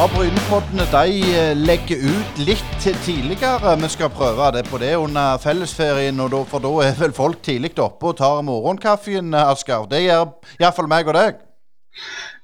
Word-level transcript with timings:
Ja, 0.00 0.06
Brynepoddene 0.08 0.86
de 0.88 1.18
eh, 1.36 1.50
legger 1.60 2.00
ut 2.00 2.38
litt 2.40 2.84
tidligere. 3.04 3.74
Vi 3.82 3.88
skal 3.92 4.08
prøve 4.08 4.46
det 4.54 4.62
på 4.70 4.78
det 4.80 4.94
under 4.96 5.36
fellesferien, 5.36 6.16
da, 6.16 6.38
for 6.48 6.64
da 6.64 6.70
er 6.86 6.94
vel 6.96 7.12
folk 7.12 7.42
tidlig 7.44 7.74
oppe 7.84 8.08
og 8.08 8.14
tar 8.16 8.38
morgenkaffen, 8.46 9.34
Asker. 9.36 9.84
Det 9.90 9.98
gjør 10.06 10.22
iallfall 10.56 10.88
meg 10.88 11.10
og 11.10 11.18
deg. 11.18 11.42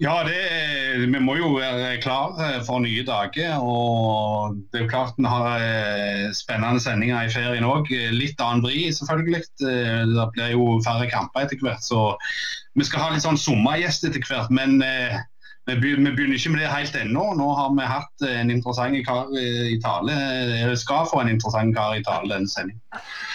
Ja, 0.05 0.19
det, 0.29 0.43
vi 1.01 1.23
må 1.25 1.39
jo 1.39 1.55
være 1.55 1.95
klar 2.05 2.37
eh, 2.45 2.59
for 2.67 2.85
nye 2.85 3.07
dager. 3.09 3.55
Og 3.65 4.59
det 4.69 4.83
er 4.83 4.85
jo 4.85 4.91
klart 4.91 5.17
vi 5.17 5.33
har 5.33 5.49
eh, 5.57 6.27
spennende 6.37 6.83
sendinger 6.85 7.25
i 7.25 7.33
ferien 7.33 7.65
òg. 7.65 7.89
Litt 8.19 8.43
annen 8.45 8.67
vri, 8.67 8.91
selvfølgelig. 8.99 9.41
Det 9.65 10.29
blir 10.37 10.53
jo 10.53 10.77
færre 10.85 11.09
kamper 11.09 11.49
etter 11.49 11.65
hvert. 11.65 11.81
Så 11.81 12.05
vi 12.77 12.85
skal 12.85 13.07
ha 13.07 13.09
litt 13.15 13.25
sånn 13.25 13.41
sommergjest 13.41 14.05
etter 14.11 14.29
hvert. 14.29 14.53
Men 14.53 14.77
vi 15.67 15.75
begynner 15.81 16.35
ikke 16.35 16.51
med 16.51 16.61
det 16.61 16.71
helt 16.71 16.97
ennå. 16.97 17.23
Nå 17.35 17.47
har 17.59 17.73
vi 17.75 17.87
hatt 17.91 18.25
en 18.29 18.51
interessant 18.55 19.01
kar 19.07 19.33
i 19.35 19.81
tale. 19.83 20.15
Eller 20.63 20.77
skal 20.79 21.09
få 21.11 21.25
en 21.25 21.33
interessant 21.33 21.75
kar 21.75 21.97
i 21.99 22.05
tale 22.07 22.31
denne 22.31 22.51
sendingen. 22.51 22.83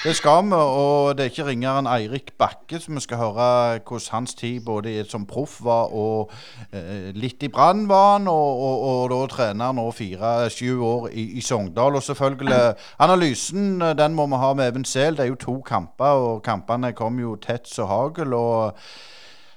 Det 0.04 0.16
skal 0.16 0.46
vi, 0.48 0.56
og 0.56 1.18
det 1.18 1.26
er 1.26 1.30
ikke 1.30 1.48
ringeren 1.50 1.90
Eirik 1.92 2.32
Bakke 2.40 2.80
som 2.80 2.96
vi 2.96 3.04
skal 3.04 3.20
høre 3.20 3.50
hvordan 3.84 4.08
hans 4.16 4.34
tid 4.34 4.64
både 4.66 5.04
som 5.10 5.28
proff 5.30 5.60
var 5.62 5.92
og 5.94 6.32
eh, 6.72 7.12
litt 7.14 7.44
i 7.44 7.52
Brann 7.52 7.84
var 7.90 8.16
han, 8.16 8.32
og, 8.32 8.64
og, 8.64 8.88
og, 8.88 9.04
da 9.12 9.20
trener 9.36 9.76
nå 9.78 9.86
fire-sju 9.92 10.82
år 10.88 11.12
i, 11.12 11.28
i, 11.38 11.46
Sogndal. 11.46 12.00
Og 12.00 12.04
selvfølgelig 12.04 12.74
analysen, 13.00 13.82
den 13.98 14.16
må 14.16 14.26
vi 14.32 14.42
ha 14.42 14.54
med 14.54 14.72
Even 14.72 14.88
Sehl. 14.88 15.20
Det 15.20 15.28
er 15.28 15.34
jo 15.36 15.42
to 15.46 15.62
kamper, 15.68 16.26
og 16.32 16.44
kampene 16.48 16.96
kom 16.96 17.20
jo 17.20 17.36
tett 17.36 17.68
som 17.68 17.92
hagl. 17.92 18.34
og 18.34 18.80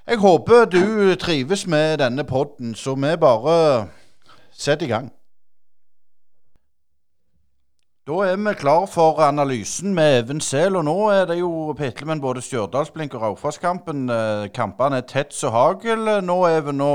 jeg 0.06 0.20
håper 0.20 0.64
du 0.68 1.14
trives 1.16 1.66
med 1.66 1.98
denne 1.98 2.24
podden, 2.24 2.74
så 2.74 2.94
vi 2.94 3.16
bare 3.20 3.88
setter 4.52 4.86
i 4.86 4.90
gang. 4.90 5.12
Da 8.04 8.18
er 8.26 8.36
vi 8.36 8.52
klar 8.60 8.84
for 8.84 9.20
analysen 9.24 9.94
med 9.96 10.18
Even 10.18 10.40
Sel, 10.44 10.76
og 10.76 10.84
nå 10.84 10.96
er 11.08 11.24
det 11.30 11.38
jo 11.38 11.72
pitlemenn 11.78 12.20
både 12.20 12.42
Stjørdalsblink 12.44 13.14
og 13.16 13.22
Raufoss-kampen. 13.22 14.02
Eh, 14.12 14.48
kampene 14.52 15.00
er 15.00 15.06
tett 15.08 15.32
som 15.32 15.54
hagl. 15.54 16.20
Nå, 16.20 16.36
Even, 16.50 16.76
nå 16.76 16.90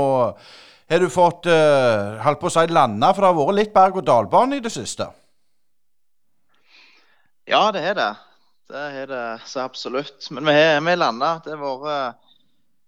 har 0.90 1.02
du 1.02 1.08
fått 1.10 1.50
uh, 1.50 2.14
holdt 2.22 2.38
på 2.38 2.46
å 2.46 2.54
si 2.54 2.62
landa, 2.70 3.10
for 3.10 3.22
det 3.22 3.32
har 3.32 3.38
vært 3.40 3.58
litt 3.58 3.74
berg-og-dal-bane 3.74 4.58
i 4.58 4.62
det 4.62 4.70
siste? 4.74 5.10
Ja, 7.50 7.72
det 7.74 7.82
har 7.88 7.98
det. 7.98 8.10
Det 8.70 8.88
har 8.94 9.10
det 9.10 9.26
så 9.50 9.66
absolutt. 9.66 10.30
Men 10.30 10.46
vi 10.46 10.54
har 10.54 10.98
landa. 10.98 11.36
Det 11.42 11.58
har 11.58 11.62
vært 11.62 12.29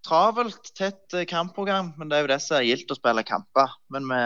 travelt, 0.06 0.72
tett 0.78 1.14
eh, 1.14 1.26
kampprogram, 1.28 1.92
men 1.98 2.10
det 2.10 2.18
er 2.18 2.24
jo 2.24 2.30
det 2.32 2.40
som 2.44 2.58
er 2.58 2.66
gildt 2.66 2.92
å 2.92 2.98
spille 2.98 3.24
kamper. 3.26 3.72
Men 3.92 4.08
vi, 4.10 4.22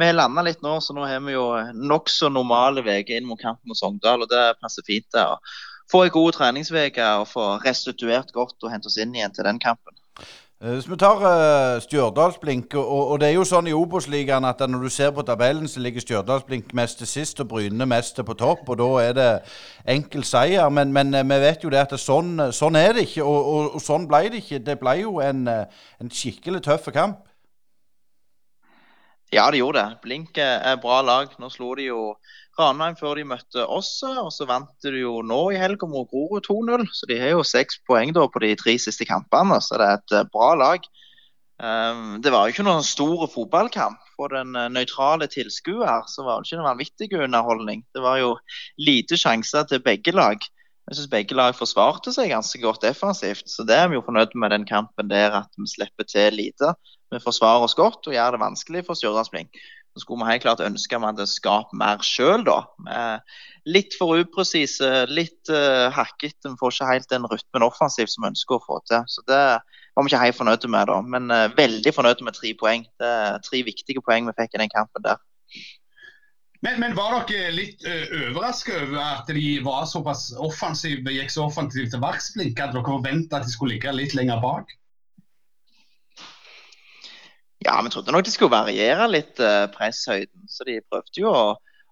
vi 0.00 0.10
landa 0.14 0.44
litt 0.46 0.64
nå, 0.64 0.78
så 0.80 0.96
nå 0.96 1.06
har 1.08 1.22
vi 1.26 1.36
jo 1.36 1.46
nokså 1.76 2.30
normale 2.32 2.84
uker 2.86 3.16
inn 3.18 3.28
mot 3.28 3.40
kampen 3.40 3.70
mot 3.70 3.78
Sogndal. 3.78 4.24
og 4.24 4.32
Det 4.32 4.44
passer 4.62 4.86
fint. 4.86 5.08
det, 5.12 5.24
å 5.24 5.40
Få 5.90 6.02
ei 6.02 6.10
god 6.10 6.34
treningsuke 6.34 7.04
og 7.20 7.28
få 7.30 7.44
restituert 7.62 8.32
godt 8.34 8.64
og 8.64 8.72
hente 8.72 8.90
oss 8.90 8.98
inn 8.98 9.14
igjen 9.14 9.34
til 9.34 9.46
den 9.46 9.60
kampen. 9.62 9.94
Eh, 10.62 10.70
hvis 10.72 10.86
vi 10.88 10.96
tar 10.96 11.18
uh, 11.20 11.82
Stjørdalsblink, 11.84 12.74
og, 12.74 13.10
og, 13.10 13.18
det 13.20 13.28
er 13.28 13.34
jo 13.34 13.42
sånn 13.44 13.66
i 13.68 13.74
Obos-ligaen 13.76 14.44
at 14.48 14.62
når 14.64 14.86
du 14.86 14.88
ser 14.88 15.10
på 15.12 15.20
tabellen, 15.28 15.66
så 15.68 15.82
ligger 15.84 16.00
Stjørdalsblink 16.00 16.70
mest 16.72 16.96
til 17.02 17.10
sist 17.10 17.42
og 17.44 17.50
Bryne 17.50 17.84
mest 17.84 18.16
på 18.24 18.36
topp, 18.40 18.62
og 18.72 18.78
da 18.80 18.86
er 19.02 19.12
det 19.18 19.26
enkel 19.98 20.24
seier. 20.24 20.70
Men, 20.72 20.94
men 20.96 21.12
uh, 21.12 21.20
vi 21.28 21.38
vet 21.44 21.66
jo 21.66 21.72
det 21.74 21.82
at 21.82 21.92
det 21.92 22.00
sånn, 22.00 22.40
sånn, 22.56 22.80
er 22.80 22.96
det 22.96 23.04
ikke, 23.04 23.26
og, 23.28 23.50
og, 23.52 23.76
og, 23.76 23.84
sånn 23.84 24.08
ble 24.08 24.22
det 24.32 24.40
ikke. 24.46 24.62
Det 24.64 24.78
ble 24.80 24.96
jo 25.02 25.18
en, 25.20 25.44
en 25.44 26.14
skikkelig 26.22 26.64
tøff 26.64 26.88
kamp. 26.88 27.20
Ja, 29.34 29.50
det 29.52 29.60
gjorde 29.60 29.82
det. 29.82 30.00
Blink 30.06 30.40
er 30.40 30.80
bra 30.80 31.02
lag. 31.04 31.36
Nå 31.42 31.52
slo 31.52 31.74
de 31.76 31.90
jo 31.90 32.00
Ranheim 32.58 32.96
før 32.98 33.18
de 33.18 33.26
møtte 33.28 33.64
oss. 33.66 33.90
Og 34.06 34.30
så 34.34 34.46
vant 34.48 34.70
de 34.84 35.02
jo 35.02 35.20
nå 35.26 35.40
i 35.52 35.60
helga 35.60 35.88
mot 35.90 36.08
Grorud 36.10 36.46
2-0. 36.48 36.86
Så 36.96 37.08
de 37.10 37.18
har 37.20 37.34
jo 37.34 37.46
seks 37.46 37.80
poeng 37.88 38.14
da 38.16 38.26
på 38.28 38.42
de 38.44 38.54
tre 38.58 38.76
siste 38.80 39.08
kampene. 39.08 39.60
Så 39.64 39.80
det 39.80 39.88
er 39.88 40.00
et 40.00 40.16
eh, 40.20 40.30
bra 40.32 40.54
lag. 40.58 40.88
Um, 41.56 42.18
det 42.20 42.28
var 42.34 42.44
jo 42.44 42.52
ikke 42.52 42.66
noen 42.66 42.84
stor 42.84 43.24
fotballkamp. 43.32 44.02
For 44.16 44.32
den 44.32 44.56
uh, 44.56 44.68
nøytrale 44.72 45.28
tilskuer 45.32 46.04
så 46.08 46.24
var 46.24 46.40
det 46.40 46.50
ikke 46.50 46.60
en 46.60 46.68
vanvittig 46.68 47.10
underholdning. 47.16 47.84
Det 47.96 48.04
var 48.04 48.20
jo 48.20 48.34
lite 48.80 49.18
sjanser 49.20 49.68
til 49.68 49.84
begge 49.84 50.12
lag. 50.16 50.44
Jeg 50.86 50.98
syns 51.00 51.10
begge 51.10 51.34
lag 51.34 51.56
forsvarte 51.58 52.12
seg 52.14 52.30
ganske 52.30 52.60
godt 52.62 52.84
defensivt. 52.84 53.48
Så 53.50 53.64
det 53.66 53.74
er 53.74 53.88
vi 53.90 53.98
jo 53.98 54.04
fornøyd 54.06 54.36
med 54.38 54.52
den 54.54 54.68
kampen 54.68 55.08
der, 55.10 55.34
at 55.42 55.50
vi 55.58 55.66
slipper 55.70 56.06
til 56.06 56.36
lite. 56.38 56.76
Vi 57.10 57.22
forsvarer 57.22 57.64
oss 57.66 57.74
godt 57.78 58.06
og 58.06 58.14
gjør 58.14 58.36
det 58.36 58.42
vanskelig 58.42 58.84
for 58.86 58.98
Stjørdalsblink. 58.98 59.58
Så 59.96 60.02
skulle 60.02 60.26
vi 60.26 60.34
helt 60.34 60.42
klart 60.44 60.60
ønske 60.60 60.98
vi 61.00 61.08
hadde 61.08 61.24
skapt 61.24 61.70
mer 61.72 62.02
sjøl, 62.04 62.42
da. 62.44 62.58
Litt 63.64 63.96
for 63.96 64.20
upresise, 64.20 64.90
litt 65.08 65.48
uh, 65.48 65.88
hakkete. 65.96 66.52
Vi 66.52 66.60
får 66.60 66.74
ikke 66.74 66.90
helt 66.90 67.08
den 67.14 67.24
rytmen 67.32 67.64
offensivt 67.64 68.12
som 68.12 68.26
vi 68.26 68.30
ønsker 68.34 68.58
å 68.58 68.64
få 68.66 68.76
til. 68.84 69.06
Så 69.08 69.24
det 69.24 69.40
var 69.40 70.04
vi 70.04 70.12
ikke 70.12 70.20
helt 70.20 70.36
fornøyde 70.36 70.70
med, 70.70 70.92
da. 70.92 71.00
Men 71.16 71.32
uh, 71.32 71.46
veldig 71.56 71.94
fornøyde 71.96 72.28
med 72.28 72.36
tre 72.36 72.52
poeng. 72.60 72.84
Det 73.00 73.08
er 73.08 73.40
tre 73.48 73.62
viktige 73.64 74.04
poeng 74.04 74.28
vi 74.28 74.36
fikk 74.36 74.58
i 74.58 74.62
den 74.66 74.74
kampen 74.76 75.08
der. 75.08 75.24
Men, 76.60 76.76
men 76.82 76.96
var 76.96 77.16
dere 77.28 77.52
litt 77.54 77.84
eh, 77.86 78.08
overraska 78.28 78.74
over 78.84 79.00
at 79.00 79.28
de 79.32 79.58
var 79.64 79.84
såpass 79.88 80.28
offensive, 80.40 81.12
gikk 81.12 81.32
så 81.32 81.46
offensivt 81.46 81.92
til 81.94 82.02
verks? 82.02 82.32
Hadde 82.36 82.72
dere 82.74 82.84
forventa 82.84 83.40
at 83.40 83.48
de 83.48 83.52
skulle 83.52 83.76
ligge 83.76 83.92
litt 83.96 84.16
lenger 84.18 84.40
bak? 84.44 84.72
Ja, 87.66 87.80
vi 87.82 87.90
trodde 87.90 88.12
nok 88.14 88.26
det 88.26 88.30
skulle 88.34 88.54
variere 88.54 89.08
litt 89.10 89.40
uh, 89.42 89.66
presshøyden. 89.74 90.44
Så 90.46 90.66
de 90.68 90.78
prøvde 90.86 91.18
jo 91.18 91.32
å, 91.34 91.46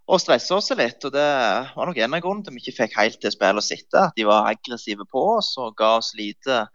å, 0.06 0.18
stresse 0.22 0.54
oss 0.54 0.70
litt. 0.78 1.02
Og 1.02 1.14
det 1.14 1.30
var 1.74 1.88
nok 1.88 1.98
en 1.98 2.14
av 2.14 2.22
grunnene 2.22 2.46
til 2.46 2.54
vi 2.54 2.62
ikke 2.62 2.76
fikk 2.76 2.98
helt 3.00 3.18
til 3.22 3.34
spillet 3.34 3.58
å 3.58 3.64
sitte. 3.64 4.04
At 4.10 4.14
de 4.18 4.28
var 4.28 4.46
aggressive 4.52 5.06
på 5.10 5.24
oss 5.32 5.50
og 5.58 5.74
ga 5.80 5.96
oss 5.98 6.12
lite 6.18 6.66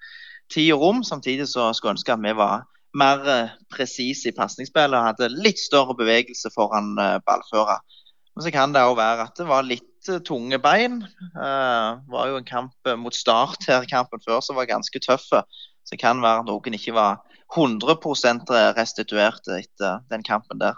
tid 0.51 0.73
og 0.75 0.83
rom. 0.83 0.99
Samtidig 1.07 1.47
så 1.47 1.69
skulle 1.71 1.93
jeg 1.93 1.99
ønske 1.99 2.17
at 2.17 2.25
vi 2.25 2.35
var 2.41 2.65
mer 2.99 3.23
uh, 3.23 3.53
presise 3.71 4.33
i 4.33 4.35
pasningsspillet 4.35 4.97
og 4.97 5.07
hadde 5.13 5.31
litt 5.37 5.61
større 5.61 5.95
bevegelse 5.95 6.51
foran 6.51 6.91
uh, 6.99 7.21
ballfører. 7.23 7.79
Men 8.35 8.45
så 8.45 8.53
kan 8.55 8.75
det 8.75 8.83
òg 8.83 8.97
være 8.99 9.29
at 9.29 9.39
det 9.39 9.47
var 9.47 9.67
litt 9.67 10.11
tunge 10.27 10.59
bein. 10.63 10.99
Uh, 11.37 12.03
var 12.11 12.33
jo 12.33 12.41
en 12.41 12.51
kamp 12.51 12.91
mot 12.99 13.15
Start 13.15 13.63
her 13.69 13.87
kampen 13.87 14.19
før 14.27 14.43
som 14.43 14.59
var 14.59 14.67
ganske 14.67 14.99
tøff. 15.07 15.31
Så 15.31 15.95
det 15.95 16.03
kan 16.03 16.19
være 16.19 16.43
at 16.43 16.51
noen 16.51 16.75
ikke 16.75 16.97
var 16.99 17.23
100% 17.55 18.51
restituerte 18.77 19.61
etter 19.63 20.03
den 20.11 20.25
kampen 20.25 20.61
der. 20.61 20.77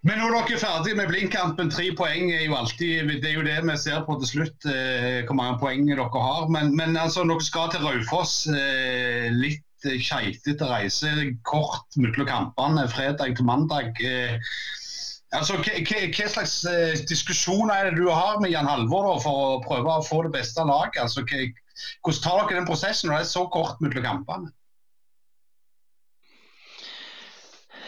Men 0.00 0.16
når 0.16 0.32
dere 0.32 0.56
er 0.56 0.60
ferdig 0.62 0.92
med 0.96 1.10
Blink-kampen, 1.10 1.68
tre 1.72 1.90
poeng 1.96 2.30
er 2.32 2.46
jo 2.46 2.54
alltid 2.56 3.10
Det 3.20 3.28
er 3.28 3.34
jo 3.36 3.44
det 3.44 3.58
vi 3.66 3.76
ser 3.76 4.04
på 4.06 4.16
til 4.22 4.30
slutt, 4.30 4.68
eh, 4.72 5.20
hvor 5.28 5.36
mange 5.36 5.58
poeng 5.60 5.84
dere 5.88 6.06
har. 6.08 6.46
Men, 6.48 6.72
men 6.76 6.96
altså, 6.96 7.26
dere 7.28 7.44
skal 7.44 7.68
til 7.74 7.84
Raufoss. 7.84 8.46
Eh, 8.48 9.28
litt 9.36 9.66
keitete 9.84 10.68
reise. 10.68 11.12
Kort 11.44 12.00
mellom 12.00 12.28
kampene 12.28 12.86
fredag 12.88 13.36
til 13.36 13.44
mandag. 13.44 14.00
Eh, 14.00 14.40
altså, 15.36 15.58
Hva 15.60 16.28
slags 16.32 16.56
eh, 16.64 16.96
diskusjoner 17.08 17.74
er 17.74 17.90
det 17.90 18.00
du 18.00 18.08
har 18.08 18.40
med 18.40 18.54
Jan 18.54 18.70
Halvor 18.72 19.04
da, 19.04 19.18
for 19.20 19.44
å 19.44 19.60
prøve 19.66 19.98
å 19.98 20.06
få 20.06 20.22
det 20.24 20.32
beste 20.38 20.64
laget? 20.64 20.96
Altså, 21.04 21.26
hvordan 21.28 22.24
tar 22.24 22.40
dere 22.46 22.62
den 22.62 22.72
prosessen 22.72 23.12
når 23.12 23.18
det 23.20 23.26
er 23.26 23.32
så 23.34 23.44
kort 23.52 23.84
mellom 23.84 24.08
kampene? 24.08 24.54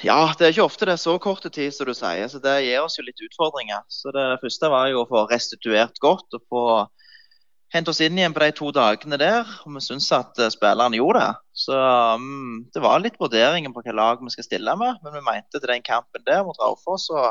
Ja, 0.02 0.32
det 0.34 0.48
er 0.48 0.50
ikke 0.50 0.64
ofte 0.66 0.86
det 0.88 0.96
er 0.96 0.98
så 0.98 1.14
kort 1.22 1.44
tid 1.54 1.70
som 1.74 1.86
du 1.86 1.94
sier, 1.94 2.26
så 2.26 2.40
det 2.42 2.56
gir 2.64 2.82
oss 2.82 2.98
jo 2.98 3.04
litt 3.06 3.20
utfordringer. 3.22 3.84
Så 3.86 4.10
Det 4.10 4.40
første 4.42 4.70
var 4.72 4.88
jo 4.90 5.04
å 5.04 5.08
få 5.08 5.28
restituert 5.30 6.00
godt 6.02 6.38
og 6.38 6.42
få 6.50 6.64
hente 7.72 7.92
oss 7.92 8.02
inn 8.04 8.18
igjen 8.18 8.34
på 8.34 8.42
de 8.42 8.50
to 8.56 8.70
dagene 8.74 9.18
der. 9.20 9.48
Og 9.64 9.76
vi 9.76 9.84
syns 9.84 10.10
at 10.16 10.38
eh, 10.42 10.50
spillerne 10.52 10.98
gjorde 10.98 11.22
det. 11.22 11.34
Så 11.64 11.78
um, 12.18 12.64
det 12.74 12.82
var 12.84 13.02
litt 13.02 13.20
vurderinger 13.20 13.72
på 13.72 13.80
hvilket 13.80 13.98
lag 13.98 14.20
vi 14.20 14.34
skal 14.34 14.48
stille 14.48 14.74
med. 14.80 14.98
Men 15.04 15.16
vi 15.16 15.24
mente 15.28 15.60
til 15.60 15.70
den 15.70 15.86
kampen 15.86 16.26
der 16.26 16.42
mot 16.46 16.58
Raufoss 16.60 17.08
så 17.08 17.30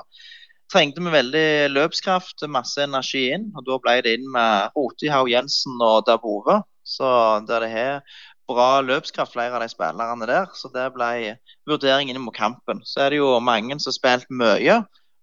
trengte 0.72 1.04
vi 1.04 1.12
veldig 1.12 1.48
løpskraft, 1.76 2.48
masse 2.48 2.82
energi 2.88 3.28
inn. 3.36 3.50
Og 3.52 3.68
da 3.68 3.78
ble 3.84 4.00
det 4.06 4.18
inn 4.18 4.28
med 4.32 4.72
Rotihaug 4.78 5.30
Jensen 5.34 5.76
og 5.84 6.06
Dabove. 6.08 6.62
Så 6.88 7.06
der 7.46 7.68
det 7.68 7.74
har 7.76 8.18
bra 8.54 8.82
løpskraft, 8.86 9.34
flere 9.34 9.58
av 9.58 9.64
de 9.64 9.70
spillerne 9.72 10.28
der. 10.30 10.50
Så 10.58 10.72
det 10.74 10.90
ble 10.96 11.38
vurderingen 11.70 12.20
mot 12.24 12.36
kampen. 12.36 12.84
Så 12.88 13.06
er 13.06 13.14
det 13.14 13.22
jo 13.22 13.38
mange 13.44 13.78
som 13.80 13.92
har 13.92 13.98
spilt 13.98 14.34
mye. 14.34 14.82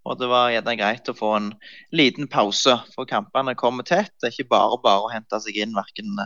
Og 0.08 0.16
det 0.16 0.28
var 0.30 0.52
gjerne 0.52 0.76
greit 0.78 1.08
å 1.10 1.16
få 1.16 1.34
en 1.36 1.48
liten 1.92 2.28
pause, 2.32 2.78
for 2.94 3.08
kampene 3.08 3.52
kommer 3.58 3.84
tett. 3.84 4.14
Det 4.16 4.30
er 4.30 4.36
ikke 4.36 4.54
bare 4.54 4.78
bare 4.84 5.04
å 5.04 5.10
hente 5.12 5.40
seg 5.44 5.58
inn, 5.60 5.76
verken 5.76 6.22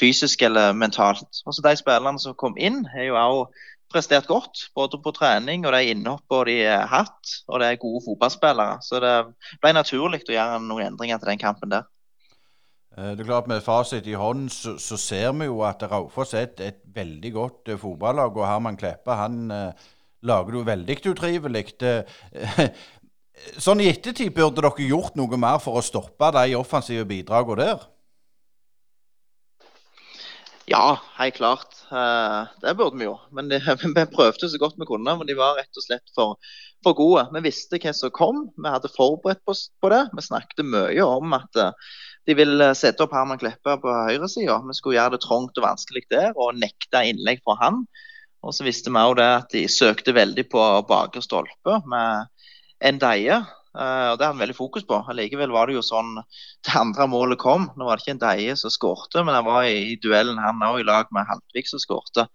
fysisk 0.00 0.42
eller 0.48 0.74
mentalt. 0.74 1.42
Også 1.46 1.62
de 1.62 1.76
spillerne 1.78 2.18
som 2.22 2.34
kom 2.34 2.58
inn, 2.58 2.82
har 2.90 3.06
jo 3.06 3.20
også 3.20 3.68
prestert 3.90 4.26
godt, 4.30 4.68
både 4.74 5.00
på 5.02 5.12
trening 5.14 5.64
og 5.66 5.74
de 5.74 5.92
innhoppene 5.92 6.46
de 6.48 6.58
har 6.66 6.90
hatt. 6.90 7.36
Og 7.50 7.62
det 7.62 7.70
er 7.70 7.80
gode 7.82 8.02
fotballspillere. 8.06 8.82
Så 8.86 9.02
det 9.02 9.14
ble 9.62 9.74
naturlig 9.74 10.22
å 10.26 10.36
gjøre 10.36 10.60
noen 10.66 10.92
endringer 10.92 11.22
til 11.22 11.32
den 11.32 11.42
kampen 11.42 11.74
der. 11.74 11.88
Eh, 12.96 13.12
det 13.14 13.24
er 13.24 13.30
klart 13.30 13.50
Med 13.50 13.62
fasit 13.62 14.06
i 14.06 14.18
hånden 14.18 14.48
så, 14.52 14.76
så 14.78 14.98
ser 15.00 15.32
vi 15.38 15.50
jo 15.50 15.62
at 15.66 15.82
Raufoss 15.90 16.34
er 16.34 16.48
et, 16.48 16.60
et, 16.60 16.80
veldig 16.94 17.32
godt 17.32 17.72
uh, 17.72 17.78
fotballag. 17.78 18.36
og 18.36 18.46
Herman 18.46 18.76
Kleppe 18.80 19.14
han 19.14 19.50
uh, 19.50 19.90
lager 20.22 20.58
jo 20.58 20.66
veldig 20.66 20.96
utrivelig. 21.12 21.64
Sånn 23.64 23.80
i 23.80 23.88
ettertid 23.88 24.34
burde 24.36 24.60
dere 24.60 24.88
gjort 24.90 25.16
noe 25.16 25.38
mer 25.40 25.62
for 25.64 25.78
å 25.78 25.84
stoppe 25.84 26.28
de 26.36 26.58
offensive 26.58 27.06
bidragene 27.08 27.62
der? 27.62 27.86
Ja, 30.70 31.00
helt 31.16 31.34
klart. 31.34 31.80
Eh, 31.90 32.42
det 32.62 32.76
burde 32.78 32.98
vi 33.00 33.08
jo. 33.08 33.16
Men 33.34 33.48
det, 33.50 33.62
vi 33.82 34.04
prøvde 34.12 34.50
så 34.50 34.60
godt 34.60 34.78
vi 34.78 34.86
kunne. 34.86 35.16
Men 35.18 35.26
de 35.26 35.34
var 35.38 35.56
rett 35.58 35.80
og 35.80 35.86
slett 35.86 36.12
for, 36.14 36.36
for 36.84 36.96
gode. 36.98 37.26
Vi 37.34 37.42
visste 37.48 37.80
hva 37.80 37.92
som 37.96 38.12
kom. 38.14 38.44
Vi 38.56 38.72
hadde 38.72 38.92
forberedt 38.92 39.42
oss 39.50 39.68
på 39.82 39.90
det. 39.92 40.04
Vi 40.16 40.24
snakket 40.24 40.64
mye 40.66 41.06
om 41.06 41.34
at 41.36 41.60
eh, 41.60 41.90
de 42.28 42.36
ville 42.38 42.70
sette 42.78 43.04
opp 43.04 43.14
Herman 43.16 43.40
Kleppe 43.40 43.76
på 43.82 43.94
høyresida. 44.08 44.60
Vi 44.66 44.76
skulle 44.78 44.98
gjøre 44.98 45.16
det 45.16 45.24
trangt 45.24 45.58
og 45.60 45.66
vanskelig 45.66 46.06
der 46.12 46.34
og 46.36 46.58
nekte 46.60 47.04
innlegg 47.10 47.42
fra 47.46 47.56
han. 47.62 47.84
Og 48.40 48.56
så 48.56 48.64
visste 48.64 48.92
vi 48.92 49.00
òg 49.00 49.20
at 49.20 49.50
de 49.52 49.66
søkte 49.68 50.16
veldig 50.16 50.46
på 50.52 50.66
bakre 50.88 51.22
stolpe 51.24 51.80
med 51.90 52.28
Endeie. 52.80 53.42
Uh, 53.70 54.10
og 54.10 54.18
Det 54.18 54.24
hadde 54.24 54.30
han 54.32 54.40
veldig 54.40 54.56
fokus 54.56 54.86
på. 54.88 54.98
Allikevel 55.12 55.52
var 55.54 55.68
det 55.68 55.76
jo 55.76 55.84
sånn 55.84 56.16
det 56.18 56.74
andre 56.78 57.06
målet 57.10 57.38
kom. 57.38 57.68
Nå 57.76 57.86
var 57.86 57.98
det 57.98 58.06
ikke 58.06 58.16
en 58.16 58.24
Deie 58.24 58.56
som 58.58 58.72
skårte, 58.72 59.22
men 59.22 59.36
han 59.36 59.46
var 59.46 59.68
i 59.68 59.98
duellen 60.02 60.40
han 60.42 60.64
òg, 60.66 60.80
i 60.80 60.88
lag 60.88 61.12
med 61.14 61.28
Haltvik 61.28 61.70
som 61.70 61.82
skårte. 61.82 62.26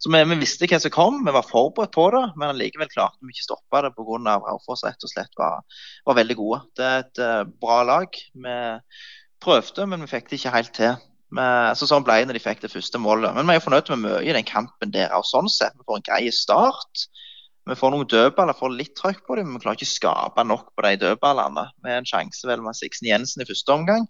Så 0.00 0.08
vi, 0.08 0.20
vi, 0.24 0.38
visste 0.40 0.68
hva 0.70 0.78
som 0.80 0.92
kom, 0.94 1.18
vi 1.26 1.32
var 1.34 1.44
forberedt 1.44 1.92
på 1.92 2.06
det, 2.14 2.22
men 2.40 2.56
likevel 2.56 2.88
klarte 2.88 3.20
vi 3.20 3.34
ikke 3.34 3.44
stoppe 3.50 3.82
det 3.84 3.92
pga. 3.98 4.36
Raufoss 4.46 4.84
rett 4.86 5.04
og 5.04 5.12
slett 5.12 5.34
var, 5.36 5.60
var, 6.08 6.16
veldig 6.16 6.36
gode. 6.38 6.60
Det 6.78 6.86
er 6.86 7.02
et 7.04 7.20
uh, 7.20 7.42
bra 7.60 7.82
lag. 7.84 8.16
Vi 8.16 8.56
prøvde, 9.44 9.86
men 9.90 10.04
vi 10.04 10.12
fikk 10.14 10.30
det 10.30 10.40
ikke 10.40 10.54
helt 10.56 10.72
til. 10.76 10.96
Vi, 11.30 11.44
altså, 11.44 11.88
sånn 11.90 12.06
ble 12.06 12.16
det 12.22 12.30
når 12.30 12.40
de 12.40 12.44
fikk 12.46 12.64
det 12.64 12.72
første 12.72 13.00
målet. 13.02 13.36
Men 13.36 13.50
vi 13.50 13.58
er 13.58 13.64
fornøyd 13.64 13.92
med 13.92 14.02
mye 14.06 14.24
i 14.24 14.36
den 14.36 14.48
kampen 14.48 14.94
der. 14.94 15.12
og 15.16 15.28
sånn 15.28 15.52
sett. 15.52 15.76
Vi 15.76 15.84
får 15.84 16.00
en 16.00 16.08
grei 16.08 16.22
start. 16.32 17.06
Vi 17.68 17.76
får 17.76 17.92
noen 17.92 18.08
dødballer, 18.08 18.56
får 18.56 18.72
litt 18.72 18.96
trøkk 18.98 19.20
på 19.28 19.36
dem, 19.36 19.50
men 19.50 19.60
vi 19.60 19.66
klarer 19.66 19.78
ikke 19.78 19.90
å 19.90 19.96
skape 19.98 20.44
nok 20.48 20.72
på 20.72 20.86
de 20.86 20.96
dødballene. 21.04 21.66
Har 21.84 22.00
en 22.00 22.08
sjanse 22.08 22.48
vel 22.48 22.64
med 22.64 22.78
Sixten 22.78 23.10
Jensen 23.12 23.44
i 23.44 23.48
første 23.48 23.76
omgang. 23.76 24.08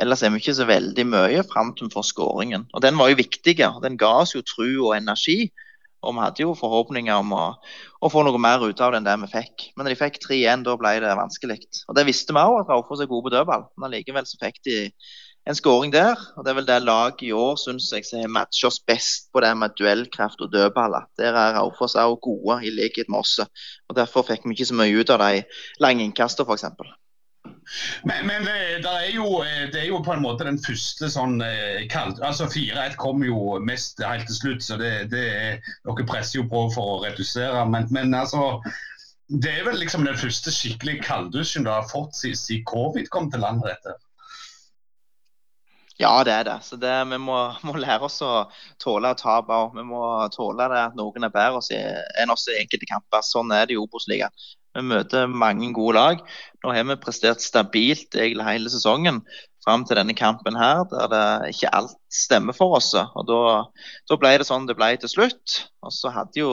Ellers 0.00 0.24
er 0.24 0.32
vi 0.34 0.40
ikke 0.42 0.56
så 0.56 0.66
veldig 0.66 1.04
mye 1.06 1.44
fram 1.46 1.70
til 1.74 1.88
vi 1.88 1.94
får 1.94 2.08
skåringen. 2.10 2.66
Og 2.74 2.82
Den 2.82 2.98
var 2.98 3.12
jo 3.12 3.20
viktig. 3.20 3.56
Den 3.84 3.98
ga 4.00 4.10
oss 4.24 4.34
jo 4.34 4.42
tru 4.42 4.66
og 4.88 4.96
energi. 4.96 5.52
Og 6.04 6.12
vi 6.16 6.20
hadde 6.20 6.42
jo 6.42 6.54
forhåpninger 6.58 7.16
om 7.16 7.32
å, 7.32 7.44
å, 8.02 8.10
få 8.12 8.24
noe 8.26 8.40
mer 8.40 8.60
ut 8.60 8.80
av 8.84 8.92
det 8.92 9.00
enn 9.00 9.06
det 9.06 9.14
vi 9.22 9.30
fikk. 9.38 9.68
Men 9.74 9.86
når 9.86 9.94
de 9.94 10.00
fikk 10.02 10.18
3-1, 10.26 10.64
da 10.66 10.74
ble 10.80 10.96
det 11.04 11.12
vanskelig. 11.16 11.60
Og 11.88 11.96
Det 11.96 12.06
visste 12.08 12.36
vi 12.36 12.42
òg, 12.42 12.58
at 12.60 12.72
Raufoss 12.72 13.04
er 13.04 13.10
gode 13.10 13.28
på 13.28 13.36
dødball. 13.36 13.68
Men 13.78 13.88
allikevel 13.88 14.28
så 14.28 14.40
fikk 14.42 14.60
de 14.68 14.80
en 15.48 15.56
skåring 15.56 15.92
der. 15.94 16.18
og 16.36 16.44
Det 16.44 16.52
er 16.52 16.58
vel 16.58 16.68
det 16.68 16.80
laget 16.82 17.24
i 17.28 17.32
år 17.36 17.56
synes 17.60 17.90
jeg 17.92 18.04
som 18.08 18.36
har 18.36 18.66
oss 18.66 18.80
best 18.80 19.30
på 19.32 19.40
det 19.44 19.54
med 19.56 19.76
duellkraft 19.78 20.40
og 20.44 20.52
dødballer. 20.52 21.08
Der 21.20 21.32
er 21.32 21.56
Raufoss 21.58 21.96
òg 22.00 22.18
gode, 22.20 22.60
i 22.64 22.74
likhet 22.74 23.08
med 23.08 23.22
oss. 23.22 23.38
og 23.40 23.96
Derfor 23.96 24.26
fikk 24.28 24.44
vi 24.44 24.56
ikke 24.56 24.70
så 24.72 24.76
mye 24.76 25.00
ut 25.00 25.10
av 25.10 25.24
de 25.24 25.44
lange 25.80 26.04
innkastene, 26.04 26.48
f.eks. 26.48 27.00
Men, 28.04 28.26
men 28.28 28.46
det, 28.46 28.56
det, 28.84 28.92
er 28.92 29.10
jo, 29.14 29.28
det, 29.72 29.80
er 29.80 29.88
jo, 29.88 30.00
på 30.04 30.14
en 30.14 30.24
måte 30.24 30.46
den 30.46 30.60
første 30.62 31.10
sånn 31.12 31.38
eh, 31.44 31.84
kald, 31.92 32.20
altså 32.24 32.48
4-1 32.52 32.96
kom 33.00 33.24
jo 33.26 33.58
mest 33.64 34.02
helt 34.04 34.28
til 34.30 34.40
slutt, 34.40 34.64
så 34.66 34.78
det, 34.80 34.92
det 35.12 35.26
dere 35.84 36.08
presser 36.08 36.40
jo 36.40 36.48
på 36.50 36.66
for 36.74 36.96
å 36.96 37.02
redusere. 37.06 37.64
Men, 37.70 37.88
men 37.94 38.14
altså, 38.16 38.60
det 39.28 39.52
er 39.58 39.68
vel 39.68 39.80
liksom 39.80 40.04
den 40.04 40.18
første 40.20 40.52
skikkelig 40.52 41.00
kalddusjen 41.06 41.64
du 41.64 41.72
har 41.72 41.86
fått 41.88 42.16
siden 42.18 42.64
covid 42.68 43.08
kom 43.12 43.30
til 43.32 43.44
landet? 43.44 43.72
dette. 43.72 43.96
Ja, 45.96 46.24
det 46.26 46.32
er 46.32 46.44
det. 46.44 46.58
Så 46.66 46.76
det, 46.76 46.92
vi 47.06 47.18
må, 47.22 47.36
må, 47.62 47.76
lære 47.78 48.08
oss 48.08 48.18
å 48.26 48.48
tåle 48.82 49.12
å 49.14 49.18
tape 49.18 49.54
òg. 49.54 49.76
Vi 49.78 49.84
må 49.86 50.02
tåle 50.34 50.66
det 50.72 50.80
at 50.90 50.98
noen 50.98 51.26
er 51.26 51.32
bedre 51.34 51.62
enn 52.20 52.34
oss 52.34 52.48
i 52.50 52.58
enkelte 52.58 52.90
kamper. 52.90 53.22
Sånn 53.22 53.54
er 53.54 53.68
det 53.70 53.76
i 53.76 53.80
Obos-ligaen. 53.80 54.34
Vi 54.74 54.82
møter 54.82 55.30
mange 55.30 55.70
gode 55.74 55.94
lag. 55.98 56.22
Nå 56.64 56.72
har 56.74 56.86
vi 56.88 56.96
prestert 57.02 57.44
stabilt 57.44 58.16
egentlig 58.18 58.46
hele 58.48 58.72
sesongen 58.72 59.20
fram 59.64 59.84
til 59.86 59.96
denne 59.96 60.16
kampen 60.18 60.58
her, 60.58 60.82
der 60.90 61.06
det 61.12 61.54
ikke 61.54 61.70
alt 61.76 61.94
stemmer 62.12 62.56
for 62.56 62.76
oss. 62.78 62.90
Og 62.94 63.28
Da, 63.28 63.38
da 64.10 64.18
ble 64.20 64.34
det 64.40 64.48
sånn 64.48 64.66
det 64.68 64.76
ble 64.78 64.90
til 65.00 65.12
slutt. 65.12 65.60
Og 65.84 65.94
så 65.94 66.12
hadde 66.14 66.42
jo 66.42 66.50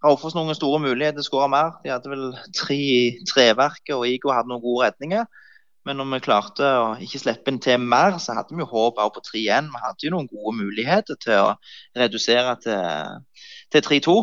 Raufoss 0.00 0.32
noen 0.32 0.56
store 0.56 0.80
muligheter 0.80 1.18
til 1.18 1.26
å 1.26 1.28
skåre 1.28 1.50
mer. 1.52 1.74
De 1.84 1.92
hadde 1.92 2.08
vel 2.08 2.30
tre 2.56 2.78
i 2.80 3.00
treverket, 3.28 3.92
og 3.92 4.06
Igo 4.08 4.32
hadde 4.32 4.48
noen 4.48 4.62
gode 4.64 4.86
redninger. 4.88 5.26
Men 5.84 5.96
når 6.00 6.08
vi 6.14 6.20
klarte 6.24 6.64
å 6.64 6.86
ikke 7.04 7.20
slippe 7.20 7.52
inn 7.52 7.60
til 7.60 7.80
mer, 7.80 8.16
så 8.20 8.36
hadde 8.36 8.56
vi 8.56 8.64
jo 8.64 8.68
håp 8.70 8.96
på 9.00 9.22
3-1. 9.28 9.68
Vi 9.72 9.82
hadde 9.84 10.06
jo 10.06 10.14
noen 10.14 10.28
gode 10.32 10.56
muligheter 10.56 11.20
til 11.20 11.44
å 11.50 11.54
redusere 12.00 12.56
til, 12.64 13.20
til 13.72 13.84
3-2. 13.88 14.16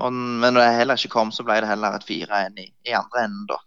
Men 0.00 0.42
når 0.42 0.60
det 0.60 0.74
heller 0.80 0.98
ikke 0.98 1.14
kom, 1.14 1.30
så 1.34 1.46
ble 1.46 1.60
det 1.62 1.70
heller 1.70 1.94
et 1.94 2.06
4-1 2.08 2.58
i, 2.58 2.68
i, 2.88 2.94
andre 2.98 3.26
enden, 3.28 3.46
da. 3.52 3.60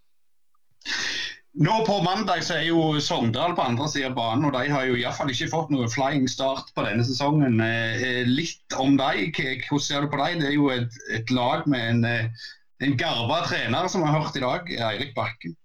Nå 1.57 1.77
på 1.87 1.95
mandag 2.05 2.43
så 2.45 2.59
er 2.59 2.67
jo 2.67 2.99
Sogndal 3.01 3.55
på 3.57 3.63
andre 3.65 3.87
siden 3.89 4.11
av 4.11 4.17
banen, 4.19 4.45
og 4.45 4.53
de 4.53 4.67
har 4.69 4.83
jo 4.85 4.97
iallfall 4.99 5.31
ikke 5.33 5.49
fått 5.49 5.71
noe 5.73 5.87
flying 5.89 6.27
start 6.29 6.69
på 6.75 6.83
denne 6.85 7.05
sesongen. 7.07 7.57
Eh, 7.63 8.27
litt 8.29 8.75
om 8.77 8.99
dem, 8.99 9.31
hvordan 9.33 9.85
ser 9.87 10.05
du 10.05 10.11
på 10.11 10.19
dem? 10.21 10.43
Det 10.43 10.51
er 10.51 10.53
jo 10.57 10.69
et, 10.75 10.99
et 11.17 11.33
lag 11.33 11.65
med 11.65 11.87
en, 11.95 12.03
eh, 12.05 12.45
en 12.85 12.99
garva 12.99 13.41
trener, 13.47 13.89
som 13.89 14.03
vi 14.03 14.11
har 14.11 14.21
hørt 14.21 14.37
i 14.37 14.43
dag, 14.43 14.69
Eirik 14.91 15.15
Bakken. 15.17 15.57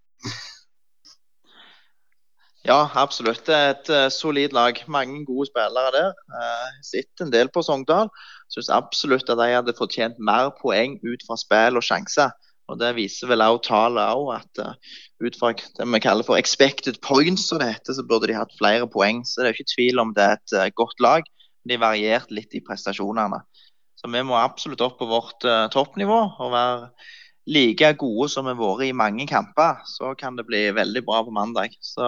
Ja, 2.63 2.87
absolutt. 2.95 3.43
Det 3.45 3.55
er 3.59 3.73
et 3.75 4.15
solid 4.15 4.55
lag. 4.55 4.79
Mange 4.87 5.25
gode 5.27 5.49
spillere 5.51 5.91
der. 5.97 6.77
Sitter 6.87 7.27
en 7.27 7.33
del 7.35 7.51
på 7.51 7.65
Sogndal. 7.67 8.07
Syns 8.53 8.69
absolutt 8.73 9.31
at 9.33 9.41
de 9.41 9.49
hadde 9.55 9.75
fortjent 9.77 10.19
mer 10.21 10.51
poeng 10.59 10.99
ut 11.01 11.25
fra 11.27 11.39
spill 11.41 11.81
og 11.81 11.87
sjanser. 11.87 12.35
Og 12.71 12.79
Det 12.81 12.93
viser 12.97 13.29
vel 13.29 13.43
også 13.45 13.65
tallet 13.69 14.13
òg, 14.15 14.29
at 14.37 14.61
uh, 14.63 14.99
ut 15.25 15.37
fra 15.39 15.53
det 15.53 15.87
vi 15.95 16.01
kaller 16.05 16.27
for 16.27 16.41
expected 16.41 17.01
points, 17.05 17.49
så, 17.49 17.59
heter, 17.61 17.97
så 17.97 18.05
burde 18.07 18.31
de 18.31 18.37
hatt 18.39 18.55
flere 18.59 18.89
poeng. 18.89 19.25
Så 19.27 19.43
det 19.43 19.51
er 19.51 19.57
ikke 19.57 19.75
tvil 19.75 20.03
om 20.03 20.13
det 20.17 20.25
er 20.25 20.39
et 20.39 20.55
uh, 20.57 20.69
godt 20.79 21.03
lag. 21.05 21.27
De 21.69 21.79
varierte 21.79 22.29
variert 22.29 22.33
litt 22.35 22.55
i 22.59 22.63
prestasjonene. 22.65 23.43
Så 23.99 24.11
vi 24.11 24.23
må 24.27 24.35
absolutt 24.39 24.83
opp 24.83 24.97
på 24.99 25.07
vårt 25.07 25.45
toppnivå 25.71 26.17
og 26.43 26.49
være 26.51 26.89
like 27.47 27.93
gode 27.99 28.29
som 28.31 28.47
vi 28.47 28.55
har 28.55 28.61
vært 28.61 28.85
i 28.87 28.93
mange 28.97 29.27
kamper, 29.27 29.81
så 29.89 30.13
kan 30.19 30.37
det 30.39 30.47
bli 30.47 30.69
veldig 30.75 31.03
bra 31.07 31.23
på 31.27 31.35
mandag. 31.35 31.75
Så 31.81 32.05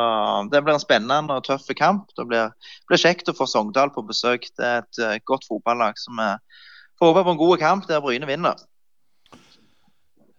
Det 0.51 0.63
blir 0.63 0.75
en 0.75 0.83
spennende 0.83 1.35
og 1.35 1.45
tøff 1.45 1.67
kamp. 1.77 2.11
Det 2.17 2.27
blir, 2.29 2.53
blir 2.89 3.01
kjekt 3.01 3.29
å 3.29 3.37
få 3.37 3.47
Sogndal 3.47 3.91
på 3.91 4.07
besøk. 4.07 4.47
Det 4.57 4.65
er 4.65 4.85
et 4.85 5.03
uh, 5.03 5.19
godt 5.25 5.47
fotballag 5.49 5.99
som 5.99 6.21
vi 6.21 6.31
får 6.99 7.11
håpe 7.11 7.25
på 7.25 7.35
en 7.35 7.43
god 7.43 7.59
kamp 7.59 7.89
der 7.89 8.01
Bryne 8.01 8.27
vinner. 8.27 8.55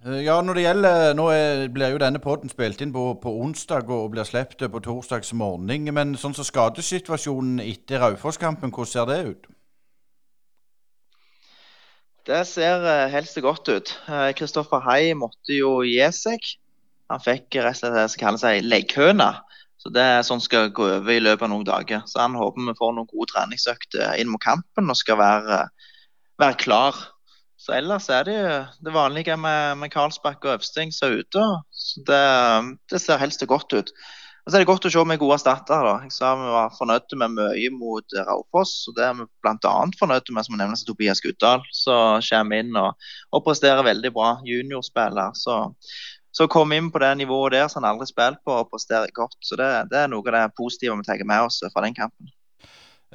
Eh, 0.05 0.21
ja, 0.23 0.41
når 0.41 0.53
det 0.53 0.63
gjelder, 0.63 1.13
Nå 1.13 1.27
blir 1.73 1.91
jo 1.91 1.99
denne 1.99 2.19
podden 2.19 2.49
spilt 2.49 2.81
inn 2.81 2.93
på, 2.93 3.15
på 3.19 3.35
onsdag 3.41 3.89
og 3.89 4.11
blir 4.13 4.23
sluppet 4.23 4.71
på 4.71 4.79
torsdags 4.79 5.33
morgen. 5.33 5.67
Men 5.93 6.15
sånn 6.15 6.37
som 6.37 6.47
skadesituasjonen 6.47 7.59
etter 7.59 7.99
Raufoss-kampen, 7.99 8.71
hvordan 8.71 8.91
ser 8.91 9.11
det 9.11 9.21
ut? 9.27 9.51
Det 12.25 12.41
ser 12.49 12.85
eh, 12.89 13.07
helst 13.13 13.37
godt 13.45 13.69
ut. 13.69 13.91
Kristoffer 14.37 14.81
Hei 14.81 15.09
Hai 15.11 15.17
måtte 15.17 15.53
jo 15.53 15.77
gi 15.85 16.01
seg. 16.15 16.41
Han 17.13 17.21
fikk 17.21 17.59
rett 17.59 17.75
og 17.75 17.81
slett 17.83 17.97
det 17.99 18.05
som 18.09 18.21
kalles 18.23 18.45
ei 18.49 18.63
legghøne. 18.65 19.29
Så 19.77 19.91
det 19.93 20.01
er 20.01 20.23
sånn 20.25 20.41
skal 20.41 20.71
gå 20.73 20.87
over 20.95 21.13
i 21.13 21.21
løpet 21.21 21.45
av 21.45 21.51
noen 21.51 21.67
dager. 21.67 22.01
Så 22.09 22.23
han 22.23 22.37
håper 22.39 22.71
vi 22.71 22.77
får 22.79 22.95
noen 22.95 23.11
gode 23.11 23.29
treningsøkter 23.29 24.15
inn 24.17 24.31
mot 24.31 24.41
kampen 24.41 24.89
og 24.89 24.97
skal 24.97 25.19
være, 25.21 25.59
være 26.41 26.57
klar. 26.63 26.97
Så 27.61 27.75
ellers 27.77 28.09
er 28.09 28.25
det 28.25 28.35
jo 28.39 28.55
det 28.87 28.93
vanlige 28.95 29.37
med, 29.37 29.77
med 29.83 29.93
Karlsbakk 29.93 30.41
og 30.47 30.57
Øvsting 30.57 30.93
som 30.95 31.11
er 31.11 31.21
ute. 31.21 31.45
Så 31.69 32.01
det, 32.09 32.23
det 32.89 33.01
ser 33.03 33.21
helst 33.21 33.45
godt 33.45 33.77
ut. 33.77 33.93
Og 34.45 34.51
så 34.51 34.59
er 34.59 34.61
det 34.61 34.69
godt 34.69 34.85
å 34.85 34.89
se 34.93 35.01
med 35.09 35.17
gode 35.17 35.39
erstattere. 35.39 35.91
Jeg 36.03 36.11
sa 36.13 36.35
vi 36.37 36.49
var 36.53 36.73
fornøyd 36.77 37.13
med 37.17 37.31
mye 37.33 37.69
mot 37.73 38.13
Raufoss. 38.27 38.73
og 38.91 38.93
Det 38.93 39.07
er 39.07 39.15
vi 39.17 39.23
bl.a. 39.41 39.71
fornøyd 39.97 40.27
med 40.37 40.45
som 40.45 40.59
nevnes 40.59 40.83
Tobias 40.85 41.21
Guddal, 41.23 41.63
som 41.73 42.21
kommer 42.27 42.61
inn 42.61 42.77
og, 42.77 43.07
og 43.33 43.41
presterer 43.47 43.81
veldig 43.87 44.11
bra. 44.13 44.35
Juniorspiller. 44.45 45.33
Så, 45.33 45.55
så 46.29 46.45
komme 46.45 46.77
inn 46.77 46.91
på 46.93 47.01
det 47.01 47.09
nivået 47.23 47.55
der 47.55 47.71
som 47.73 47.81
han 47.81 47.95
aldri 47.95 48.05
spilt 48.11 48.43
på, 48.45 48.53
og 48.53 48.69
presterer 48.69 49.09
godt. 49.17 49.33
Så 49.41 49.57
det, 49.57 49.71
det, 49.89 50.03
er 50.03 50.13
noe 50.13 50.21
av 50.29 50.37
det 50.37 50.43
positive 50.61 50.99
vi 51.01 51.07
tar 51.09 51.25
med 51.25 51.47
oss 51.47 51.57
fra 51.65 51.85
den 51.87 51.97
kampen. 51.97 52.29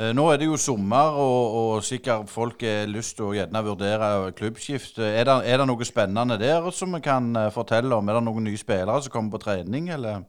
Eh, 0.02 0.10
nå 0.10 0.26
er 0.32 0.42
det 0.42 0.50
jo 0.50 0.58
sommer, 0.58 1.14
og, 1.14 1.56
og 1.60 1.87
sikkert 1.87 2.26
folk 2.34 2.66
har 2.66 2.90
lyst 2.90 3.20
til 3.20 3.28
å 3.28 3.37
gjerne 3.38 3.64
vurdere 3.70 4.10
klubbskift. 4.34 4.99
Er 4.99 5.30
er 5.30 5.62
det 5.62 5.70
noe 5.70 5.87
spennende 5.87 6.42
der 6.42 6.72
som 6.75 6.99
vi 6.99 7.04
kan 7.06 7.30
eh, 7.38 7.54
fortelle 7.54 8.02
om? 8.02 8.10
Er 8.10 8.18
det 8.18 8.26
noen 8.26 8.50
nye 8.50 8.58
spillere 8.58 8.99
som 9.06 9.14
kommer 9.14 9.38
på 9.38 9.44
trening, 9.46 9.94
eller? 9.94 10.26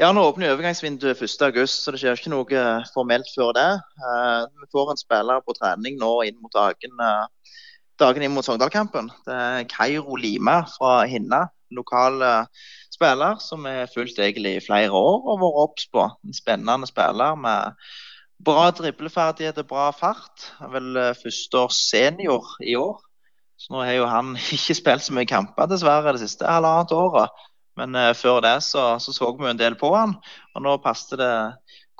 Ja, 0.00 0.08
Nå 0.12 0.22
åpner 0.24 0.54
overgangsvinduet 0.54 1.20
1.8, 1.20 1.66
så 1.68 1.92
det 1.92 2.00
skjer 2.00 2.16
ikke 2.16 2.32
noe 2.32 2.56
eh, 2.56 2.86
formelt 2.94 3.28
før 3.34 3.52
det. 3.56 3.68
Uh, 4.00 4.48
vi 4.62 4.70
får 4.72 4.92
en 4.92 5.00
spiller 5.00 5.42
på 5.44 5.54
trening 5.58 5.98
nå 6.00 6.12
inn 6.28 6.38
mot 6.40 6.52
dagen, 6.54 6.94
uh, 6.96 7.58
dagen 8.00 8.24
inn 8.24 8.32
mot 8.32 8.46
Sogndal-kampen. 8.46 9.10
Det 9.26 9.36
er 9.36 9.66
Kairo 9.68 10.16
Lima 10.16 10.62
fra 10.78 11.02
Hinna, 11.10 11.44
lokal 11.72 12.20
spiller 12.92 13.38
som 13.40 13.66
er 13.66 13.90
fulgt 13.90 14.20
egentlig 14.20 14.56
i 14.56 14.64
flere 14.64 14.92
år 14.96 15.28
og 15.28 15.40
vært 15.42 15.60
obs 15.66 15.86
på. 15.92 16.08
En 16.24 16.36
spennende 16.36 16.88
spiller 16.88 17.36
med 17.40 17.76
bra 18.44 18.70
dribleferdigheter, 18.74 19.66
bra 19.66 19.90
fart. 19.96 20.50
Vel 20.72 20.96
eh, 20.98 21.14
førsteårs 21.18 21.78
senior 21.90 22.56
i 22.64 22.76
år. 22.78 23.00
Så 23.60 23.74
nå 23.74 23.84
har 23.84 23.96
jo 23.96 24.10
han 24.10 24.36
ikke 24.56 24.78
spilt 24.78 25.06
så 25.06 25.16
mye 25.16 25.28
kamper, 25.30 25.70
dessverre, 25.70 26.14
det 26.14 26.24
siste 26.24 26.48
halvannet 26.48 26.94
året. 26.96 27.42
Men 27.80 27.96
uh, 27.96 28.12
før 28.16 28.42
det 28.44 28.58
så, 28.66 28.98
så, 29.00 29.14
så 29.16 29.30
vi 29.38 29.48
en 29.50 29.60
del 29.60 29.76
på 29.80 29.92
han, 29.94 30.16
og 30.54 30.64
nå 30.64 30.76
passet 30.84 31.18
det 31.20 31.32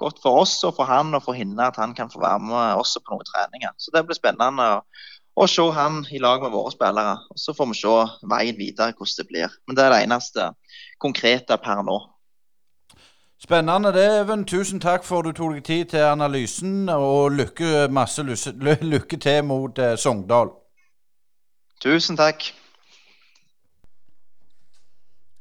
godt 0.02 0.20
for 0.22 0.42
oss 0.42 0.56
og 0.66 0.76
for 0.76 0.88
han 0.88 1.14
og 1.14 1.24
for 1.24 1.36
henne 1.36 1.68
at 1.68 1.78
han 1.80 1.94
kan 1.94 2.10
få 2.12 2.20
være 2.22 2.40
med 2.44 2.78
også 2.80 3.02
på 3.02 3.14
noen 3.14 3.28
treninger. 3.28 3.74
Så 3.78 3.94
det 3.94 4.04
blir 4.06 4.18
spennende 4.18 4.68
å, 4.76 4.80
å 5.36 5.48
se 5.48 5.66
han 5.76 6.02
i 6.10 6.20
lag 6.22 6.42
med 6.42 6.54
våre 6.54 6.72
spillere. 6.74 7.18
Og 7.30 7.40
Så 7.40 7.54
får 7.56 7.70
vi 7.72 7.78
se 7.82 7.98
veien 8.32 8.58
videre 8.58 8.96
hvordan 8.96 9.18
det 9.20 9.28
blir. 9.28 9.60
Men 9.66 9.78
det 9.78 9.84
er 9.84 9.94
det 9.94 10.00
eneste 10.06 10.48
konkrete 11.02 11.58
per 11.62 11.84
nå. 11.86 12.00
Spennende 13.42 13.90
det, 13.90 14.06
Even. 14.20 14.44
Tusen 14.46 14.78
takk 14.80 15.02
for 15.02 15.26
du 15.26 15.32
tok 15.34 15.56
deg 15.56 15.64
tid 15.66 15.88
til 15.90 16.04
analysen, 16.06 16.86
og 16.94 17.34
lykke, 17.34 17.88
masse 17.90 18.22
lykke 18.94 19.18
til 19.18 19.40
mot 19.48 19.78
eh, 19.82 19.96
Sogndal. 19.98 20.52
Tusen 21.82 22.16
takk. 22.16 22.52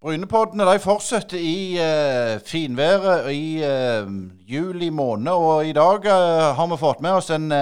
Brynepoddene 0.00 0.64
de 0.64 0.80
fortsetter 0.80 1.36
i 1.36 1.76
uh, 1.76 2.38
finværet 2.48 3.26
i 3.36 3.60
uh, 3.60 4.06
juli 4.48 4.88
måned, 4.88 5.28
og 5.28 5.66
i 5.68 5.74
dag 5.76 6.06
uh, 6.08 6.54
har 6.56 6.70
vi 6.70 6.78
fått 6.80 7.02
med 7.04 7.18
oss 7.18 7.28
en 7.30 7.52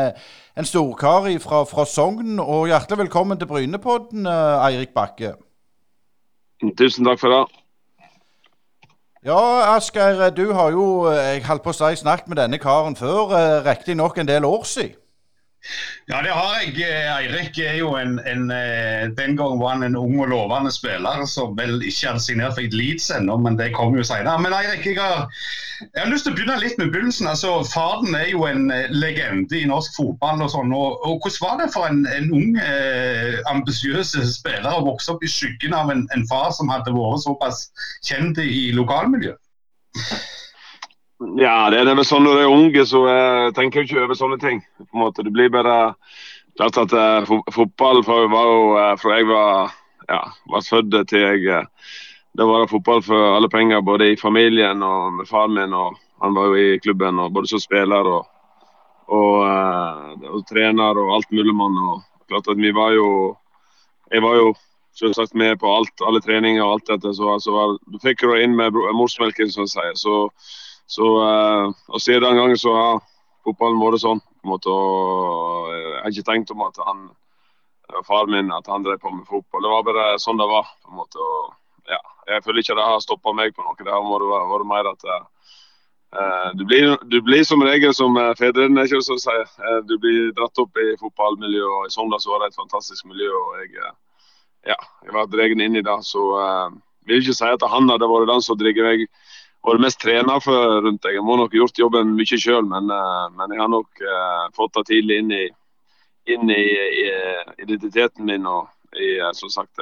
en 0.58 0.66
storkar 0.66 1.26
fra, 1.42 1.64
fra 1.66 1.84
Sogn. 1.86 2.38
Og 2.38 2.68
hjertelig 2.70 2.98
velkommen 2.98 3.38
til 3.38 3.46
Brynepodden, 3.46 4.26
Eirik 4.26 4.94
Bakke. 4.94 5.32
Tusen 6.78 7.06
takk 7.06 7.20
for 7.22 7.34
det. 7.34 7.42
Ja, 9.26 9.74
Asgeir, 9.74 10.30
du 10.30 10.52
har 10.52 10.70
jo 10.70 11.10
jeg 11.10 11.44
holdt 11.46 11.62
på 11.66 11.74
å 11.74 11.78
si, 11.78 11.90
snakket 12.02 12.30
med 12.30 12.38
denne 12.38 12.58
karen 12.62 12.98
før, 12.98 13.34
riktignok 13.66 14.18
en 14.18 14.30
del 14.30 14.46
år 14.46 14.66
siden. 14.66 14.98
Ja, 16.08 16.22
det 16.24 16.32
har 16.32 16.54
jeg. 16.62 16.74
Eh, 16.86 17.08
Eirik 17.12 17.58
er 17.60 17.74
jo 17.80 17.90
en, 17.98 18.16
en, 18.30 18.50
eh, 18.54 19.08
Den 19.18 19.36
gang 19.36 19.58
var 19.60 19.74
han 19.74 19.82
en 19.82 19.96
ung 19.98 20.14
og 20.22 20.30
lovende 20.30 20.72
spiller 20.72 21.24
som 21.28 21.56
vel 21.58 21.82
ikke 21.82 22.12
hadde 22.12 22.22
signert 22.24 22.56
for 22.56 22.76
Leeds 22.78 23.10
ennå, 23.12 23.36
men 23.42 23.58
det 23.58 23.74
kommer 23.76 24.00
jo 24.00 24.06
senere. 24.08 24.38
Men 24.40 24.56
Eirik, 24.56 24.86
jeg 24.86 24.96
jeg 25.94 26.02
har, 26.02 26.08
lyst 26.10 26.26
til 26.26 26.32
å 26.32 26.36
begynne 26.38 26.56
litt 26.58 26.78
med 26.80 26.88
begynnelsen. 26.90 27.28
Altså, 27.30 27.52
Faren 27.70 28.16
er 28.18 28.32
jo 28.32 28.46
en 28.48 28.70
eh, 28.74 28.88
legende 28.90 29.60
i 29.60 29.66
norsk 29.68 29.94
fotball. 29.98 30.42
og 30.42 30.50
sånn, 30.54 30.72
og, 30.74 30.98
og 31.06 31.20
Hvordan 31.22 31.44
var 31.44 31.60
det 31.60 31.68
for 31.74 31.90
en, 31.90 32.00
en 32.14 32.32
ung, 32.34 32.56
eh, 32.62 33.38
ambisiøs 33.52 34.16
spiller 34.32 34.72
å 34.72 34.86
vokse 34.88 35.12
opp 35.14 35.22
i 35.22 35.30
skyggen 35.30 35.76
av 35.76 35.92
en, 35.94 36.06
en 36.16 36.26
far 36.30 36.50
som 36.56 36.72
hadde 36.72 36.94
vært 36.96 37.22
såpass 37.26 37.68
kjent 38.08 38.40
i 38.42 38.70
lokalmiljøet? 38.74 39.38
Ja, 41.18 41.66
det 41.66 41.80
er 41.82 41.96
vel 41.98 42.06
sånn 42.06 42.22
når 42.22 42.36
du 42.36 42.40
er 42.44 42.52
unge, 42.54 42.82
så 42.86 43.00
jeg 43.10 43.54
tenker 43.56 43.80
jeg 43.80 43.88
ikke 43.88 44.04
over 44.04 44.18
sånne 44.18 44.36
ting. 44.38 44.60
på 44.78 44.86
en 44.94 45.02
måte. 45.02 45.24
Det 45.26 45.32
blir 45.34 45.50
bare 45.50 45.94
klart 46.54 46.78
at 46.78 46.94
uh, 46.94 47.40
Fotball 47.50 48.04
var 48.06 48.20
jo 48.22 48.60
uh, 48.78 48.92
fra 49.00 49.16
jeg 49.18 49.26
var, 49.26 49.72
ja, 50.06 50.20
var 50.46 50.62
født 50.62 50.94
til 51.10 51.24
jeg 51.24 51.48
uh, 51.50 51.66
Det 52.38 52.46
var 52.46 52.70
fotball 52.70 53.02
for 53.02 53.34
alle 53.34 53.50
penger, 53.50 53.82
både 53.82 54.12
i 54.12 54.20
familien 54.20 54.82
og 54.82 55.18
med 55.18 55.26
faren 55.26 55.56
min. 55.58 55.74
og 55.74 55.98
Han 56.22 56.38
var 56.38 56.52
jo 56.52 56.54
i 56.54 56.78
klubben, 56.78 57.18
og 57.18 57.32
både 57.32 57.50
som 57.50 57.58
spiller 57.58 58.06
og, 58.06 58.28
og, 59.08 59.42
og 60.22 60.46
trener 60.46 61.02
og 61.02 61.16
alt 61.16 61.32
mulig 61.32 61.54
mann. 61.54 61.74
og 61.78 62.02
klart 62.28 62.46
at 62.48 62.62
vi 62.62 62.70
var 62.70 62.94
jo 62.94 63.36
Jeg 64.12 64.22
var 64.22 64.36
jo 64.36 64.54
selvsagt 64.94 65.34
med 65.34 65.58
på 65.58 65.66
alt, 65.66 66.00
alle 66.06 66.20
treninger 66.20 66.62
og 66.62 66.72
alt 66.72 66.86
dette. 66.88 67.14
Så, 67.14 67.26
altså, 67.32 67.76
du 67.92 67.98
fikk 68.02 68.22
jo 68.22 68.38
inn 68.38 68.54
med 68.56 68.72
morsmelken, 68.72 69.50
som 69.50 69.66
jeg 69.66 69.74
sier. 69.74 69.94
så 69.94 70.30
så, 70.88 71.04
uh, 71.20 71.68
og 71.92 72.00
Siden 72.00 72.24
den 72.24 72.38
gangen 72.40 72.56
så 72.56 72.72
har 72.72 73.00
fotballen 73.44 73.80
vært 73.82 74.00
sånn. 74.00 74.20
på 74.24 74.46
en 74.46 74.52
måte, 74.54 74.72
og 74.72 75.72
Jeg 75.74 76.02
har 76.02 76.12
ikke 76.14 76.28
tenkt 76.30 76.52
om 76.54 76.62
at 76.64 76.78
han, 76.86 77.08
faren 78.06 78.32
min 78.32 78.52
at 78.54 78.68
han 78.70 78.84
drev 78.86 79.00
på 79.02 79.10
med 79.12 79.26
fotball. 79.26 79.64
Det 79.64 79.72
var 79.72 79.84
bare 79.84 80.06
sånn 80.22 80.40
det 80.40 80.48
var. 80.48 80.70
på 80.84 80.92
en 80.92 81.00
måte, 81.02 81.18
og 81.18 81.92
ja, 81.92 82.00
Jeg 82.32 82.44
føler 82.44 82.62
ikke 82.62 82.78
det 82.78 82.86
har 82.88 83.02
stoppa 83.04 83.34
meg 83.36 83.52
på 83.54 83.66
noe. 83.66 83.76
Det 83.76 83.92
har 83.92 84.00
vært, 84.00 84.66
mer 84.72 84.88
at 84.94 85.04
uh, 85.12 86.50
du, 86.56 86.64
blir, 86.64 86.96
du, 87.04 87.20
blir, 87.20 87.44
som 87.44 87.62
regel 87.62 87.92
som 87.92 88.16
fedrene, 88.40 88.86
ikke 88.88 89.04
så 89.04 89.18
å 89.18 89.24
si. 89.26 89.38
Uh, 89.60 89.80
du 89.84 89.98
blir 90.00 90.32
dratt 90.32 90.64
opp 90.64 90.80
i 90.80 90.94
fotballmiljøet, 91.02 91.68
og 91.68 91.88
i 91.90 91.92
Sogndal 91.92 92.24
var 92.32 92.46
det 92.46 92.52
et 92.54 92.62
fantastisk 92.62 93.04
miljø. 93.04 93.28
og 93.28 93.60
Jeg, 93.60 93.92
ja, 94.72 94.80
jeg 95.04 95.12
var 95.12 95.28
dratt 95.28 95.52
inn 95.52 95.76
i 95.76 95.84
det. 95.84 96.00
Så 96.08 96.30
jeg 96.32 97.12
vil 97.12 97.26
ikke 97.26 97.40
si 97.42 97.56
at 97.58 97.72
han 97.76 97.92
hadde 97.92 98.08
vært 98.08 98.32
den 98.32 98.44
som 98.44 98.56
driver 98.56 98.88
meg 98.88 99.08
vært 99.66 99.84
mest 99.84 100.00
trener 100.02 100.40
for 100.44 100.78
rundt 100.84 101.02
deg. 101.04 101.18
Jeg 101.18 101.26
må 101.26 101.36
nok 101.36 101.54
gjort 101.56 101.80
jobben 101.80 102.14
mye 102.16 102.38
sjøl, 102.40 102.66
men, 102.68 102.90
uh, 102.92 103.26
men, 103.34 103.54
jeg 103.54 103.62
har 103.62 103.72
nok 103.72 104.02
uh, 104.04 104.44
fått 104.56 104.78
det 104.78 104.86
tidlig 104.92 105.18
inn 105.22 105.34
i, 105.34 105.44
inn 106.34 106.52
i, 106.52 106.62
i 107.02 107.08
identiteten 107.64 108.28
min. 108.28 108.46
og 108.46 108.68
i, 108.96 109.18
som 109.36 109.50
sagt, 109.52 109.76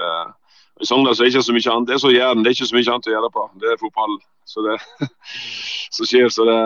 I 0.82 0.86
Sogndal 0.88 1.14
er 1.14 1.20
det 1.20 1.28
ikke 1.30 1.44
så 1.46 1.54
mye 1.54 1.72
annet. 1.72 1.88
Det 1.88 1.94
er 1.94 2.00
så 2.02 2.10
Jæren, 2.10 2.42
det 2.42 2.50
er 2.50 2.56
ikke 2.56 2.66
så 2.66 2.76
mye 2.76 2.90
annet 2.90 3.06
å 3.06 3.12
gjøre 3.12 3.30
på. 3.36 3.44
Det 3.62 3.68
er 3.70 3.78
fotball 3.78 4.16
så 4.46 4.62
det, 4.62 4.76
som 5.96 6.08
skjer. 6.08 6.28
Så 6.32 6.46
det, 6.48 6.58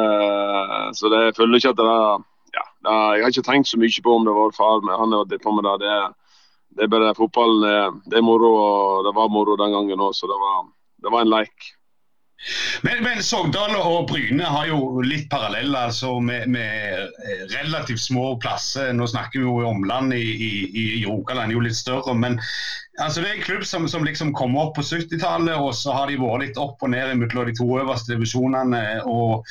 så 0.99 1.11
det 1.13 1.21
jeg 1.27 1.37
føler 1.37 1.61
ikke 1.61 1.75
at 1.75 1.81
det 1.81 1.89
er 1.89 2.25
ja, 2.51 2.65
det, 2.85 2.95
Jeg 2.95 3.25
har 3.25 3.35
ikke 3.35 3.47
tenkt 3.47 3.71
så 3.71 3.81
mye 3.81 4.05
på 4.05 4.17
om 4.17 4.27
det 4.27 4.37
var 4.37 4.57
far, 4.57 4.81
men 4.85 4.99
han 5.01 5.15
har 5.15 5.27
vært 5.27 5.45
på 5.45 5.55
med 5.57 5.69
det. 5.69 5.77
Det, 5.85 5.99
det 6.79 6.87
er 6.87 6.93
bare 6.93 7.15
fotballen. 7.19 8.01
Det 8.07 8.21
er 8.21 8.27
moro, 8.27 8.55
og 8.65 9.05
det 9.09 9.15
var 9.17 9.33
moro 9.33 9.57
den 9.61 9.77
gangen 9.77 10.07
òg, 10.07 10.17
så 10.17 10.31
det 10.31 10.39
var, 10.41 10.65
det 11.05 11.15
var 11.15 11.25
en 11.25 11.35
leik. 11.37 11.71
Men, 12.83 13.03
men, 13.05 13.21
Sogndal 13.23 13.75
og 13.77 14.07
Bryne 14.09 14.47
har 14.49 14.71
jo 14.71 15.03
litt 15.05 15.27
paralleller 15.33 15.91
altså 15.91 16.15
med, 16.25 16.49
med, 16.49 17.11
relativt 17.53 18.01
små 18.01 18.33
plasser. 18.41 18.95
Nå 18.97 19.09
snakker 19.11 19.43
vi 19.43 19.45
jo 19.45 19.59
i 19.61 19.69
omland 19.69 20.15
i, 20.17 20.25
i, 20.25 20.53
i 20.81 20.85
Rogaland, 21.05 21.53
jo 21.53 21.61
litt 21.61 21.77
større. 21.77 22.15
Men 22.17 22.39
altså, 22.97 23.21
det 23.21 23.29
er 23.29 23.35
en 23.37 23.45
klubb 23.45 23.67
som, 23.69 23.85
som 23.93 24.07
liksom 24.09 24.33
kom 24.37 24.57
opp 24.61 24.73
på 24.79 24.87
70-tallet, 24.89 25.53
og 25.61 25.75
så 25.77 25.93
har 25.99 26.09
de 26.09 26.17
vært 26.23 26.47
litt 26.47 26.61
opp 26.61 26.81
og 26.81 26.95
ned 26.95 27.13
mellom 27.21 27.51
de 27.51 27.57
to 27.61 27.69
øverste 27.83 28.15
divisjonene. 28.15 28.85
og 29.05 29.45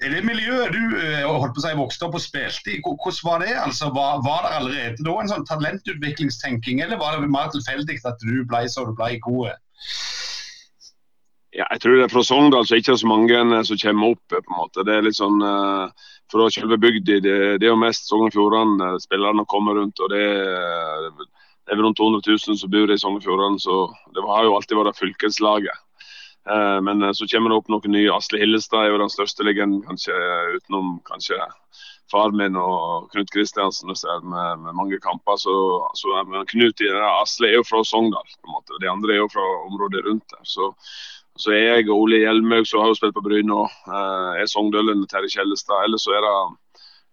Det 0.00 0.24
miljøet 0.24 0.72
du 0.72 0.96
eh, 0.96 1.26
holdt 1.28 1.58
på 1.58 1.60
å 1.60 1.66
si, 1.66 1.74
vokste 1.76 2.08
opp 2.08 2.16
og 2.16 2.24
spilte 2.24 2.72
i, 2.72 2.80
hvordan 2.80 3.20
var 3.28 3.44
det? 3.44 3.52
altså? 3.66 3.92
Var, 3.92 4.24
var 4.24 4.46
det 4.46 4.54
allerede 4.62 5.04
da 5.04 5.18
en 5.20 5.34
sånn 5.34 5.48
talentutviklingstenking, 5.50 6.80
eller 6.86 7.04
var 7.04 7.20
det 7.20 7.28
mer 7.28 7.52
tilfeldig 7.52 8.00
at 8.08 8.24
du 8.24 8.40
ble 8.48 8.64
så 8.72 8.88
du 8.88 8.96
ble 8.96 9.18
god? 9.28 9.52
Ja, 11.50 11.66
jeg 11.74 11.82
tror 11.82 11.96
det 11.98 12.06
er 12.06 12.12
Fra 12.12 12.22
Sogndal 12.22 12.66
så 12.66 12.74
er 12.74 12.78
det 12.78 12.84
ikke 12.84 13.00
så 13.00 13.10
mange 13.10 13.34
eh, 13.42 13.62
som 13.66 13.78
kommer 13.82 14.14
opp. 14.14 14.22
på 14.30 14.38
en 14.38 14.56
måte. 14.56 14.86
Det 14.86 14.94
er 14.94 15.06
litt 15.06 15.18
sånn 15.18 15.42
uh, 15.42 15.90
Fra 16.30 16.46
selve 16.54 16.78
bygda. 16.78 17.18
Det, 17.24 17.36
det, 17.58 17.66
er 17.66 17.72
jo 17.72 17.80
mest 17.80 18.06
Sogn 18.06 18.28
og 18.28 18.34
Fjordane 18.36 18.92
eh, 18.92 18.98
spillerne 19.02 19.46
kommer 19.50 19.80
rundt. 19.80 19.98
og 19.98 20.14
Det, 20.14 20.24
det 21.66 21.74
er 21.74 21.82
rundt 21.82 21.98
200 21.98 22.22
000 22.26 22.58
som 22.60 22.70
bor 22.70 22.90
i 22.90 22.98
Sogn 22.98 23.18
og 23.18 23.26
Fjordane, 23.26 23.58
så 23.62 23.82
det 24.14 24.26
har 24.26 24.46
jo 24.46 24.56
alltid 24.56 24.78
vært 24.78 24.98
fylkeslaget. 24.98 25.86
Men 26.82 27.04
så 27.14 27.26
kommer 27.28 27.52
det 27.52 27.56
opp 27.60 27.68
noen 27.68 27.92
nye. 27.92 28.14
Asle 28.14 28.38
Hillestad 28.40 28.86
er 28.86 28.94
jo 28.94 29.00
den 29.02 29.12
største 29.12 29.44
legenden, 29.44 29.82
kanskje 29.84 30.14
utenom 30.56 30.94
kanskje 31.06 31.36
far 32.10 32.32
min 32.34 32.56
og 32.58 33.10
Knut 33.12 33.28
Kristiansen 33.30 33.92
med, 33.92 34.62
med, 34.64 34.72
mange 34.74 34.98
kamper. 35.04 35.36
Så, 35.38 35.52
så 36.00 36.24
Knut 36.50 36.82
Asle 37.12 37.52
er 37.52 37.58
jo 37.60 37.68
fra 37.68 37.84
Sogndal, 37.86 38.26
på 38.40 38.50
en 38.50 38.56
måte. 38.56 38.80
De 38.82 38.90
andre 38.90 39.14
er 39.14 39.20
jo 39.20 39.30
fra 39.30 39.44
området 39.68 40.02
rundt 40.08 40.26
der. 40.32 40.42
så 40.48 40.72
så 41.40 41.54
er 41.56 41.62
jeg 41.64 41.88
og 41.88 42.04
Ole 42.04 42.20
Hjelmhaug, 42.22 42.66
som 42.68 42.82
har 42.82 42.92
jo 42.92 42.98
spilt 42.98 43.16
på 43.16 43.24
Bryne 43.24 43.56
òg, 43.64 43.76
er 44.40 44.50
Sogndølen 44.50 45.06
Terje 45.10 45.32
Kjellestad. 45.34 45.86
Ellers 45.86 46.04
så 46.06 46.14
er 46.16 46.26
det 46.26 46.34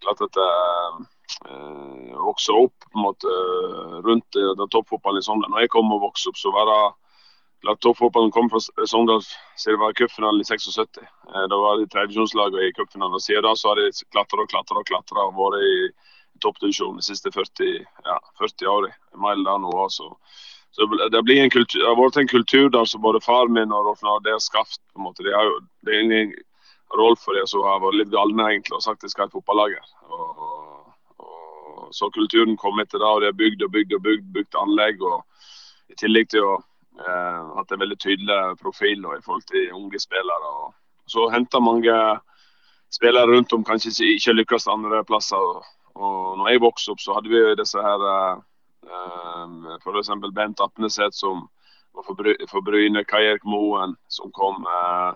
klart 0.04 0.24
at 0.26 0.40
jeg 0.42 1.06
eh, 1.50 2.16
vokser 2.22 2.60
opp 2.60 2.88
måte 2.98 3.34
rundt 4.06 4.40
toppfotballen 4.74 5.24
i 5.24 5.26
Sogndal. 5.26 5.52
Når 5.54 5.66
jeg 5.66 5.74
kom 5.74 5.94
og 5.96 6.04
vokste 6.06 6.32
opp, 6.32 6.40
så 6.40 6.54
var 6.56 6.70
det 6.70 6.82
klart 7.66 7.82
toppfotballen 7.82 8.32
kom 8.32 8.50
fra 8.52 8.62
Sogndal 8.86 9.24
siden 9.24 9.78
det 9.78 9.82
var 9.82 9.94
cupfinalen 9.94 10.42
i 10.42 10.50
76. 10.50 11.02
Eh, 11.02 11.48
da 11.52 11.62
var 11.64 11.80
det 11.80 11.90
tradisjonslaget 11.94 12.68
i 12.68 12.76
cupfinalen. 12.78 13.20
Siden 13.20 13.48
da 13.48 13.56
så 13.56 13.72
har 13.72 13.82
de 13.82 13.90
klatra 14.12 14.44
og 14.44 14.52
klatra 14.52 14.82
og 14.82 14.92
klatra 14.92 15.26
og 15.30 15.40
vært 15.40 15.66
i 15.66 15.74
toppdivisjonen 16.44 17.02
de 17.02 17.08
siste 17.08 17.32
40, 17.34 17.82
ja, 18.06 18.20
40 18.40 18.70
årene. 18.70 18.94
Mer 19.18 19.38
eller 19.40 19.64
nå. 19.64 19.74
Altså. 19.84 20.14
Det, 20.78 21.24
blir 21.26 21.42
en 21.42 21.50
kultur, 21.50 21.80
det 21.82 21.88
har 21.88 21.98
vært 21.98 22.20
en 22.22 22.30
kultur 22.30 22.68
der 22.70 22.86
som 22.86 23.02
både 23.02 23.22
far 23.26 23.50
min 23.50 23.72
og 23.74 23.88
Rolf 23.88 24.04
Nard 24.06 24.28
har 24.30 24.44
skapt. 24.44 24.82
på 24.94 25.00
en 25.02 25.08
måte. 25.08 25.24
Det 25.26 25.34
er, 25.34 25.44
jo, 25.50 25.60
det 25.86 25.96
er 25.96 26.04
ingen, 26.06 26.36
Rolf 26.96 27.20
for 27.26 27.36
det 27.36 27.48
som 27.50 27.66
har 27.68 27.82
vært 27.84 27.98
litt 28.00 28.14
galne 28.14 28.46
egentlig 28.48 28.78
og 28.78 28.84
sagt 28.86 29.02
at 29.02 29.08
de 29.08 29.12
skal 29.12 29.28
ha 29.28 29.32
et 29.32 29.34
så 31.92 32.10
kulturen 32.12 32.58
kom 32.58 32.80
etter 32.80 33.00
det, 33.00 33.08
og 33.08 33.22
det 33.22 33.30
er 33.32 33.38
bygd 33.42 33.64
og 33.64 33.72
bygd 33.72 33.94
og 33.96 34.02
bygd, 34.04 34.26
bygd 34.36 34.58
anlegg. 34.60 35.02
og 35.02 35.24
I 35.92 35.96
tillegg 36.00 36.30
til 36.32 36.44
å 36.44 36.56
eh, 36.58 37.42
hatt 37.58 37.72
en 37.72 37.84
veldig 37.84 38.00
tydelig 38.04 38.40
profil 38.62 39.06
og, 39.06 39.18
i 39.18 39.24
forhold 39.24 39.46
til 39.52 39.74
unge 39.76 40.00
spillere. 40.00 40.52
og 40.64 40.74
Så 41.08 41.30
henter 41.32 41.64
mange 41.64 41.96
spillere 42.94 43.32
rundt 43.32 43.54
om 43.54 43.64
kanskje 43.68 43.96
ikke, 44.16 44.36
lykkes 44.36 44.68
andre 44.72 45.04
plasser. 45.08 45.40
Og, 45.40 45.64
og 45.96 46.38
når 46.42 46.54
jeg 46.54 46.64
vokste 46.66 46.94
opp, 46.94 47.04
så 47.04 47.18
hadde 47.18 47.34
vi 47.34 47.44
disse 47.60 47.82
her 47.84 48.08
eh 48.12 48.38
F.eks. 48.86 50.10
Bent 50.36 50.62
Apneset 50.64 51.16
som 51.16 51.48
for 52.06 52.62
Bryne, 52.62 53.04
Kai 53.04 53.26
Erik 53.26 53.44
Moen 53.44 53.96
som 54.08 54.32
kom. 54.32 54.66
Eh, 54.66 55.14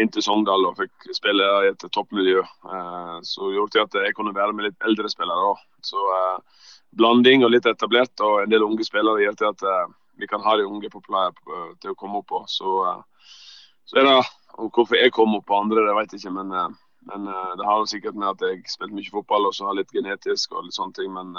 inn 0.00 0.10
til 0.14 0.22
Sogndal 0.22 0.68
og 0.68 0.76
fikk 0.78 1.08
spille 1.16 1.46
i 1.64 1.70
et 1.72 1.86
toppmiljø. 1.94 2.42
Eh, 2.42 3.16
så 3.26 3.50
gjorde 3.54 3.78
det 3.78 3.86
at 3.86 3.98
jeg 4.06 4.16
kunne 4.18 4.34
være 4.36 4.54
med 4.54 4.68
litt 4.68 4.86
eldre 4.86 5.10
spillere. 5.10 5.54
Så 5.86 6.02
eh, 6.16 6.66
blanding 6.98 7.44
og 7.44 7.54
litt 7.54 7.66
etablert 7.66 8.22
og 8.26 8.42
en 8.42 8.52
del 8.52 8.66
unge 8.66 8.86
spillere 8.86 9.24
gjør 9.24 9.38
til 9.38 9.50
at 9.50 9.66
vi 10.20 10.28
kan 10.28 10.42
ha 10.44 10.56
de 10.58 10.66
unge 10.68 10.90
på 10.92 11.00
pleie 11.00 11.30
til 11.80 11.92
å 11.92 11.98
komme 11.98 12.20
opp 12.20 12.28
på. 12.28 12.42
Så, 12.50 12.70
så 13.88 14.00
er 14.00 14.08
det 14.08 14.16
hvorfor 14.74 14.98
jeg 14.98 15.14
kom 15.16 15.36
opp 15.38 15.46
på 15.48 15.56
andre, 15.56 15.86
det 15.86 15.94
vet 15.96 16.12
jeg 16.12 16.20
ikke. 16.20 16.34
Men, 16.34 16.74
men 17.08 17.30
det 17.30 17.68
har 17.68 17.86
sikkert 17.88 18.18
med 18.18 18.34
at 18.34 18.42
jeg 18.44 18.66
spilte 18.68 18.98
mye 18.98 19.14
fotball 19.14 19.48
og 19.48 19.54
så 19.56 19.70
har 19.70 19.78
litt 19.78 19.94
genetisk 19.94 20.52
og 20.52 20.66
litt 20.66 20.76
sånne 20.76 20.98
ting. 20.98 21.14
Men 21.14 21.32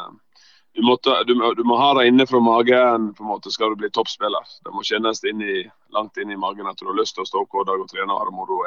du, 0.74 0.82
måtte, 0.88 1.24
du, 1.28 1.34
du, 1.58 1.64
må 1.68 1.78
ha 1.80 1.94
det 1.98 2.08
inne 2.08 2.26
fra 2.28 2.40
magen 2.40 3.10
på 3.16 3.24
en 3.26 3.32
måte 3.34 3.52
skal 3.52 3.74
du 3.74 3.82
bli 3.82 3.90
toppspiller. 3.92 4.54
Det 4.64 4.72
må 4.72 4.84
kjennes 4.88 5.24
inn 5.28 5.44
i, 5.44 5.58
langt 5.96 6.18
inn 6.22 6.32
i 6.32 6.40
magen 6.40 6.70
at 6.70 6.80
du 6.80 6.88
har 6.88 6.96
lyst 7.00 7.18
til 7.18 7.26
å 7.26 7.30
stå 7.30 7.44
hver 7.44 7.68
dag 7.68 7.84
og 7.84 7.90
trene 7.92 8.14
og 8.14 8.22
ha 8.22 8.30
det 8.30 8.38
moro. 8.38 8.62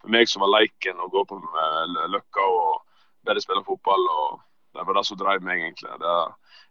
For 0.00 0.14
meg 0.14 0.30
så 0.30 0.42
var 0.42 0.54
leiken 0.54 1.02
å 1.02 1.10
gå 1.12 1.24
på 1.26 1.40
uh, 1.40 2.06
Løkka 2.12 2.46
og 2.46 2.78
bare 3.26 3.42
spille 3.42 3.64
fotball. 3.66 4.06
og 4.14 4.38
Det 4.76 4.86
var 4.86 4.96
det 4.96 5.04
som 5.08 5.18
drev 5.18 5.42
meg, 5.42 5.64
egentlig. 5.64 5.90
Det, 6.04 6.14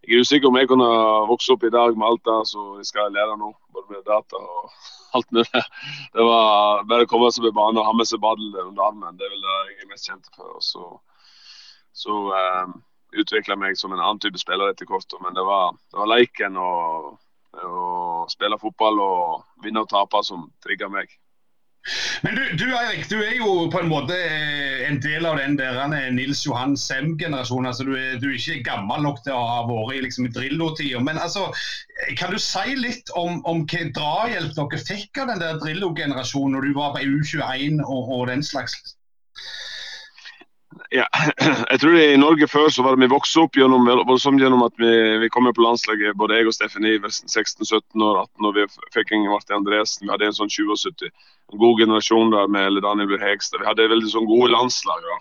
jeg 0.07 0.15
er 0.15 0.23
usikker 0.23 0.47
om 0.47 0.57
jeg 0.57 0.71
kunne 0.71 0.89
vokse 1.27 1.53
opp 1.53 1.67
i 1.67 1.73
dag 1.75 1.97
med 1.97 2.07
alt 2.07 2.23
det 2.31 2.39
som 2.53 2.79
jeg 2.79 2.87
skal 2.87 3.11
lære 3.13 3.35
nå, 3.37 3.51
både 3.75 3.97
med 3.97 4.05
data 4.07 4.39
og 4.39 4.71
alt 5.19 5.31
mulig. 5.35 5.63
Det 6.15 6.27
var 6.31 6.85
bare 6.87 7.03
å 7.03 7.11
komme 7.11 7.31
seg 7.35 7.49
på 7.49 7.55
banen 7.57 7.81
og 7.81 7.89
ha 7.89 7.95
med 7.99 8.07
seg 8.07 8.23
badel 8.23 8.55
under 8.63 8.85
armen. 8.87 9.19
Det 9.19 9.27
er 9.27 9.35
vel 9.35 9.43
det 9.43 9.57
jeg 9.59 9.81
er 9.83 9.91
mest 9.91 10.07
kjent 10.07 10.31
for. 10.37 10.55
Så, 10.63 10.85
så 11.91 12.21
um, 12.31 12.79
utvikla 13.17 13.55
meg 13.59 13.77
som 13.77 13.93
en 13.93 14.01
annen 14.01 14.21
type 14.21 14.41
spiller 14.41 14.73
etter 14.73 14.89
hvert. 14.89 15.17
Men 15.23 15.37
det 15.37 15.45
var, 15.47 15.73
det 15.91 16.01
var 16.01 16.11
leiken 16.11 16.59
og, 16.59 17.15
og 17.63 18.29
spille 18.33 18.59
fotball 18.61 19.01
og 19.03 19.65
vinne 19.65 19.85
og 19.85 19.89
tape 19.91 20.23
som 20.25 20.49
trigga 20.65 20.91
meg. 20.91 21.11
Men 22.21 22.35
du, 22.35 22.41
du, 22.59 22.65
Eirik, 22.75 23.05
du 23.09 23.15
er 23.23 23.37
jo 23.39 23.69
på 23.71 23.79
en 23.79 23.89
måte 23.89 24.13
eh, 24.13 24.81
en 24.89 24.99
del 25.01 25.25
av 25.25 25.37
den 25.39 25.55
der 25.57 25.79
Nils 26.11 26.41
Johan 26.45 26.75
Sem-generasjonen. 26.77 27.69
Altså, 27.71 27.85
du, 27.87 27.95
du, 28.19 28.27
er 28.29 28.35
ikke 28.35 28.65
gammel 28.67 29.05
nok 29.05 29.21
til 29.23 29.33
å 29.33 29.45
ha 29.47 29.61
vært 29.69 29.95
i 29.95 30.03
liksom, 30.03 30.27
Drillo-tida. 30.35 30.99
Men 31.05 31.21
altså, 31.23 31.47
kan 32.19 32.35
du 32.35 32.39
si 32.43 32.75
litt 32.77 33.09
om, 33.17 33.39
om 33.49 33.63
hva 33.63 33.85
drahjelp 33.95 34.53
dere 34.59 34.81
fikk 34.83 35.23
av 35.23 35.31
den 35.31 35.43
der 35.43 35.61
Drillo-generasjonen 35.63 36.57
når 36.57 36.67
du 36.67 36.77
var 36.77 36.93
på 36.97 37.05
U21 37.07 37.79
og, 37.85 38.13
og 38.17 38.27
den 38.33 38.43
slags? 38.45 38.75
Ja, 40.91 41.05
jeg 41.71 41.79
tror 41.81 41.95
I 41.99 42.17
Norge 42.17 42.47
før 42.49 42.69
så 42.73 42.83
var 42.85 42.95
det 42.95 43.05
vi 43.05 43.13
vokste 43.13 43.43
opp 43.43 43.57
gjennom, 43.57 43.85
gjennom 43.85 44.65
at 44.65 44.75
vi, 44.81 44.91
vi 45.21 45.29
kom 45.33 45.49
på 45.53 45.65
landslaget, 45.65 46.17
både 46.17 46.39
jeg 46.39 46.49
og 46.49 46.55
Steffen 46.55 46.87
Iversen, 46.87 47.29
16-17 47.29 48.05
år, 48.05 48.21
18 48.25 48.49
år. 48.49 48.57
Vi 48.57 48.93
fikk 48.95 49.13
en 49.13 49.27
Martin 49.29 49.59
Andresen. 49.59 50.07
Vi 50.07 50.13
hadde 50.13 50.29
en 50.29 50.37
sånn 50.37 50.51
77. 50.51 51.09
En 51.53 51.61
god 51.61 51.81
generasjon 51.81 52.33
der 52.33 52.51
med 52.51 52.81
Daniel 52.85 53.19
Hegstad. 53.21 53.61
Vi 53.63 53.69
hadde 53.69 53.89
veldig 53.91 54.11
sånn 54.13 54.29
gode 54.29 54.51
landslag. 54.53 55.05
Ja. 55.13 55.19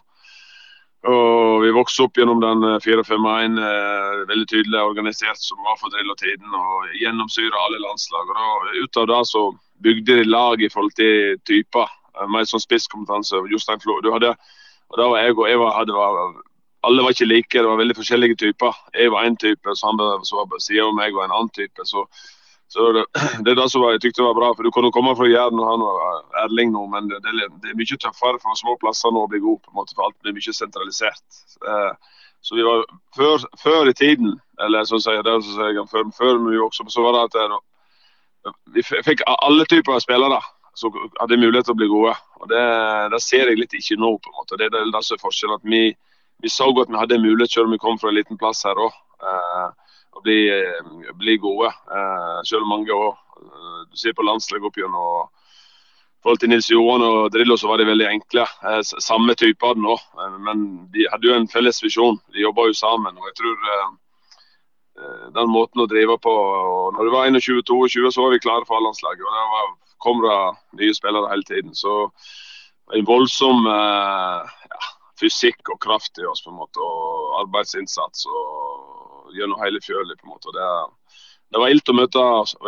Og 1.08 1.62
Vi 1.62 1.70
vokste 1.74 2.08
opp 2.08 2.18
gjennom 2.18 2.40
den 2.42 2.64
4-5-1, 2.82 3.58
eh, 3.58 3.68
eh, 3.68 4.24
veldig 4.26 4.48
tydelig 4.50 4.80
organisert, 4.82 5.38
som 5.38 5.58
var 5.62 5.78
for 5.78 5.90
drill 5.94 6.10
og 6.10 6.18
tiden. 6.18 6.48
og 6.52 6.88
Gjennomsyra 7.00 7.64
alle 7.66 7.78
landslag. 7.84 8.28
og 8.28 8.34
da, 8.34 8.82
Ut 8.82 8.96
av 8.96 9.06
det 9.06 9.26
så 9.26 9.58
bygde 9.80 10.16
de 10.16 10.24
lag 10.24 10.62
i 10.62 10.68
forhold 10.68 10.94
til 10.94 11.38
typer. 11.46 11.86
Eh, 12.20 12.26
mer 12.26 12.44
sånn 12.44 12.60
spisskompetanse. 12.60 13.36
Jostein 13.50 13.80
Flo. 13.80 14.00
Du 14.00 14.10
hadde 14.12 14.34
og 14.88 15.00
da 15.00 15.08
var 15.12 15.24
jeg 15.24 15.36
og 15.36 15.50
Eva 15.50 15.68
hadde 15.76 15.96
var, 15.96 16.32
Alle 16.86 17.04
var 17.04 17.12
ikke 17.12 17.28
like, 17.28 17.58
det 17.58 17.68
var 17.68 17.80
veldig 17.80 17.96
forskjellige 17.98 18.36
typer. 18.40 18.76
Jeg 18.94 19.12
var 19.12 19.26
én 19.26 19.36
type, 19.36 19.74
så 19.74 19.86
han 19.86 19.98
var 19.98 20.22
på 20.22 20.60
sida 20.62 20.86
av 20.86 20.94
meg, 20.94 21.14
var 21.14 21.26
en 21.26 21.34
annen 21.34 21.50
type. 21.52 21.84
Så, 21.84 22.04
så 22.72 22.92
det, 22.96 23.04
det, 23.44 23.50
er 23.50 23.58
det 23.58 23.66
som 23.70 23.82
var, 23.82 23.96
jeg 23.96 24.06
tykte 24.06 24.24
var 24.24 24.38
bra. 24.38 24.52
for 24.54 24.62
Du 24.62 24.70
kunne 24.70 24.92
komme 24.94 25.16
fra 25.18 25.28
Jæren 25.28 25.58
og 25.58 25.66
han 25.68 25.82
var 25.84 26.44
Erling 26.44 26.72
nå, 26.72 26.86
men 26.92 27.10
det, 27.10 27.20
det, 27.24 27.34
er 27.72 27.76
mye 27.76 27.98
tøffere 27.98 28.40
for 28.40 28.60
små 28.60 28.78
plasser 28.80 29.12
nå 29.12 29.26
å 29.26 29.32
bli 29.32 29.42
god. 29.44 29.60
på 29.64 29.74
en 29.74 29.80
måte, 29.80 29.96
For 29.96 30.08
alt 30.08 30.20
blir 30.22 30.36
mye 30.38 30.54
sentralisert. 30.54 31.42
Eh, 31.66 31.92
så 32.40 32.54
vi 32.54 32.62
var 32.62 32.86
før, 33.16 33.42
før, 33.58 33.90
i 33.90 33.96
tiden, 33.98 34.38
eller 34.62 34.86
sånn 34.86 35.02
sier 35.02 35.24
det, 35.26 35.40
så 35.42 35.56
sier 35.56 35.74
jeg, 35.74 35.88
før, 35.90 36.06
før 36.16 36.38
vi 36.46 36.62
også, 36.62 36.86
så 36.88 37.02
var 37.04 37.18
det 37.18 37.26
at 37.26 37.40
eh, 37.42 38.54
vi 38.72 38.86
fikk 38.86 39.26
alle 39.34 39.66
typer 39.68 39.98
av 39.98 40.06
spillere 40.06 40.38
som 40.78 40.94
hadde 41.18 41.40
mulighet 41.40 41.66
til 41.68 41.74
å 41.74 41.80
bli 41.80 41.90
gode. 41.90 42.14
Og 42.38 42.48
Det, 42.52 42.62
det 43.14 43.20
ser 43.24 43.50
jeg 43.50 43.58
litt 43.58 43.74
ikke 43.74 43.98
nå. 43.98 44.14
på 44.22 44.30
en 44.30 44.38
måte. 44.38 44.60
Det 44.60 44.70
det 44.70 45.02
som 45.02 45.18
er 45.18 45.24
forskjellen. 45.24 45.58
at 45.58 45.66
vi, 45.66 45.82
vi 46.42 46.52
så 46.52 46.70
godt 46.72 46.92
vi 46.92 47.00
hadde 47.00 47.20
mulighet 47.22 47.52
selv 47.52 47.66
om 47.66 47.74
vi 47.76 47.82
kom 47.82 47.98
fra 47.98 48.12
en 48.12 48.18
liten 48.18 48.38
plass 48.40 48.64
her 48.68 48.78
òg. 48.78 48.96
Eh, 49.18 49.68
å 50.18 50.22
bli, 50.24 50.38
eh, 50.50 51.12
bli, 51.14 51.36
gode. 51.38 51.70
Eh, 51.70 52.38
selv 52.44 52.62
om 52.62 52.74
mange. 52.74 52.90
Eh, 52.90 53.80
du 53.90 53.96
ser 53.96 54.14
på 54.14 54.26
landslaget 54.26 54.66
opp 54.66 54.78
gjennom 54.78 55.28
forhold 56.22 56.40
til 56.42 56.50
Nils 56.50 56.70
Johan 56.70 57.04
og 57.06 57.30
Drillo 57.30 57.56
så 57.56 57.68
var 57.70 57.78
de 57.78 57.86
veldig 57.86 58.08
enkle. 58.08 58.44
Samme 58.82 59.36
type 59.38 59.62
av 59.62 59.78
nå, 59.78 59.94
men 60.42 60.64
de 60.90 61.06
hadde 61.12 61.28
jo 61.28 61.36
en 61.36 61.46
felles 61.48 61.78
visjon. 61.82 62.18
De 62.34 62.42
jobba 62.42 62.66
jo 62.66 62.74
sammen. 62.74 63.16
og 63.16 63.28
jeg 63.30 63.36
tror 63.38 63.56
Den 65.32 65.48
måten 65.54 65.80
å 65.80 65.86
drive 65.86 66.18
på 66.18 66.32
og 66.32 66.94
Når 66.94 67.04
du 67.04 67.10
var 67.14 67.30
21-22, 67.30 68.10
så 68.10 68.22
var 68.22 68.30
vi 68.34 68.42
klare 68.42 68.66
for 68.66 68.76
A-landslaget. 68.76 69.22
og 69.22 69.30
det 69.30 69.46
var 69.54 69.87
kommer 69.98 70.28
det 70.28 70.82
nye 70.82 70.94
spillere 70.94 71.30
hele 71.32 71.46
tiden. 71.48 71.74
Så 71.74 72.10
en 72.94 73.04
voldsom 73.04 73.66
eh, 73.66 74.52
ja, 74.70 74.84
fysikk 75.20 75.72
og 75.74 75.80
kraft 75.82 76.18
i 76.18 76.26
oss, 76.26 76.44
på 76.44 76.52
en 76.52 76.60
måte, 76.60 76.80
og 76.80 77.40
arbeidsinnsats 77.42 78.26
og 78.30 79.34
gjennom 79.36 79.60
hele 79.62 79.80
fjølet. 79.84 80.20
på 80.20 80.28
en 80.28 80.34
måte. 80.36 80.54
Det, 80.54 80.68
det 81.52 81.62
var 81.62 81.72
ilt 81.72 81.88
å, 81.88 81.96
møte, 81.96 82.24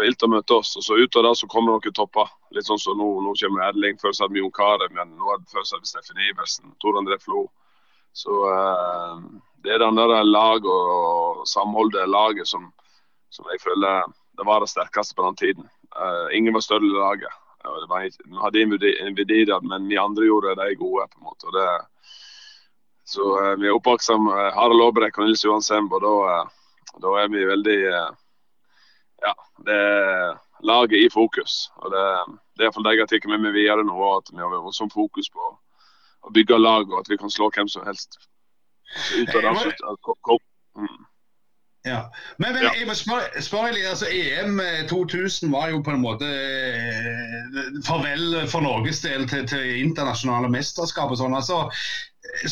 ilt 0.07 0.27
å 0.27 0.33
møte 0.33 0.59
oss. 0.61 0.75
og 0.77 0.85
så 0.85 0.99
Ut 0.99 1.16
av 1.16 1.29
det 1.29 1.35
så 1.40 1.49
kommer 1.49 1.73
noen 1.77 1.97
topper. 1.97 2.29
Litt 2.57 2.69
sånn 2.69 2.83
som 2.83 2.99
nå, 2.99 3.09
nå 3.25 3.35
kommer 3.40 3.69
Erling. 3.69 3.99
Før 4.01 4.12
hadde 4.12 4.35
vi 4.37 4.45
Jon 4.45 4.55
Carew, 4.57 4.93
men 4.97 5.16
nå 5.16 5.33
hadde 5.33 5.49
så 5.49 5.77
hadde 5.77 5.87
vi 5.87 5.93
Steffen 5.95 6.25
Iversen, 6.29 6.75
Tor 6.83 7.01
André 7.01 7.21
Flo. 7.23 7.47
Så 8.12 8.37
eh, 8.51 9.19
det 9.64 9.77
er 9.77 9.85
den 9.85 10.01
der 10.01 10.25
lag 10.27 10.64
og 10.66 11.45
samholdet 11.49 12.09
laget 12.11 12.49
som, 12.49 12.73
som 13.31 13.47
jeg 13.53 13.62
føler 13.62 14.09
det 14.40 14.47
var 14.47 14.62
det 14.62 14.71
sterkeste 14.73 15.14
på 15.14 15.27
den 15.27 15.37
tiden. 15.37 15.69
Uh, 15.96 16.37
ingen 16.37 16.55
var 16.55 16.61
større 16.64 16.87
i 16.87 16.94
laget. 16.94 17.33
Uh, 17.64 17.83
vi 17.88 18.40
hadde 18.42 18.64
Nvidia, 19.11 19.61
men 19.61 19.88
vi 19.88 19.98
andre 19.98 20.26
gjorde 20.26 20.55
de 20.55 20.74
gode. 20.74 21.09
på 21.09 21.18
en 21.18 21.29
måte. 21.29 21.53
Det, 21.57 21.68
så 23.05 23.33
uh, 23.38 23.55
vi 23.61 23.66
er 23.66 23.76
oppmerksomme. 23.76 24.31
uh, 24.31 24.53
Harald 24.55 24.83
Aabrek 24.83 25.18
og 25.18 25.26
Nils 25.26 25.44
Johan 25.44 25.90
og 25.90 26.00
da, 26.05 26.44
da, 27.03 27.16
er 27.22 27.29
vi 27.29 27.46
veldig 27.46 27.81
Ja, 29.20 29.35
det 29.66 29.74
er 29.76 30.38
laget 30.64 30.96
i 30.96 31.11
fokus. 31.12 31.70
og 31.76 31.90
Det, 31.90 32.05
det 32.57 32.62
er 32.62 32.68
iallfall 32.68 32.85
det 32.85 32.94
jeg 32.94 33.03
har 33.03 33.11
tatt 33.11 33.29
med 33.29 33.42
meg 33.44 33.53
videre 33.53 33.85
nå, 33.85 33.98
at 34.16 34.31
vi 34.33 34.40
har 34.40 34.72
sånn 34.72 34.92
fokus 34.92 35.29
på 35.29 35.53
å 36.20 36.33
bygge 36.33 36.59
lag, 36.59 36.88
og 36.90 37.00
at 37.00 37.11
vi 37.11 37.18
kan 37.20 37.33
slå 37.33 37.50
hvem 37.55 37.68
som 37.68 37.85
helst. 37.87 38.18
Ut 39.16 39.35
av 39.35 39.42
det, 39.42 40.38
mm. 40.79 40.98
Ja. 41.88 42.01
Men, 42.37 42.53
men 42.53 42.66
jeg 42.77 42.85
må 42.88 42.95
spørre, 42.97 43.40
spørre 43.40 43.73
litt, 43.73 43.87
altså 43.88 44.09
EM 44.12 44.61
2000 44.90 45.47
eh, 45.49 45.53
var 45.55 45.71
jo 45.73 45.81
på 45.85 45.95
en 45.95 46.03
måte 46.03 46.29
eh, 46.29 47.57
farvel 47.87 48.37
for 48.53 48.64
Norges 48.66 49.01
del 49.01 49.25
til, 49.31 49.47
til 49.49 49.81
internasjonale 49.81 50.51
mesterskap. 50.53 51.09
og 51.09 51.16
sånn. 51.23 51.37
Altså, 51.38 51.62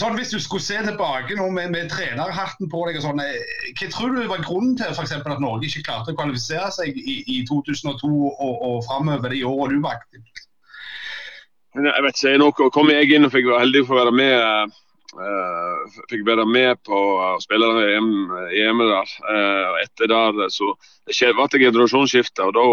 sånn 0.01 0.17
Hvis 0.17 0.33
du 0.33 0.39
skulle 0.41 0.65
se 0.65 0.81
tilbake 0.87 1.37
nå 1.37 1.51
med, 1.53 1.75
med 1.77 1.93
trenerhatten 1.93 2.73
på 2.73 2.87
deg, 2.89 3.03
og 3.03 3.05
sånn, 3.05 3.21
eh, 3.21 3.69
hva 3.77 3.93
tror 3.93 4.17
du 4.17 4.25
var 4.33 4.45
grunnen 4.47 4.79
til 4.81 4.97
for 4.97 5.05
eksempel, 5.05 5.37
at 5.37 5.45
Norge 5.45 5.69
ikke 5.69 5.85
klarte 5.91 6.17
å 6.17 6.19
kvalifisere 6.19 6.73
seg 6.81 6.97
i, 6.97 7.21
i 7.29 7.43
2002 7.53 8.09
og, 8.09 8.55
og 8.57 8.85
framover 8.89 9.37
de 9.37 9.45
årene 9.45 9.77
du 9.77 9.85
var 9.85 10.01
aktiv? 10.01 10.25
Jeg 11.77 12.05
vet 12.07 12.17
ikke, 12.17 12.39
Nå 12.41 12.53
kom 12.73 12.89
jeg 12.91 13.13
inn 13.13 13.29
og 13.29 13.35
fikk 13.37 13.53
være 13.53 13.67
heldig 13.67 13.85
for 13.85 13.99
å 13.99 14.07
være 14.07 14.21
med 14.25 14.79
fikk 16.11 16.27
være 16.27 16.45
med 16.47 16.83
på 16.85 16.97
å 16.97 17.39
spille 17.41 17.69
EM, 17.95 18.11
EM 18.53 18.83
der. 18.85 19.15
Uh, 19.25 19.79
etter 19.83 20.11
der 20.11 20.53
så 20.53 20.75
det 21.09 21.17
ble 21.35 21.49
det 21.49 21.63
generasjonsskifte. 21.65 22.45
og 22.45 22.55
da 22.55 22.67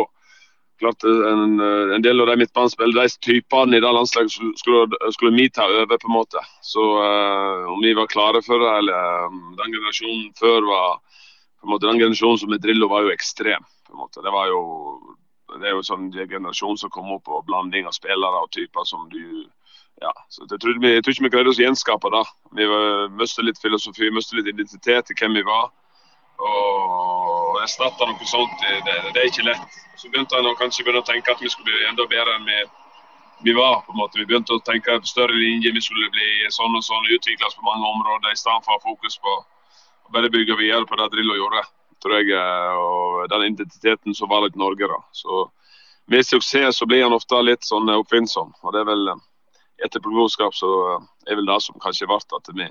klart 0.79 1.03
en, 1.07 1.59
en 1.95 2.03
del 2.03 2.19
av 2.19 2.27
de 2.27 2.35
midtbanespillerne, 2.41 3.07
de 3.07 3.23
typene 3.23 3.77
i 3.77 3.79
det 3.79 3.91
landslaget, 3.95 4.31
skulle, 4.59 5.11
skulle, 5.15 5.35
vi 5.35 5.49
ta 5.49 5.63
over. 5.63 5.97
på 5.97 6.09
en 6.09 6.17
måte. 6.17 6.43
Så 6.61 6.83
uh, 6.83 7.71
om 7.71 7.79
vi 7.81 7.93
var 7.93 8.11
klare 8.11 8.41
for 8.43 8.59
det, 8.59 8.71
eller 8.81 9.29
um, 9.31 9.55
den 9.55 9.71
generasjonen 9.71 10.33
før 10.39 10.67
var 10.67 10.97
på 10.99 11.69
en 11.69 11.71
måte, 11.71 11.87
Den 11.87 11.99
generasjonen 11.99 12.37
som 12.37 12.51
med 12.51 12.61
Drillo 12.61 12.91
var 12.91 13.07
jo 13.07 13.13
ekstrem. 13.15 13.63
på 13.87 13.93
en 13.93 14.03
måte. 14.03 14.21
Det 14.21 14.31
var 14.31 14.47
jo 14.47 14.61
det 15.55 15.69
er 15.69 15.75
jo 15.77 15.85
sånn 15.85 16.09
generasjon 16.11 16.77
som 16.77 16.91
kom 16.91 17.13
opp, 17.15 17.29
og 17.29 17.45
blanding 17.47 17.85
av 17.87 17.93
spillere 17.95 18.43
og 18.43 18.51
typer 18.51 18.83
som 18.83 19.07
du 19.09 19.45
ja, 20.01 20.11
så 20.29 20.43
jeg, 20.43 20.59
tror 20.59 20.79
vi, 20.81 20.91
jeg 20.91 21.03
tror 21.03 21.13
ikke 21.13 21.23
vi 21.23 21.31
greide 21.33 21.51
oss 21.51 21.59
å 21.59 21.63
gjenskape 21.63 22.11
det. 22.11 22.23
Vi 22.57 22.65
mistet 23.15 23.47
litt 23.47 23.59
filosofi, 23.61 24.09
mistet 24.11 24.41
litt 24.41 24.51
identitet 24.51 25.07
til 25.07 25.17
hvem 25.21 25.37
vi 25.39 25.43
var. 25.47 25.69
Og 26.35 27.61
erstatte 27.63 28.07
noe 28.09 28.27
sånt, 28.27 28.55
det, 28.59 28.95
det, 29.13 29.21
er 29.21 29.29
ikke 29.29 29.47
lett. 29.47 29.77
Så 29.95 30.11
begynte 30.11 30.35
jeg 30.35 30.57
kanskje 30.59 30.83
begynne 30.83 31.03
å 31.03 31.07
tenke 31.07 31.31
at 31.31 31.43
vi 31.43 31.51
skulle 31.51 31.71
bli 31.71 31.87
enda 31.87 32.07
bedre 32.11 32.35
enn 32.35 32.49
vi, 32.49 32.59
vi 33.47 33.55
var. 33.55 33.85
på 33.85 33.95
en 33.95 34.01
måte. 34.01 34.19
Vi 34.19 34.27
begynte 34.27 34.57
å 34.57 34.63
tenke 34.67 34.97
på 34.99 35.11
større 35.11 35.35
linjer, 35.35 35.73
vi 35.75 35.83
skulle 35.83 36.11
bli 36.11 36.51
sånn 36.51 36.75
og 36.75 36.83
sånn, 36.83 37.07
utvikles 37.15 37.55
på 37.55 37.67
mange 37.67 37.87
områder 37.87 38.35
i 38.35 38.39
stedet 38.39 38.65
for 38.65 38.75
å 38.75 38.79
ha 38.79 38.83
fokus 38.83 39.15
på 39.23 39.37
å 39.39 40.15
bare 40.15 40.31
bygge 40.33 40.59
videre 40.59 40.85
på 40.89 40.99
det 40.99 41.11
Drillo 41.13 41.39
gjorde. 41.39 41.63
tror 42.03 42.19
jeg, 42.19 42.35
eh, 42.37 42.73
Og 42.77 43.29
den 43.29 43.53
identiteten 43.53 44.13
som 44.13 44.29
var 44.29 44.43
litt 44.43 44.55
Norge. 44.55 44.87
da. 44.87 44.99
Så 45.11 45.49
Med 46.07 46.25
suksess 46.25 46.77
så 46.77 46.85
blir 46.85 47.01
han 47.01 47.13
ofte 47.13 47.41
litt 47.41 47.63
sånn 47.63 47.89
oppfinnsom. 47.89 48.53
og 48.61 48.73
det 48.73 48.81
er 48.81 48.91
vel 48.91 49.15
eh, 49.77 49.85
Etterpåklokskap 49.85 50.55
så 50.55 50.71
er 51.27 51.39
vel 51.39 51.47
det 51.49 51.59
som 51.63 51.79
kanskje 51.83 52.07
ble 52.09 52.19
at 52.19 52.51
vi 52.55 52.69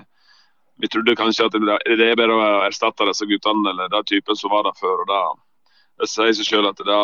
vi 0.77 0.87
trodde 0.87 1.15
kanskje 1.15 1.47
at 1.47 1.55
det 1.55 2.07
er 2.09 2.17
bedre 2.19 2.35
å 2.35 2.47
erstatte 2.65 3.07
disse 3.07 3.27
guttene 3.29 3.71
eller 3.71 3.91
den 3.91 4.07
typen 4.09 4.35
som 4.35 4.51
var 4.51 4.65
der 4.67 4.75
før. 4.79 5.03
og 5.03 5.11
Det, 5.11 5.21
Det 6.01 6.09
sier 6.11 6.33
seg 6.35 6.49
selv 6.49 6.71
at 6.73 6.81
det, 6.83 7.01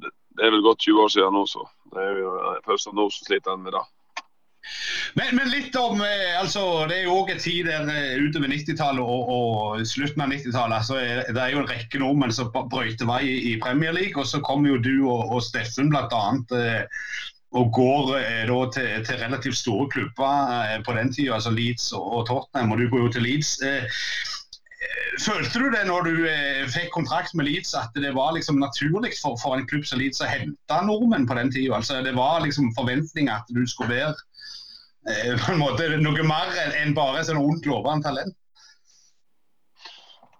det, 0.00 0.12
er 0.40 0.54
vel 0.54 0.64
godt 0.64 0.86
20 0.86 1.02
år 1.04 1.10
siden 1.12 1.36
nå, 1.36 1.42
så 1.46 1.66
det 1.92 2.06
er 2.06 2.22
jo 2.22 2.30
først 2.64 2.92
nå 2.92 3.10
som 3.10 3.26
sliter 3.26 3.52
en 3.52 3.66
med 3.66 3.76
det. 3.76 3.84
Men, 5.18 5.34
men, 5.36 5.48
litt 5.50 5.74
om 5.76 5.98
eh, 6.06 6.38
altså, 6.38 6.86
Det 6.86 7.00
er 7.00 7.08
jo 7.08 7.16
òg 7.18 7.32
en 7.32 7.40
tid 7.42 7.66
der 7.66 7.88
eh, 7.90 8.20
utover 8.22 8.46
90-tallet 8.46 9.02
og, 9.02 9.32
og, 9.34 9.80
slutten 9.90 10.22
av 10.22 10.30
90-tallet 10.30 10.76
altså, 10.76 11.00
det 11.34 11.42
er 11.42 11.50
jo 11.50 11.64
en 11.64 11.68
rekke 11.68 11.98
nordmenn 11.98 12.34
som 12.34 12.52
brøyter 12.54 13.10
vei 13.10 13.24
i, 13.26 13.34
i 13.50 13.56
Premier 13.60 13.92
League. 13.96 14.14
Og 14.16 14.28
så 14.30 14.40
kommer 14.46 14.70
jo 14.70 14.78
du 14.78 14.94
og, 15.10 15.34
og 15.34 15.42
Steffen 15.44 15.90
bl.a. 15.90 16.22
Eh, 16.62 17.02
og 17.52 17.72
går 17.76 18.12
da 18.48 18.58
til, 18.72 18.90
til, 19.04 19.18
relativt 19.20 19.58
store 19.58 19.88
klubber 19.92 20.52
eh, 20.64 20.78
på 20.84 20.94
den 20.96 21.12
tida, 21.12 21.34
altså 21.36 21.50
Leeds 21.52 21.92
og, 21.92 22.26
Tottenham, 22.26 22.72
og 22.72 22.78
du 22.78 22.88
går 22.88 23.06
jo 23.06 23.12
til 23.12 23.26
Leeds. 23.26 23.50
Eh, 23.66 23.84
følte 25.20 25.60
du 25.60 25.66
det 25.74 25.82
når 25.86 26.08
du 26.08 26.14
eh, 26.30 26.62
fikk 26.72 26.88
kontrakt 26.94 27.34
med 27.34 27.50
Leeds, 27.50 27.74
at 27.78 27.92
det 27.94 28.14
var 28.16 28.32
liksom 28.36 28.60
naturlig 28.62 29.12
for, 29.20 29.36
for 29.42 29.56
en 29.56 29.66
klubb 29.68 29.84
som 29.88 30.00
Leeds 30.00 30.24
å 30.24 30.30
hente 30.30 30.78
nordmenn 30.86 31.28
på 31.28 31.36
den 31.36 31.52
tida? 31.52 31.76
Altså, 31.76 32.00
det 32.06 32.16
var 32.16 32.40
liksom 32.46 32.72
forventninger 32.78 33.34
at 33.34 33.52
du 33.52 33.66
skulle 33.68 34.00
være 34.00 34.16
på 35.02 35.50
en 35.50 35.58
måte 35.58 35.88
noe 35.98 36.22
mer 36.22 36.52
enn 36.78 36.92
bare 36.94 37.24
sånn 37.26 37.40
ondt 37.40 37.66
lovende 37.66 38.06
talent? 38.06 38.36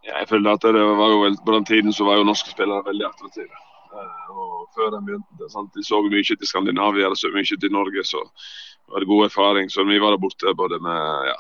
Ja, 0.07 0.21
jeg 0.21 0.29
føler 0.31 0.55
at 0.55 0.63
det 0.63 0.83
var 0.99 1.11
jo, 1.11 1.35
På 1.47 1.55
den 1.57 1.67
tiden 1.67 1.95
så 1.95 2.07
var 2.07 2.19
jo 2.19 2.27
norske 2.27 2.51
spillere 2.55 2.87
veldig 2.87 3.09
attraktive. 3.11 3.59
Eh, 3.93 4.29
og 4.33 4.69
før 4.77 4.93
de 4.95 5.03
begynte, 5.07 5.49
sant? 5.53 5.73
De 5.77 5.85
så 5.85 6.01
mye 6.05 6.25
til 6.25 6.49
Skandinavia, 6.49 7.11
de 7.13 7.19
så 7.19 7.33
mye 7.33 7.59
til 7.61 7.73
Norge, 7.73 8.05
så 8.09 8.23
var 8.89 9.01
det 9.01 9.11
god 9.11 9.27
erfaring. 9.29 9.71
Så 9.71 9.85
vi 9.89 10.01
var 10.01 10.15
der 10.15 10.23
borte 10.23 10.55
både 10.57 10.81
med 10.83 11.29
ja, 11.31 11.39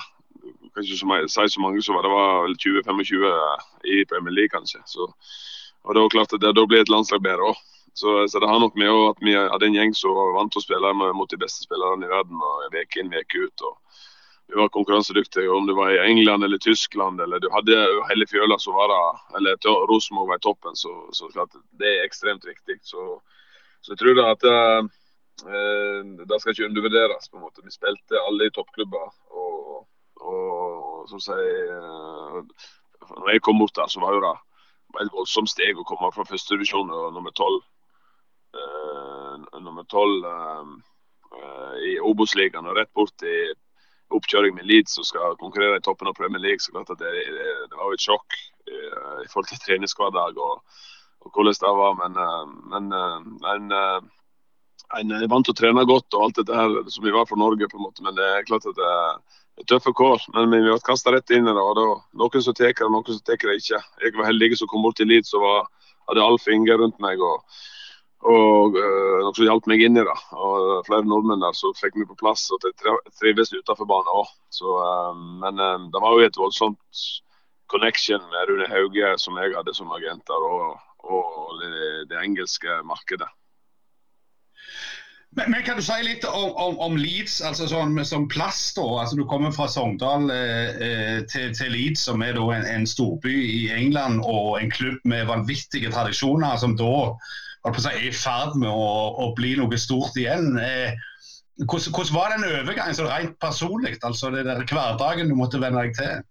kan 0.75 0.85
ikke 0.85 0.97
si 1.29 1.49
så 1.49 1.61
mange 1.61 1.83
som 1.83 1.97
var 1.97 2.07
det 2.07 2.12
var 2.12 2.47
vel 2.47 2.57
20-25 2.57 3.27
i 3.95 4.05
Premier 4.09 4.35
League, 4.35 4.53
kanskje. 4.53 4.81
Så, 4.87 5.09
og 5.85 5.95
det 5.95 6.03
var 6.03 6.15
klart 6.15 6.33
at 6.33 6.41
det 6.41 6.55
da 6.57 6.65
blir 6.67 6.81
et 6.85 6.93
landslag 6.93 7.23
bedre 7.23 7.53
òg. 7.53 7.61
Så, 7.95 8.09
så, 8.29 8.41
det 8.41 8.49
har 8.49 8.59
nok 8.59 8.77
med 8.81 8.88
at 8.88 9.19
vi 9.21 9.35
hadde 9.37 9.67
en 9.69 9.75
gjeng 9.77 9.93
som 9.95 10.15
var 10.17 10.33
vant 10.38 10.53
til 10.53 10.62
å 10.62 10.65
spille 10.65 10.93
mot 10.97 11.29
de 11.29 11.37
beste 11.37 11.67
spillerne 11.67 12.07
i 12.07 12.12
verden. 12.12 12.41
og 12.41 12.73
Veke 12.73 13.03
inn, 13.03 13.12
veke 13.12 13.45
ut. 13.45 13.65
og 13.69 13.77
vi 14.53 14.59
var 14.61 14.69
konkurransedyktig 14.69 15.51
om 15.51 15.67
du 15.67 15.75
var 15.75 15.91
i 15.91 15.99
England 15.99 16.45
eller 16.45 16.59
Tyskland 16.59 17.21
eller 17.21 17.41
du 17.41 17.49
hadde 17.51 17.77
hele 18.11 18.27
fjøla 18.29 18.59
som 18.61 18.75
var 18.77 18.93
eller 19.37 19.57
Rosenborg 19.88 20.29
var 20.29 20.37
i 20.37 20.45
toppen, 20.45 20.77
så, 20.77 20.93
så 21.12 21.31
det 21.81 21.88
er 21.88 22.05
ekstremt 22.05 22.45
viktig. 22.45 22.77
Så, 22.85 23.23
så 23.81 23.95
jeg 23.95 24.03
tror 24.03 24.19
da 24.19 24.27
at 24.35 24.45
uh, 24.45 24.85
det 26.29 26.41
skal 26.41 26.53
ikke 26.53 26.69
undervurderes. 26.69 27.31
på 27.31 27.41
en 27.41 27.47
måte. 27.47 27.65
Vi 27.65 27.73
spilte 27.73 28.21
alle 28.21 28.51
i 28.51 28.53
toppklubber. 28.53 29.09
Og, 29.31 29.88
og 30.21 31.09
som 31.09 31.21
sier 31.21 31.73
uh, 31.73 32.45
Når 33.09 33.33
jeg 33.33 33.45
kom 33.49 33.59
bort 33.59 33.77
der, 33.77 33.88
så 33.88 34.05
var 34.05 34.21
det 34.21 34.37
et 35.01 35.17
voldsomt 35.17 35.49
steg 35.49 35.81
å 35.81 35.88
komme 35.88 36.12
fra 36.12 36.29
førstedivisjon 36.29 36.93
og 36.93 37.17
nummer 37.17 37.33
tolv. 37.33 37.65
Uh, 38.53 39.41
nummer 39.65 39.88
tolv 39.88 40.29
uh, 40.29 41.77
i 41.81 41.97
Obos-ligaen 42.05 42.69
og 42.69 42.77
rett 42.77 42.93
bort 42.93 43.25
i 43.25 43.37
oppkjøring 44.16 44.57
med 44.57 44.68
Leeds 44.68 44.96
som 44.96 45.07
skal 45.07 45.37
konkurrere 45.40 45.81
i 45.81 45.85
toppen 45.85 46.11
av 46.11 46.16
Premier 46.18 46.42
League. 46.42 46.61
så 46.61 46.72
klart 46.75 46.90
at 46.94 46.98
Det, 47.03 47.12
det, 47.12 47.77
var 47.77 47.90
jo 47.90 47.98
et 47.98 48.07
sjokk 48.07 48.38
eh, 48.68 49.20
i 49.25 49.29
forhold 49.33 49.51
til 49.51 49.62
treningshverdag 49.66 50.38
og, 50.38 50.62
og, 51.22 51.31
hvordan 51.35 51.59
det 51.61 51.77
var. 51.83 51.94
Men, 52.01 52.18
eh, 52.27 52.46
men 52.75 52.90
eh, 52.98 53.18
en, 55.01 55.12
en 55.12 55.14
er 55.18 55.31
vant 55.33 55.46
til 55.46 55.55
å 55.55 55.61
trene 55.61 55.88
godt 55.88 56.14
og 56.14 56.27
alt 56.27 56.40
dette 56.40 56.57
her 56.57 56.79
som 56.92 57.05
vi 57.05 57.14
var 57.14 57.29
fra 57.29 57.38
Norge, 57.40 57.68
på 57.68 57.79
en 57.81 57.87
måte. 57.88 58.05
Men 58.05 58.18
det 58.18 58.29
er 58.29 58.48
klart 58.48 58.68
at 58.68 58.79
det 58.79 58.90
er 58.92 59.66
tøffe 59.68 59.92
kår. 59.96 60.29
Men 60.37 60.51
vi 60.53 60.64
ble 60.66 60.79
kasta 60.87 61.14
rett 61.14 61.31
inn 61.31 61.48
i 61.48 61.55
det. 61.55 61.62
og 61.62 61.77
da, 61.79 61.87
Noen 62.20 62.44
som 62.44 62.57
tar 62.57 62.72
det, 62.72 62.88
noen 62.88 63.07
som 63.09 63.22
tar 63.27 63.40
det 63.40 63.61
ikke. 63.61 63.85
Jeg 64.05 64.16
var 64.18 64.31
heldig 64.31 64.57
som 64.61 64.70
kom 64.70 64.85
bort 64.85 65.01
til 65.01 65.11
Leeds 65.12 65.35
og 65.38 65.68
hadde 66.09 66.25
all 66.25 66.40
finger 66.42 66.81
rundt 66.83 66.98
meg. 67.03 67.20
og 67.20 67.44
og 68.23 68.77
øh, 68.79 69.19
noe 69.25 69.35
som 69.35 69.49
hjalp 69.49 69.67
meg 69.71 69.83
inn 69.83 69.99
i 69.99 70.05
det. 70.07 70.19
Og 70.39 70.85
flere 70.87 71.07
nordmenn 71.09 71.43
der 71.43 71.57
så 71.59 71.73
fikk 71.75 71.99
meg 71.99 72.09
på 72.11 72.19
plass 72.21 72.47
og 72.55 72.63
trives 73.19 73.51
utenfor 73.51 73.89
banen 73.89 74.15
òg. 74.15 74.31
Øh, 74.63 75.21
men 75.43 75.59
øh, 75.59 75.91
det 75.91 76.03
var 76.05 76.15
jo 76.15 76.27
et 76.27 76.39
voldsomt 76.39 77.05
connection 77.73 78.23
med 78.31 78.49
Rune 78.49 78.71
Hauge 78.71 79.15
som 79.19 79.39
jeg 79.41 79.55
hadde 79.57 79.75
som 79.75 79.95
agenter, 79.97 80.49
og, 80.55 80.79
og 81.03 81.63
det, 81.63 81.71
det, 82.11 82.19
engelske 82.21 82.83
markedet. 82.85 83.31
Men, 85.33 85.49
men, 85.51 85.63
kan 85.65 85.79
du 85.81 85.83
si 85.83 85.97
litt 86.05 86.27
om, 86.29 86.51
om, 86.61 86.75
om 86.87 86.97
Leeds 87.01 87.39
altså 87.41 87.65
sånn, 87.71 87.97
som 88.05 88.27
plass? 88.29 88.75
da, 88.77 88.85
altså 89.01 89.17
Du 89.17 89.25
kommer 89.27 89.55
fra 89.57 89.67
Sogndal 89.73 90.29
eh, 90.31 91.23
til, 91.33 91.55
til, 91.57 91.73
Leeds, 91.73 92.05
som 92.05 92.23
er 92.23 92.37
en, 92.37 92.67
en 92.69 92.87
storby 92.87 93.33
i 93.33 93.63
England 93.73 94.21
og 94.29 94.61
en 94.61 94.71
klubb 94.71 95.01
med 95.09 95.31
vanvittige 95.33 95.91
tradisjoner. 95.91 96.61
som 96.61 96.77
da 96.77 96.93
er 97.68 98.03
i 98.03 98.12
ferd 98.14 98.59
med 98.59 98.70
å, 98.70 98.90
å, 99.22 99.33
bli 99.38 99.55
noe 99.59 99.79
stort 99.79 100.16
igjen. 100.18 100.57
Eh, 100.59 100.94
hvordan, 101.62 101.92
hvordan, 101.94 102.14
var 102.16 102.35
den 102.35 102.48
overgangen 102.48 102.98
så 102.98 103.07
rent 103.07 103.38
personlig, 103.42 103.98
altså 104.03 104.33
det 104.35 104.46
der 104.48 104.64
hverdagen 104.66 105.31
du 105.31 105.37
måtte 105.38 105.61
venne 105.62 105.87
deg 105.87 105.96
til? 105.98 106.22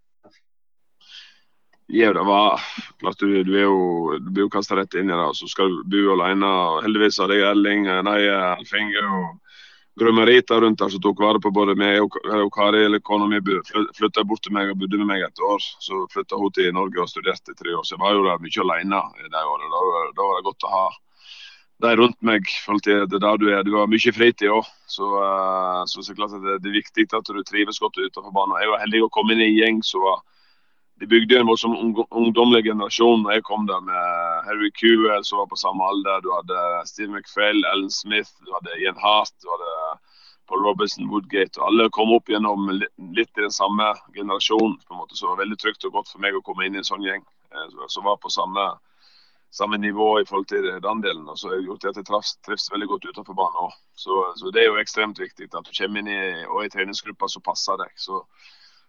Ja, 1.91 2.13
det 2.15 2.23
var 2.23 2.61
klart 3.01 3.19
du, 3.19 3.43
du 3.43 3.51
er 3.51 3.65
jo, 3.65 4.17
du 4.23 4.29
blir 4.31 4.45
jo 4.45 4.51
kasta 4.51 4.77
rett 4.79 4.95
inn 4.95 5.11
i 5.11 5.15
det. 5.15 5.31
Så 5.35 5.49
skal 5.51 5.71
du 5.83 5.83
bo 5.91 6.13
alene. 6.15 6.51
Heldigvis 6.85 7.19
hadde 7.19 7.35
jeg 7.35 7.51
Elling, 7.51 7.87
nei, 8.07 8.19
Alf 8.31 8.71
Inge 8.79 9.03
og 9.03 9.41
Grømmerita 9.99 10.55
rundt 10.63 10.79
der 10.79 10.89
som 10.89 11.01
tok 11.03 11.19
vare 11.19 11.39
på 11.43 11.51
både 11.51 11.75
meg 11.75 11.99
og, 11.99 12.15
og 12.23 12.47
Kari. 12.55 12.85
eller 12.87 13.03
Kona 13.03 13.27
mi 13.27 13.41
flytta 13.97 14.23
bort 14.23 14.39
til 14.45 14.55
meg 14.55 14.71
og 14.71 14.79
bodde 14.79 15.01
med 15.01 15.09
meg 15.11 15.25
et 15.25 15.43
år. 15.43 15.59
Så 15.83 16.05
flytta 16.13 16.39
hun 16.39 16.53
til 16.55 16.71
Norge 16.73 17.03
og 17.03 17.11
studerte 17.11 17.51
i 17.51 17.59
tre 17.59 17.75
år. 17.75 17.83
Så 17.83 17.97
jeg 17.97 18.03
var 18.05 18.15
jo 18.15 18.23
der 18.29 18.39
mye 18.39 18.63
alene 18.63 19.01
de 19.27 19.43
årene. 19.51 19.71
Da, 19.75 20.05
da 20.15 20.29
var 20.29 20.39
det 20.39 20.47
godt 20.47 20.67
å 20.69 20.73
ha 20.77 20.85
de 21.81 21.93
rundt 21.97 22.17
meg. 22.25 22.47
Det 22.85 22.93
er 22.93 23.07
der 23.11 23.37
du 23.41 23.47
er. 23.51 23.63
Du 23.63 23.75
har 23.77 23.89
mye 23.89 24.13
fritid 24.15 24.49
òg. 24.51 24.67
Så, 24.89 25.07
uh, 25.07 25.83
så, 25.89 26.03
så 26.05 26.15
klart 26.17 26.35
det, 26.35 26.59
det, 26.63 26.71
er 26.71 26.79
viktig 26.81 27.07
at 27.17 27.27
du 27.27 27.41
trives 27.43 27.79
godt 27.81 27.99
utenfor 27.99 28.33
banen. 28.35 28.59
Jeg 28.61 28.71
var 28.71 28.83
heldig 28.83 29.05
å 29.05 29.13
komme 29.13 29.35
inn 29.35 29.43
i 29.43 29.49
en 29.49 29.57
gjeng 29.59 29.81
som 29.85 30.05
var 30.07 30.21
De 31.01 31.07
bygde 31.09 31.39
en 31.39 31.47
voldsom 31.49 31.71
ungdommelig 32.13 32.67
generasjon 32.67 33.23
da 33.25 33.33
jeg 33.33 33.41
kom 33.47 33.63
der, 33.65 33.79
med 33.81 34.43
Harry 34.45 34.69
Kuel 34.77 35.23
som 35.25 35.39
var 35.39 35.47
på 35.49 35.57
samme 35.57 35.81
alder. 35.81 36.21
Du 36.21 36.29
hadde 36.29 36.59
Steve 36.85 37.09
McFell, 37.09 37.63
Ellen 37.71 37.89
Smith, 37.89 38.29
du 38.45 38.51
hadde 38.53 38.75
Ian 38.83 38.99
Hart, 39.01 39.33
du 39.41 39.49
hadde 39.49 39.71
Paul 40.51 40.61
Robinson, 40.61 41.09
Woodgate. 41.09 41.57
og 41.57 41.71
Alle 41.71 41.89
kom 41.95 42.13
opp 42.13 42.29
gjennom 42.29 42.69
litt 42.69 43.33
i 43.33 43.41
den 43.41 43.55
samme 43.55 43.87
generasjonen. 44.13 44.77
på 44.85 44.93
en 44.93 45.01
måte, 45.01 45.15
Så 45.15 45.25
det 45.25 45.31
var 45.31 45.43
veldig 45.43 45.57
trygt 45.57 45.85
og 45.85 45.97
godt 45.97 46.13
for 46.13 46.19
meg 46.19 46.35
å 46.35 46.45
komme 46.45 46.65
inn 46.65 46.75
i 46.75 46.83
en 46.83 46.89
sånn 46.91 47.01
gjeng 47.01 47.23
eh, 47.25 47.67
som 47.87 48.03
var 48.03 48.21
på 48.21 48.29
samme 48.29 48.69
samme 49.51 49.77
nivå 49.77 50.21
i 50.21 50.25
forhold 50.25 50.47
til 50.47 50.63
den 50.81 51.01
delen. 51.01 51.27
Og 51.29 51.39
så 51.39 51.51
har 51.51 51.59
gjort 51.65 51.85
at 51.89 51.99
jeg 51.99 52.07
traf, 52.07 52.31
trives 52.45 52.71
veldig 52.71 52.87
godt 52.87 53.09
utenfor 53.11 53.35
banen 53.35 53.67
òg. 53.67 53.75
Så, 53.99 54.23
så, 54.39 54.51
det 54.55 54.63
er 54.63 54.71
jo 54.71 54.79
ekstremt 54.79 55.19
viktig 55.19 55.49
at 55.51 55.67
du 55.67 55.71
kommer 55.75 56.01
inn 56.01 56.11
i, 56.11 56.21
og 56.47 56.65
i 56.65 56.71
treningsgruppa 56.71 57.27
som 57.29 57.43
passer 57.43 57.79
deg. 57.81 57.91
Så, 57.99 58.21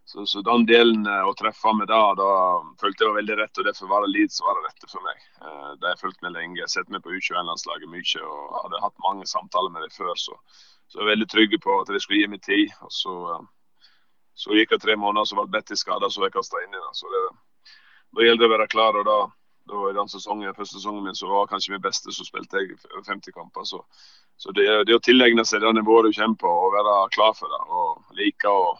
så, 0.06 0.26
så, 0.26 0.42
den 0.46 0.66
delen 0.70 1.02
eh, 1.06 1.24
å 1.26 1.34
treffe 1.38 1.74
med 1.74 1.90
da, 1.90 2.00
da 2.18 2.30
følte 2.80 3.04
jeg 3.04 3.10
var 3.10 3.18
veldig 3.18 3.38
rett. 3.42 3.58
Og 3.58 3.66
derfor 3.66 3.90
var 3.90 4.06
det 4.06 4.12
Leeds 4.14 4.38
var 4.44 4.60
det 4.60 4.68
rette 4.68 4.92
for 4.92 5.08
meg. 5.08 5.26
Eh, 5.42 5.68
det 5.74 5.88
har 5.88 5.96
jeg 5.96 6.02
fulgt 6.04 6.22
med 6.22 6.36
lenge. 6.38 6.70
Sett 6.70 6.94
meg 6.94 7.02
på 7.02 7.16
U21-landslaget 7.16 7.90
mye 7.90 8.22
og 8.22 8.56
hadde 8.60 8.84
hatt 8.86 9.06
mange 9.08 9.26
samtaler 9.26 9.74
med 9.74 9.82
dem 9.88 9.96
før. 9.98 10.14
Så, 10.14 10.38
så 10.86 11.02
jeg 11.02 11.08
er 11.08 11.14
veldig 11.16 11.30
trygg 11.34 11.58
på 11.66 11.80
at 11.82 11.90
de 11.90 12.02
skulle 12.06 12.22
gi 12.22 12.30
meg 12.30 12.46
tid. 12.46 12.70
Og 12.86 12.94
så, 13.02 13.18
eh, 13.34 13.92
så 14.38 14.54
gikk 14.54 14.76
det 14.76 14.84
tre 14.86 14.94
måneder, 14.94 15.26
så 15.26 15.42
ble 15.42 15.50
Betty 15.58 15.74
skada, 15.74 16.06
så 16.06 16.22
jeg 16.22 16.38
kasta 16.38 16.62
inn 16.62 16.70
i 16.70 16.78
det. 16.86 16.96
Så 17.02 17.10
det, 17.10 17.28
da 18.14 18.30
gjelder 18.30 18.46
det 18.46 18.52
å 18.52 18.58
være 18.60 18.72
klar. 18.78 19.02
og 19.02 19.10
da 19.10 19.20
da 19.68 20.06
sesongen, 20.08 20.54
første 20.54 20.78
sesongen 20.78 21.04
min 21.04 21.14
så 21.14 21.28
var 21.30 21.46
kanskje 21.46 21.72
min 21.72 21.82
beste, 21.82 22.12
så 22.12 22.24
spilte 22.26 22.58
jeg 22.62 22.78
50 23.06 23.32
kamper. 23.32 23.64
Så, 23.64 23.82
så 24.36 24.52
det, 24.52 24.66
det, 24.86 24.96
å 24.96 25.02
tilegne 25.02 25.44
seg 25.44 25.62
det 25.62 25.72
nivået 25.76 26.08
du 26.08 26.18
kommer 26.18 26.40
på 26.40 26.50
og 26.50 26.74
være 26.74 26.96
klar 27.14 27.36
for 27.38 27.52
det 27.52 27.60
og 27.68 28.18
like 28.18 28.48
å 28.48 28.78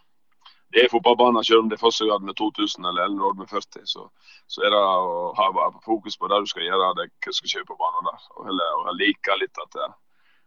Det 0.73 0.87
er 0.87 0.89
fotballbaner, 0.89 1.45
selv 1.45 1.61
om 1.61 1.67
det 1.69 1.77
er 1.77 1.83
Fossegard 1.83 2.23
med 2.25 2.33
2000 2.39 2.87
eller 2.89 3.03
Ellenråd 3.05 3.37
med 3.37 3.49
40, 3.51 3.83
så, 3.85 4.07
så, 4.49 4.63
er 4.65 4.71
det 4.73 4.79
å 4.81 5.27
ha 5.37 5.67
fokus 5.85 6.17
på 6.17 6.31
det 6.33 6.39
du 6.41 6.49
skal 6.49 6.65
gjøre, 6.65 6.95
det 6.97 7.11
du 7.13 7.37
skal 7.37 7.51
kjøre 7.51 7.69
på 7.69 7.77
banen 7.77 8.09
der. 8.09 8.23
Og, 8.39 8.47
heller, 8.47 8.79
og 8.79 8.97
like 8.97 9.37
litt 9.37 9.61
at 9.61 9.77
det, 9.77 9.89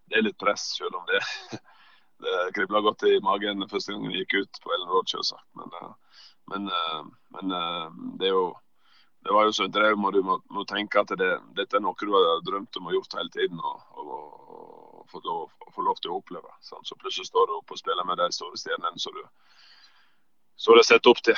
det, 0.09 0.17
er 0.17 0.25
litt 0.25 0.39
press, 0.41 0.63
selv 0.79 0.97
om 0.97 1.05
det, 1.11 1.21
det 2.25 2.39
kribla 2.57 2.81
godt 2.81 3.05
i 3.05 3.19
magen 3.21 3.69
første 3.69 3.93
gangen 3.93 4.17
jeg 4.17 4.25
gikk 4.25 4.47
ut 4.47 4.61
på 4.65 4.73
Ellen 4.73 4.95
Road, 4.95 5.13
selvsagt. 5.13 5.45
Men, 5.61 5.93
men, 6.49 6.73
men 7.37 7.55
det 8.17 8.31
er 8.31 8.33
jo 8.33 8.47
det 9.25 9.33
var 9.33 9.47
jo 9.47 9.55
så 9.57 9.65
en 9.65 9.73
drøm, 9.73 10.05
og 10.05 10.13
du 10.13 10.21
må, 10.21 10.37
må 10.53 10.63
tenke 10.69 11.01
at 11.01 11.11
det, 11.17 11.31
dette 11.57 11.77
er 11.77 11.81
noe 11.81 11.97
du 11.97 12.13
har 12.13 12.43
drømt 12.45 12.77
om 12.77 12.91
og 12.91 12.97
gjort 12.99 13.17
hele 13.17 13.33
tiden. 13.33 13.59
og, 13.59 13.81
og, 13.97 14.45
og 15.15 15.21
lov, 15.25 15.49
få 15.73 15.83
lov 15.85 15.97
til 16.01 16.13
å 16.13 16.19
oppleve. 16.19 16.53
Sant? 16.65 16.87
Så 16.87 16.97
plutselig 16.99 17.29
står 17.29 17.49
du 17.49 17.57
opp 17.57 17.73
og 17.73 17.79
spiller 17.79 18.07
med 18.07 18.19
de 18.21 18.29
store 18.35 18.59
stjernene 18.59 19.01
som 19.01 19.17
så 20.55 20.71
du 20.71 20.79
har 20.79 20.87
sett 20.87 21.07
opp 21.09 21.19
til. 21.25 21.35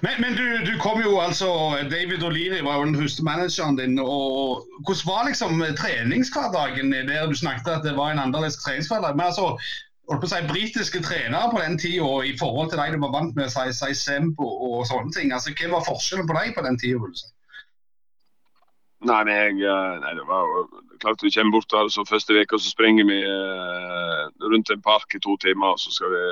Men, 0.00 0.16
men 0.22 0.36
du, 0.38 0.46
du, 0.64 0.72
kom 0.80 1.02
jo 1.04 1.18
altså 1.20 1.48
David 1.92 2.24
O'Leary 2.24 2.62
var 2.64 2.78
jo 2.78 2.86
den 2.88 2.96
første 2.96 3.24
manageren 3.24 3.76
din. 3.78 3.98
og 4.00 4.64
Hvordan 4.86 5.04
var 5.10 5.26
liksom 5.28 5.60
treningshverdagen 5.78 6.94
der 6.94 7.28
du 7.28 7.36
snakket 7.36 7.68
at 7.74 7.84
det 7.84 7.94
var 7.96 8.14
en 8.14 8.22
annerledes 8.22 8.58
treningshverdag? 8.62 9.16
Men 9.16 9.28
altså, 9.28 9.58
holdt 10.08 10.22
på 10.22 10.28
å 10.28 10.32
si, 10.32 10.42
britiske 10.48 11.02
trenere 11.04 11.50
på 11.52 11.62
den 11.62 11.78
tida 11.80 12.12
i 12.24 12.36
forhold 12.40 12.70
til 12.72 12.80
de 12.80 12.94
du 12.94 13.02
var 13.02 13.14
vant 13.14 13.34
med, 13.36 13.50
si, 13.52 13.66
si 13.76 13.96
Semp 13.96 14.40
og, 14.40 14.84
sånne 14.88 15.12
ting. 15.14 15.34
Altså, 15.36 15.52
Hva 15.56 15.74
var 15.76 15.88
forskjellen 15.88 16.28
på 16.28 16.36
dem 16.38 16.54
på 16.56 16.64
den 16.66 16.78
tida? 16.80 17.10
Si? 17.20 17.28
Nei, 19.08 19.20
eh, 19.30 19.52
nei, 20.02 20.14
det 20.18 20.24
var 20.26 20.48
klart 20.98 21.22
vi 21.22 21.30
kommer 21.30 21.54
bort 21.54 21.74
her 21.76 21.90
så 21.94 22.02
første 22.08 22.34
uka 22.34 22.58
så 22.58 22.72
springer 22.72 23.06
vi 23.06 23.18
eh, 23.22 24.22
rundt 24.42 24.72
en 24.74 24.82
park 24.82 25.14
i 25.14 25.22
to 25.22 25.36
timer. 25.44 25.76
og 25.76 25.82
Så 25.82 25.92
skal 25.94 26.14
vi 26.14 26.24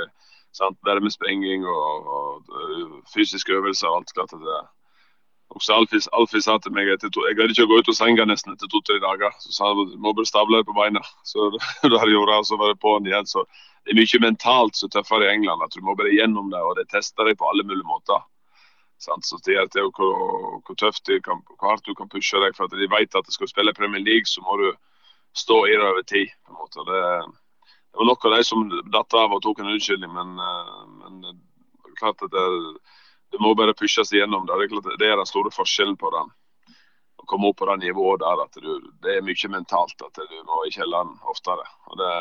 sant, 0.57 0.79
være 0.89 1.05
med 1.05 1.15
sprenging 1.15 1.67
og, 1.67 2.09
og, 2.17 2.57
og 2.57 2.97
fysiske 3.15 3.53
øvelser 3.53 3.89
og 3.89 4.01
alt. 4.01 4.15
klart 4.17 4.35
det 4.35 4.59
også 5.57 5.77
Alfie, 5.77 6.01
Alfie 6.17 6.45
sa 6.45 6.59
til 6.61 6.75
meg 6.77 6.91
at 6.93 7.05
jeg 7.07 7.37
greide 7.37 7.55
ikke 7.55 7.65
å 7.65 7.71
gå 7.71 7.81
ut 7.81 7.91
av 7.93 7.97
senga 7.97 8.27
nesten 8.29 8.53
etter 8.53 8.69
to-tre 8.71 8.99
dager. 9.03 9.33
Så 9.41 9.55
sa 9.57 9.71
han 9.73 9.95
må 10.03 10.13
bare 10.17 10.29
stable 10.29 10.63
på 10.69 10.77
beina. 10.77 11.03
Så 11.31 11.51
da 11.95 12.03
gjorde 12.05 12.37
jeg, 12.37 12.49
så 12.51 12.61
var 12.61 12.73
det 12.73 12.83
på'n 12.83 13.09
igjen. 13.09 13.29
Så 13.31 13.45
det 13.87 13.95
er 13.95 14.01
mye 14.01 14.23
mentalt 14.25 14.77
så 14.77 14.89
tøffere 14.93 15.29
i 15.29 15.35
England. 15.35 15.63
at 15.65 15.77
Du 15.77 15.85
må 15.85 15.95
bare 15.99 16.15
gjennom 16.15 16.51
det, 16.53 16.61
og 16.61 16.77
det 16.79 16.89
tester 16.93 17.29
deg 17.29 17.39
på 17.39 17.49
alle 17.49 17.65
mulige 17.67 17.89
måter. 17.89 18.25
Så 18.99 19.39
det 19.45 19.57
er 19.57 19.83
jo 19.85 19.93
hvor, 19.93 20.61
hvor 20.65 20.77
tøft 20.81 21.05
de 21.07 21.21
kan, 21.21 21.43
hvor 21.59 21.71
hardt 21.71 21.87
du 21.87 21.95
kan 21.95 22.09
pushe 22.09 22.41
deg. 22.41 22.57
For 22.57 22.67
at 22.67 22.77
de 22.77 22.91
vet 22.91 23.15
at 23.17 23.27
du 23.29 23.33
skal 23.33 23.49
spille 23.49 23.77
Premier 23.77 24.03
League, 24.03 24.27
så 24.27 24.45
må 24.45 24.57
du 24.61 24.71
stå 25.37 25.65
i 25.67 25.77
det 25.77 25.85
over 25.85 26.03
tid. 26.03 26.33
på 26.47 26.53
en 26.53 26.61
måte. 26.61 26.85
Det, 26.89 27.03
det 27.93 28.01
var 28.01 28.11
nok 28.11 28.25
av 28.25 28.37
de 28.37 28.45
som 28.45 28.69
datt 28.93 29.15
av 29.15 29.37
og 29.37 29.43
tok 29.45 29.61
en 29.61 29.73
unnskyldning, 29.73 30.13
men, 30.13 30.37
eh, 30.41 30.87
men 31.01 31.43
klart 32.01 32.23
at 32.25 32.33
det 32.33 32.41
er 32.41 32.57
det 33.33 33.41
må 33.43 33.55
bare 33.59 33.75
pushes 33.75 34.13
igjennom. 34.13 34.47
Det 34.47 34.55
er, 34.55 34.99
det 35.01 35.09
er 35.09 35.17
den 35.21 35.29
store 35.29 35.53
forskjellen 35.55 35.97
på 36.01 36.11
den. 36.15 36.31
Å 37.17 37.27
komme 37.31 37.51
opp 37.51 37.59
på 37.61 37.69
det 37.71 37.79
nivået 37.83 38.23
der 38.23 38.43
at 38.45 38.59
du, 38.63 38.71
det 39.03 39.17
er 39.17 39.27
mye 39.27 39.51
mentalt. 39.53 40.03
At 40.03 40.21
du 40.21 40.39
må 40.47 40.63
i 40.67 40.73
kjelleren 40.75 41.17
oftere. 41.33 41.67
Og 41.91 42.01
det, 42.01 42.13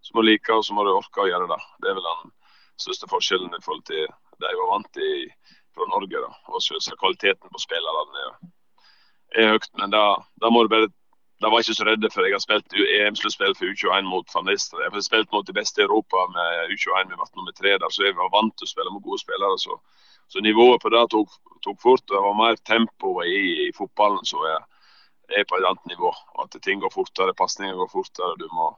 så 0.00 0.16
må 0.16 0.24
du 0.24 0.30
like 0.30 0.56
og 0.56 0.66
så 0.66 0.76
må 0.76 0.84
du 0.86 0.92
orke 0.94 1.24
å 1.24 1.30
gjøre 1.30 1.48
det. 1.52 1.60
Det 1.82 1.92
er 1.92 1.98
vel 1.98 2.08
den 2.08 2.34
største 2.80 3.10
forskjellen 3.10 3.54
i 3.54 3.62
forhold 3.64 3.86
til 3.90 4.06
det 4.40 4.48
jeg 4.48 4.60
var 4.62 4.72
vant 4.72 4.92
til 4.96 5.26
fra 5.76 5.86
Norge. 5.92 6.24
da. 6.24 6.30
Og 6.50 6.62
så 6.64 6.96
kvaliteten 6.96 7.52
på 7.52 7.62
spillerne 7.62 8.24
er, 8.24 8.32
er 9.36 9.52
høyt. 9.54 9.70
Men 9.78 9.94
da, 9.94 10.04
da 10.42 10.50
må 10.50 10.64
du 10.64 10.72
bare 10.72 10.90
da 11.40 11.48
var 11.48 11.62
jeg 11.62 11.70
ikke 11.70 11.78
så 11.78 11.84
redd, 11.88 12.04
for 12.12 12.26
jeg 12.26 12.34
har 12.36 12.42
spilt 12.44 12.74
EM-sluttspill 12.76 13.54
for 13.56 13.72
U21 13.72 14.08
mot 14.10 14.34
van 14.34 14.44
Nistel. 14.44 14.82
Jeg 14.84 14.92
har 14.92 15.04
spilt 15.04 15.30
mot 15.32 15.46
de 15.48 15.54
beste 15.56 15.80
i 15.80 15.86
Europa 15.86 16.26
med 16.34 16.74
U21, 16.74 17.08
vi 17.08 17.16
ble 17.16 17.28
nummer 17.38 17.54
tre 17.56 17.72
der, 17.80 17.92
så 17.94 18.04
jeg 18.04 18.16
var 18.18 18.28
vant 18.34 18.52
til 18.58 18.68
å 18.68 18.72
spille 18.74 18.92
med 18.92 19.06
gode 19.06 19.22
spillere. 19.22 19.56
Så, 19.62 19.78
så 20.28 20.42
nivået 20.44 20.82
på 20.82 20.92
det 20.92 21.06
tok, 21.14 21.38
tok 21.64 21.78
fort. 21.80 22.04
Det 22.12 22.20
var 22.20 22.36
mer 22.36 22.60
tempo 22.68 23.14
i, 23.24 23.40
i 23.64 23.70
fotballen 23.76 24.20
som 24.28 24.44
er, 24.50 24.66
er, 25.32 25.48
på 25.48 25.56
et 25.56 25.64
annet 25.70 25.94
nivå. 25.94 26.12
At 26.44 26.60
ting 26.60 26.84
går 26.84 26.92
fortere, 26.92 27.36
pasninger 27.40 27.80
går 27.80 27.88
fortere. 27.94 28.36
Du 28.36 28.44
må 28.52 28.68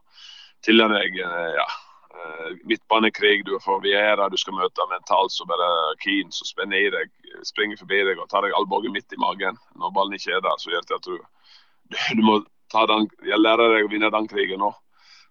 tilnærme 0.62 1.02
deg 1.02 1.18
ja, 1.18 1.66
eh, 2.14 2.54
midtbanekrig, 2.62 3.42
du 3.42 3.56
får 3.58 3.82
variere, 3.82 4.30
du 4.30 4.38
skal 4.38 4.54
møte 4.60 4.86
mentalt 4.94 5.34
så 5.34 5.50
bare 5.50 5.72
keen, 6.06 6.30
så 6.30 6.46
spenner 6.46 6.78
i 6.78 6.94
deg, 6.94 7.10
springer 7.50 7.82
forbi 7.82 8.04
deg 8.06 8.22
og 8.22 8.30
tar 8.30 8.46
deg 8.46 8.54
albuen 8.54 8.94
midt 8.94 9.10
i 9.10 9.18
magen. 9.18 9.58
Når 9.74 9.98
ballen 9.98 10.14
ikke 10.14 10.38
er 10.38 10.46
der, 10.46 10.62
så 10.62 10.70
gjør 10.70 10.86
det 10.86 11.00
at 11.02 11.10
du, 11.10 11.18
du 12.22 12.26
må 12.30 12.38
den, 12.72 13.08
jeg 13.28 13.40
lærer 13.40 13.76
deg 13.76 13.86
å 13.86 13.92
vinne 13.92 14.10
den 14.12 14.28
krigen 14.30 14.64
òg. 14.64 14.76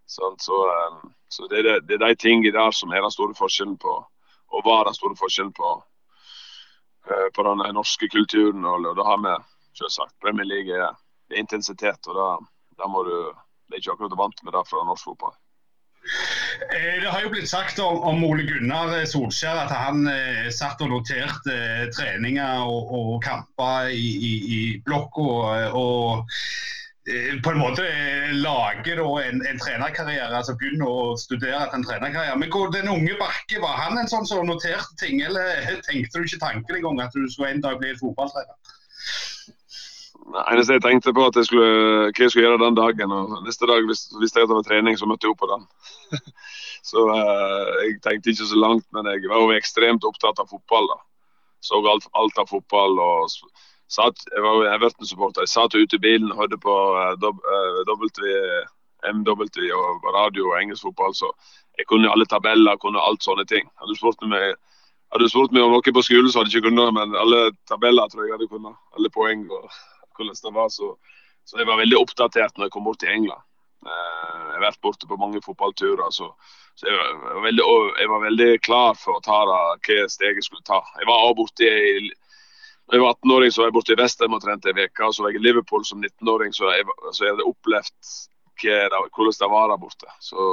Så, 0.05 0.35
så, 0.39 0.57
um, 0.91 1.13
så 1.29 1.47
det, 1.47 1.59
er, 1.59 1.79
det, 1.79 1.95
er 1.95 2.07
de 2.07 2.15
tingene 2.19 2.51
der 2.51 2.73
som 2.75 2.91
er 2.91 3.03
den 3.03 3.13
store 3.13 3.35
forskjellen 3.37 3.77
på 3.79 3.93
og 4.51 4.65
var 4.65 4.83
den 4.83 4.97
store 4.97 5.15
forskjellen 5.15 5.53
på, 5.55 5.69
uh, 7.07 7.27
på 7.35 7.45
den 7.47 7.63
norske 7.77 8.09
kulturen. 8.11 8.65
Og, 8.67 8.89
og 8.91 8.97
da 8.99 9.05
har 9.07 9.21
vi 9.23 9.37
selvsagt 9.79 10.17
Premier 10.23 10.49
League 10.49 10.75
er, 10.75 10.97
er 11.31 11.39
intensitet, 11.39 12.11
og 12.11 12.17
da, 12.17 12.27
da 12.81 12.91
må 12.91 13.05
du 13.07 13.15
Det 13.71 13.77
er 13.77 13.83
ikke 13.85 13.93
akkurat 13.93 14.17
vant 14.19 14.41
med 14.43 14.51
det 14.51 14.61
fra 14.67 14.81
norsk 14.83 15.05
fotball. 15.07 15.35
Eh, 16.75 16.97
det 16.99 17.07
har 17.07 17.21
jo 17.23 17.29
blitt 17.31 17.47
sagt 17.47 17.79
om, 17.79 18.23
Ole 18.27 18.43
Gunnar 18.43 19.05
Solskjær 19.07 19.61
at 19.61 19.71
han 19.71 20.01
eh, 20.11 20.49
satt 20.51 20.83
og 20.83 20.91
noterte 20.91 21.55
eh, 21.55 21.85
treninger 21.95 22.65
og, 22.67 22.91
og 22.97 23.13
kamper 23.23 23.93
i, 23.95 24.09
i, 24.27 24.33
i 24.57 24.59
blokka. 24.83 25.71
og 25.71 26.27
Eh, 26.27 26.80
på 27.43 27.49
en 27.49 27.57
måte 27.57 27.81
eh, 27.87 28.33
lager 28.33 28.99
en, 29.01 29.41
en, 29.47 29.59
trenerkarriere, 29.59 30.35
altså 30.37 30.53
begynner 30.59 30.85
å 30.85 31.15
studere 31.17 31.63
til 31.65 31.79
en 31.79 31.85
trenerkarriere. 31.87 32.37
Men 32.37 32.51
hvor 32.53 32.69
den 32.73 32.91
unge 32.91 33.15
Bakke, 33.17 33.61
var 33.63 33.79
han 33.79 33.97
en 33.97 34.11
sånn 34.11 34.27
som 34.29 34.45
noterte 34.45 34.93
ting, 35.01 35.23
eller 35.25 35.65
tenkte 35.87 36.21
du 36.21 36.27
ikke 36.29 36.43
tanken 36.43 36.77
engang 36.77 37.01
at 37.01 37.15
du 37.17 37.25
skulle 37.25 37.55
en 37.55 37.63
dag 37.65 37.81
bli 37.81 37.95
fotballtrener? 37.97 38.77
Nei, 40.31 40.43
eneste 40.53 40.77
jeg 40.77 40.83
tenkte 40.85 41.13
på 41.17 41.25
at 41.25 41.35
jeg 41.35 41.49
skulle, 41.49 41.71
hva 42.11 42.21
jeg 42.21 42.31
skulle 42.31 42.45
gjøre 42.45 42.61
den 42.61 42.77
dagen. 42.77 43.15
og 43.15 43.33
Neste 43.47 43.67
dag 43.67 43.87
visste 43.89 44.21
jeg 44.21 44.45
at 44.45 44.51
det 44.51 44.59
var 44.59 44.67
trening, 44.67 44.99
så 44.99 45.09
møtte 45.09 45.27
jeg 45.27 45.33
opp 45.33 45.41
på 45.41 45.49
den. 45.49 45.65
så 46.91 47.07
uh, 47.09 47.71
jeg 47.81 47.97
tenkte 48.05 48.31
ikke 48.31 48.47
så 48.53 48.59
langt, 48.61 48.85
men 48.95 49.09
jeg 49.09 49.25
var 49.25 49.41
jo 49.41 49.57
ekstremt 49.57 50.05
opptatt 50.07 50.39
av 50.39 50.53
fotball. 50.53 50.87
da. 50.93 51.01
Så 51.65 51.81
alt, 51.81 52.07
alt 52.13 52.39
av 52.45 52.47
fotball. 52.53 53.01
og 53.01 53.33
satt, 53.91 54.23
jeg 54.31 54.43
var 54.43 54.67
Everton-supporter. 54.75 55.45
Jeg 55.45 55.53
satt 55.53 55.75
ute 55.75 55.97
i 55.97 56.03
bilen 56.03 56.31
og 56.31 56.43
hørte 56.43 56.59
på 56.61 56.75
MW 59.11 59.47
og 59.75 60.05
radio 60.15 60.51
og 60.51 60.59
engelsk 60.61 60.85
fotball, 60.87 61.15
så 61.17 61.31
jeg 61.77 61.87
kunne 61.89 62.11
alle 62.11 62.27
tabeller, 62.29 62.77
kunne 62.77 63.01
alt 63.01 63.23
sånne 63.25 63.45
ting. 63.49 63.67
Hadde 63.79 63.95
du 63.95 63.99
spurt 63.99 64.21
meg, 64.27 65.63
om 65.63 65.73
noe 65.73 65.93
på 65.95 66.03
skolen, 66.05 66.29
så 66.31 66.41
hadde 66.41 66.53
jeg 66.53 66.61
ikke 66.61 66.69
kunnet, 66.69 66.93
men 66.95 67.15
alle 67.19 67.51
tabeller 67.69 68.11
tror 68.11 68.27
jeg 68.27 68.35
hadde 68.35 68.51
kunnet. 68.51 68.77
Alle 68.97 69.11
poeng 69.13 69.47
og 69.49 69.69
hvordan 70.15 70.43
det 70.45 70.53
var. 70.55 70.69
Så, 70.69 70.93
så 71.45 71.61
jeg 71.61 71.69
var 71.69 71.81
veldig 71.81 71.99
oppdatert 71.99 72.57
når 72.57 72.69
jeg 72.69 72.75
kom 72.75 72.87
bort 72.87 73.01
til 73.03 73.13
England. 73.13 73.43
Uh, 73.81 74.41
jeg 74.51 74.57
har 74.59 74.65
vært 74.67 74.83
borte 74.85 75.07
på 75.09 75.17
mange 75.17 75.41
fotballturer. 75.41 76.11
så, 76.13 76.29
så 76.77 76.87
jeg, 76.87 76.97
var 76.97 77.45
veldig, 77.47 77.65
jeg, 77.99 78.09
var 78.11 78.25
veldig, 78.27 78.49
klar 78.61 78.99
for 78.99 79.17
å 79.17 79.23
ta 79.25 79.39
det, 79.49 79.61
hva 79.87 80.09
steg 80.11 80.37
jeg 80.37 80.45
skulle 80.45 80.67
ta. 80.67 80.83
Jeg 80.99 81.09
var 81.09 81.25
også 81.25 81.39
borte 81.41 81.71
i 81.71 82.11
jeg 82.91 82.99
var 82.99 83.13
18-åring 83.13 83.51
så 83.51 83.61
var 83.61 83.69
jeg 83.69 83.75
borte 83.77 83.93
i 83.93 83.99
Vestheim 83.99 84.33
og 84.35 84.41
trente 84.43 84.71
ei 84.71 84.85
uke. 84.85 85.09
Så 85.13 85.23
var 85.23 85.31
jeg 85.31 85.39
i 85.39 85.45
Liverpool 85.45 85.85
som 85.87 86.01
19-åring, 86.03 86.53
så, 86.53 86.71
jeg, 86.75 86.87
så 87.13 87.25
jeg 87.25 87.35
hadde 87.35 87.47
opplevd 87.47 88.13
hvordan 88.61 89.33
det 89.39 89.49
var 89.49 89.69
der 89.71 89.77
borte. 89.81 90.09
Så, 90.19 90.47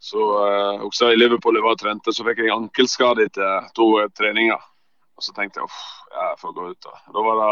så 0.00 0.20
uh, 0.20 0.84
også 0.86 1.10
i 1.10 1.18
Liverpool 1.18 1.58
jeg 1.58 1.64
var 1.64 1.76
og 1.76 1.82
trente, 1.82 2.12
så 2.12 2.24
fikk 2.24 2.44
jeg 2.44 2.54
ankelskade 2.54 3.26
etter 3.26 3.66
to 3.76 3.90
treninger. 4.16 4.60
Og 5.16 5.24
så 5.26 5.34
tenkte 5.36 5.60
jeg 5.60 5.68
uff, 5.68 5.82
jeg 6.14 6.38
får 6.40 6.54
gå 6.56 6.70
ut. 6.70 6.86
Da 6.86 6.94
Da 7.12 7.26
var 7.26 7.42
det 7.42 7.50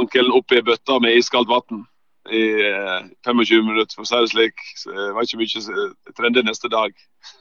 ankelen 0.00 0.36
oppi 0.36 0.60
ei 0.60 0.66
bøtte 0.66 1.00
med 1.00 1.16
iskaldt 1.16 1.48
vann 1.48 1.86
i 2.30 2.42
uh, 2.66 3.08
25 3.24 3.64
minutter, 3.64 3.94
for 3.96 4.04
å 4.04 4.10
si 4.10 4.20
det 4.20 4.32
slik. 4.34 4.66
Så 4.76 4.92
det 4.92 5.12
var 5.14 5.24
ikke 5.24 5.40
mye 5.40 5.54
jeg 5.54 6.16
trente 6.18 6.44
neste 6.44 6.68
dag. 6.68 6.92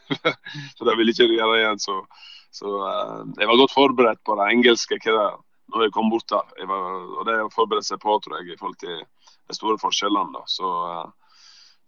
så 0.78 0.86
det 0.88 0.98
ville 0.98 1.12
ikke 1.12 1.34
gjøre 1.34 1.60
igjen. 1.60 1.82
så 1.82 2.04
så 2.52 2.74
uh, 2.82 3.24
jeg 3.38 3.48
var 3.48 3.62
godt 3.62 3.76
forberedt 3.76 4.22
på 4.26 4.36
det 4.40 4.50
engelske 4.54 4.98
når 5.06 5.84
jeg 5.86 5.94
kom 5.94 6.10
bort 6.10 6.30
der. 6.32 6.66
Var, 6.66 6.86
og 7.20 7.26
det 7.28 7.38
å 7.44 7.52
forberede 7.54 7.86
seg 7.86 8.02
på, 8.02 8.16
tror 8.20 8.40
jeg, 8.40 8.54
i 8.54 8.60
forhold 8.60 8.80
til 8.82 8.96
de 9.00 9.58
store 9.58 9.78
forskjellene. 9.82 10.34
da. 10.34 10.44
Så, 10.50 10.70
uh, 10.70 11.36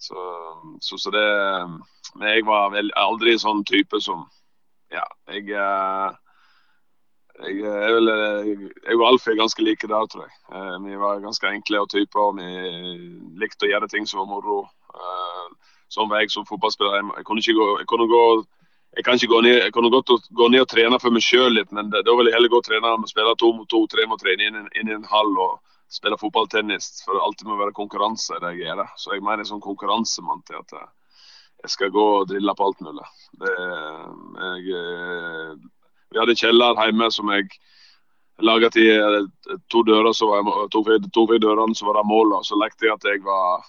så, 0.01 0.17
så, 0.81 0.97
så, 0.97 1.13
det 1.13 1.25
Men 2.15 2.27
jeg 2.35 2.45
var 2.45 2.71
vel 2.73 2.91
aldri 2.97 3.37
sånn 3.39 3.65
type 3.65 4.01
som 4.01 4.25
Ja, 4.91 5.05
jeg 5.31 5.53
uh, 5.55 6.11
jeg, 7.41 7.57
jeg, 7.63 7.93
vil, 7.95 8.11
jeg 8.85 8.97
og 8.97 9.05
Alf 9.07 9.27
er 9.27 9.39
ganske 9.39 9.63
like 9.65 9.87
der, 9.89 10.07
tror 10.11 10.27
jeg. 10.27 10.33
Eh, 10.53 10.77
vi 10.85 10.97
var 10.99 11.23
ganske 11.23 11.49
enkle 11.49 11.81
og 11.81 11.89
typer. 11.89 12.35
Vi 12.37 12.49
likte 13.41 13.67
å 13.67 13.71
gjøre 13.71 13.89
ting 13.91 14.07
som 14.09 14.21
var 14.21 14.29
moro. 14.29 14.63
Eh, 14.93 15.77
sånn 15.91 16.09
var 16.11 16.21
jeg 16.21 16.33
som 16.33 16.47
fotballspiller. 16.49 16.99
Jeg, 16.99 17.25
kunne 17.27 17.41
gå, 17.59 17.67
jeg 17.81 17.89
kunne 17.89 18.09
gå 18.11 18.23
jeg 18.91 19.05
kan 19.05 19.15
ikke 19.15 19.31
gå 19.31 19.41
ned, 19.45 19.57
jeg 19.63 19.71
kunne 19.73 19.91
godt 19.91 20.11
gå 20.35 20.47
ned 20.51 20.65
og 20.65 20.71
trene 20.71 20.97
for 20.99 21.15
meg 21.15 21.23
sjøl 21.23 21.53
litt, 21.55 21.69
men 21.71 21.91
da 21.93 22.03
vil 22.03 22.27
jeg 22.27 22.35
heller 22.35 22.51
gå 22.51 22.59
og 22.59 22.65
trene 22.67 22.89
og 22.91 23.07
spille 23.07 23.35
to 23.39 23.51
mot 23.55 23.69
to, 23.71 23.85
tre 23.87 24.07
mot 24.09 24.19
tre 24.19 24.33
inn, 24.35 24.65
inn 24.75 24.89
i 24.91 24.95
en 24.97 25.07
hall 25.07 25.31
og 25.39 25.59
spille 25.91 26.19
fotballtennis. 26.19 26.89
For 27.05 27.15
det 27.15 27.23
alltid 27.23 27.47
må 27.47 27.59
være 27.59 27.75
konkurranse 27.77 28.35
i 28.35 28.41
det 28.43 28.51
jeg 28.55 28.65
gjør. 28.65 28.83
Så 28.99 29.15
jeg 29.15 29.23
mener 29.23 29.47
sånn 29.47 29.63
konkurransemann 29.63 30.43
til 30.47 30.59
at 30.59 30.75
jeg 30.75 31.73
skal 31.75 31.93
gå 31.93 32.05
og 32.17 32.27
drille 32.31 32.55
på 32.57 32.67
alt 32.67 32.83
mulig. 32.83 33.07
Det, 33.39 33.53
jeg, 34.43 34.81
eh, 34.81 35.53
vi 36.11 36.19
hadde 36.19 36.35
en 36.35 36.41
kjeller 36.43 36.83
hjemme 36.83 37.11
som 37.15 37.31
jeg 37.31 37.47
laga 38.43 38.71
til 38.73 38.91
eh, 38.91 39.57
to 39.71 39.85
dører, 39.87 40.11
så 40.17 40.27
var 40.27 40.41
jeg, 40.41 40.67
to, 40.73 40.83
to, 41.15 41.25
dørene, 41.31 41.77
så 41.77 41.87
var 41.87 42.01
det 42.01 42.09
mål. 42.11 42.35
Og 42.41 42.47
så 42.47 42.59
lekte 42.59 42.89
jeg 42.89 42.97
at 42.97 43.07
jeg 43.07 43.23
var 43.23 43.63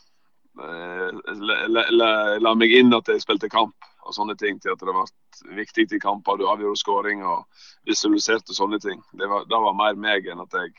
eh, 0.67 1.09
la, 1.47 1.63
la, 1.69 1.87
la, 1.95 2.13
la 2.43 2.59
meg 2.59 2.75
inn 2.75 2.95
at 2.99 3.11
jeg 3.13 3.23
spilte 3.23 3.53
kamp 3.53 3.77
og 4.03 4.15
sånne 4.17 4.37
ting, 4.39 4.59
til 4.61 4.75
at 4.75 4.81
det 4.81 4.91
har 4.91 4.99
vært 4.99 5.43
viktig 5.59 5.87
i 5.95 6.03
kamper. 6.03 6.39
Du 6.39 6.47
avgjorde 6.51 6.81
skåring 6.81 7.23
og 7.27 7.45
visualiserte 7.89 8.57
sånne 8.57 8.81
ting. 8.83 9.03
Det 9.19 9.29
var, 9.31 9.47
det 9.49 9.61
var 9.67 9.79
mer 9.79 9.99
meg 9.99 10.29
enn 10.31 10.43
at 10.43 10.57
jeg 10.59 10.75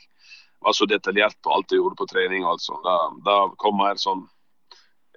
var 0.64 0.76
så 0.76 0.88
detaljert 0.88 1.36
på 1.44 1.52
alt 1.52 1.72
jeg 1.72 1.80
gjorde 1.82 2.00
på 2.00 2.08
trening. 2.10 2.44
altså. 2.48 2.76
Da, 2.84 2.96
da 3.26 3.38
kom 3.60 3.78
mer 3.80 4.00
sånn 4.00 4.26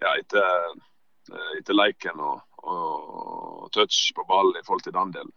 ja, 0.01 0.13
etter, 0.13 0.77
etter 1.57 1.77
leiken 1.77 2.19
og, 2.21 2.41
og 2.63 3.69
touch 3.75 4.11
på 4.15 4.25
ball 4.29 4.53
i 4.55 4.63
forhold 4.63 4.87
til 4.87 4.95
den 4.95 5.13
delen. 5.15 5.35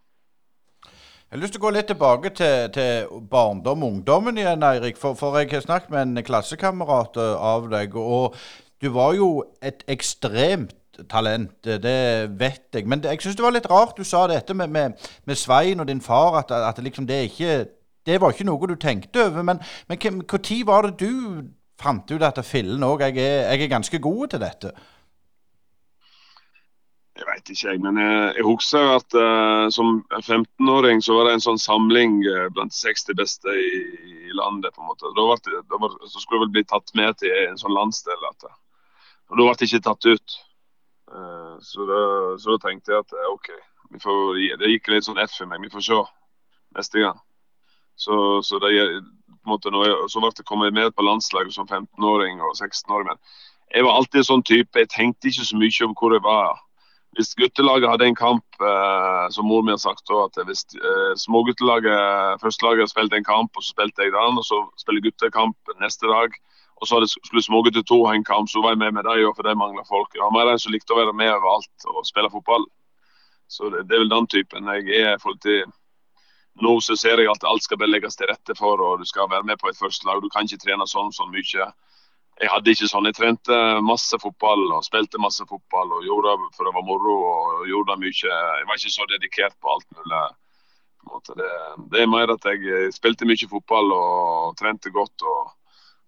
Jeg 1.31 1.37
har 1.37 1.43
lyst 1.45 1.53
til 1.55 1.61
å 1.61 1.63
gå 1.63 1.69
litt 1.71 1.87
tilbake 1.87 2.29
til, 2.35 2.65
til 2.75 3.21
barndom 3.31 3.85
og 3.85 3.93
ungdommen 3.93 4.35
igjen, 4.35 4.65
Eirik. 4.67 4.97
For, 4.99 5.15
for, 5.15 5.37
jeg 5.39 5.53
har 5.53 5.63
snakket 5.63 5.93
med 5.93 6.01
en 6.03 6.25
klassekamerat 6.27 7.15
eh, 7.23 7.45
av 7.51 7.69
deg, 7.71 7.95
og 7.95 8.35
du 8.83 8.89
var 8.91 9.15
jo 9.15 9.29
et 9.63 9.85
ekstremt 9.87 10.75
talent, 11.09 11.63
det 11.63 12.31
vet 12.39 12.75
jeg. 12.75 12.87
Men 12.87 13.03
jeg 13.03 13.21
syns 13.21 13.37
det 13.39 13.45
var 13.45 13.55
litt 13.55 13.69
rart 13.71 13.97
du 13.97 14.03
sa 14.07 14.25
dette 14.29 14.53
med, 14.53 14.69
med, 14.69 15.09
med 15.25 15.39
Svein 15.39 15.79
og 15.79 15.87
din 15.87 16.01
far, 16.01 16.41
at, 16.43 16.51
at 16.51 16.83
liksom 16.83 17.07
det 17.07 17.23
ikke 17.31 17.65
Det 18.05 18.17
var 18.21 18.33
ikke 18.33 18.47
noe 18.47 18.67
du 18.67 18.75
tenkte 18.81 19.27
over. 19.27 19.43
Men 19.45 19.59
når 19.87 20.65
var 20.65 20.87
det 20.87 20.99
du 20.99 21.43
fant 21.81 22.11
ut 22.11 22.23
at 22.25 22.39
fillen 22.45 22.83
òg, 22.83 23.03
jeg, 23.05 23.17
jeg, 23.21 23.61
er 23.61 23.69
ganske 23.69 23.99
god 23.99 24.33
til 24.33 24.41
dette? 24.41 24.71
Jeg 27.19 27.27
veit 27.27 27.49
ikke, 27.51 27.67
jeg. 27.67 27.81
Men 27.83 27.99
jeg, 28.01 28.33
jeg 28.39 28.45
husker 28.47 28.93
at 28.95 29.17
uh, 29.17 29.67
som 29.73 29.99
15-åring 30.17 31.03
så 31.05 31.17
var 31.17 31.27
det 31.27 31.35
en 31.37 31.43
sånn 31.45 31.61
samling 31.61 32.21
uh, 32.25 32.47
blant 32.55 32.73
60 32.73 33.17
beste 33.19 33.53
i, 33.53 33.71
i, 34.07 34.31
landet. 34.37 34.73
på 34.73 34.81
en 34.81 34.89
måte. 34.89 35.11
Da, 35.17 35.27
det, 35.45 35.63
da 35.69 35.81
var, 35.81 35.97
så 36.07 36.21
skulle 36.21 36.39
jeg 36.39 36.47
vel 36.47 36.55
bli 36.55 36.65
tatt 36.71 36.93
med 36.97 37.19
til 37.21 37.35
en 37.43 37.59
sånn 37.61 37.75
landsdel. 37.75 38.29
At, 38.31 38.47
og 39.29 39.37
Da 39.37 39.43
ble 39.43 39.57
det 39.59 39.69
ikke 39.69 39.85
tatt 39.89 40.07
ut. 40.09 40.39
Uh, 41.11 41.57
så, 41.59 41.85
da, 41.89 42.01
så, 42.39 42.55
da, 42.55 42.61
tenkte 42.63 42.93
jeg 42.93 43.03
at 43.03 43.15
OK, 43.31 43.49
får, 44.03 44.39
det 44.61 44.71
gikk 44.71 44.91
litt 44.93 45.07
sånn 45.07 45.19
ett 45.21 45.33
for 45.35 45.49
meg. 45.49 45.63
Vi 45.65 45.73
får 45.73 45.87
se 45.87 45.99
neste 46.77 47.03
gang. 47.03 47.19
Så, 47.99 48.15
så, 48.47 48.59
det, 48.63 48.71
måte, 49.47 49.73
jeg, 49.75 49.97
så 50.09 50.23
ble 50.23 50.31
det 50.37 50.47
kommet 50.47 50.73
med 50.73 50.95
på 50.95 51.05
landslaget 51.05 51.53
som 51.55 51.67
15-åring 51.67 52.39
og 52.41 52.55
16-åring. 52.55 53.11
Men 53.11 53.19
jeg 53.75 53.87
var 53.87 53.99
alltid 53.99 54.27
sånn 54.27 54.45
type. 54.47 54.79
Jeg 54.79 54.91
tenkte 54.93 55.29
ikke 55.29 55.47
så 55.47 55.59
mye 55.59 55.87
om 55.87 55.95
hvor 55.99 56.15
jeg 56.15 56.23
var 56.25 56.59
hvis 57.17 57.33
guttelaget 57.35 57.91
hadde 57.91 58.07
en 58.07 58.15
kamp, 58.15 58.45
eh, 58.63 59.25
som 59.35 59.47
mor 59.47 59.65
mi 59.67 59.73
har 59.73 59.81
sagt, 59.83 60.05
da, 60.07 60.23
at 60.29 60.37
hvis 60.47 60.63
eh, 60.79 61.11
småguttelaget, 61.19 62.39
førstelaget 62.43 62.91
spilte 62.91 63.19
en 63.19 63.27
kamp, 63.27 63.51
og 63.55 63.63
så 63.63 63.73
spilte 63.73 64.05
jeg 64.05 64.13
den, 64.15 64.39
og 64.39 64.45
så 64.47 64.61
spiller 64.79 65.03
guttekamp 65.03 65.73
neste 65.83 66.07
dag, 66.07 66.37
og 66.81 66.89
så 66.89 66.99
skulle 67.07 67.43
smågutter 67.45 67.83
to 67.85 67.99
ha 68.07 68.15
en 68.17 68.25
kamp, 68.25 68.49
så 68.49 68.61
var 68.63 68.73
jeg 68.73 68.81
med 68.81 68.95
med 68.97 69.05
dem, 69.05 69.33
for 69.37 69.45
de 69.45 69.55
mangla 69.55 69.83
folk. 69.85 70.15
Jeg 70.15 70.23
var 70.23 70.33
mer 70.33 70.51
en 70.51 70.59
som 70.59 70.73
likte 70.73 70.95
å 70.95 70.97
være 70.97 71.13
med 71.13 71.29
overalt 71.29 71.85
og 71.93 72.07
spille 72.07 72.31
fotball. 72.33 72.65
Så 73.47 73.69
det, 73.69 73.85
det 73.89 73.95
er 73.95 74.03
vel 74.05 74.09
den 74.15 74.27
typen 74.27 74.71
jeg 74.73 75.03
er. 75.03 75.19
for 75.21 75.37
til 75.43 75.67
nå 76.61 76.73
så 76.83 76.97
ser 76.99 77.21
jeg 77.21 77.29
at 77.31 77.45
alt 77.47 77.63
skal 77.63 77.79
bare 77.79 77.93
legges 77.93 78.17
til 78.17 78.27
rette 78.27 78.55
for, 78.57 78.81
og 78.81 78.99
du 78.99 79.05
skal 79.07 79.29
være 79.29 79.47
med 79.47 79.59
på 79.61 79.69
et 79.69 79.77
førstelag. 79.77 80.19
Du 80.21 80.29
kan 80.33 80.49
ikke 80.49 80.65
trene 80.65 80.87
sånn 80.89 81.13
så 81.15 81.27
mye 81.29 81.69
jeg 82.41 82.49
hadde 82.49 82.73
ikke 82.73 82.89
sånn. 82.89 83.05
Jeg 83.05 83.17
trente 83.17 83.57
masse 83.85 84.17
fotball 84.21 84.63
og 84.71 84.85
spilte 84.85 85.21
masse 85.21 85.45
fotball 85.45 85.91
og 85.97 86.05
gjorde 86.07 86.33
det 86.33 86.53
for 86.57 86.65
det 86.67 86.73
var 86.73 86.85
moro. 86.87 87.17
og 87.29 87.67
gjorde 87.69 87.93
det 87.93 88.01
mye. 88.01 88.13
Jeg 88.17 88.67
var 88.67 88.79
ikke 88.79 88.95
så 88.95 89.07
dedikert 89.11 89.57
på 89.61 89.73
alt 89.75 89.87
mulig. 89.97 90.21
På 91.05 91.21
det, 91.27 91.49
det, 91.91 92.01
er 92.01 92.09
mer 92.09 92.33
at 92.33 92.45
jeg 92.45 92.93
spilte 92.95 93.27
mye 93.29 93.49
fotball 93.51 93.93
og 93.93 94.57
trente 94.57 94.89
godt. 94.89 95.21
og 95.21 95.53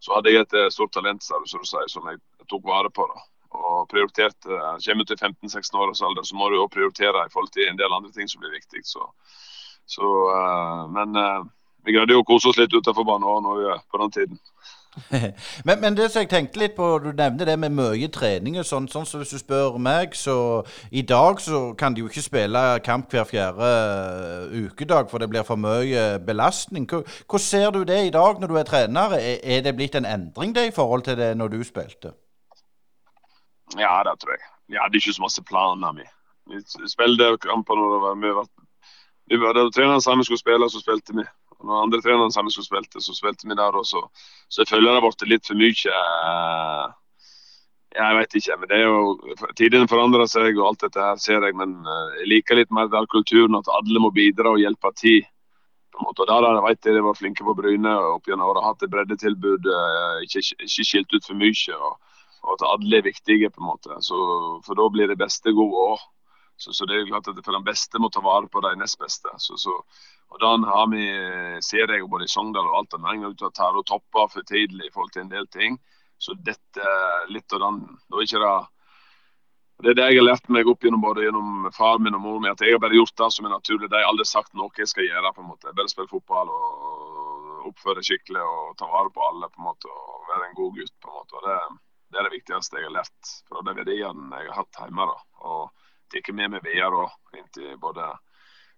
Så 0.04 0.16
hadde 0.16 0.34
jeg 0.34 0.44
et 0.44 0.58
eh, 0.60 0.72
stort 0.74 0.94
talent 0.96 1.24
som 1.24 2.10
jeg 2.12 2.20
tok 2.52 2.68
vare 2.68 2.92
på. 2.92 3.08
da. 3.08 3.26
Og 3.54 3.88
prioriterte, 3.90 4.50
Kommer 4.84 5.06
du 5.06 5.14
til 5.14 5.20
15-16 5.22 5.78
års 5.80 6.02
alder, 6.02 6.26
så 6.28 6.36
må 6.36 6.50
du 6.50 6.58
jo 6.58 6.70
prioritere 6.72 7.26
i 7.26 7.34
forhold 7.34 7.54
til 7.54 7.70
en 7.70 7.80
del 7.80 7.94
andre 7.94 8.12
ting 8.12 8.28
som 8.28 8.42
blir 8.42 8.56
viktig. 8.56 8.82
Så, 8.84 9.06
så, 9.86 10.10
uh, 10.34 10.90
men 10.90 11.14
vi 11.86 11.94
greide 11.94 12.16
jo 12.16 12.24
å 12.24 12.28
kose 12.28 12.50
oss 12.50 12.58
litt 12.58 12.74
utenfor 12.74 13.06
banen 13.06 13.46
òg 13.46 13.84
på 13.92 14.02
den 14.02 14.16
tiden. 14.18 14.42
men, 15.66 15.82
men, 15.82 15.98
det 15.98 16.12
som 16.12 16.22
jeg 16.22 16.30
tenkte 16.30 16.60
litt 16.62 16.76
på, 16.78 16.86
du 17.02 17.10
nevnte 17.18 17.48
det 17.50 17.56
med 17.60 17.74
mye 17.74 18.10
trening 18.14 18.60
og 18.62 18.68
sånn. 18.68 18.88
sånn 18.92 19.08
så 19.10 19.22
Hvis 19.22 19.34
du 19.34 19.40
spør 19.42 19.78
meg, 19.82 20.16
så 20.18 20.36
i 20.92 21.02
dag 21.02 21.42
så 21.42 21.62
kan 21.80 21.96
de 21.96 22.04
jo 22.04 22.10
ikke 22.12 22.26
spille 22.26 22.64
kamp 22.86 23.10
hver 23.14 23.26
fjerde 23.30 23.70
uh, 23.70 24.56
ukedag, 24.68 25.10
for 25.12 25.24
det 25.24 25.30
blir 25.32 25.46
for 25.48 25.60
mye 25.60 26.20
belastning. 26.26 26.88
Hvordan 26.90 27.46
ser 27.46 27.72
du 27.74 27.84
det 27.90 28.00
i 28.08 28.14
dag 28.14 28.42
når 28.42 28.54
du 28.54 28.58
er 28.60 28.70
trener? 28.70 29.18
Er, 29.18 29.62
det 29.66 29.76
blitt 29.78 29.98
en 29.98 30.10
endring 30.10 30.54
det 30.56 30.68
i 30.70 30.76
forhold 30.76 31.08
til 31.08 31.18
det 31.18 31.34
når 31.38 31.56
du 31.56 31.64
spilte? 31.66 32.14
Ja, 33.80 34.02
det 34.06 34.20
tror 34.22 34.36
jeg. 34.38 34.46
Vi 34.70 34.78
hadde 34.80 35.00
ikke 35.00 35.14
så 35.14 35.26
masse 35.26 35.44
planer. 35.44 35.96
Vi, 35.98 36.06
vi 36.54 36.90
spilte 36.92 37.38
kamper 37.42 37.80
når 37.80 37.96
det 37.96 38.04
var 38.04 38.20
mye 38.20 38.46
vi 39.32 39.40
var 39.40 39.54
der 39.54 39.70
treneren 39.72 40.02
sa 40.02 40.16
vi 40.16 40.24
skulle 40.24 40.40
spille, 40.40 40.70
så 40.70 40.80
spilte 40.84 41.16
vi. 41.16 41.24
Og 41.64 41.70
når 41.70 41.86
andre 41.86 42.02
treneren 42.04 42.34
sammen 42.36 42.52
skulle 42.52 42.68
spilte, 42.68 43.02
så 43.02 43.16
spilte 43.16 43.48
vi 43.48 43.56
der 43.56 43.78
også. 43.80 44.02
Så 44.52 44.62
jeg 44.64 44.70
føler 44.74 44.92
det 44.92 45.00
har 45.00 45.06
blitt 45.06 45.30
litt 45.32 45.48
for 45.48 45.60
mye 45.60 45.94
eh, 45.96 46.88
Jeg 47.96 48.18
vet 48.18 48.36
ikke. 48.40 48.58
men 48.60 48.70
det 48.72 48.80
er 48.80 48.90
jo, 48.90 49.46
Tidene 49.56 49.88
forandrer 49.88 50.28
seg, 50.28 50.58
og 50.60 50.68
alt 50.68 50.84
dette 50.84 51.00
her 51.00 51.22
ser 51.24 51.48
jeg. 51.48 51.56
Men 51.56 51.78
eh, 51.88 52.18
jeg 52.20 52.32
liker 52.34 52.60
litt 52.60 52.74
mer 52.76 52.92
den 52.92 53.08
kulturen 53.08 53.56
at 53.56 53.72
alle 53.80 54.04
må 54.04 54.12
bidra 54.12 54.52
og 54.52 54.60
hjelpe 54.60 54.92
til. 55.00 55.24
og 56.04 56.26
Der 56.28 56.62
vet 56.68 56.86
jeg 56.86 56.98
de 56.98 57.06
var 57.06 57.16
flinke 57.16 57.48
på 57.48 57.56
Bryne 57.56 57.96
opp 58.12 58.28
gjennom 58.28 58.52
året. 58.52 58.68
Hatt 58.68 58.84
et 58.84 58.92
breddetilbud, 58.92 59.72
eh, 59.72 60.26
ikke, 60.28 60.44
ikke 60.68 60.90
skilt 60.90 61.16
ut 61.16 61.32
for 61.32 61.40
mye. 61.40 61.80
og, 61.80 61.96
og 62.44 62.58
at 62.58 62.68
alle 62.74 63.00
er 63.00 63.08
viktige, 63.08 63.50
på 63.50 63.64
en 63.64 63.72
måte. 63.72 63.96
Så, 64.04 64.20
for 64.66 64.76
da 64.76 64.90
blir 64.92 65.08
det 65.08 65.22
beste 65.22 65.56
gode 65.56 65.88
òg. 65.94 66.04
Så, 66.58 66.74
så, 66.74 66.86
det 66.86 66.96
er 66.96 67.04
jo 67.04 67.12
klart 67.12 67.28
at 67.28 67.40
for 67.46 67.56
den 67.56 67.66
beste 67.66 68.00
må 68.00 68.10
ta 68.14 68.22
vare 68.24 68.48
på 68.48 68.62
de 68.64 68.76
nest 68.80 69.00
beste. 69.02 69.32
Så, 69.42 69.58
så, 69.60 69.74
og 70.32 70.40
da 70.42 70.54
har 70.70 70.92
vi, 70.92 71.08
ser 71.66 71.92
jeg 71.92 72.10
både 72.10 72.28
i 72.28 72.32
Sogndal 72.32 72.70
og 72.70 72.78
alt, 72.80 72.96
gang 73.04 73.26
ut 73.26 73.42
og 73.42 73.56
tar 73.56 73.76
og 73.78 73.86
topper 73.90 74.30
for 74.32 74.48
tidlig 74.48 74.88
i 74.88 74.94
forhold 74.94 75.12
til 75.16 75.26
en 75.26 75.34
del 75.34 75.50
ting. 75.52 75.80
Så 76.18 76.38
dette 76.40 76.94
litt 77.34 77.52
av 77.52 77.60
den 77.66 77.82
Nå 77.84 78.22
er 78.22 78.28
ikke 78.30 78.44
det 78.44 78.56
det 79.84 79.90
er 79.92 79.98
det 79.98 80.06
jeg 80.14 80.20
har 80.22 80.28
lært 80.30 80.52
meg 80.54 80.68
opp 80.70 80.86
gjennom 80.86 81.02
både 81.04 81.26
gjennom 81.26 81.66
far 81.76 81.98
min 82.00 82.16
og 82.16 82.22
mor 82.24 82.38
min. 82.40 82.54
At 82.54 82.62
jeg 82.64 82.76
har 82.76 82.80
bare 82.80 82.96
gjort 82.96 83.18
det 83.20 83.30
som 83.36 83.48
er 83.48 83.52
naturlig. 83.52 83.90
De 83.92 84.00
har 84.00 84.08
aldri 84.08 84.26
sagt 84.30 84.54
noe 84.56 84.72
jeg 84.80 84.88
skal 84.88 85.08
gjøre. 85.10 85.34
på 85.34 85.42
en 85.44 85.50
måte. 85.50 85.74
Bare 85.76 85.92
spille 85.92 86.12
fotball 86.12 86.52
og 86.54 87.66
oppføre 87.72 88.04
skikkelig 88.06 88.44
og 88.44 88.78
ta 88.80 88.88
vare 88.88 89.12
på 89.12 89.26
alle. 89.28 89.50
på 89.50 89.60
en 89.60 89.68
måte, 89.68 89.90
Og 89.90 90.30
være 90.30 90.50
en 90.50 90.56
god 90.56 90.78
gutt. 90.78 90.94
på 91.02 91.10
en 91.10 91.18
måte. 91.18 91.36
Og 91.36 91.44
det, 91.48 91.58
det 92.14 92.20
er 92.20 92.30
det 92.30 92.36
viktigste 92.38 92.80
jeg 92.80 92.88
har 92.88 92.96
lært 93.00 93.34
fra 93.50 93.66
de 93.66 93.76
verdiene 93.82 94.40
jeg 94.40 94.52
har 94.54 94.62
hatt 94.62 94.80
hjemme. 94.80 95.10
da. 95.12 95.18
Og 95.52 95.83
tar 96.22 96.36
med 96.38 96.52
meg 96.54 96.66
videre 96.66 97.08
inntil 97.38 97.78
både 97.82 98.12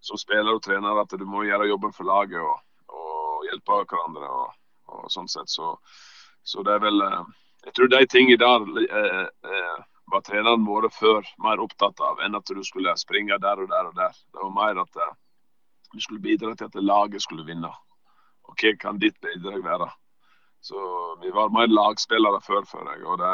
som 0.06 0.19
spiller 0.21 0.56
og 0.56 0.63
trener 0.63 1.02
at 1.02 1.15
du 1.17 1.26
må 1.26 1.43
gjøre 1.45 1.67
jobben 1.67 1.93
for 1.95 2.08
laget 2.08 2.39
og, 2.41 2.62
og 2.93 3.48
hjelpe 3.50 3.82
hverandre. 3.89 4.30
og, 4.30 4.54
og 4.93 5.10
sånn 5.12 5.28
sett. 5.32 5.50
Så, 5.50 5.74
så, 6.45 6.63
det 6.63 6.76
er 6.76 6.86
vel 6.86 7.02
eh, 7.02 7.21
Jeg 7.65 7.74
tror 7.74 7.89
de 7.89 8.06
tingene 8.06 8.38
der 8.38 8.86
eh, 8.86 9.28
eh, 9.50 9.78
var 10.13 10.21
treneren 10.21 10.65
våre 10.67 10.91
før 10.93 11.26
mer 11.41 11.62
opptatt 11.63 12.00
av 12.06 12.21
enn 12.21 12.38
at 12.38 12.45
du 12.45 12.62
skulle 12.63 12.93
springe 13.02 13.39
der 13.41 13.63
og 13.63 13.69
der 13.71 13.89
og 13.89 13.95
der. 13.98 14.13
Det 14.13 14.41
var 14.43 14.54
mer 14.54 14.82
at 14.84 15.02
eh, 15.02 15.15
du 15.93 16.00
skulle 16.02 16.21
bidra 16.21 16.54
til 16.56 16.69
at 16.69 16.82
laget 16.84 17.24
skulle 17.26 17.48
vinne. 17.48 17.71
Og 18.45 18.54
hva 18.62 18.76
kan 18.78 19.02
ditt 19.02 19.17
bidrag 19.21 19.63
være? 19.65 19.89
Så 20.62 20.78
vi 21.21 21.32
var 21.34 21.54
mer 21.54 21.69
lagspillere 21.69 22.41
før, 22.45 22.65
føler 22.69 22.98
jeg. 22.98 23.06
og 23.06 23.17
det 23.21 23.34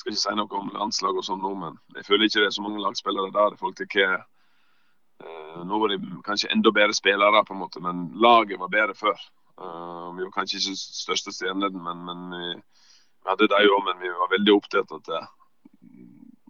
skal 0.00 0.14
ikke 0.14 0.22
si 0.22 0.34
noe 0.36 0.60
om 0.60 0.70
landslag 0.74 1.18
og 1.18 1.26
sånn 1.26 1.42
nå, 1.44 1.52
men 1.60 1.78
jeg 1.98 2.06
føler 2.06 2.26
ikke 2.26 2.42
det 2.42 2.50
er 2.50 2.56
så 2.56 2.64
mange 2.64 2.82
lagspillere 2.82 3.32
der. 3.34 3.56
Folk 3.60 3.80
hva 3.94 4.10
uh, 4.20 5.62
Nå 5.66 5.80
var 5.82 5.92
de 5.92 5.98
kanskje 6.26 6.50
enda 6.54 6.72
bedre 6.74 6.96
spillere, 6.96 7.44
på 7.44 7.54
en 7.54 7.62
måte, 7.62 7.82
men 7.84 8.08
laget 8.16 8.60
var 8.60 8.72
bedre 8.72 8.96
før. 8.96 9.18
Uh, 9.60 10.08
vi 10.16 10.24
var 10.24 10.32
kanskje 10.38 10.60
ikke 10.60 10.76
største 10.80 11.34
stjernene, 11.36 11.72
men, 11.84 12.04
men 12.06 12.22
vi, 12.36 12.54
vi, 12.56 13.28
hadde 13.28 13.50
de 13.52 13.60
òg. 13.68 13.82
Men 13.88 14.00
vi 14.00 14.14
var 14.22 14.32
veldig 14.32 14.56
opptatt 14.56 14.94
av 14.96 15.02
det, 15.08 15.24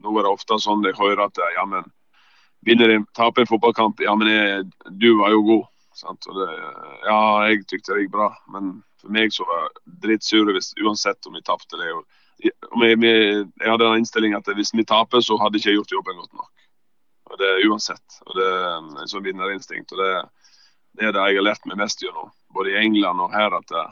nå 0.01 0.14
er 0.16 0.24
det 0.24 0.30
ofte 0.32 0.57
sånn 0.62 0.86
jeg 0.86 0.96
hører 0.96 1.26
at 1.26 1.40
ja, 1.57 1.64
men 1.68 1.88
vinner 2.64 2.88
de, 2.88 3.01
taper 3.16 3.44
en 3.44 3.51
fotballkamp, 3.51 4.01
ja, 4.05 4.14
men 4.16 4.30
jeg, 4.30 4.64
du 5.03 5.11
var 5.18 5.34
jo 5.34 5.42
god. 5.48 5.66
Det, 6.01 6.46
ja, 7.05 7.18
jeg 7.51 7.66
tykte 7.68 7.92
det 7.92 8.07
gikk 8.07 8.14
bra, 8.14 8.30
men 8.55 8.78
for 9.03 9.12
meg 9.12 9.34
så 9.34 9.44
var 9.48 9.66
jeg 9.66 9.96
dritsur 10.05 10.48
uansett 10.86 11.28
om 11.28 11.36
vi 11.36 11.42
tapte. 11.44 11.76
Det 11.76 11.88
er 11.88 11.92
jo 11.92 12.05
jeg 12.41 13.68
hadde 13.68 13.84
den 13.84 14.01
innstillinga 14.01 14.41
at 14.41 14.51
hvis 14.57 14.72
vi 14.74 14.86
taper, 14.86 15.22
så 15.24 15.38
hadde 15.41 15.59
ikke 15.59 15.72
jeg 15.72 15.80
gjort 15.80 15.95
jobben 15.97 16.20
godt 16.20 16.34
nok. 16.34 16.51
Og 17.30 17.38
Det 17.38 17.47
er 17.47 17.68
uansett. 17.70 18.20
og 18.26 18.36
Det 18.36 18.47
er 18.47 18.76
en 18.76 19.09
sånn 19.11 19.24
vinnerinstinkt. 19.24 19.93
og 19.93 19.99
det, 19.99 20.12
det, 20.99 21.07
er 21.07 21.12
det 21.12 21.26
jeg 21.30 21.41
har 21.41 21.47
lært 21.47 21.66
meg 21.66 21.78
mest 21.78 22.03
gjennom, 22.03 22.30
både 22.55 22.72
i 22.72 22.78
England 22.80 23.20
og 23.20 23.34
her. 23.34 23.55
at 23.55 23.66
det, 23.68 23.86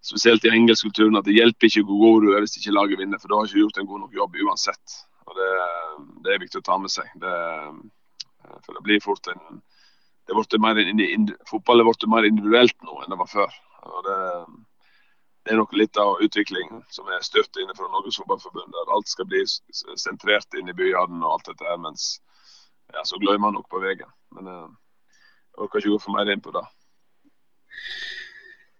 Spesielt 0.00 0.44
i 0.44 0.52
engelsk 0.56 0.86
kulturen 0.88 1.18
at 1.18 1.26
det 1.28 1.36
hjelper 1.36 1.68
ikke 1.68 1.84
hvor 1.84 1.98
god 2.00 2.22
du 2.24 2.30
er 2.32 2.40
hvis 2.40 2.56
ikke 2.56 2.72
laget 2.72 2.98
vinner, 2.98 3.20
for 3.20 3.28
da 3.28 3.36
har 3.36 3.50
ikke 3.50 3.60
gjort 3.60 3.78
en 3.78 3.90
god 3.90 4.00
nok 4.00 4.14
jobb 4.16 4.38
uansett. 4.46 4.94
og 5.26 5.36
Det, 5.36 5.50
det 6.24 6.34
er 6.34 6.44
viktig 6.44 6.62
å 6.62 6.68
ta 6.68 6.78
med 6.80 6.90
seg. 6.90 7.10
Det, 7.20 7.34
for 8.64 8.76
det 8.76 8.84
blir 8.86 9.04
fort 9.04 9.28
en 9.32 9.60
det 10.30 10.36
er 10.54 10.60
mer, 10.62 10.78
Fotball 11.48 11.80
er 11.80 11.86
blitt 11.88 12.04
mer 12.06 12.26
individuelt 12.28 12.76
nå 12.86 13.00
enn 13.02 13.10
det 13.10 13.18
var 13.18 13.30
før. 13.30 13.54
og 13.82 14.04
det 14.06 14.18
det 15.44 15.54
er 15.54 15.60
nok 15.60 15.72
litt 15.72 15.96
av 16.00 16.20
utviklingen 16.20 16.82
som 16.92 17.08
er 17.08 17.22
styrt 17.24 17.56
innenfor 17.56 17.88
Norges 17.88 18.18
Fotballforbund. 18.20 18.74
Der 18.76 18.92
alt 18.92 19.08
skal 19.08 19.28
bli 19.30 19.40
sentrert 19.96 20.58
inn 20.58 20.68
i 20.68 20.76
byene 20.76 21.22
og 21.24 21.32
alt 21.32 21.48
dette 21.48 21.68
her, 21.68 21.80
mens 21.80 22.12
ja, 22.92 23.04
så 23.08 23.18
glemmer 23.22 23.48
man 23.48 23.56
nok 23.56 23.70
på 23.72 23.80
veien. 23.80 24.08
Men 24.36 24.50
eh, 24.50 24.68
jeg 25.54 25.64
orker 25.64 25.80
ikke 25.80 25.94
gå 25.94 26.00
for 26.04 26.16
mer 26.16 26.32
inn 26.32 26.44
på 26.44 26.52
det. 26.54 26.64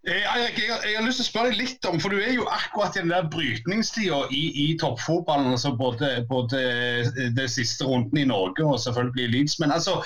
Eh, 0.09 0.25
Eirik, 0.35 0.59
jeg, 0.61 0.69
jeg, 0.85 0.97
har 0.99 1.07
lyst 1.07 1.23
til 1.23 1.27
å 1.27 1.31
spørre 1.31 1.53
deg 1.53 1.63
litt 1.63 1.89
om, 1.89 1.97
for 2.03 2.13
du 2.13 2.21
er 2.21 2.35
jo 2.37 2.49
akkurat 2.49 2.97
i 2.97 3.03
den 3.03 3.13
der 3.13 3.31
brytningstida 3.33 4.21
i, 4.29 4.43
i 4.65 4.67
toppfotballen. 4.81 5.53
altså 5.55 5.73
både, 5.81 6.13
både 6.29 6.61
det 7.37 7.49
siste 7.53 7.89
runden 7.89 8.21
i 8.21 8.29
Norge 8.29 8.67
og 8.67 8.81
selvfølgelig 8.85 9.33
Leeds. 9.33 9.59
Men 9.65 9.73
altså, 9.77 10.03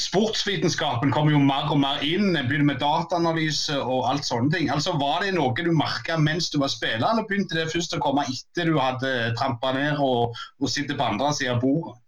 sportsvitenskapen 0.00 1.12
kommer 1.12 1.34
jo 1.34 1.40
mer 1.42 1.70
og 1.72 1.80
mer 1.82 2.02
inn. 2.06 2.32
Blir 2.32 2.46
begynner 2.48 2.68
med 2.72 2.82
dataanalyse 2.82 3.78
og 3.80 4.06
alt 4.10 4.26
sånne 4.28 4.52
ting. 4.54 4.70
Altså, 4.70 4.94
Var 5.00 5.24
det 5.24 5.32
noe 5.36 5.54
du 5.56 5.72
merka 5.76 6.18
mens 6.18 6.50
du 6.50 6.60
var 6.62 6.70
spiller, 6.72 7.06
eller 7.10 7.26
begynte 7.28 7.58
det 7.58 7.70
først 7.72 7.96
å 7.96 8.02
komme 8.02 8.26
etter 8.28 8.70
du 8.70 8.78
hadde 8.78 9.34
trampa 9.38 9.72
ned 9.76 9.98
og, 9.98 10.36
og 10.60 10.70
sitter 10.70 10.98
på 10.98 11.10
andre 11.12 11.32
sida 11.36 11.56
av 11.56 11.64
bordet? 11.64 11.98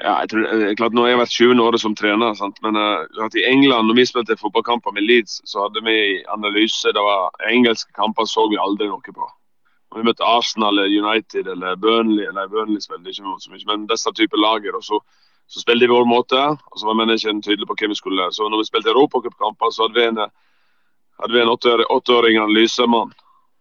Ja, 0.00 0.14
jeg 0.22 0.30
tror, 0.32 0.46
eh, 0.48 0.74
klart 0.78 0.94
Nå 0.96 1.02
har 1.04 1.10
jeg 1.10 1.20
vært 1.20 1.34
20 1.36 1.60
år 1.60 1.76
som 1.76 1.94
trener, 1.94 2.32
sant? 2.34 2.56
men 2.64 2.76
uh, 2.76 3.04
i 3.36 3.44
England, 3.44 3.86
når 3.86 3.98
vi 3.98 4.06
spilte 4.08 4.38
fotballkamper 4.40 4.94
med 4.96 5.04
Leeds, 5.04 5.42
så 5.44 5.66
hadde 5.66 5.82
vi 5.84 6.24
analyse. 6.32 6.88
det 6.88 7.02
var 7.04 7.28
Engelske 7.50 7.92
kamper 7.92 8.24
så 8.24 8.48
vi 8.48 8.56
aldri 8.56 8.88
noe 8.88 9.12
på. 9.12 9.28
Når 9.90 10.00
vi 10.00 10.06
møtte 10.06 10.24
Arsenal 10.24 10.78
United 10.86 11.50
eller 11.50 11.76
Burnley, 11.76 12.24
eller 12.30 12.48
Burnley 12.48 12.80
spilte 12.80 13.10
ikke 13.10 13.36
så 13.44 13.52
mye, 13.52 13.66
men 13.66 13.88
disse 13.90 14.12
typer 14.16 14.40
lager. 14.40 14.76
og 14.78 14.84
så 14.84 15.00
så 15.50 15.60
spilte 15.60 15.86
vi 15.86 15.90
vår 15.90 16.04
måte, 16.06 16.38
og 16.38 16.78
så 16.78 16.86
var 16.86 16.94
manageren 17.00 17.40
tydelig 17.42 17.66
på 17.66 17.74
hvem 17.80 17.90
vi 17.90 17.98
skulle. 17.98 18.28
Så 18.30 18.46
når 18.46 18.60
vi 18.62 18.68
spilte 18.68 18.92
europacupkamper, 18.92 19.72
så 19.74 19.86
hadde 19.86 19.98
vi 19.98 20.04
en, 20.06 20.20
hadde 21.22 21.34
vi 21.34 21.40
en 21.42 21.50
åtteåring 21.50 22.38
analysemann 22.38 23.10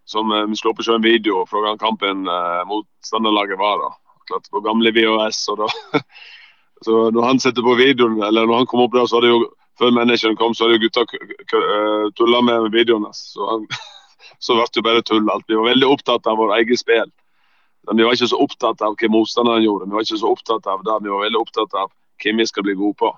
som 0.09 0.31
uh, 0.31 0.45
vi 0.45 0.57
slo 0.57 0.73
på 0.73 0.83
å 0.83 0.85
se 0.85 0.97
en 0.97 1.05
video 1.05 1.41
fra 1.49 1.63
den 1.65 1.79
kampen 1.81 2.29
uh, 2.29 2.61
motstanderlaget 2.69 3.57
var. 3.57 3.81
da. 3.81 4.19
Klart 4.29 4.51
På 4.53 4.61
gamle 4.65 4.93
VHS. 4.93 5.41
og 5.53 5.63
da, 5.63 5.69
så 6.85 6.99
Når 7.15 7.25
han 7.25 7.41
setter 7.41 7.65
på 7.65 7.77
videoen, 7.77 8.21
eller 8.21 8.45
når 8.45 8.63
han 8.63 8.69
kom 8.69 8.85
opp 8.85 8.93
der, 8.93 9.09
så 9.09 9.17
hadde 9.17 9.33
jo 9.33 9.43
før 9.81 9.95
manageren 9.95 10.37
kom, 10.37 10.53
så 10.53 10.67
hadde 10.67 10.77
jo 10.77 10.85
gutta 10.85 11.05
uh, 11.09 12.09
tulla 12.17 12.41
med 12.45 12.69
videoen 12.73 13.09
hans. 13.09 13.31
Så, 13.33 13.49
han, 13.49 13.65
så 14.45 14.57
ble 14.57 14.69
det 14.77 14.85
bare 14.85 15.05
tull 15.09 15.25
alt. 15.25 15.49
Vi 15.49 15.57
var 15.57 15.71
veldig 15.71 15.89
opptatt 15.89 16.29
av 16.29 16.37
vår 16.37 16.57
eget 16.59 16.85
spill. 16.85 17.09
Vi 17.87 18.03
var 18.03 18.13
ikke 18.13 18.29
så 18.29 18.39
opptatt 18.43 18.81
av 18.85 18.95
hva 18.99 19.09
motstanderen 19.11 19.63
gjorde. 19.63 19.87
Vi 19.87 19.97
var 19.97 20.05
ikke 20.05 20.21
så 20.21 20.31
opptatt 20.33 20.67
av 20.69 20.83
det. 20.85 20.97
Vi 21.05 21.13
var 21.13 21.25
veldig 21.25 21.41
opptatt 21.41 21.75
av 21.79 21.91
hvem 22.19 22.41
vi 22.41 22.47
skal 22.49 22.65
bli 22.67 22.75
gode 22.77 22.97
på. 22.99 23.11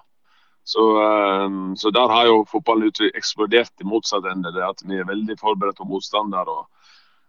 Så, 0.63 0.83
um, 1.01 1.75
så 1.75 1.89
der 1.89 2.11
har 2.13 2.27
jo 2.29 2.43
fotballen 2.49 2.91
eksplodert 3.15 3.81
i 3.81 3.87
motsatt 3.87 4.27
ende. 4.29 4.53
Det 4.53 4.63
at 4.63 4.83
vi 4.85 4.99
er 4.99 5.09
veldig 5.09 5.37
forberedt 5.41 5.81
på 5.81 5.89
motstander 5.89 6.47
og, 6.49 6.67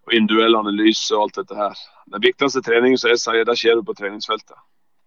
og 0.06 0.16
individuell 0.16 0.60
analyse 0.60 1.14
og 1.16 1.26
alt 1.26 1.40
dette 1.40 1.56
her. 1.56 1.84
Den 2.12 2.22
viktigste 2.22 2.62
treningen 2.62 3.00
som 3.00 3.14
jeg 3.14 3.22
sier, 3.24 3.46
det 3.48 3.56
skjer 3.58 3.80
på 3.86 3.96
treningsfeltet, 3.96 4.58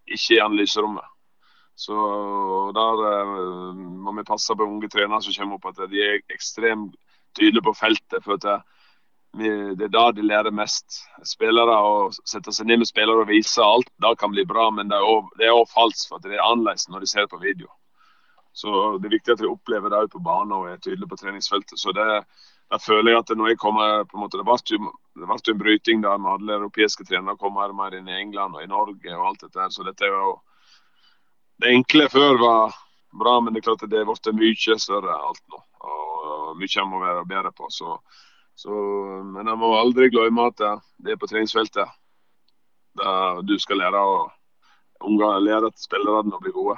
ikke 0.10 0.40
i 0.40 0.42
analyserommet. 0.42 1.06
Så 1.78 1.94
der 2.76 3.04
uh, 3.06 3.76
må 3.76 4.16
vi 4.18 4.28
passe 4.28 4.56
på 4.56 4.66
unge 4.66 4.90
trenere 4.90 5.22
som 5.22 5.36
kommer 5.38 5.60
opp 5.60 5.70
at 5.72 5.86
de 5.92 6.02
er 6.02 6.24
ekstremt 6.34 6.96
tydelige 7.38 7.68
på 7.68 7.76
feltet. 7.78 8.24
for 8.24 8.40
at 8.40 8.64
det, 9.38 9.84
er 9.84 9.92
da 9.92 10.12
de 10.12 10.24
lærer 10.24 10.54
mest. 10.56 11.02
Spillere 11.28 11.76
Å 11.76 12.10
sette 12.26 12.54
seg 12.56 12.70
ned 12.70 12.82
med 12.82 12.90
spillere 12.90 13.26
og 13.26 13.32
vise 13.32 13.64
alt, 13.64 13.90
det 14.02 14.14
kan 14.20 14.32
bli 14.32 14.46
bra, 14.48 14.70
men 14.72 14.92
det 14.92 15.00
er 15.00 15.56
òg 15.56 15.72
falskt 15.72 16.10
for 16.10 16.24
det 16.24 16.38
er 16.38 16.46
annerledes 16.46 16.88
når 16.90 17.04
de 17.04 17.12
ser 17.12 17.28
på 17.32 17.42
video. 17.42 17.68
Så 18.56 18.98
Det 18.98 19.10
er 19.10 19.18
viktig 19.18 19.34
at 19.34 19.42
vi 19.44 19.52
opplever 19.52 19.92
det 19.92 20.12
på 20.14 20.24
banen 20.24 20.54
og 20.56 20.70
er 20.70 20.78
tydelige 20.80 21.12
på 21.12 21.18
treningsfeltet. 21.20 21.80
Så 21.80 21.92
det, 21.92 22.06
der 22.72 22.80
føler 22.80 23.12
jeg 23.12 23.20
at 23.20 23.34
når 23.36 23.50
jeg 23.52 23.60
kommer 23.60 24.06
på 24.08 24.16
en 24.16 24.24
måte, 24.24 24.38
Det 24.40 24.46
ble 24.48 24.58
jo, 24.72 25.52
en 25.52 25.60
bryting 25.60 26.02
der 26.02 26.18
med 26.18 26.32
alle 26.32 26.54
europeiske 26.54 27.04
trenere 27.04 27.38
kom 27.38 27.60
her 27.60 27.74
mer 27.74 27.96
inn 27.96 28.08
i 28.08 28.16
England 28.16 28.56
og 28.56 28.64
i 28.64 28.72
Norge 28.72 29.18
og 29.18 29.28
alt 29.28 29.42
dette 29.42 29.60
her. 29.60 29.70
Så 29.70 29.84
dette 29.84 30.06
er 30.06 30.16
jo 30.16 30.40
Det 31.60 31.72
enkle 31.72 32.10
før 32.10 32.40
var 32.40 32.76
bra, 33.12 33.40
men 33.40 33.54
det 33.54 33.60
er 33.60 33.68
klart 33.68 33.84
at 33.84 33.90
det 33.90 34.00
er 34.00 34.08
blitt 34.08 34.32
mye 34.36 34.80
større 34.80 35.20
alt 35.20 35.44
nå. 35.52 35.60
Og 35.80 36.56
mye 36.56 36.72
jeg 36.72 36.88
må 36.88 37.00
være 37.00 37.28
bedre 37.28 37.52
på. 37.52 37.68
så 37.70 38.00
så, 38.56 38.72
men 39.28 39.48
jeg 39.52 39.60
må 39.60 39.74
aldri 39.76 40.10
glemme 40.14 40.48
at 40.50 40.62
det 41.04 41.14
er 41.14 41.20
på 41.20 41.28
treningsfeltet 41.28 41.92
der 42.96 43.42
du 43.44 43.58
skal 43.60 43.82
lære 43.84 44.00
å 44.00 45.40
lære 45.44 45.74
spillerne 45.76 46.36
å 46.36 46.42
bli 46.42 46.54
gode. 46.56 46.78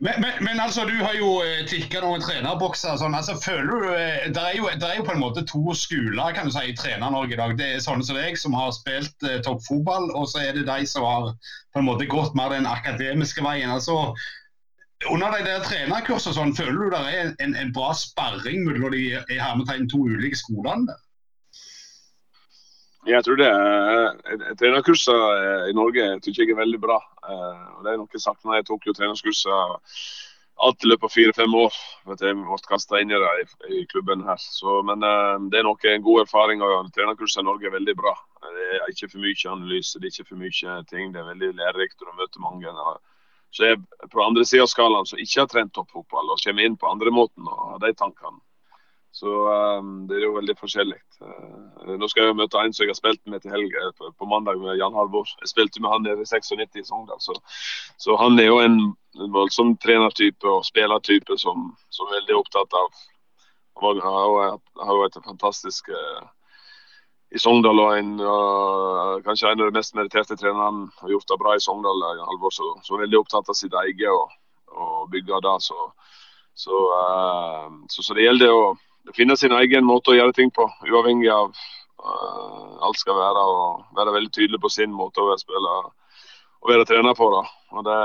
Men, 0.00 0.20
men, 0.20 0.32
men, 0.40 0.60
altså, 0.60 0.82
du 0.84 0.96
har 1.04 1.14
jo 1.14 1.38
eh, 1.46 1.62
tikka 1.70 2.00
noen 2.02 2.22
trenerbokser. 2.24 2.96
Sånn. 2.98 3.14
Altså, 3.14 3.36
føler 3.38 3.70
du, 3.70 3.92
eh, 3.94 4.26
det 4.34 4.42
er, 4.42 4.56
jo, 4.58 4.66
det 4.68 4.88
er 4.88 4.98
jo 4.98 5.06
på 5.06 5.14
en 5.14 5.22
måte 5.22 5.44
to 5.46 5.62
skoler 5.78 6.34
kan 6.34 6.50
du 6.50 6.54
si, 6.54 6.64
i 6.72 6.74
Trener-Norge 6.76 7.36
i 7.36 7.38
dag. 7.38 7.54
Det 7.60 7.68
er 7.76 7.84
sånne 7.84 8.06
som 8.06 8.18
deg, 8.18 8.36
som 8.40 8.56
har 8.58 8.74
spilt 8.74 9.28
eh, 9.28 9.38
toppfotball, 9.46 10.10
og 10.18 10.26
så 10.32 10.42
er 10.42 10.58
det 10.58 10.66
de 10.66 10.88
som 10.90 11.06
har 11.06 11.30
på 11.72 11.80
en 11.80 11.86
måte 11.86 12.10
gått 12.10 12.34
mer 12.36 12.52
den 12.52 12.66
akademiske 12.68 13.44
veien. 13.46 13.70
Altså, 13.70 14.16
under 15.10 15.34
de 15.34 15.44
der 15.46 15.64
trenerkursene 15.64 16.36
sånn, 16.36 16.54
føler 16.56 16.76
du 16.78 16.92
det 16.94 17.00
er 17.12 17.32
en, 17.44 17.56
en 17.58 17.72
bra 17.74 17.92
sparring 17.96 18.64
mellom 18.66 18.94
de 18.94 19.08
hermetegn 19.30 19.88
to 19.90 20.04
ulike 20.08 20.38
skolene? 20.38 20.96
Jeg 23.04 23.20
tror 23.24 23.36
det 23.36 23.48
er 23.52 24.54
Trenerkursene 24.56 25.68
i 25.68 25.74
Norge 25.76 26.06
syns 26.24 26.38
jeg 26.40 26.54
er 26.54 26.56
veldig 26.56 26.80
bra. 26.80 26.96
Eh, 27.28 27.64
det 27.84 27.92
er 27.92 27.98
noe 28.00 28.16
jeg 28.16 28.24
savner. 28.24 28.60
Jeg 28.60 28.68
tok 28.70 28.86
jo 28.88 28.94
trenerkursene 28.96 29.58
alt 30.64 30.84
i 30.86 30.88
løpet 30.88 31.08
av 31.08 31.12
fire-fem 31.12 31.56
år. 31.58 31.76
at 32.14 32.22
Jeg 32.24 32.38
ble 32.38 32.58
kasta 32.68 33.00
inn 33.02 33.12
i 33.12 33.20
det 33.20 33.32
i, 33.42 33.48
i 33.80 33.86
klubben 33.90 34.24
her. 34.24 34.40
Så, 34.40 34.80
men 34.88 35.04
det 35.52 35.60
er 35.60 35.68
nok 35.68 35.84
en 35.84 36.06
god 36.06 36.24
erfaring. 36.24 36.64
og 36.64 36.92
Trenerkursene 36.96 37.44
i 37.44 37.50
Norge 37.50 37.68
er 37.68 37.76
veldig 37.76 37.96
bra. 37.98 38.14
Det 38.44 38.68
er 38.78 38.92
ikke 38.92 39.10
for 39.12 39.24
mye 39.24 39.52
analyse, 39.52 39.98
det 39.98 40.08
er 40.08 40.14
ikke 40.14 40.30
for 40.30 40.40
mye 40.40 40.78
ting. 40.88 41.12
Det 41.12 41.20
er 41.20 41.28
veldig 41.32 41.50
lærerikt 41.60 42.00
og 42.00 42.08
du 42.08 42.22
møter 42.22 42.46
mange. 42.46 42.72
Uh, 42.72 42.96
som 43.54 43.66
er 43.68 44.08
på 44.10 44.24
andre 44.24 44.44
sida 44.48 44.64
av 44.66 44.72
skalaen, 44.72 45.06
som 45.06 45.20
ikke 45.22 45.44
har 45.44 45.52
trent 45.52 45.74
toppfotball 45.76 46.32
og 46.34 46.42
kommer 46.42 46.66
inn 46.66 46.76
på 46.80 46.90
andre 46.90 47.12
måten 47.14 47.46
og 47.46 47.62
har 47.74 47.84
de 47.84 47.94
tankene. 47.98 48.40
Så 49.14 49.30
um, 49.78 50.08
det 50.10 50.16
er 50.18 50.24
jo 50.26 50.34
veldig 50.34 50.56
forskjellig. 50.58 50.96
Uh, 51.22 51.92
nå 52.00 52.08
skal 52.10 52.26
jeg 52.26 52.38
møte 52.40 52.58
en 52.58 52.72
som 52.74 52.82
jeg 52.82 52.90
har 52.90 52.98
spilt 52.98 53.20
med 53.30 53.44
til 53.44 53.52
helg 53.54 53.76
uh, 53.78 53.92
på, 53.94 54.10
på, 54.18 54.26
mandag, 54.26 54.58
med 54.58 54.74
Jan 54.80 54.96
Halvor. 54.98 55.30
Jeg 55.38 55.52
spilte 55.52 55.82
med 55.82 55.92
han 55.92 56.02
nede 56.02 56.24
i 56.24 56.26
96 56.26 56.80
i 56.80 56.82
Sogndal. 56.82 57.20
Så, 57.22 57.36
så, 57.94 58.16
han 58.18 58.34
er 58.42 58.50
jo 58.50 58.58
en 58.58 58.80
voldsom 59.36 59.76
trenertype 59.84 60.50
og 60.50 60.66
spillertype 60.66 61.38
som, 61.38 61.70
som, 61.94 62.10
er 62.10 62.18
veldig 62.18 62.40
opptatt 62.40 62.74
av 62.74 63.02
Han 63.84 64.02
har 64.02 64.98
jo 64.98 65.06
et 65.06 65.22
fantastisk 65.22 65.94
uh, 65.94 66.26
i 67.34 67.40
Sogndal 67.40 67.80
og 67.82 67.96
en, 67.98 68.10
uh, 68.20 69.20
kanskje 69.24 69.50
en 69.50 69.62
av 69.62 69.70
de 69.70 69.78
mest 69.78 69.94
meritterte 69.98 70.36
trenerne. 70.38 70.88
Har 71.00 71.14
gjort 71.14 71.28
det 71.30 71.38
bra 71.40 71.54
i 71.56 71.62
Sogndal. 71.62 72.04
Halvor, 72.20 72.54
så, 72.54 72.74
så 72.86 72.98
veldig 73.00 73.18
opptatt 73.20 73.50
av 73.50 73.58
sitt 73.58 73.74
eget 73.84 74.10
og, 74.12 74.30
og 74.74 75.08
bygge 75.14 75.40
det. 75.46 75.56
Så, 75.66 75.88
så, 76.66 76.82
uh, 76.94 77.66
så, 77.90 78.02
så, 78.02 78.14
det 78.14 78.28
gjelder 78.28 78.54
å 78.54 78.62
finne 79.16 79.36
sin 79.40 79.56
egen 79.58 79.86
måte 79.88 80.12
å 80.12 80.18
gjøre 80.18 80.36
ting 80.36 80.52
på, 80.54 80.68
uavhengig 80.86 81.32
av 81.34 81.50
uh, 81.50 82.78
alt 82.86 83.02
skal 83.02 83.18
være. 83.18 83.48
Og 83.56 83.98
være 83.98 84.16
veldig 84.20 84.32
tydelig 84.36 84.62
på 84.62 84.72
sin 84.76 84.94
måte 84.94 85.24
å 85.24 85.32
være 85.32 85.42
spiller 85.42 85.90
og 86.64 86.70
være 86.70 86.86
trener 86.88 87.18
på. 87.18 87.28
Da. 87.34 87.42
Og 87.74 87.84
det 87.88 87.98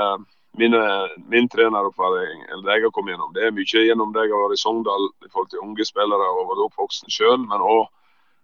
mine, 0.58 0.82
min 1.30 1.48
treneropplæring, 1.48 2.42
eller 2.50 2.62
det 2.66 2.74
jeg 2.74 2.84
har 2.88 2.92
kommet 2.94 3.14
gjennom, 3.14 3.30
det 3.34 3.46
er 3.46 3.54
mye 3.54 3.84
gjennom 3.86 4.12
det 4.12 4.26
jeg 4.26 4.34
har 4.34 4.42
vært 4.42 4.58
i 4.58 4.62
Sogndal 4.64 5.06
i 5.24 5.30
forhold 5.30 5.50
til 5.52 5.62
unge 5.62 5.86
spillere 5.86 6.26
og 6.34 6.48
vært 6.50 6.64
oppvoksen 6.66 7.14
sjøl, 7.14 7.38
men 7.46 7.62
òg 7.62 7.86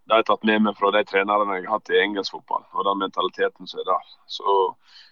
det 0.07 0.14
har 0.14 0.22
jeg 0.22 0.28
tatt 0.28 0.44
med 0.46 0.62
meg 0.62 0.76
fra 0.78 0.92
de 0.94 1.02
trenerne 1.02 1.57
jeg 1.59 1.64
har 1.66 1.80
hatt 1.80 1.90
i 1.90 1.98
engelsk 1.98 2.36
fotball, 2.36 2.62
og 2.78 2.84
den 2.86 3.00
mentaliteten 3.00 3.66
som 3.66 3.80
er 3.82 3.88
der. 3.88 4.12
Så 4.30 4.52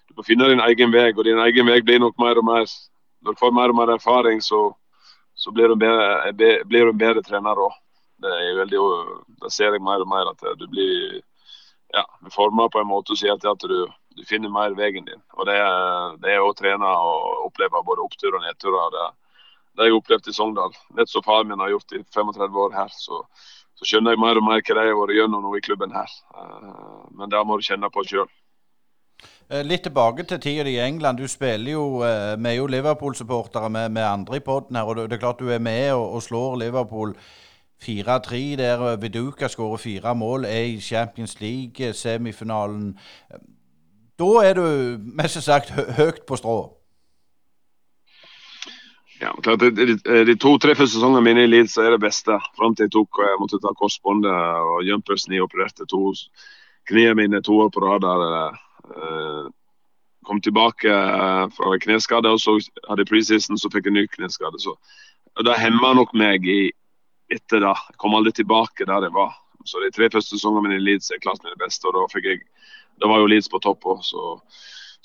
du 0.07 0.15
må 0.15 0.23
finne 0.23 0.47
din 0.47 0.63
egen 0.63 0.93
vei, 0.93 1.09
og 1.11 1.23
din 1.27 1.41
egen 1.43 1.67
vei 1.67 1.81
blir 1.83 1.99
nok 1.99 2.15
mer 2.21 2.39
og 2.39 2.47
mer 2.47 2.63
Når 3.25 3.33
du 3.33 3.39
får 3.39 3.51
mer 3.57 3.71
og 3.73 3.75
mer 3.75 3.89
erfaring, 3.89 4.41
så, 4.41 4.75
så 5.33 5.51
blir, 5.51 5.67
du 5.67 5.75
bedre, 5.75 6.31
blir 6.37 6.85
du 6.85 6.89
en 6.91 6.97
bedre 6.97 7.23
trener 7.25 7.57
òg. 7.57 7.73
Det, 8.21 8.33
det 8.69 9.51
ser 9.51 9.73
jeg 9.73 9.81
mer 9.81 10.03
og 10.03 10.07
mer 10.11 10.29
at 10.29 10.43
du 10.59 10.67
blir 10.69 11.23
ja, 11.95 12.03
forma 12.31 12.67
på 12.69 12.83
en 12.83 12.91
måte 12.91 13.15
som 13.15 13.17
sier 13.17 13.33
at 13.33 13.65
du, 13.65 13.87
du, 13.89 14.23
finner 14.29 14.53
mer 14.53 14.77
veien 14.77 15.07
din. 15.09 15.23
Og 15.33 15.49
Det, 15.49 15.57
det 16.21 16.35
er 16.35 16.43
å 16.43 16.53
trene 16.53 16.85
og 16.85 17.47
oppleve 17.47 17.81
både 17.87 18.05
opptur 18.05 18.37
og 18.37 18.45
nedturer. 18.45 18.93
Det, 18.93 19.07
det 19.73 19.83
har 19.83 19.89
jeg 19.89 19.97
opplevd 19.97 20.29
i 20.29 20.37
Sogndal. 20.37 20.77
Nett 20.99 21.09
som 21.09 21.25
far 21.25 21.49
min 21.49 21.59
har 21.59 21.73
gjort 21.73 21.97
i 21.97 22.03
35 22.13 22.61
år 22.67 22.77
her. 22.77 22.93
så 22.93 23.25
så 23.75 23.87
skjønner 23.87 24.15
jeg 24.15 24.21
mer 24.23 24.39
og 24.39 24.47
mer 24.47 24.61
hva 24.61 24.75
de 24.77 24.87
har 24.87 24.97
vært 24.99 25.17
gjennom 25.17 25.45
nå 25.45 25.53
i 25.57 25.63
klubben 25.63 25.95
her. 25.95 26.17
Eh, 26.35 27.05
men 27.19 27.31
det 27.31 27.45
må 27.45 27.57
du 27.59 27.65
kjenne 27.67 27.91
på 27.91 28.03
sjøl. 28.07 28.29
Eh, 29.49 29.63
litt 29.63 29.85
tilbake 29.85 30.25
til 30.27 30.41
tida 30.41 30.67
i 30.71 30.79
England. 30.83 31.19
Du 31.19 31.27
spiller 31.31 31.75
jo 31.75 31.87
med 32.01 32.51
er 32.51 32.59
jo 32.59 32.69
Liverpool-supportere 32.71 33.69
med, 33.69 33.91
med, 33.91 34.03
andre 34.03 34.39
i 34.39 34.45
poden 34.45 34.79
her. 34.79 34.83
og 34.83 34.95
Det 34.97 35.17
er 35.17 35.23
klart 35.25 35.43
du 35.43 35.49
er 35.49 35.59
med 35.59 35.91
og, 35.93 36.07
og 36.17 36.23
slår 36.23 36.61
Liverpool 36.63 37.15
4-3 37.83 38.55
der 38.57 38.95
Viduka 38.97 39.47
skårer 39.51 39.77
fire 39.77 40.15
mål, 40.15 40.45
er 40.45 40.63
i 40.63 40.79
Champions 40.81 41.41
League-semifinalen. 41.41 42.95
Da 44.19 44.31
er 44.43 44.53
du 44.53 44.97
mest 45.03 45.43
sagt 45.43 45.69
høyt 45.71 46.23
på 46.27 46.35
strå? 46.39 46.84
Ja, 49.19 49.31
klart, 49.43 49.59
De, 49.59 49.97
de, 50.25 50.35
to-tre 50.35 50.75
første 50.75 50.97
sesongene 50.97 51.23
mine 51.23 51.45
i 51.45 51.49
Leeds 51.49 51.77
er 51.79 51.93
det 51.93 52.01
beste. 52.03 52.35
Fram 52.57 52.75
til 52.75 52.89
jeg 52.89 52.95
tok 52.97 53.19
og 53.19 53.27
jeg 53.29 53.39
måtte 53.39 53.59
ta 53.63 53.71
korsbåndet 53.79 54.31
og 54.71 54.83
jumpers 54.83 55.27
opererte 55.41 55.87
to 55.87 56.11
knærne 56.89 57.15
mine 57.21 57.41
to 57.41 57.59
år 57.63 57.69
på 57.71 57.79
rad. 57.85 58.03
uh, 58.03 59.47
Kom 60.25 60.41
tilbake 60.41 60.89
uh, 60.89 61.47
fra 61.53 61.77
kneskade, 61.79 62.29
og 62.29 62.39
så 62.39 62.57
hadde 62.89 63.05
jeg 63.05 63.07
preseason, 63.07 63.57
så 63.57 63.69
fikk 63.69 63.85
jeg 63.85 63.93
ny 63.93 64.07
kneskade. 64.07 64.59
Så, 64.59 64.75
Det 65.43 65.59
hemma 65.59 65.93
nok 65.93 66.13
meg 66.13 66.45
i, 66.47 66.71
etter 67.29 67.59
det. 67.59 67.75
Jeg 67.91 67.97
kom 67.97 68.15
aldri 68.15 68.31
tilbake 68.31 68.85
der 68.85 69.07
jeg 69.07 69.13
var. 69.13 69.33
Så 69.65 69.79
De 69.79 69.91
tre 69.91 70.09
første 70.09 70.35
sesongene 70.35 70.67
mine 70.67 70.81
i 70.81 70.85
Leeds 70.85 71.11
er 71.11 71.23
klart 71.23 71.43
mine 71.43 71.57
beste, 71.57 71.87
og 71.87 71.95
da, 71.95 72.05
fikk 72.11 72.25
jeg, 72.25 72.41
da 73.01 73.07
var 73.07 73.19
jo 73.19 73.31
Leeds 73.31 73.49
på 73.49 73.59
topp 73.63 73.85
òg. 73.85 74.03
Så 74.03 74.39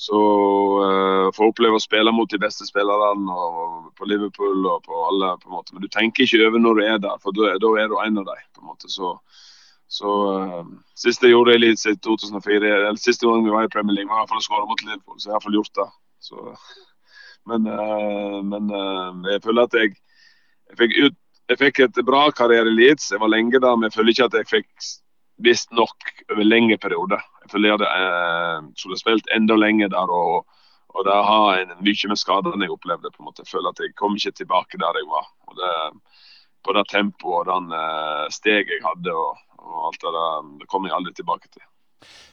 uh, 0.09 1.27
få 1.37 1.51
oppleve 1.51 1.77
å 1.77 1.83
spille 1.83 2.13
mot 2.17 2.31
de 2.31 2.39
beste 2.41 2.65
spillerne 2.65 3.35
og 3.37 3.91
på 3.99 4.09
Liverpool 4.09 4.65
og 4.71 4.87
på 4.87 5.01
alle. 5.11 5.35
på 5.43 5.51
en 5.51 5.57
måte. 5.59 5.75
Men 5.75 5.85
du 5.85 5.91
tenker 5.93 6.25
ikke 6.25 6.47
over 6.47 6.63
når 6.63 6.79
du 6.79 6.85
er 6.87 7.03
der, 7.05 7.19
for 7.21 7.37
da, 7.37 7.53
da 7.61 7.73
er 7.77 7.91
du 7.91 7.99
en 8.01 8.21
av 8.23 8.31
dem. 8.31 8.47
på 8.57 8.63
en 8.63 8.71
måte. 8.71 8.89
Så, 8.89 9.13
så 9.93 10.15
uh, 10.33 10.63
Siste 10.97 11.29
jeg 11.29 11.37
gjorde 11.37 11.57
i 11.57 11.61
Leeds 11.61 11.85
i 11.87 11.97
2004, 11.97 12.73
eller 12.77 13.01
siste 13.01 13.29
gang 13.29 13.45
vi 13.45 13.53
var 13.53 13.69
i 13.69 13.73
Premier 13.73 13.99
League, 13.99 14.13
var 14.13 14.29
for 14.31 14.41
å 14.41 14.45
skåre 14.45 14.69
mot 14.71 14.85
Liverpool. 14.87 15.19
Så 15.19 15.29
jeg 15.29 15.35
har 15.35 15.41
iallfall 15.41 15.59
gjort 15.61 15.83
det. 15.83 15.89
Så, 16.31 16.57
men, 17.53 17.69
uh, 17.69 18.41
men 18.55 18.73
jeg 19.35 19.45
føler 19.45 19.69
at 19.69 19.77
jeg, 19.83 19.99
jeg 20.71 20.81
fikk 20.85 20.97
ut 21.05 21.19
jeg 21.51 21.59
fikk 21.59 21.81
et 21.83 21.97
bra 22.07 22.29
karriere 22.31 22.71
i 22.71 22.77
Leeds. 22.77 23.09
Jeg 23.11 23.19
var 23.19 23.33
lenge 23.33 23.59
der, 23.59 23.75
men 23.75 23.89
jeg 23.89 23.97
føler 23.97 24.15
ikke 24.15 24.27
at 24.29 24.37
jeg 24.39 24.47
fikk 24.47 24.91
visst 25.43 25.73
nok 25.75 26.13
over 26.31 26.47
lengre 26.47 26.79
perioder. 26.79 27.25
Jeg 27.55 27.81
eh, 27.81 28.63
skulle 28.77 28.99
spilt 28.99 29.31
enda 29.37 29.57
lenger 29.57 29.89
der. 29.89 30.11
og, 30.11 30.47
og 30.91 31.05
det 31.07 31.15
har 31.15 31.61
en, 31.61 31.75
mye 31.87 32.09
med 32.11 32.19
skadene 32.19 32.67
jeg 32.67 32.75
opplevde. 32.75 33.11
på 33.11 33.23
en 33.23 33.29
måte. 33.31 33.43
Jeg 33.45 33.53
føler 33.53 33.71
at 33.71 33.81
jeg 33.81 33.95
kom 33.97 34.17
ikke 34.17 34.39
tilbake 34.43 34.79
der 34.79 35.01
jeg 35.01 35.09
var. 35.11 35.27
Og 35.49 35.57
det, 35.61 35.75
på 36.65 36.73
det 36.77 36.89
tempoet 36.89 37.49
og 37.49 37.51
den 37.53 37.73
eh, 37.73 38.27
steget 38.31 38.75
jeg 38.75 38.87
hadde 38.87 39.13
og, 39.15 39.37
og 39.59 39.87
alt 39.89 40.01
det 40.03 40.17
der, 40.17 40.49
det 40.61 40.69
kom 40.69 40.87
jeg 40.87 40.97
aldri 40.97 41.15
tilbake 41.15 41.49
til. 41.53 41.63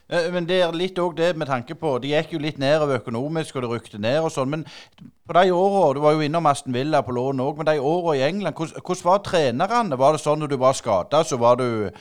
Eh, 0.10 0.30
men 0.32 0.48
det 0.48 0.62
er 0.64 0.76
litt 0.76 1.00
òg 1.04 1.18
det 1.18 1.34
med 1.36 1.50
tanke 1.50 1.76
på 1.76 1.98
De 2.00 2.14
gikk 2.14 2.32
jo 2.36 2.40
litt 2.44 2.60
nedover 2.62 3.02
økonomisk, 3.02 3.56
og 3.56 3.66
det 3.66 3.72
rykte 3.74 4.00
ned 4.02 4.20
og 4.24 4.32
sånn. 4.32 4.54
Men 4.54 4.68
på 4.98 5.36
de 5.36 5.52
åra 5.52 5.90
Du 5.96 6.02
var 6.04 6.16
jo 6.16 6.24
innom 6.24 6.48
Aston 6.48 6.76
Villa 6.76 7.04
på 7.04 7.16
lån 7.16 7.44
òg, 7.44 7.58
men 7.60 7.68
de 7.68 7.80
åra 7.80 8.16
i 8.16 8.24
England, 8.30 8.56
hvordan, 8.56 8.84
hvordan 8.84 9.10
var 9.10 9.26
trenerne? 9.26 10.00
Var 10.00 10.16
det 10.16 10.24
sånn 10.24 10.40
når 10.44 10.54
du 10.54 10.58
var 10.62 10.78
skada, 10.78 11.24
så 11.28 11.40
var 11.42 11.60
du 11.60 11.92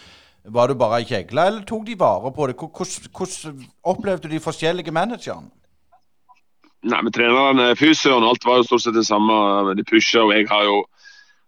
var 0.52 0.68
du 0.68 0.78
bare 0.78 1.00
ei 1.00 1.06
kjegle, 1.08 1.46
eller 1.48 1.62
tok 1.66 1.86
de 1.86 1.96
vare 1.98 2.32
på 2.34 2.46
det? 2.48 2.56
Hvordan 2.58 3.62
opplevde 3.84 4.30
de 4.30 4.42
forskjellige 4.42 4.94
managerne? 4.94 5.50
Nei, 6.86 7.00
men 7.02 7.12
Treneren, 7.12 7.62
fysioen, 7.76 8.22
alt 8.22 8.44
var 8.46 8.60
jo 8.60 8.66
stort 8.68 8.84
sett 8.84 8.94
det 8.94 9.06
samme. 9.08 9.34
De 9.74 9.84
pusha, 9.86 10.22
og 10.22 10.34
jeg 10.36 10.46
har 10.50 10.68
jo 10.68 10.84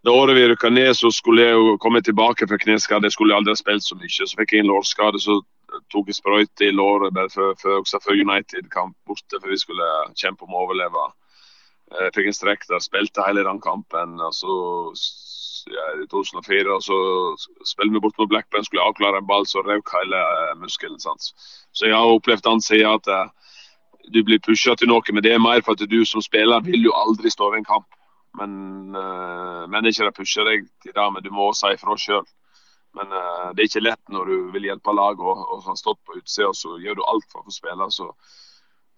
det 0.06 0.14
året 0.14 0.36
vi 0.36 0.46
rykka 0.48 0.70
ned, 0.70 0.94
så 0.96 1.10
skulle 1.10 1.44
jeg 1.44 1.54
jo 1.58 1.76
komme 1.82 2.00
tilbake 2.02 2.46
fra 2.48 2.58
kneskade. 2.58 3.06
Jeg 3.06 3.14
skulle 3.16 3.36
aldri 3.36 3.54
ha 3.54 3.58
spilt 3.58 3.84
så 3.84 3.98
mye. 3.98 4.10
Så 4.10 4.38
fikk 4.38 4.54
jeg 4.54 4.64
en 4.64 4.70
lårskade, 4.70 5.20
så 5.22 5.40
tok 5.92 6.10
jeg 6.10 6.18
sprøyte 6.18 6.68
i 6.68 6.74
låret 6.74 7.14
bare 7.14 7.30
før, 7.30 7.82
United-kamp 8.14 8.96
borte, 9.06 9.40
for 9.40 9.50
vi 9.50 9.58
skulle 9.58 9.88
kjempe 10.16 10.46
om 10.46 10.54
å 10.54 10.64
overleve. 10.66 11.08
Jeg 11.98 12.14
fikk 12.14 12.30
en 12.30 12.38
strekk 12.38 12.66
der, 12.70 12.84
spilte 12.84 13.26
hele 13.26 13.44
den 13.46 13.60
kampen. 13.60 14.20
og 14.20 14.34
så 14.34 14.54
i 15.72 16.06
2004. 16.10 16.74
og 16.74 16.82
Så 16.82 16.98
spiller 17.66 17.92
vi 17.92 18.00
bort 18.00 18.18
mot 18.18 18.28
Blackburn, 18.28 18.64
skulle 18.64 18.84
avklare 18.84 19.18
en 19.18 19.26
ball, 19.26 19.46
så 19.46 19.62
røk 19.64 19.92
hele 19.94 20.20
uh, 20.20 20.54
muskelen. 20.60 21.00
Sant? 21.00 21.32
Så 21.72 21.86
jeg 21.86 21.96
har 21.96 22.14
opplevd 22.14 22.48
han 22.48 22.64
sier 22.64 22.88
at 22.94 23.08
uh, 23.08 23.28
du 24.12 24.22
blir 24.24 24.42
pusha 24.42 24.74
til 24.74 24.90
noe, 24.90 25.04
men 25.12 25.22
det 25.24 25.34
er 25.34 25.42
mer 25.42 25.62
for 25.64 25.76
at 25.76 25.90
du 25.90 26.00
som 26.08 26.24
spiller 26.24 26.64
vil 26.64 26.88
jo 26.88 26.96
aldri 26.96 27.30
stå 27.30 27.50
ved 27.52 27.62
en 27.62 27.70
kamp. 27.70 27.88
Men 28.38 28.96
uh, 28.96 29.64
managere 29.70 30.12
pusher 30.14 30.46
deg 30.48 30.68
til 30.82 30.94
det, 30.94 31.06
men 31.12 31.24
du 31.24 31.30
må 31.34 31.52
si 31.56 31.72
ifra 31.74 31.96
sjøl. 31.98 32.26
Men 32.96 33.12
uh, 33.12 33.50
det 33.54 33.64
er 33.64 33.70
ikke 33.70 33.84
lett 33.84 34.12
når 34.12 34.30
du 34.30 34.36
vil 34.54 34.68
hjelpe 34.70 34.94
laget 34.96 35.24
og, 35.24 35.44
og 35.54 35.64
har 35.68 35.78
stått 35.80 36.00
på 36.06 36.18
utsida, 36.20 36.52
så 36.54 36.78
gjør 36.82 37.00
du 37.00 37.08
alt 37.08 37.26
for 37.32 37.42
å 37.42 37.48
få 37.48 37.56
spille. 37.56 37.90
Så 37.94 38.10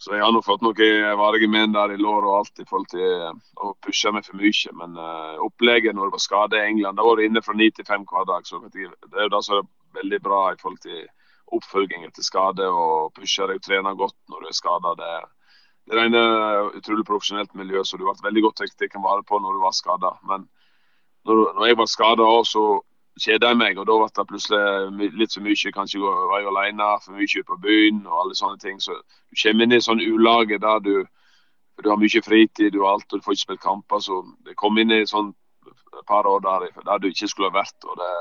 så 0.01 0.14
jeg 0.14 0.22
har 0.24 0.32
nå 0.32 0.40
fått 0.40 0.62
noen 0.64 1.18
varige 1.20 1.48
men 1.53 1.74
der 1.74 1.92
i 1.92 1.98
lår 2.01 2.24
og 2.24 2.36
alt 2.38 2.62
i 2.62 2.64
forhold 2.64 2.88
til 2.88 3.03
eh, 3.05 3.34
å 3.61 3.74
pushe 3.84 4.09
meg 4.16 4.24
for 4.24 4.38
mye. 4.40 4.72
Men 4.80 4.94
uh, 4.96 5.36
opplegget 5.44 5.92
når 5.96 6.09
det 6.09 6.14
var 6.14 6.22
skade 6.24 6.57
i 6.57 6.70
England, 6.70 6.96
da 6.96 7.05
var 7.05 7.20
det 7.20 7.26
inne 7.28 7.42
fra 7.44 7.53
ni 7.59 7.68
til 7.68 7.84
fem 7.84 8.07
hver 8.09 8.24
dag. 8.30 8.46
Så 8.48 8.62
det 8.64 8.86
er 8.88 9.26
jo 9.26 9.34
da 9.34 9.42
som 9.44 9.59
er 9.59 9.68
veldig 10.01 10.20
bra 10.24 10.38
i 10.55 10.57
forhold 10.62 10.80
til 10.86 11.03
oppfølging 11.53 12.07
etter 12.07 12.24
skade 12.24 12.64
og 12.64 13.12
pushe 13.12 13.44
deg 13.44 13.61
og 13.61 13.66
trene 13.66 13.92
godt 13.98 14.16
når 14.32 14.40
du 14.40 14.48
er 14.48 14.57
skada. 14.57 14.94
Det, 15.03 15.12
det 15.92 16.01
er 16.01 16.09
et 16.16 16.80
utrolig 16.80 17.05
profesjonelt 17.05 17.53
miljø, 17.61 17.84
så 17.84 18.01
du 18.01 18.07
ble 18.07 18.16
veldig 18.24 18.46
godt 18.46 18.64
tatt 18.64 19.01
vare 19.05 19.26
på 19.28 19.42
når 19.42 19.59
du 19.59 19.64
var 19.66 19.76
skada. 19.76 20.14
Men 20.30 20.48
når, 21.28 21.44
når 21.59 21.66
jeg 21.68 21.80
var 21.82 21.92
skada 21.92 22.24
òg, 22.38 22.46
så 22.48 22.64
kjeda 23.20 23.52
jeg 23.52 23.60
meg, 23.60 23.78
og 23.78 23.86
da 23.88 23.96
ble 24.00 24.08
det 24.16 24.26
plutselig 24.30 25.10
litt 25.20 25.34
for 25.36 25.44
mye. 25.46 25.72
Kanskje 25.76 26.00
jeg 26.00 26.50
alene, 26.50 26.90
for 27.04 27.16
mye 27.18 27.44
på 27.46 27.58
byen 27.64 28.04
og 28.06 28.18
alle 28.24 28.38
sånne 28.38 28.60
ting. 28.62 28.80
Så 28.80 28.96
du 28.96 29.42
kommer 29.42 29.66
inn 29.66 29.76
i 29.76 29.82
sånn 29.84 30.02
ulage 30.02 30.60
der 30.62 30.82
du, 30.84 30.94
du 31.80 31.90
har 31.90 32.00
mye 32.00 32.24
fritid 32.24 32.74
du 32.74 32.82
har 32.84 32.96
alt, 32.96 33.08
og 33.12 33.20
du 33.20 33.26
får 33.26 33.36
ikke 33.36 33.46
spilt 33.46 33.64
kamper. 33.64 34.02
Så 34.04 34.22
det 34.48 34.58
kom 34.60 34.78
inn 34.80 34.92
i 34.96 35.04
sånn 35.08 35.34
par 36.06 36.26
år 36.26 36.40
der, 36.40 36.68
der 36.84 36.98
du 36.98 37.08
ikke 37.08 37.28
skulle 37.28 37.50
ha 37.50 37.60
vært. 37.60 37.76
og 37.84 37.96
det, 38.00 38.12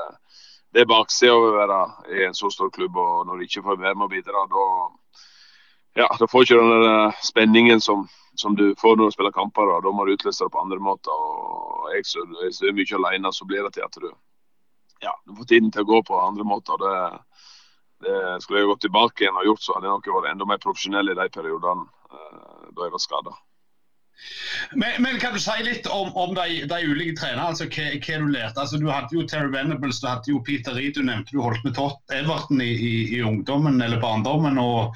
det 0.74 0.84
er 0.84 0.90
baksida 0.90 1.34
av 1.34 1.44
å 1.44 1.54
være 1.56 1.80
i 2.14 2.24
en 2.28 2.36
så 2.36 2.50
stor 2.52 2.70
klubb, 2.70 2.96
og 2.96 3.26
når 3.26 3.40
du 3.40 3.46
ikke 3.46 3.64
får 3.66 3.80
være 3.80 3.98
med 3.98 4.06
og 4.06 4.14
bidra, 4.14 4.46
da 4.50 4.66
ja, 5.98 6.06
da 6.20 6.26
får 6.30 6.44
du 6.44 6.46
ikke 6.46 6.58
den 6.62 7.12
spenningen 7.26 7.80
som, 7.82 8.04
som, 8.38 8.54
du 8.54 8.74
får 8.78 8.96
når 8.96 9.10
du 9.10 9.14
spiller 9.16 9.34
kamper. 9.34 9.66
Da, 9.66 9.80
da 9.82 9.90
må 9.90 10.06
du 10.06 10.12
utløse 10.14 10.44
det 10.44 10.52
på 10.54 10.62
andre 10.62 10.78
måter. 10.78 11.10
og 11.10 11.90
Jeg 11.90 12.06
du 12.14 12.68
er 12.68 12.76
mye 12.76 12.98
alene, 13.00 13.32
så 13.32 13.44
blir 13.44 13.66
det 13.66 13.74
til 13.74 13.86
at 13.88 13.98
du 13.98 14.10
ja, 15.04 15.12
du 15.26 15.36
får 15.36 15.50
tiden 15.50 15.70
til 15.74 15.84
å 15.84 15.90
gå 15.90 16.00
på 16.08 16.18
andre 16.20 16.46
måter. 16.46 16.80
Det, 16.80 16.96
det 18.06 18.16
skulle 18.44 18.62
jeg 18.62 18.72
gått 18.72 18.86
tilbake 18.86 19.24
igjen 19.24 19.38
og 19.40 19.52
gjort, 19.52 19.64
så 19.64 19.76
hadde 19.76 19.88
jeg 19.88 19.98
nok 19.98 20.10
vært 20.16 20.32
enda 20.32 20.48
mer 20.48 20.64
profesjonell 20.64 21.12
i 21.12 21.20
de 21.20 21.30
periodene 21.34 21.86
uh, 22.12 22.66
da 22.74 22.86
jeg 22.86 22.96
var 22.96 23.04
skada. 23.06 23.38
Men, 24.76 24.98
men, 25.00 25.16
kan 25.16 25.32
du 25.32 25.40
si 25.40 25.54
litt 25.64 25.86
om, 25.88 26.10
om 26.12 26.34
de, 26.36 26.66
de, 26.68 26.78
ulike 26.84 27.16
trenerne, 27.16 27.46
altså 27.54 27.64
hva, 27.72 27.86
hva, 27.96 28.18
du 28.20 28.26
lærte? 28.34 28.60
Altså, 28.60 28.80
du 28.80 28.90
hadde 28.92 29.16
jo 29.16 29.24
Terry 29.24 29.48
Venables, 29.54 30.02
du 30.02 30.08
hadde 30.10 30.28
jo 30.28 30.42
Peter 30.44 30.76
Reed, 30.76 30.98
du 30.98 31.06
nevnte 31.06 31.32
du 31.32 31.40
holdt 31.40 31.64
med 31.64 31.72
Tott 31.78 32.12
Everton 32.12 32.60
i, 32.60 32.68
i, 32.68 32.92
i 33.16 33.22
ungdommen 33.24 33.80
eller 33.80 34.02
barndommen. 34.02 34.60
Og, 34.60 34.92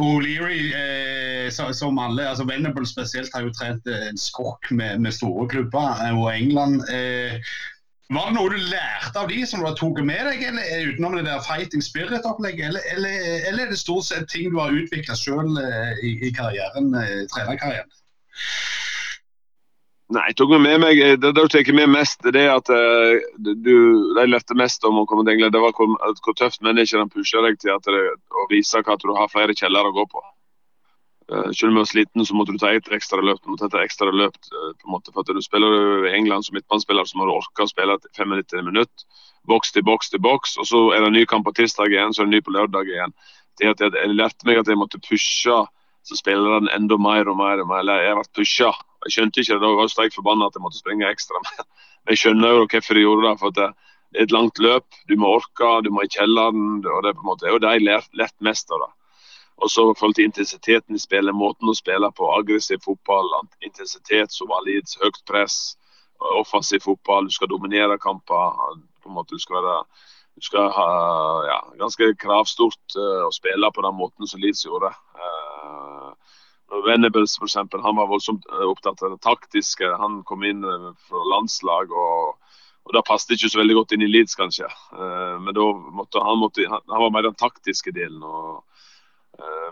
O'Leary 0.00 0.72
eh, 0.72 1.72
som 1.72 1.98
alle, 1.98 2.28
altså 2.28 2.46
Venables 2.48 2.94
spesielt, 2.94 3.32
har 3.34 3.44
jo 3.44 3.52
trent 3.52 3.86
en 3.92 4.18
skokk 4.18 4.70
med, 4.70 5.02
med, 5.04 5.12
store 5.12 5.48
klubber. 5.48 6.00
Eh, 6.00 6.16
og 6.16 6.30
England 6.32 6.80
eh, 6.88 7.36
var 8.10 8.28
det 8.28 8.36
noe 8.36 8.50
du 8.50 8.58
lærte 8.68 9.20
av 9.20 9.30
de 9.30 9.44
som 9.46 9.62
du 9.62 9.68
har 9.68 9.76
tatt 9.78 10.02
med 10.04 10.26
deg, 10.28 10.42
eller 10.50 10.90
utenom 10.90 11.16
det 11.16 11.24
der 11.28 11.44
fighting 11.46 11.84
spirit-opplegget? 11.84 12.68
Eller, 12.68 12.84
eller, 12.96 13.16
eller, 13.48 13.64
er 13.64 13.72
det 13.72 13.80
stort 13.80 14.08
sett 14.08 14.28
ting 14.28 14.50
du 14.52 14.58
har 14.60 14.74
utvikla 14.74 15.16
sjøl 15.16 15.56
eh, 15.62 16.02
i, 16.04 16.12
i 16.28 16.32
karrieren, 16.34 16.92
i 16.92 17.24
trenerkarrieren? 17.32 17.88
Nei, 20.12 20.26
jeg 20.28 20.36
tok 20.42 20.50
med 20.60 20.82
meg, 20.82 20.98
Det 21.22 21.30
du 21.32 21.40
tok 21.48 21.70
med 21.72 21.88
mest, 21.88 22.20
det 22.34 22.42
er 22.42 22.52
at 22.52 22.68
uh, 22.68 23.16
du, 23.40 23.54
de 23.64 24.26
lærte 24.28 24.56
mest 24.58 24.84
om 24.84 25.00
å 25.00 25.06
komme 25.08 25.24
til 25.24 25.38
England. 25.38 25.54
Det 25.54 25.62
var 25.62 25.72
hvor, 25.78 25.94
hvor 25.96 26.36
tøft 26.36 26.60
menneskene 26.66 27.08
pusher 27.12 27.44
deg 27.46 27.56
til 27.62 27.72
at 27.72 27.88
det, 27.88 28.02
å 28.28 28.44
vise 28.50 28.82
at 28.82 29.06
du 29.06 29.14
har 29.16 29.32
flere 29.32 29.56
kjeller 29.56 29.88
å 29.88 29.94
gå 29.96 30.04
på. 30.12 30.24
Uh, 31.32 31.48
selv 31.56 31.70
om 31.70 31.78
du 31.78 31.80
var 31.80 31.88
sliten, 31.88 32.26
så 32.28 32.36
måtte 32.36 32.52
du 32.52 32.60
ta 32.60 32.72
et 32.76 32.88
ekstra 32.92 33.22
løp. 33.24 33.40
Du 33.40 33.52
måtte 33.52 33.70
ta 33.72 33.80
et 33.80 33.88
ekstra 33.88 34.12
løp 34.12 34.36
uh, 34.52 34.72
på 34.76 34.88
en 34.88 34.94
måte, 34.94 35.12
for 35.14 35.24
at 35.24 35.32
du 35.32 35.42
Spiller 35.44 36.08
i 36.10 36.16
England 36.18 36.44
som 36.44 36.58
midtbanespiller, 36.58 37.08
så 37.08 37.18
må 37.18 37.28
du 37.28 37.36
orke 37.36 37.64
å 37.64 37.70
spille 37.70 37.96
95 38.18 38.66
minutter. 38.68 39.06
Boks 39.48 39.72
til 39.74 39.86
boks 39.86 40.12
til 40.12 40.20
boks. 40.22 40.58
og 40.60 40.68
Så 40.68 40.82
er 40.92 41.00
det 41.00 41.08
en 41.08 41.16
ny 41.16 41.24
kamp 41.26 41.46
på 41.48 41.54
tirsdag 41.56 41.94
igjen, 41.94 42.12
så 42.12 42.22
er 42.22 42.28
det 42.28 42.32
en 42.32 42.36
ny 42.36 42.42
på 42.44 42.54
lørdag 42.54 42.90
igjen. 42.90 43.14
Det 43.58 43.72
at 43.72 43.80
jeg, 43.84 43.94
jeg 43.96 44.16
lærte 44.16 44.48
meg 44.48 44.60
at 44.60 44.68
jeg 44.68 44.80
måtte 44.80 45.00
pushe 45.02 45.62
så 46.02 46.18
spillerne 46.18 46.70
enda 46.74 46.98
mer 46.98 47.28
og 47.30 47.38
mer. 47.38 47.62
og 47.62 47.70
mer. 47.70 47.86
Jeg 48.02 48.18
ble 48.18 48.28
pusha. 48.38 48.72
Jeg 49.06 49.16
skjønte 49.16 49.42
ikke 49.42 49.56
det, 49.56 49.62
da 49.62 49.70
jeg 49.70 49.80
var 49.80 49.90
sterkt 49.90 50.18
forbanna 50.18 50.48
at 50.48 50.58
jeg 50.58 50.64
måtte 50.64 50.80
springe 50.80 51.10
ekstra. 51.10 51.42
Men 52.02 52.14
jeg 52.14 52.22
skjønner 52.22 52.56
jo 52.56 52.66
hvorfor 52.66 52.98
de 52.98 53.04
gjorde 53.04 53.28
det. 53.28 53.36
for 53.40 53.56
det 53.58 53.68
er 53.68 54.26
et 54.26 54.34
langt 54.34 54.58
løp. 54.58 54.88
Du 55.08 55.14
må 55.18 55.36
orke, 55.38 55.70
du 55.86 55.90
må 55.94 56.04
i 56.04 56.10
kjelleren. 56.12 56.82
og 56.82 57.02
Det 57.02 57.12
er 57.12 57.18
på 57.18 57.24
en 57.24 57.30
måte, 57.30 57.48
er 57.48 57.62
det 57.62 57.76
jeg 57.78 58.02
lærte 58.20 58.50
mest 58.50 58.70
av. 58.70 58.84
det. 58.84 58.90
Og 59.56 59.70
så 59.70 59.84
i 59.90 59.94
forhold 59.98 60.14
til 60.14 60.24
intensiteten 60.24 60.96
i 60.96 61.02
spillet, 61.02 61.34
måten 61.34 61.68
å 61.70 61.76
spille 61.76 62.08
på, 62.16 62.30
aggressiv 62.34 62.80
fotball, 62.84 63.28
intensitet 63.60 64.34
litt 64.66 64.96
høyt 65.02 65.20
press, 65.28 65.76
offensiv 66.38 66.80
fotball, 66.80 67.26
du 67.26 67.34
skal 67.34 67.48
dominere 67.48 67.98
kamper. 67.98 68.56
på 69.02 69.08
en 69.08 69.14
måte 69.14 69.34
Du 69.34 69.38
skal 69.38 69.62
være 69.62 69.84
du 70.34 70.40
skal 70.40 70.70
ha 70.72 70.90
ja, 71.44 71.58
ganske 71.76 72.14
kravstort 72.16 72.94
uh, 72.96 73.28
å 73.28 73.32
spille 73.32 73.68
på 73.68 73.82
den 73.84 73.94
måten 73.94 74.26
som 74.26 74.40
Leeds 74.40 74.64
gjorde. 74.64 74.88
Uh, 75.12 76.14
Venables 76.86 77.36
for 77.36 77.44
eksempel, 77.44 77.82
han 77.84 77.98
var 77.98 78.08
voldsomt 78.08 78.46
eh, 78.48 78.64
opptatt 78.64 79.02
av 79.02 79.10
det 79.12 79.20
taktiske. 79.20 79.90
Han 80.00 80.22
kom 80.24 80.44
inn 80.48 80.64
fra 81.04 81.24
landslag. 81.34 81.92
og 81.92 82.38
og 82.82 82.94
Det 82.96 83.02
passet 83.06 83.36
ikke 83.36 83.50
så 83.52 83.60
veldig 83.60 83.74
godt 83.76 83.92
inn 83.92 84.02
i 84.02 84.08
Leeds, 84.08 84.34
kanskje. 84.34 84.66
Men 84.90 85.54
da 85.54 85.66
måtte 85.94 86.18
han, 86.18 86.40
måtte, 86.40 86.64
han, 86.66 86.80
han 86.90 87.02
var 87.04 87.12
mer 87.14 87.28
den 87.28 87.36
taktiske 87.38 87.92
delen. 87.94 88.24
og 88.24 88.64
Eh, 88.64 88.71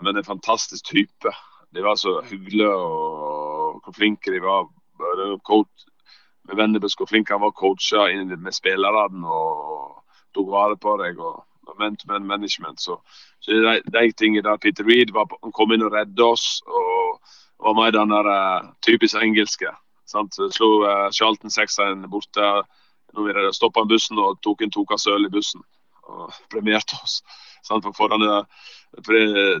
men 0.01 0.17
en 0.17 0.27
fantastisk 0.27 0.85
type. 0.85 1.31
De 1.71 1.83
var 1.83 1.95
så 1.95 2.19
hyggelige 2.25 2.71
og 2.71 3.81
hvor 3.83 3.95
flinke 3.95 4.33
de 4.33 4.41
var 4.43 4.67
coach, 5.47 5.85
med 6.47 6.57
Wennerbusk 6.57 6.99
hvor 6.99 7.09
flink 7.09 7.29
han 7.29 7.41
var 7.41 7.53
coacha 7.55 8.07
med 8.37 8.51
spillerne 8.51 9.27
og 9.27 10.03
tok 10.35 10.51
vare 10.51 10.77
på 10.77 10.97
deg. 11.03 11.19
og 11.19 11.45
man-to-man 11.79 12.25
management. 12.25 12.81
Så, 12.81 13.01
så 13.39 13.51
de, 13.51 13.81
de 13.91 14.11
tingene 14.11 14.43
der 14.43 14.57
Peter 14.57 14.83
Reed 14.83 15.13
var, 15.13 15.29
han 15.43 15.53
kom 15.55 15.71
inn 15.71 15.85
og 15.85 15.93
redde 15.93 16.23
oss. 16.23 16.61
og 16.65 17.19
var 17.61 17.77
mer 17.77 17.91
den 17.91 18.09
der 18.09 18.27
uh, 18.27 18.69
typisk 18.81 19.15
engelske. 19.21 19.69
Sant? 20.09 20.33
Slo 20.33 20.81
uh, 20.81 21.09
Charlton 21.13 21.53
6-1 21.53 22.07
borte 22.09 22.47
når 23.13 23.27
vi 23.27 23.53
stoppa 23.53 23.83
bussen 23.85 24.19
og 24.23 24.39
tok 24.41 24.61
en 24.63 24.71
Toka 24.71 24.97
Søl 24.97 25.27
i 25.27 25.29
bussen. 25.29 25.61
Og 26.03 26.31
premierte 26.51 26.97
oss. 27.03 27.21
Sant? 27.65 27.85
For 27.97 28.11
denne, 28.11 28.43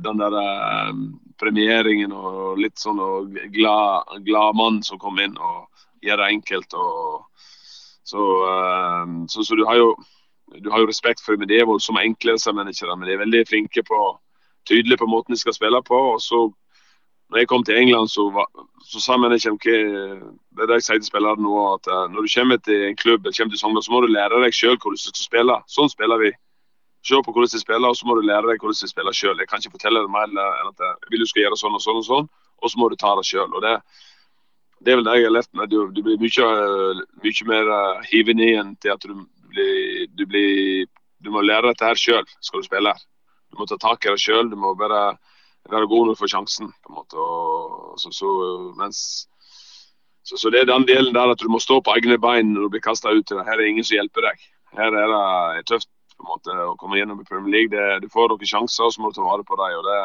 den 0.05 0.21
der 0.21 0.37
eh, 0.41 0.93
premieringen 1.41 2.13
og 2.13 2.59
litt 2.61 2.79
sånn 2.81 2.99
og 3.01 3.35
glad, 3.53 4.15
glad 4.25 4.57
mann 4.59 4.81
som 4.83 4.99
kom 5.01 5.19
inn 5.19 5.37
og 5.37 5.67
gjør 6.05 6.23
det 6.23 6.31
enkelt. 6.37 6.73
og 6.73 7.27
så, 8.03 8.25
eh, 8.47 9.05
så, 9.27 9.43
så, 9.43 9.55
du 9.55 9.65
har 9.65 9.79
jo 9.79 9.93
du 10.51 10.67
har 10.69 10.81
jo 10.83 10.89
respekt 10.89 11.21
for 11.23 11.39
dem, 11.39 11.79
som 11.79 11.97
enkle. 11.97 12.35
Men 12.53 12.67
de 12.67 13.13
er 13.13 13.23
veldig 13.23 13.45
flinke 13.47 13.83
på 13.87 13.99
tydelige 14.67 14.99
på 14.99 15.07
måten 15.07 15.33
de 15.33 15.39
skal 15.39 15.55
spille 15.55 15.79
på. 15.83 15.95
og 15.95 16.21
så 16.21 16.49
når 17.31 17.37
jeg 17.37 17.47
kom 17.47 17.63
til 17.63 17.77
England, 17.79 18.09
så, 18.11 18.25
var, 18.29 18.47
så 18.83 18.99
sa 18.99 19.15
hva 19.15 19.29
Det 19.31 19.39
er 19.39 20.67
det 20.67 20.79
jeg 20.81 20.83
sier 20.83 20.99
til 20.99 21.07
spillerne 21.07 21.39
nå, 21.39 21.53
at 21.73 21.87
uh, 21.87 22.09
når 22.11 22.27
du 22.27 22.33
kommer 22.33 22.57
til 22.59 22.87
en 22.89 22.97
klubb 22.99 23.23
kommer 23.23 23.53
til 23.53 23.59
Sogndal, 23.59 23.83
så 23.83 23.91
må 23.91 24.01
du 24.03 24.11
lære 24.11 24.41
deg 24.43 24.53
sjøl 24.53 24.75
hvordan 24.75 24.99
du 24.99 25.03
skal 25.05 25.23
spille. 25.23 25.55
Sånn 25.71 25.89
spiller 25.89 26.19
vi. 26.19 26.31
Se 27.01 27.17
på 27.25 27.33
hvordan 27.33 27.49
de 27.49 27.59
spiller, 27.59 27.89
og 27.89 27.97
så 27.97 28.05
må 28.05 28.15
du 28.17 28.21
lære 28.27 28.45
deg 28.45 28.61
hvordan 28.61 28.77
de 28.77 28.89
spiller 28.89 29.15
sjøl. 29.17 29.39
Jeg 29.41 29.49
kan 29.49 29.61
ikke 29.61 29.73
fortelle 29.73 30.03
deg 30.03 30.13
mer 30.13 30.29
enn 30.29 30.69
at 30.69 30.83
jeg 30.85 31.13
vil 31.13 31.23
du 31.23 31.29
skal 31.29 31.45
gjøre 31.47 31.57
sånn 31.57 31.77
og 31.77 31.81
sånn 31.81 31.99
og 32.01 32.07
sånn, 32.07 32.27
og 32.61 32.71
så 32.71 32.81
må 32.81 32.89
du 32.91 32.97
ta 33.01 33.15
det 33.17 33.25
sjøl. 33.25 33.55
Det, 33.63 33.73
det 34.85 34.93
er 34.93 34.99
vel 34.99 35.07
det 35.07 35.15
jeg 35.17 35.27
har 35.27 35.33
lært 35.33 35.49
meg. 35.57 35.71
Du, 35.71 35.79
du 35.89 36.01
blir 36.05 36.21
mye, 36.21 36.49
mye 37.25 37.47
mer 37.49 37.71
uh, 37.73 38.03
hiven 38.11 38.41
i 38.41 38.51
enn 38.61 38.75
til 38.83 38.93
at 38.93 39.07
du 39.07 39.15
blir, 39.49 40.05
du, 40.13 40.27
blir, 40.29 40.85
du 41.25 41.31
må 41.33 41.41
lære 41.45 41.71
dette 41.71 41.89
her 41.89 41.97
sjøl 41.97 42.27
skal 42.39 42.61
du 42.61 42.69
spille. 42.69 42.93
Du 43.51 43.59
må 43.59 43.67
ta 43.67 43.79
tak 43.81 44.05
i 44.05 44.13
det 44.13 44.21
sjøl. 44.21 44.51
Du 44.51 44.57
må 44.59 44.75
bare 44.77 45.15
være 45.69 45.89
god 45.89 46.05
når 46.05 46.15
du 46.15 46.21
får 46.21 46.33
sjansen. 46.35 46.69
på 46.85 46.93
en 46.93 46.99
måte. 47.01 47.17
Og, 47.17 47.97
så, 48.01 48.13
så, 48.13 48.29
mens, 48.77 49.01
så, 50.21 50.37
så, 50.37 50.53
det 50.53 50.61
er 50.61 50.69
den 50.69 50.85
delen 50.89 51.17
der 51.17 51.33
at 51.33 51.41
du 51.41 51.49
må 51.49 51.59
stå 51.59 51.81
på 51.81 51.97
egne 51.97 52.21
bein 52.21 52.53
når 52.53 52.67
du 52.67 52.75
blir 52.75 52.85
kasta 52.85 53.09
ut. 53.09 53.33
Her 53.33 53.55
er 53.57 53.63
det 53.63 53.73
ingen 53.73 53.87
som 53.87 53.97
hjelper 53.97 54.29
deg. 54.29 54.45
Her 54.77 55.01
er 55.01 55.15
det 55.15 55.65
tøft 55.73 55.89
på 56.21 56.27
en 56.27 56.31
måte 56.31 56.55
å 56.69 56.77
komme 56.79 56.99
gjennom 56.99 57.19
i 57.21 57.27
Premier 57.27 57.55
League. 57.55 57.73
Det, 57.73 58.05
du 58.05 58.07
får 58.13 58.31
noen 58.31 58.53
sjanser, 58.53 58.87
og 58.87 58.93
så 58.93 59.01
må 59.01 59.11
du 59.11 59.17
ta 59.17 59.25
vare 59.25 59.45
på 59.47 59.57
dem. 59.59 59.75
og 59.79 59.89
det, 59.89 59.99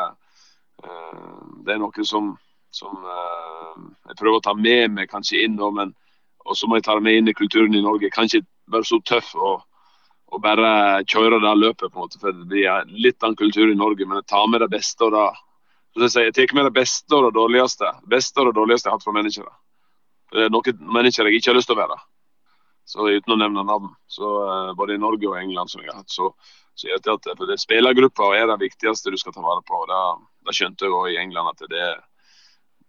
uh, 0.89 1.47
det 1.69 1.77
er 1.77 1.81
noe 1.83 2.09
som, 2.09 2.35
som 2.75 2.99
uh, 3.05 3.79
jeg 4.09 4.19
prøver 4.19 4.41
å 4.41 4.45
ta 4.49 4.57
med 4.57 4.97
meg 4.97 5.12
kanskje 5.12 5.45
inn, 5.45 5.57
nå, 5.61 5.71
men 5.77 5.95
og 6.47 6.55
så 6.55 6.69
må 6.71 6.79
jeg 6.79 6.87
ta 6.87 6.95
det 6.95 7.03
med 7.03 7.17
inn 7.19 7.29
i 7.29 7.35
kulturen 7.35 7.75
i 7.75 7.83
Norge. 7.83 8.12
Kanskje 8.14 8.45
være 8.71 8.87
så 8.87 9.01
tøff 9.03 9.33
og 9.35 9.64
og 10.35 10.43
bare 10.43 11.05
kjøre 11.07 11.41
det 11.43 11.55
løpet. 11.57 11.93
på 11.93 11.99
en 11.99 12.03
måte, 12.03 12.19
for 12.21 12.33
Det 12.33 12.49
blir 12.49 12.85
litt 12.91 13.23
av 13.23 13.31
en 13.31 13.37
kultur 13.37 13.71
i 13.71 13.75
Norge, 13.75 14.07
men 14.07 14.19
jeg 14.19 14.27
tar 14.27 14.49
med 14.49 14.61
det 14.61 14.71
beste 14.71 15.05
og 15.05 15.12
det 15.12 16.12
jeg, 16.12 16.35
tar 16.35 16.55
med 16.55 16.67
det 16.67 16.75
beste 16.75 17.14
og 17.14 17.25
det 17.25 17.39
dårligste. 17.39 17.93
Beste 18.05 18.41
og 18.41 18.47
det 18.47 18.59
dårligste 18.59 18.89
jeg 18.89 18.93
har 18.93 18.99
hatt 18.99 19.05
fra 19.05 19.17
mennesker. 19.17 19.47
Det 20.33 20.45
er 20.45 20.51
noen 20.51 20.83
mennesker 20.93 21.25
jeg 21.25 21.39
ikke 21.39 21.51
har 21.51 21.57
lyst 21.57 21.71
til 21.71 21.77
å 21.79 21.81
være. 21.81 21.97
Så 22.87 23.09
Uten 23.11 23.34
å 23.34 23.39
nevne 23.41 23.64
navn. 23.66 23.91
Så 24.07 24.28
uh, 24.47 24.72
Både 24.78 24.95
i 24.95 25.03
Norge 25.03 25.28
og 25.28 25.39
England 25.41 25.72
som 25.72 25.82
jeg 25.82 25.91
har 25.91 26.03
hatt. 26.03 26.12
Så, 26.12 26.30
så 26.78 26.91
jeg 26.91 27.03
at 27.03 27.30
for 27.32 27.51
det 27.51 27.59
Spillergruppa 27.62 28.30
er 28.39 28.47
det 28.51 28.61
viktigste 28.62 29.12
du 29.12 29.18
skal 29.20 29.34
ta 29.34 29.43
vare 29.45 29.64
på. 29.66 29.82
Det, 29.91 30.03
det 30.47 30.57
skjønte 30.57 30.87
jeg 30.87 30.95
òg 30.95 31.09
i 31.12 31.18
England. 31.22 31.51
at 31.51 31.66
det, 31.72 31.89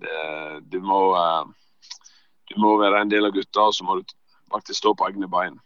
det 0.05 0.21
du, 0.69 0.79
må, 0.85 1.01
uh, 1.17 1.49
du 2.51 2.59
må 2.61 2.77
være 2.81 3.01
en 3.01 3.13
del 3.13 3.29
av 3.29 3.33
gutta, 3.35 3.69
og 3.69 3.75
så 3.75 3.87
må 3.87 3.99
du 3.99 4.05
faktisk 4.53 4.83
stå 4.83 4.93
på 4.95 5.09
egne 5.09 5.29
bein. 5.31 5.57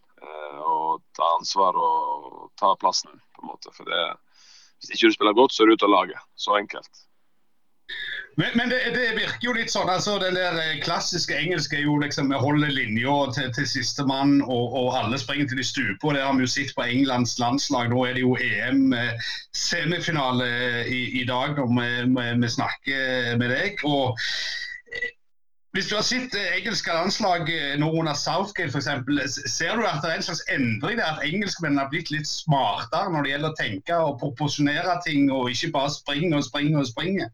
Og 0.61 1.01
ta 1.17 1.25
ansvar 1.39 1.77
og 1.82 2.51
ta 2.59 2.75
plassen, 2.77 3.15
på 3.34 3.41
en 3.41 3.49
måte. 3.49 3.71
For 3.73 3.89
det, 3.89 4.01
hvis 4.79 4.93
ikke 4.93 5.09
du 5.09 5.15
spiller 5.15 5.38
godt, 5.38 5.53
så 5.55 5.63
er 5.63 5.71
du 5.71 5.79
ute 5.79 5.88
av 5.88 5.95
laget. 5.95 6.27
Så 6.38 6.53
enkelt. 6.59 7.01
Men, 8.35 8.47
men 8.55 8.69
det, 8.69 8.79
det, 8.93 9.15
virker 9.15 9.43
jo 9.43 9.53
litt 9.55 9.71
sånn. 9.73 9.89
altså 9.91 10.19
Den 10.21 10.35
der 10.37 10.59
eh, 10.61 10.79
klassiske 10.83 11.35
engelske 11.35 11.77
er 11.77 11.81
jo 11.83 11.97
liksom 12.01 12.29
vi 12.31 12.37
holder 12.39 12.69
linja 12.71 13.31
til, 13.35 13.53
til 13.57 13.67
sistemann, 13.67 14.41
og, 14.45 14.73
og 14.79 14.95
alle 15.01 15.17
springer 15.19 15.47
til 15.51 15.57
de 15.59 15.65
stuper. 15.67 16.13
Det 16.15 16.23
har 16.23 16.33
vi 16.37 16.43
jo 16.47 16.53
sett 16.53 16.71
på 16.77 16.83
Englands 16.87 17.33
landslag. 17.41 17.85
Nå 17.91 17.99
er 18.07 18.13
det 18.15 18.23
jo 18.23 18.37
EM-semifinale 18.39 20.47
eh, 20.47 20.87
i, 20.87 21.21
i, 21.21 21.23
dag 21.27 21.59
når 21.59 21.67
vi, 21.75 21.89
vi, 22.45 22.49
snakker 22.55 23.37
med 23.41 23.49
deg. 23.51 23.71
og 23.83 24.15
eh, 24.15 24.61
hvis 25.72 25.88
du 25.88 25.95
har 25.95 26.03
sett 26.03 26.34
engelske 26.36 26.91
landslag 26.91 27.47
nå 27.80 27.89
under 28.01 28.15
Southgate 28.19 28.74
f.eks., 28.76 29.38
ser 29.47 29.78
du 29.80 29.86
at 29.88 30.01
det 30.03 30.11
er 30.11 30.17
en 30.19 30.26
slags 30.26 30.43
endring 30.51 30.99
der? 30.99 31.13
At 31.15 31.24
engelskmennene 31.24 31.86
har 31.86 31.91
blitt 31.93 32.11
litt 32.11 32.28
smartere 32.28 33.11
når 33.13 33.24
det 33.24 33.32
gjelder 33.32 33.53
å 33.53 33.59
tenke 33.59 33.99
og 34.07 34.17
proporsjonere 34.19 34.97
ting, 35.05 35.30
og 35.32 35.47
ikke 35.53 35.72
bare 35.78 35.93
springe 35.95 36.36
og 36.36 36.43
springe 36.43 36.82
og 36.82 36.89
springe? 36.89 37.30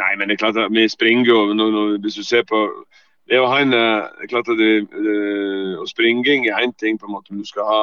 Nei, 0.00 0.12
men 0.16 0.28
det 0.28 0.36
er 0.36 0.42
klart 0.44 0.60
at 0.60 0.72
vi 0.72 0.84
springer 0.88 1.32
jo 1.32 1.38
når, 1.56 1.72
når, 1.74 1.96
Hvis 2.04 2.20
du 2.20 2.24
ser 2.24 2.44
på 2.48 2.60
det 3.30 3.40
å 3.40 3.48
ha 3.48 3.60
en, 3.62 3.72
eh, 3.72 4.04
det 4.18 4.26
er 4.26 4.32
klart 4.34 4.52
at 4.52 4.60
det, 4.60 4.70
det, 4.92 5.16
Springing 5.88 6.48
er 6.50 6.60
én 6.60 6.76
ting, 6.76 6.98
på 6.98 7.08
en 7.08 7.14
måte, 7.16 7.32
du 7.32 7.46
skal 7.46 7.66
ha 7.68 7.82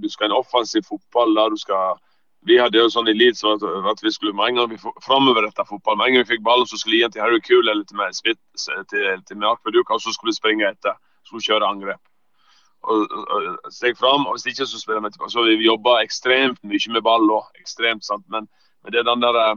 du 0.00 0.08
skal 0.08 0.28
ha 0.28 0.32
en 0.32 0.40
offensiv 0.40 0.86
fotball. 0.88 1.36
der 1.36 1.52
du 1.52 1.60
skal 1.60 2.00
vi 2.48 2.58
hadde 2.60 2.80
jo 2.80 2.88
sånn 2.92 3.10
i 3.10 3.14
Leeds 3.16 3.44
at, 3.46 3.64
at 3.92 4.02
vi 4.04 4.12
skulle 4.14 4.34
med 4.36 4.52
en 4.52 4.60
gang 4.60 4.70
vi 4.72 4.78
framoverretta 5.04 5.66
fotball. 5.68 5.98
Med 5.98 6.08
en 6.08 6.18
gang 6.18 6.26
vi 6.26 6.34
fikk 6.34 6.44
ballen, 6.46 6.68
så 6.68 6.78
skulle 6.80 6.96
vi 6.96 7.02
gi 7.02 7.06
den 7.06 7.16
til 7.16 7.24
Harry 7.24 7.40
Cool 7.44 7.68
eller 7.68 7.84
til 7.88 8.00
meg, 8.00 8.14
Smith, 8.16 8.40
til, 8.90 9.08
til 9.28 9.40
Mark 9.40 9.60
Verduka, 9.66 9.96
og 9.96 10.04
så 10.04 10.14
skulle 10.14 10.32
vi 10.32 10.40
springe 10.40 10.68
etter. 10.68 10.96
Skulle 11.28 11.44
kjøre 11.44 11.68
angrep. 11.68 12.02
Og, 12.88 13.04
og 13.34 13.72
Steg 13.74 13.98
fram. 13.98 14.26
og 14.26 14.36
Hvis 14.36 14.46
ikke, 14.52 14.66
så 14.66 14.80
spiller 14.80 15.02
vi 15.04 15.10
tilbake. 15.12 15.32
Så 15.34 15.44
vi 15.44 15.66
jobba 15.66 15.98
ekstremt 16.02 16.60
mye 16.64 16.94
med 16.94 17.04
ball 17.04 17.26
òg. 17.36 17.48
Ekstremt, 17.60 18.06
sant. 18.06 18.24
Men, 18.32 18.48
men 18.82 18.94
det 18.94 19.02
er 19.02 19.08
den 19.10 19.24
der 19.24 19.40
eh, 19.42 19.56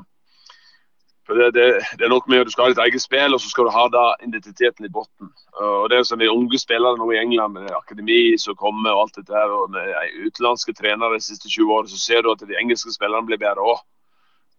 det, 1.38 1.52
det, 1.56 1.66
det, 1.98 2.06
er 2.06 2.10
nok 2.10 2.28
med 2.28 2.42
at 2.42 2.50
Du 2.50 2.52
skal 2.52 2.66
ha 2.66 2.74
ditt 2.74 2.82
eget 2.82 3.04
spill, 3.04 3.34
og 3.36 3.42
så 3.42 3.50
skal 3.52 3.68
du 3.68 3.72
ha 3.76 3.86
da 3.94 4.04
identiteten 4.26 4.86
i 4.86 4.92
bunnen. 4.92 5.32
Og 5.62 5.90
det 5.90 6.00
er 6.00 6.04
som 6.08 6.20
de 6.20 6.30
unge 6.32 6.60
spillere 6.60 6.98
nå 6.98 7.12
i 7.14 7.20
England, 7.22 7.54
med 7.54 7.70
akademi 7.78 8.38
som 8.42 8.58
kommer 8.58 8.92
og 8.96 9.06
alt 9.06 9.20
dette 9.20 9.36
her, 9.36 9.54
og 9.54 9.70
med 9.72 9.94
utenlandske 10.26 10.74
trenere 10.74 11.20
de 11.20 11.26
siste 11.26 11.50
20 11.50 11.74
årene, 11.76 11.92
så 11.92 12.00
ser 12.02 12.26
du 12.26 12.32
at 12.32 12.42
de 12.42 12.58
engelske 12.58 12.94
spillerne 12.96 13.30
blir 13.30 13.42
bedre 13.42 13.64
òg. 13.74 13.84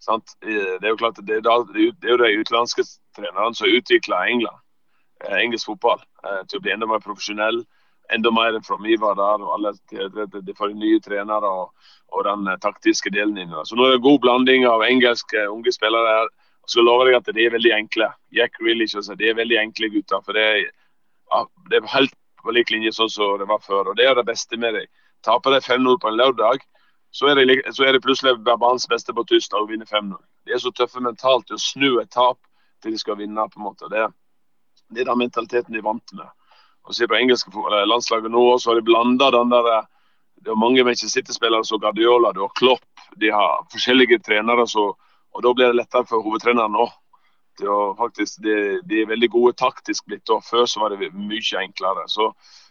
Det 0.02 0.82
er 0.82 0.88
jo 0.88 0.96
klart, 0.96 1.20
det 1.26 1.36
er, 1.36 1.44
da, 1.46 1.60
det 1.72 2.08
er 2.08 2.16
jo 2.16 2.22
de 2.22 2.40
utenlandske 2.40 2.84
trenerne 3.16 3.54
som 3.54 3.70
utvikler 3.70 4.26
England, 4.32 4.58
eh, 5.24 5.38
engelsk 5.44 5.68
fotball 5.70 6.00
eh, 6.26 6.42
til 6.48 6.58
å 6.58 6.64
bli 6.64 6.74
enda 6.74 6.88
mer 6.90 7.02
profesjonell. 7.04 7.62
Enda 8.12 8.32
mer 8.34 8.56
enn 8.56 8.64
fra 8.66 8.76
var 8.76 9.14
der. 9.16 9.44
og 9.44 9.52
alle 9.54 9.72
De, 10.42 10.54
får 10.58 10.74
nye 10.74 11.00
trenere 11.00 11.46
og, 11.46 11.70
og 12.12 12.24
den 12.26 12.48
eh, 12.48 12.58
taktiske 12.58 13.10
delen 13.10 13.38
inn. 13.38 13.54
Så 13.64 13.76
nå 13.76 13.86
er 13.86 13.94
det 13.94 14.00
en 14.00 14.08
god 14.08 14.20
blanding 14.20 14.66
av 14.66 14.82
engelske 14.82 15.46
unge 15.48 15.72
spillere 15.72 16.18
her 16.18 16.32
så 16.66 16.82
lover 16.82 17.10
jeg 17.10 17.20
at 17.20 17.30
de 17.34 17.44
er 17.44 17.54
veldig 17.54 17.72
enkle. 17.76 18.08
Jack 18.34 18.58
Grealish 18.60 18.96
altså, 18.96 19.16
de 19.18 19.28
er 19.28 19.38
veldig 19.38 19.58
enkle 19.60 19.90
gutter. 19.92 20.20
for 20.24 20.32
Det, 20.32 20.46
ja, 21.32 21.44
det 21.70 21.78
er 21.78 21.94
helt 21.94 22.14
på 22.42 22.54
lik 22.54 22.70
linje 22.70 22.92
sånn 22.94 23.10
som 23.10 23.38
det 23.38 23.48
var 23.50 23.62
før. 23.62 23.90
og 23.90 23.96
Det 23.96 24.06
er 24.06 24.14
det 24.14 24.26
beste 24.26 24.56
med 24.56 24.74
dem. 24.74 24.86
Taper 25.22 25.54
de 25.54 25.60
5-0 25.60 25.98
på 26.02 26.08
en 26.08 26.18
lørdag, 26.18 26.62
så 27.12 27.28
er, 27.28 27.36
det, 27.36 27.60
så 27.76 27.84
er 27.84 27.98
plutselig 28.00 28.38
banens 28.46 28.88
beste 28.88 29.12
på 29.14 29.24
tirsdag 29.28 29.60
og 29.60 29.70
vinner 29.70 29.86
5-0. 29.86 30.16
De 30.46 30.54
er 30.54 30.62
så 30.62 30.72
tøffe 30.72 31.02
mentalt 31.02 31.46
til 31.46 31.58
å 31.58 31.62
snu 31.62 31.88
et 32.00 32.10
tap 32.10 32.38
til 32.82 32.94
de 32.94 32.98
skal 32.98 33.18
vinne. 33.20 33.48
på 33.50 33.60
en 33.60 33.66
måte. 33.68 33.90
Det, 33.92 34.06
det 34.90 35.02
er 35.02 35.10
den 35.10 35.20
mentaliteten 35.20 35.74
de 35.74 35.82
er 35.82 35.86
vant 35.86 36.14
med. 36.16 36.30
Og 36.88 36.96
se 36.96 37.06
på 37.06 37.14
engelske 37.14 37.52
landslaget 37.86 38.32
nå 38.32 38.42
også 38.54 38.72
har 38.72 38.80
de 38.80 38.86
blanda 38.86 39.30
den 39.30 39.52
der 39.52 39.86
Det 40.42 40.50
er 40.50 40.58
mange 40.58 40.82
Manchester 40.82 41.20
City-spillere 41.20 41.64
som 41.64 41.78
Guardiola, 41.78 42.32
du 42.32 42.40
har 42.40 42.50
Klopp, 42.58 42.88
de 43.16 43.30
har 43.30 43.60
forskjellige 43.70 44.18
trenere 44.26 44.66
som 44.66 44.96
og 45.32 45.42
Da 45.42 45.52
blir 45.54 45.72
det 45.72 45.80
lettere 45.80 46.08
for 46.08 46.24
hovedtreneren 46.24 46.76
òg. 46.76 46.92
De, 47.60 48.24
de, 48.40 49.00
er 49.00 49.08
veldig 49.10 49.28
gode 49.32 49.52
taktisk 49.60 50.06
blitt. 50.08 50.28
og 50.30 50.44
Før 50.44 50.66
så 50.66 50.80
var 50.80 50.92
det 50.94 51.12
mye 51.12 51.60
enklere. 51.60 52.06
Så, 52.08 52.30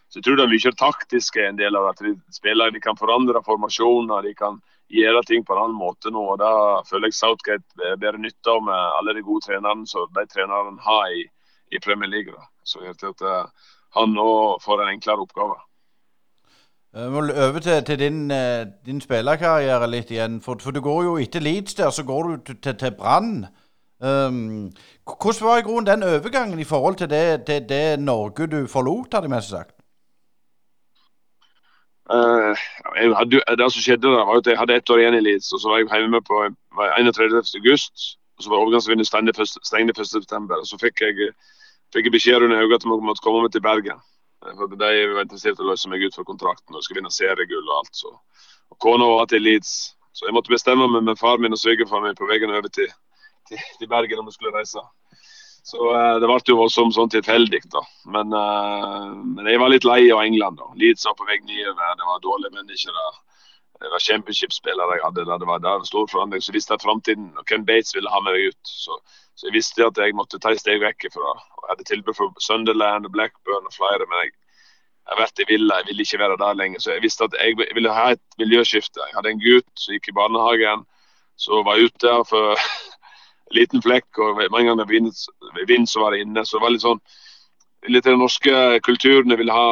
så 0.10 0.20
jeg 0.20 0.26
tror 0.26 0.38
det 0.38 0.46
er 0.46 0.54
mye 0.54 0.74
taktisk 0.78 1.38
en 1.42 1.58
del 1.60 1.78
av 1.78 1.92
at 1.92 2.02
de 2.02 2.16
spiller, 2.34 2.72
de 2.72 2.82
kan 2.82 2.98
forandre 2.98 3.44
formasjoner. 3.46 4.22
de 4.26 4.34
kan 4.36 4.60
gjøre 4.92 5.24
ting 5.24 5.46
på 5.46 5.56
en 5.56 5.64
annen 5.64 5.78
måte 5.78 6.12
nå. 6.12 6.24
og 6.34 6.40
Da 6.42 6.54
føler 6.90 7.10
jeg 7.10 7.20
Southgate 7.20 7.92
bedre 7.98 8.20
nytte 8.20 8.52
av 8.52 8.64
med 8.66 8.98
alle 9.00 9.16
de 9.18 9.26
gode 9.26 9.46
trenerne 9.48 9.88
som 9.88 10.10
de 10.16 10.26
trenerne 10.30 10.82
har 10.86 11.18
i, 11.18 11.26
i 11.72 11.80
Premier 11.80 12.10
League. 12.10 12.34
Da. 12.34 12.48
Så 12.64 12.84
jeg 12.86 12.98
tror 13.00 13.16
at 13.16 13.26
uh, 13.26 13.70
han 13.98 14.14
nå 14.16 14.32
får 14.64 14.84
en 14.84 14.96
enklere 14.96 15.26
oppgave. 15.26 15.58
Vi 16.94 17.10
må 17.10 17.20
over 17.20 17.60
til, 17.60 17.84
til 17.86 18.00
din, 18.00 18.32
eh, 18.32 18.66
din, 18.86 19.02
spillerkarriere 19.02 19.88
litt 19.88 20.10
igjen. 20.12 20.42
For, 20.44 20.60
for, 20.60 20.72
du 20.76 20.82
går 20.84 21.04
jo 21.04 21.18
etter 21.18 21.40
Leeds 21.40 21.74
der, 21.74 21.90
så 21.90 22.04
går 22.04 22.24
du 22.28 22.54
til, 22.54 22.76
til 22.78 22.92
Brann. 22.98 23.46
Um, 24.02 24.72
hvordan 25.06 25.46
var 25.48 25.58
i 25.58 25.62
grunnen 25.62 25.88
den 25.88 26.04
overgangen 26.04 26.60
i 26.60 26.64
forhold 26.64 26.96
til 26.96 27.10
det, 27.10 27.46
til 27.46 27.70
det 27.70 28.00
Norge 28.00 28.48
du 28.48 28.68
forlot, 28.68 29.14
hadde 29.14 29.30
jeg 29.30 29.36
mest 29.36 29.50
sagt? 29.50 29.76
Uh, 32.10 32.58
hadde, 33.20 33.40
det 33.62 33.72
som 33.72 33.86
skjedde 33.86 34.12
da, 34.12 34.26
var 34.28 34.42
at 34.42 34.48
jeg 34.48 34.60
hadde 34.60 34.76
ett 34.76 34.90
år 34.90 35.00
igjen 35.00 35.20
i 35.20 35.24
Leeds, 35.30 35.52
og 35.54 35.62
så 35.62 35.70
var 35.70 35.78
jeg 35.78 36.02
hjemme 36.02 36.22
på 36.28 36.44
31. 37.00 37.56
august. 37.62 38.18
Og 38.38 38.44
så 38.44 38.50
var 38.50 38.58
overgangsvinduet 38.58 39.08
stengt 39.08 40.00
1.9. 40.00 40.66
Så 40.66 40.78
fikk 40.82 41.06
jeg 41.08 41.32
fikk 41.94 42.08
jeg 42.08 42.16
beskjed 42.16 42.44
under 42.44 42.58
Hauga 42.58 42.76
at 42.76 42.84
jeg 42.84 43.04
måtte 43.06 43.24
komme 43.24 43.46
meg 43.46 43.52
til 43.56 43.64
Bergen. 43.64 44.00
For 44.42 44.72
De 44.74 44.78
var 45.14 45.22
interessert 45.22 45.60
i 45.60 45.64
å 45.64 45.70
løse 45.70 45.90
meg 45.90 46.04
ut 46.06 46.16
fra 46.18 46.26
kontrakten 46.26 46.76
og 46.76 46.84
skulle 46.86 47.02
vinne 47.02 47.14
seriegull 47.14 47.68
og 47.68 47.76
alt. 47.82 47.94
Så. 47.94 48.14
Og 48.74 48.80
Kona 48.82 49.10
var 49.12 49.30
til 49.30 49.44
Leeds, 49.46 49.94
så 50.18 50.28
jeg 50.28 50.36
måtte 50.36 50.54
bestemme 50.54 50.88
meg 50.90 51.06
med 51.06 51.20
far 51.20 51.42
min 51.42 51.54
og 51.54 51.62
svigerfar 51.62 52.02
min 52.04 52.18
på 52.18 52.30
veien 52.30 52.50
over 52.50 52.72
til, 52.74 52.90
til, 53.50 53.62
til 53.78 53.92
Bergen 53.92 54.24
om 54.24 54.30
vi 54.30 54.36
skulle 54.36 54.56
reise. 54.56 54.82
Så 55.64 55.78
eh, 55.94 56.16
det 56.20 56.26
ble 56.30 56.40
jo 56.48 56.58
voldsomt 56.58 56.96
sånn 56.96 57.12
tilfeldig, 57.14 57.62
da. 57.74 57.84
Men, 58.16 58.34
eh, 58.34 59.10
men, 59.36 59.46
jeg 59.46 59.62
var 59.62 59.70
litt 59.74 59.86
lei 59.86 60.02
av 60.10 60.24
England. 60.24 60.58
da. 60.58 60.72
Leeds 60.82 61.06
var 61.06 61.18
på 61.20 61.28
vei 61.30 61.38
nedover, 61.46 61.98
det 62.00 62.08
var 62.08 62.24
dårlige 62.24 62.56
mennesker. 62.58 62.98
da. 62.98 63.31
Det 63.82 63.90
var 63.92 64.04
championship-spillere 64.08 64.98
jeg 64.98 65.06
hadde. 65.06 65.26
da. 65.26 65.38
Det 65.42 65.48
var, 65.50 65.60
det 65.64 65.70
var 65.70 65.88
stor 65.90 66.08
forandring. 66.12 66.44
Så 66.44 66.54
visste 66.54 66.74
jeg 66.74 66.84
framtiden. 66.84 67.32
Og 67.38 67.46
Ken 67.50 67.66
Bates 67.66 67.96
ville 67.96 68.12
ha 68.14 68.20
meg 68.26 68.52
ut. 68.52 68.62
Så, 68.68 68.98
så, 69.36 69.48
jeg 69.48 69.56
visste 69.58 69.88
at 69.88 69.98
jeg 69.98 70.16
måtte 70.18 70.40
ta 70.40 70.54
et 70.54 70.62
steg 70.62 70.84
vekk 70.84 71.08
fra 71.16 71.34
Jeg 71.34 71.72
hadde 71.72 71.88
tilbud 71.90 72.18
for 72.18 72.44
Sunderland 72.46 73.08
og 73.08 73.16
Blackburn 73.16 73.66
og 73.70 73.74
flere, 73.74 74.06
men 74.10 74.24
jeg, 74.26 74.34
jeg 75.10 75.20
vært 75.22 75.42
i 75.42 75.48
Villa. 75.50 75.80
Jeg 75.82 75.90
ville 75.90 76.06
ikke 76.06 76.22
være 76.22 76.38
der 76.44 76.60
lenger. 76.62 76.84
Så 76.84 76.94
jeg 76.94 77.06
visste 77.08 77.26
at 77.30 77.38
jeg 77.40 77.58
ville 77.58 77.98
ha 77.98 78.12
et 78.14 78.40
miljøskifte. 78.42 79.02
Jeg 79.08 79.18
hadde 79.18 79.34
en 79.34 79.44
gutt 79.46 79.72
som 79.84 79.98
gikk 79.98 80.12
i 80.12 80.18
barnehagen, 80.20 80.86
så 81.42 81.64
var 81.66 81.80
jeg 81.80 81.90
ute 81.90 82.16
for 82.30 82.62
liten 83.58 83.82
flekk, 83.82 84.10
og 84.22 84.44
mange 84.52 84.70
ganger 84.70 84.88
vind, 84.88 85.10
vind 85.68 85.90
så 85.90 86.04
var 86.04 86.14
det 86.14 86.22
inne. 86.26 86.46
Så 86.46 86.58
det 86.58 86.66
var 86.66 86.76
litt 86.76 86.86
sånn 86.86 87.02
litt 87.90 88.06
den 88.06 88.20
norske 88.22 88.54
kulturen 88.86 89.34
jeg 89.34 89.42
ville 89.42 89.56
ha. 89.56 89.70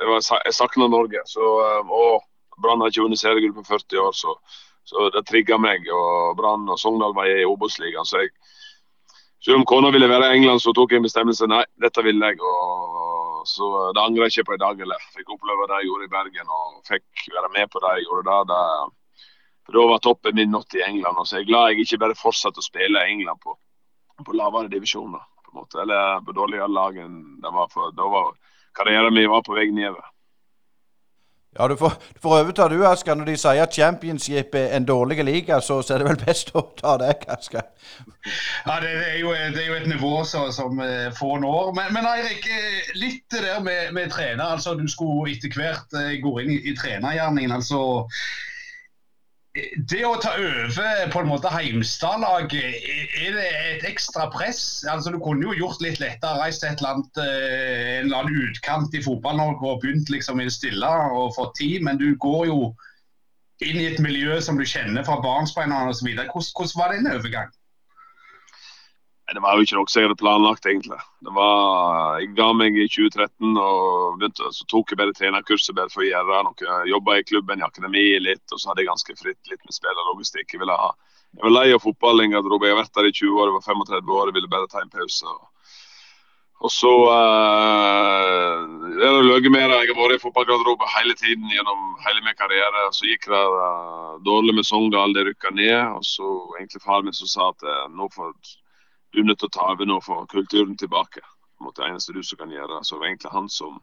Jeg, 0.00 0.24
jeg 0.46 0.56
savna 0.56 0.88
Norge. 0.88 1.20
Så, 1.28 1.50
eh, 1.66 1.92
og 1.92 2.24
Brann 2.62 2.80
har 2.80 2.92
ikke 2.92 3.04
vunnet 3.04 3.20
seriegull 3.20 3.54
på 3.56 3.64
40 3.68 4.00
år, 4.00 4.12
så, 4.16 4.36
så 4.88 5.08
det 5.14 5.26
trigga 5.28 5.58
meg. 5.60 5.86
og 5.92 6.36
Brann 6.38 6.68
og 6.72 6.78
Sogndal 6.80 7.14
var 7.16 7.28
i 7.30 7.44
Obos-ligaen. 7.44 8.08
Så 8.08 8.22
jeg, 8.24 8.32
selv 9.44 9.60
om 9.60 9.66
kona 9.68 9.90
ville 9.94 10.08
være 10.08 10.32
i 10.32 10.38
England, 10.40 10.62
så 10.64 10.72
tok 10.74 10.92
jeg 10.92 11.02
en 11.02 11.08
bestemmelse. 11.08 11.48
Nei, 11.50 11.64
dette 11.82 12.04
ville 12.06 12.32
jeg. 12.32 12.40
og 12.40 13.46
så 13.46 13.92
Det 13.94 14.02
angrer 14.02 14.26
jeg 14.26 14.38
ikke 14.38 14.50
på 14.50 14.56
i 14.56 14.62
dag. 14.64 14.80
eller 14.80 15.08
Fikk 15.14 15.34
oppleve 15.36 15.68
det 15.70 15.82
jeg 15.82 15.90
gjorde 15.90 16.08
i 16.08 16.14
Bergen 16.16 16.54
og 16.60 16.80
fikk 16.88 17.28
være 17.34 17.52
med 17.58 17.70
på 17.70 17.82
det 17.84 17.92
jeg 17.98 18.08
gjorde 18.08 18.26
da. 18.30 18.38
det 18.50 18.62
for 19.66 19.74
Da 19.74 19.86
var 19.90 19.98
toppen 20.02 20.34
min 20.34 20.50
nådd 20.50 20.74
i 20.78 20.82
England. 20.86 21.16
og 21.18 21.26
så 21.26 21.36
er 21.36 21.40
jeg 21.40 21.50
glad 21.52 21.70
jeg 21.70 21.86
ikke 21.86 21.98
bare 21.98 22.18
fortsatte 22.18 22.62
å 22.62 22.66
spille 22.66 23.02
i 23.02 23.12
England 23.12 23.40
på, 23.42 23.54
på 24.24 24.32
lavere 24.32 24.70
divisjoner. 24.72 25.22
på 25.44 25.52
en 25.52 25.60
måte, 25.60 25.80
Eller 25.82 26.20
på 26.26 26.32
dårligere 26.32 26.68
lag 26.68 26.96
enn 26.96 27.40
det 27.42 27.52
var. 27.52 27.68
For, 27.70 27.90
da 27.92 28.08
var 28.08 28.34
karrieren 28.74 29.14
min 29.14 29.30
var 29.30 29.42
på 29.42 29.54
vei 29.54 29.70
nedover. 29.70 30.06
Ja, 31.58 31.68
du 31.68 31.76
får, 31.76 31.92
du 32.14 32.20
får 32.20 32.34
overta 32.40 32.68
du, 32.68 32.76
Asker. 32.86 33.16
Når 33.16 33.30
de 33.30 33.36
sier 33.40 33.62
at 33.64 33.74
championship 33.74 34.54
er 34.58 34.74
en 34.76 34.86
dårlig 34.88 35.24
liga, 35.24 35.60
så, 35.64 35.80
så 35.82 35.94
er 35.94 36.02
det 36.02 36.08
vel 36.10 36.20
best 36.26 36.52
å 36.56 36.66
ta 36.76 36.96
deg, 37.00 37.24
Asker. 37.32 37.64
Ja, 38.66 38.78
det, 38.82 38.92
er 38.92 39.18
jo, 39.22 39.32
det, 39.32 39.62
er 39.62 39.70
jo, 39.70 39.78
et 39.78 39.88
nivå 39.88 40.12
så, 40.28 40.46
som 40.52 40.80
eh, 40.84 41.08
få 41.16 41.36
når. 41.42 41.72
Men, 41.78 41.94
men 41.96 42.08
Eirik, 42.10 42.48
eh, 42.50 42.92
litt 43.00 43.24
det 43.32 43.44
der 43.46 43.62
med, 43.64 43.94
med, 43.96 44.10
trener. 44.12 44.44
altså 44.56 44.74
Du 44.76 44.86
skulle 44.90 45.32
etter 45.32 45.54
hvert 45.56 45.96
eh, 45.96 46.18
gå 46.22 46.36
inn 46.42 46.52
i, 46.58 46.60
i 46.70 46.76
trenergjerningen. 46.76 47.56
altså 47.56 48.08
det 49.90 50.02
å 50.04 50.16
ta 50.20 50.34
over 50.36 51.10
på 51.12 51.20
en 51.22 51.28
måte 51.30 51.50
Heimstad-laget, 51.52 52.86
er 53.20 53.36
det 53.36 53.46
et 53.70 53.86
ekstra 53.88 54.28
press? 54.32 54.84
Altså 54.90 55.12
Du 55.14 55.18
kunne 55.22 55.48
jo 55.48 55.56
gjort 55.56 55.82
litt 55.84 56.00
lettere, 56.02 56.36
reist 56.40 56.62
til 56.62 56.72
et 56.72 56.82
eller 56.82 56.96
annet, 56.96 57.20
eh, 57.22 57.92
en 57.98 58.08
eller 58.08 58.24
annen 58.24 58.48
utkant 58.50 58.96
i 58.96 59.02
Fotball-Norge 59.04 59.64
og 59.64 59.80
begynt 59.84 60.12
liksom 60.12 60.40
i 60.40 60.48
det 60.48 60.56
stille 60.56 60.92
og 61.12 61.34
fått 61.38 61.56
tid, 61.60 61.84
men 61.86 62.00
du 62.00 62.10
går 62.20 62.46
jo 62.50 62.60
inn 63.64 63.78
i 63.80 63.86
et 63.88 64.02
miljø 64.04 64.36
som 64.44 64.58
du 64.60 64.66
kjenner 64.68 65.06
fra 65.06 65.16
barnsbeina 65.24 65.86
osv. 65.88 66.12
Hvordan, 66.12 66.32
hvordan 66.52 66.76
var 66.76 66.92
den 66.92 67.08
overgangen? 67.08 67.20
overgang? 67.20 67.55
Det 69.26 69.40
var 69.42 69.58
jo 69.58 69.64
ikke 69.66 69.74
noe 69.74 69.90
jeg 69.90 70.06
hadde 70.06 70.18
planlagt, 70.20 70.66
egentlig. 70.70 70.98
Det 71.26 71.32
var, 71.34 72.20
jeg 72.22 72.28
ga 72.38 72.46
meg 72.54 72.76
i 72.78 72.86
2013 72.86 73.56
og 73.58 74.20
begynte, 74.20 74.52
så 74.54 74.66
tok 74.70 74.92
jeg 74.92 75.00
bare 75.00 75.14
trenerkurset 75.18 75.74
bare 75.74 75.90
for 75.90 76.04
å 76.04 76.06
gjøre 76.06 76.42
noe. 76.46 76.76
Jobba 76.92 77.16
i 77.18 77.24
klubben, 77.26 77.58
i 77.58 77.66
akademiet 77.66 78.22
litt, 78.22 78.44
og 78.54 78.62
så 78.62 78.70
hadde 78.70 78.84
jeg 78.84 78.90
ganske 78.92 79.16
fritt 79.18 79.50
litt 79.50 79.64
med 79.66 79.74
spillerlogistikk. 79.74 80.46
Jeg, 80.54 80.62
ville 80.62 80.78
ha, 80.78 80.92
jeg 81.34 81.42
var 81.42 81.54
lei 81.56 81.66
av 81.74 81.82
fotball 81.82 82.22
i. 82.22 82.28
Jeg 82.30 82.38
har 82.38 82.78
vært 82.78 82.94
der 82.94 83.08
i 83.10 83.14
20 83.18 83.34
år, 83.34 83.50
jeg 83.50 83.56
var 83.58 83.66
35 83.66 84.14
år, 84.20 84.30
jeg 84.30 84.36
ville 84.38 84.52
bare 84.52 84.70
ta 84.70 84.84
en 84.84 84.94
pause. 84.94 85.34
Og 86.64 86.72
så 86.72 86.92
uh, 87.10 88.62
det 88.94 89.10
har 89.10 89.26
løyet 89.26 89.50
mer. 89.52 89.74
Jeg 89.74 89.90
har 89.90 89.98
vært 89.98 90.20
i 90.20 90.22
fotballgarderoben 90.22 90.92
hele 90.94 91.16
tiden 91.18 91.50
gjennom 91.52 91.96
hele 92.06 92.22
min 92.24 92.38
karriere. 92.38 92.86
Så 92.96 93.10
gikk 93.10 93.26
det 93.32 93.42
uh, 93.42 94.14
dårlig 94.24 94.54
med 94.56 94.68
Sogndal, 94.70 95.12
de 95.18 95.26
rykka 95.26 95.50
ned. 95.50 95.98
Og 95.98 96.06
så 96.06 96.30
egentlig 96.60 96.84
far 96.86 97.04
min 97.04 97.16
som 97.16 97.28
sa 97.28 97.50
at 97.50 97.66
uh, 97.66 97.90
nå 97.92 98.08
får 98.14 98.32
du 99.16 99.22
er 99.22 99.30
nødt 99.30 99.38
til 99.40 99.48
å 99.48 99.54
ta 99.56 99.66
over 99.72 99.88
nå 99.88 99.94
for 100.04 100.26
kulturen 100.28 100.74
tilbake. 100.76 101.22
Det 101.76 101.84
eneste 101.86 102.12
du 102.12 102.20
som 102.22 102.36
kan 102.36 102.50
gjøre. 102.52 102.82
Så 102.84 102.94
det 102.94 103.00
var 103.00 103.06
egentlig 103.08 103.30
han 103.32 103.46
som 103.48 103.78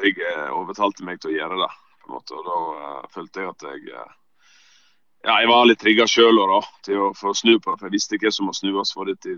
jeg 0.00 0.14
overtalte 0.56 1.04
meg 1.04 1.20
til 1.20 1.34
å 1.34 1.36
gjøre 1.36 1.58
det. 1.60 1.72
på 2.00 2.08
en 2.08 2.14
måte, 2.14 2.38
og 2.38 2.46
Da 2.46 2.54
uh, 2.78 3.10
følte 3.12 3.42
jeg 3.42 3.50
at 3.50 3.66
jeg 3.66 3.92
uh, 3.92 4.14
ja, 5.26 5.34
jeg 5.42 5.50
var 5.50 5.66
litt 5.66 5.80
trigga 5.82 6.06
sjøl 6.08 6.40
til 6.86 7.02
å 7.02 7.12
få 7.12 7.34
snu 7.34 7.58
på 7.60 7.74
det. 7.74 7.78
for 7.78 7.86
Jeg 7.90 7.96
visste 7.98 8.16
ikke 8.16 8.30
hva 8.30 8.32
som 8.38 8.48
må 8.48 8.56
snues 8.56 8.94
for 8.96 9.04
det 9.04 9.18
til 9.20 9.36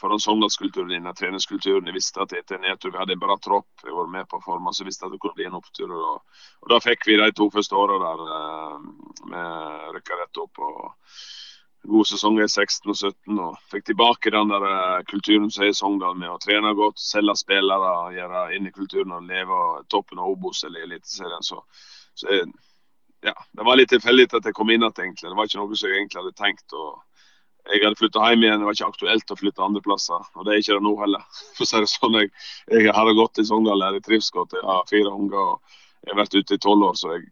foran 0.00 0.20
Sogndalskulturen 0.20 0.92
din, 0.92 1.08
treningskulturen. 1.14 1.88
Jeg 1.88 1.96
visste 1.96 2.20
at 2.20 2.36
etter 2.36 2.60
nedtur 2.60 2.92
vi 2.92 3.00
hadde 3.00 3.16
en 3.16 3.24
bra 3.24 3.38
tropp, 3.40 3.70
jeg 3.80 3.96
var 3.96 4.12
med 4.12 4.28
på 4.28 4.42
formen, 4.44 4.74
så 4.74 4.84
jeg 4.84 4.92
visste 4.92 5.06
at 5.08 5.16
det 5.16 5.22
kunne 5.24 5.40
bli 5.40 5.48
en 5.48 5.56
opptur. 5.56 5.88
Og, 5.88 6.20
og 6.60 6.68
Da 6.68 6.82
fikk 6.84 7.08
vi 7.08 7.16
de 7.16 7.32
to 7.32 7.48
første 7.54 7.80
åra 7.80 7.96
der 8.04 8.24
med 9.32 9.94
rykka 9.96 10.20
rett 10.20 10.44
opp. 10.44 10.58
og 10.58 10.92
god 11.88 12.06
sesong 12.06 12.38
i 12.40 12.46
16 12.48 12.90
og 12.92 12.96
17 12.96 13.40
og 13.40 13.58
fikk 13.72 13.88
tilbake 13.88 14.32
den 14.34 14.52
der 14.52 14.64
uh, 14.68 15.02
kulturen 15.08 15.50
som 15.50 15.64
er 15.64 15.72
i 15.72 15.76
Sogndal 15.76 16.16
med 16.20 16.30
å 16.30 16.38
trene 16.42 16.74
godt, 16.76 17.00
selge 17.00 17.36
spillere, 17.40 17.92
gjøre 18.16 18.44
inn 18.56 18.68
i 18.68 18.74
kulturen 18.74 19.14
og 19.16 19.28
leve 19.28 19.60
toppen 19.92 20.20
av 20.20 20.32
Obos 20.34 20.64
eller 20.68 20.84
Eliteserien. 20.84 21.44
Så, 21.44 21.62
så 22.18 22.30
jeg, 22.34 22.46
ja, 23.24 23.34
det 23.56 23.66
var 23.66 23.80
litt 23.80 23.92
tilfeldig 23.94 24.28
at 24.30 24.50
jeg 24.50 24.56
kom 24.56 24.70
inn 24.70 24.84
igjen, 24.84 25.00
egentlig. 25.08 25.30
Det 25.30 25.38
var 25.38 25.48
ikke 25.48 25.62
noe 25.62 25.80
som 25.80 25.90
jeg 25.90 26.02
egentlig 26.02 26.22
hadde 26.22 26.38
tenkt. 26.38 26.76
og 26.76 27.02
jeg 27.68 27.82
hadde 27.84 28.00
flytta 28.00 28.28
hjem 28.30 28.44
igjen, 28.44 28.62
det 28.62 28.68
var 28.68 28.76
ikke 28.76 28.92
aktuelt 28.92 29.32
å 29.32 29.36
flytte 29.36 29.64
andre 29.64 29.82
plasser. 29.84 30.28
Og 30.36 30.46
det 30.46 30.54
er 30.54 30.62
ikke 30.62 30.78
det 30.78 30.84
nå 30.86 30.94
heller. 31.02 31.24
For 31.56 31.64
å 31.66 31.82
det 31.82 31.92
sånn, 31.92 32.20
jeg, 32.20 32.32
jeg 32.72 32.94
har 32.96 33.12
gått 33.18 33.42
i 33.42 33.48
Sogndal, 33.48 33.84
jeg 33.96 34.04
trives 34.06 34.30
godt. 34.34 34.56
Jeg 34.56 34.68
har 34.68 34.88
fire 34.88 35.12
unger 35.12 35.40
og 35.42 35.76
jeg 36.04 36.14
har 36.14 36.20
vært 36.20 36.38
ute 36.38 36.56
i 36.56 36.62
tolv 36.62 36.86
år, 36.88 36.96
så 36.96 37.16
jeg 37.16 37.26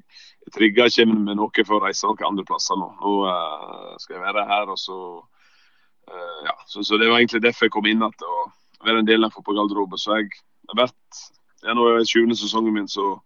trigger 0.55 0.91
ikke 0.91 1.07
med 1.11 1.39
noe 1.39 1.65
for 1.65 1.79
å 1.79 1.85
reise 1.87 2.07
noen 2.07 2.29
andre 2.31 2.45
plasser 2.47 2.79
nå. 2.79 2.89
Nå 3.01 3.15
uh, 3.27 3.95
skal 4.03 4.19
jeg 4.19 4.25
være 4.27 4.47
her, 4.51 4.71
og 4.73 4.79
så 4.81 4.99
uh, 5.19 6.41
Ja. 6.47 6.55
Så, 6.67 6.83
så, 6.83 6.99
det 6.99 7.11
var 7.11 7.19
egentlig 7.19 7.43
derfor 7.43 7.67
jeg 7.67 7.75
kom 7.75 7.87
inn 7.87 8.03
igjen, 8.03 8.27
og 8.31 8.87
være 8.87 9.03
en 9.03 9.09
del 9.09 9.27
av 9.27 9.35
fotballgarderoben. 9.35 9.99
Så 9.99 10.19
jeg 10.21 10.31
har 10.71 10.83
vært 10.87 11.23
Det 11.63 11.73
er 11.73 11.79
nå 11.79 11.87
20. 12.05 12.37
sesongen 12.37 12.75
min, 12.75 12.89
så, 12.89 13.17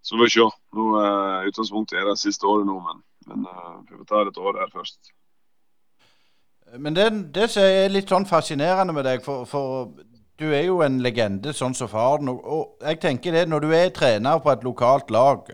så 0.00 0.16
får 0.16 0.24
vi 0.24 0.36
se. 0.36 0.46
Nå 0.78 0.86
uh, 0.96 1.48
Utgangspunktet 1.50 1.98
er 1.98 2.08
det 2.08 2.20
siste 2.20 2.48
året 2.48 2.68
nå, 2.68 2.78
men, 2.86 3.02
men 3.28 3.50
vi 3.88 3.98
får 3.98 4.08
ta 4.08 4.22
et 4.24 4.40
år 4.40 4.62
her 4.62 4.72
først. 4.72 5.12
Men 6.78 6.96
det, 6.96 7.10
det 7.34 7.50
som 7.52 7.66
er 7.66 7.92
litt 7.92 8.08
sånn 8.08 8.24
fascinerende 8.24 8.94
med 8.96 9.04
deg, 9.04 9.20
for, 9.24 9.44
for 9.44 9.90
du 10.40 10.48
er 10.54 10.64
jo 10.66 10.80
en 10.84 11.02
legende 11.04 11.52
sånn 11.52 11.74
som 11.76 11.90
faren. 11.90 12.30
Og, 12.32 12.40
og 12.40 12.86
jeg 12.86 13.00
tenker 13.02 13.36
det, 13.36 13.44
når 13.50 13.64
du 13.64 13.74
er 13.76 13.92
trener 13.94 14.40
på 14.40 14.54
et 14.54 14.64
lokalt 14.64 15.12
lag 15.12 15.44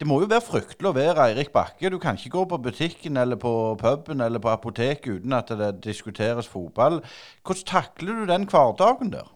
det 0.00 0.06
må 0.08 0.18
jo 0.20 0.28
være 0.28 0.44
fryktelig 0.44 0.90
å 0.90 0.96
være 0.96 1.28
Eirik 1.30 1.54
Bakke. 1.54 1.88
Du 1.88 1.96
kan 2.00 2.18
ikke 2.18 2.34
gå 2.34 2.42
på 2.50 2.58
butikken 2.66 3.16
eller 3.16 3.38
på 3.40 3.52
puben 3.80 4.20
eller 4.20 4.42
på 4.42 4.50
apoteket 4.52 5.22
uten 5.22 5.32
at 5.32 5.48
det 5.56 5.70
diskuteres 5.86 6.48
fotball. 6.52 7.00
Hvordan 7.46 7.70
takler 7.70 8.20
du 8.20 8.28
den 8.28 8.44
hverdagen 8.50 9.14
der? 9.14 9.30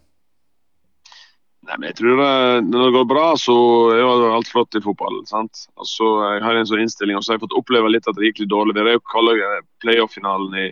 Nei, 1.65 1.77
men 1.77 1.87
jeg 1.91 1.97
tror 2.01 2.21
det, 2.21 2.35
Når 2.67 2.85
det 2.85 2.93
går 2.93 3.09
bra, 3.09 3.25
så 3.37 3.55
er 3.95 4.01
jo 4.01 4.35
alt 4.35 4.49
flott 4.49 4.77
i 4.77 4.85
fotball. 4.85 5.23
sant? 5.27 5.65
Altså, 5.79 6.05
Jeg 6.35 6.43
har 6.45 6.57
en 6.57 6.69
sånn 6.69 6.85
innstilling, 6.85 7.17
og 7.17 7.25
så 7.25 7.33
har 7.33 7.39
jeg 7.39 7.47
fått 7.47 7.59
oppleve 7.61 7.93
litt 7.93 8.09
at 8.09 8.17
det 8.17 8.29
gikk 8.29 8.45
litt 8.45 8.53
dårlig. 8.53 8.77
Vi 8.77 8.81
er 8.81 8.99
jo 8.99 9.65
playoff-finalen 9.85 10.57
i, 10.61 10.69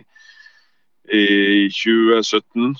i 1.13 1.25
2017 1.73 2.75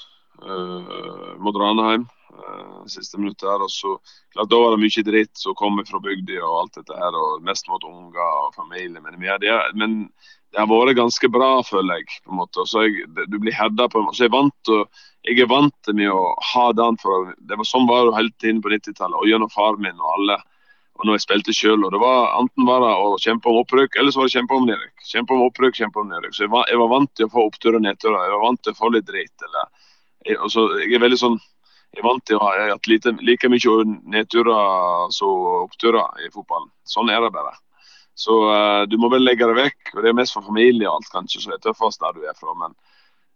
uh, 0.46 1.38
mot 1.42 1.58
Ranheim. 1.58 2.06
Uh, 2.40 2.86
siste 2.88 3.20
minuttet 3.20 3.50
her, 3.50 3.62
og 3.62 3.72
så 3.74 3.98
klart 4.34 4.50
Da 4.52 4.58
var 4.62 4.76
det 4.76 4.84
mye 4.84 5.04
dritt 5.04 5.38
som 5.38 5.56
kom 5.60 5.80
fra 5.88 6.00
bygda 6.04 6.40
og 6.40 6.58
alt 6.62 6.78
dette 6.80 6.96
her, 6.96 7.16
og 7.16 7.44
mest 7.44 7.68
mot 7.68 7.84
unger 7.84 8.22
og 8.46 8.54
familie. 8.56 9.02
Men, 9.04 9.18
det, 9.42 9.56
men 9.76 9.96
det 10.54 10.62
har 10.62 10.70
vært 10.70 10.98
ganske 10.98 11.30
bra, 11.32 11.50
føler 11.66 12.00
jeg. 12.02 12.22
på 12.26 12.34
en 12.34 12.42
måte. 12.42 12.64
Og 12.64 12.70
Så 12.70 12.86
jeg, 12.88 13.08
Du 13.30 13.40
blir 13.40 13.56
herda 13.56 13.90
på. 13.90 14.06
Så 14.14 14.26
jeg, 14.26 14.34
vant 14.34 14.74
og, 14.74 15.02
jeg 15.28 15.42
er 15.44 15.50
vant 15.52 15.92
med 15.94 16.14
å 16.14 16.34
ha 16.54 16.70
den. 16.74 16.98
for 17.02 17.34
det 17.38 17.58
var 17.58 17.68
Sånn 17.68 17.90
var 17.90 18.08
det 18.08 18.16
hele 18.18 18.34
tiden 18.40 18.62
på 18.62 18.72
90-tallet, 18.74 19.20
og 19.20 19.28
gjennom 19.30 19.52
far 19.54 19.78
min 19.78 20.00
og 20.00 20.16
alle. 20.16 20.40
Og 21.00 21.06
når 21.06 21.16
jeg 21.16 21.26
spilte 21.28 21.56
sjøl. 21.56 21.86
Enten 21.86 22.66
var 22.68 22.82
det 22.84 22.96
å 22.96 23.20
kjempe 23.22 23.50
om 23.50 23.62
opprykk, 23.62 24.00
eller 24.00 24.12
så 24.12 24.24
var 24.24 24.28
det 24.28 24.38
kjempe 24.38 24.58
om 24.58 24.66
nedrykk. 24.68 25.06
Kjempe 25.12 25.36
om 25.36 25.46
opprykk, 25.46 25.78
kjempe 25.78 26.02
om 26.02 26.10
nedrykk. 26.10 26.34
Så 26.36 26.44
jeg 26.44 26.52
var, 26.56 26.66
jeg 26.72 26.82
var 26.82 26.92
vant 26.92 27.14
til 27.16 27.30
å 27.30 27.34
få 27.36 27.46
opptur 27.52 27.78
og 27.78 27.86
nedtur. 27.86 28.18
Jeg 28.18 28.36
var 28.36 28.44
vant 28.44 28.64
til 28.64 28.76
å 28.76 28.80
få 28.80 28.92
litt 28.96 29.08
dritt. 29.08 29.36
eller 29.46 29.70
jeg, 30.26 30.36
altså, 30.44 30.66
jeg 30.82 30.98
er 30.98 31.06
veldig 31.06 31.20
sånn 31.20 31.38
jeg 31.90 32.04
er 32.04 32.06
vant 32.06 32.26
til 32.28 32.38
å 32.38 32.44
ha 32.46 32.68
hatt 32.70 32.88
like 32.90 33.50
mye 33.50 33.78
nedturer 34.14 35.10
som 35.16 35.48
oppturer 35.66 36.22
i 36.26 36.30
fotballen. 36.34 36.70
Sånn 36.88 37.10
er 37.10 37.24
det 37.24 37.32
bare. 37.34 37.56
Så 38.20 38.36
uh, 38.46 38.84
du 38.90 38.98
må 39.00 39.10
vel 39.10 39.26
legge 39.26 39.48
det 39.48 39.58
vekk. 39.58 39.94
og 39.96 40.04
Det 40.04 40.12
er 40.12 40.18
mest 40.18 40.36
for 40.36 40.46
familie 40.46 40.88
og 40.90 41.00
alt, 41.00 41.10
kanskje, 41.14 41.46
det 41.48 41.58
er 41.58 41.66
tøffest 41.70 42.04
der 42.04 42.18
du 42.18 42.28
er 42.28 42.38
fra. 42.38 42.54
Men 42.62 42.76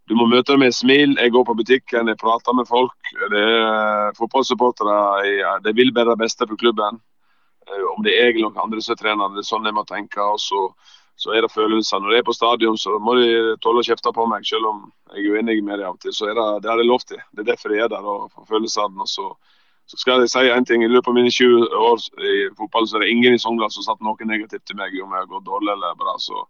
du 0.06 0.14
må 0.18 0.28
møte 0.30 0.52
dem 0.52 0.62
med 0.62 0.74
et 0.74 0.78
smil. 0.78 1.16
Jeg 1.16 1.32
går 1.34 1.46
på 1.48 1.56
butikken, 1.58 2.10
jeg 2.12 2.20
prater 2.20 2.56
med 2.56 2.68
folk. 2.70 3.14
Det 3.32 3.42
er 3.42 4.14
Fotballsupportere 4.18 4.98
de 5.64 5.74
vil 5.74 5.94
bare 5.96 6.12
det 6.12 6.22
beste 6.22 6.46
for 6.46 6.60
klubben. 6.60 7.00
Uh, 7.66 7.86
om 7.96 8.04
det 8.06 8.14
er 8.14 8.28
jeg 8.28 8.36
eller 8.36 8.52
noen 8.52 8.66
andre 8.68 8.84
som 8.84 8.94
er 8.94 9.00
trener, 9.00 9.32
det 9.34 9.42
er 9.42 9.50
sånn 9.50 9.66
jeg 9.66 9.76
må 9.76 9.86
tenke. 9.88 10.20
og 10.20 10.38
så, 10.38 10.68
så 11.16 11.34
er 11.34 11.44
det 11.44 11.52
følelser. 11.54 12.02
Når 12.02 12.12
jeg 12.12 12.22
er 12.24 12.28
på 12.28 12.36
stadion, 12.36 12.78
så 12.78 12.98
må 12.98 13.14
de 13.20 13.56
tåle 13.62 13.82
å 13.82 13.86
kjefte 13.86 14.12
på 14.14 14.26
meg, 14.30 14.46
selv 14.48 14.70
om 14.70 14.84
jeg 15.14 15.24
er 15.24 15.36
uenig 15.36 15.60
med 15.62 15.78
dem 15.78 15.88
av 15.88 15.96
og 15.96 16.00
til. 16.02 16.14
Så 16.14 16.30
er 16.30 16.38
det, 16.38 16.46
det 16.64 16.72
har 16.72 16.82
jeg 16.82 16.90
lov 16.90 17.04
til. 17.06 17.20
Det 17.32 17.44
er 17.44 17.50
derfor 17.52 17.74
jeg 17.74 17.84
er 17.86 17.92
der. 17.92 18.04
og 18.04 18.30
for 18.34 18.48
følelsene. 18.50 19.06
Og 19.06 19.10
så, 19.10 19.28
så 19.86 20.00
skal 20.00 20.24
jeg 20.24 20.32
si 20.32 20.46
en 20.50 20.66
ting. 20.66 20.82
I 20.82 20.90
løpet 20.90 21.12
av 21.12 21.18
mine 21.18 21.30
20 21.30 21.68
år 21.90 22.08
i 22.18 22.34
fotball 22.58 22.88
så 22.88 22.98
er 22.98 23.06
det 23.06 23.12
ingen 23.14 23.36
i 23.36 23.42
Sogndal 23.42 23.70
som 23.74 23.86
satt 23.86 24.02
noe 24.02 24.26
negativt 24.26 24.66
til 24.66 24.80
meg 24.80 24.96
om 24.98 25.14
jeg 25.14 25.22
har 25.22 25.30
gått 25.30 25.46
dårlig 25.46 25.76
eller 25.76 25.94
bra. 26.00 26.18
så 26.18 26.42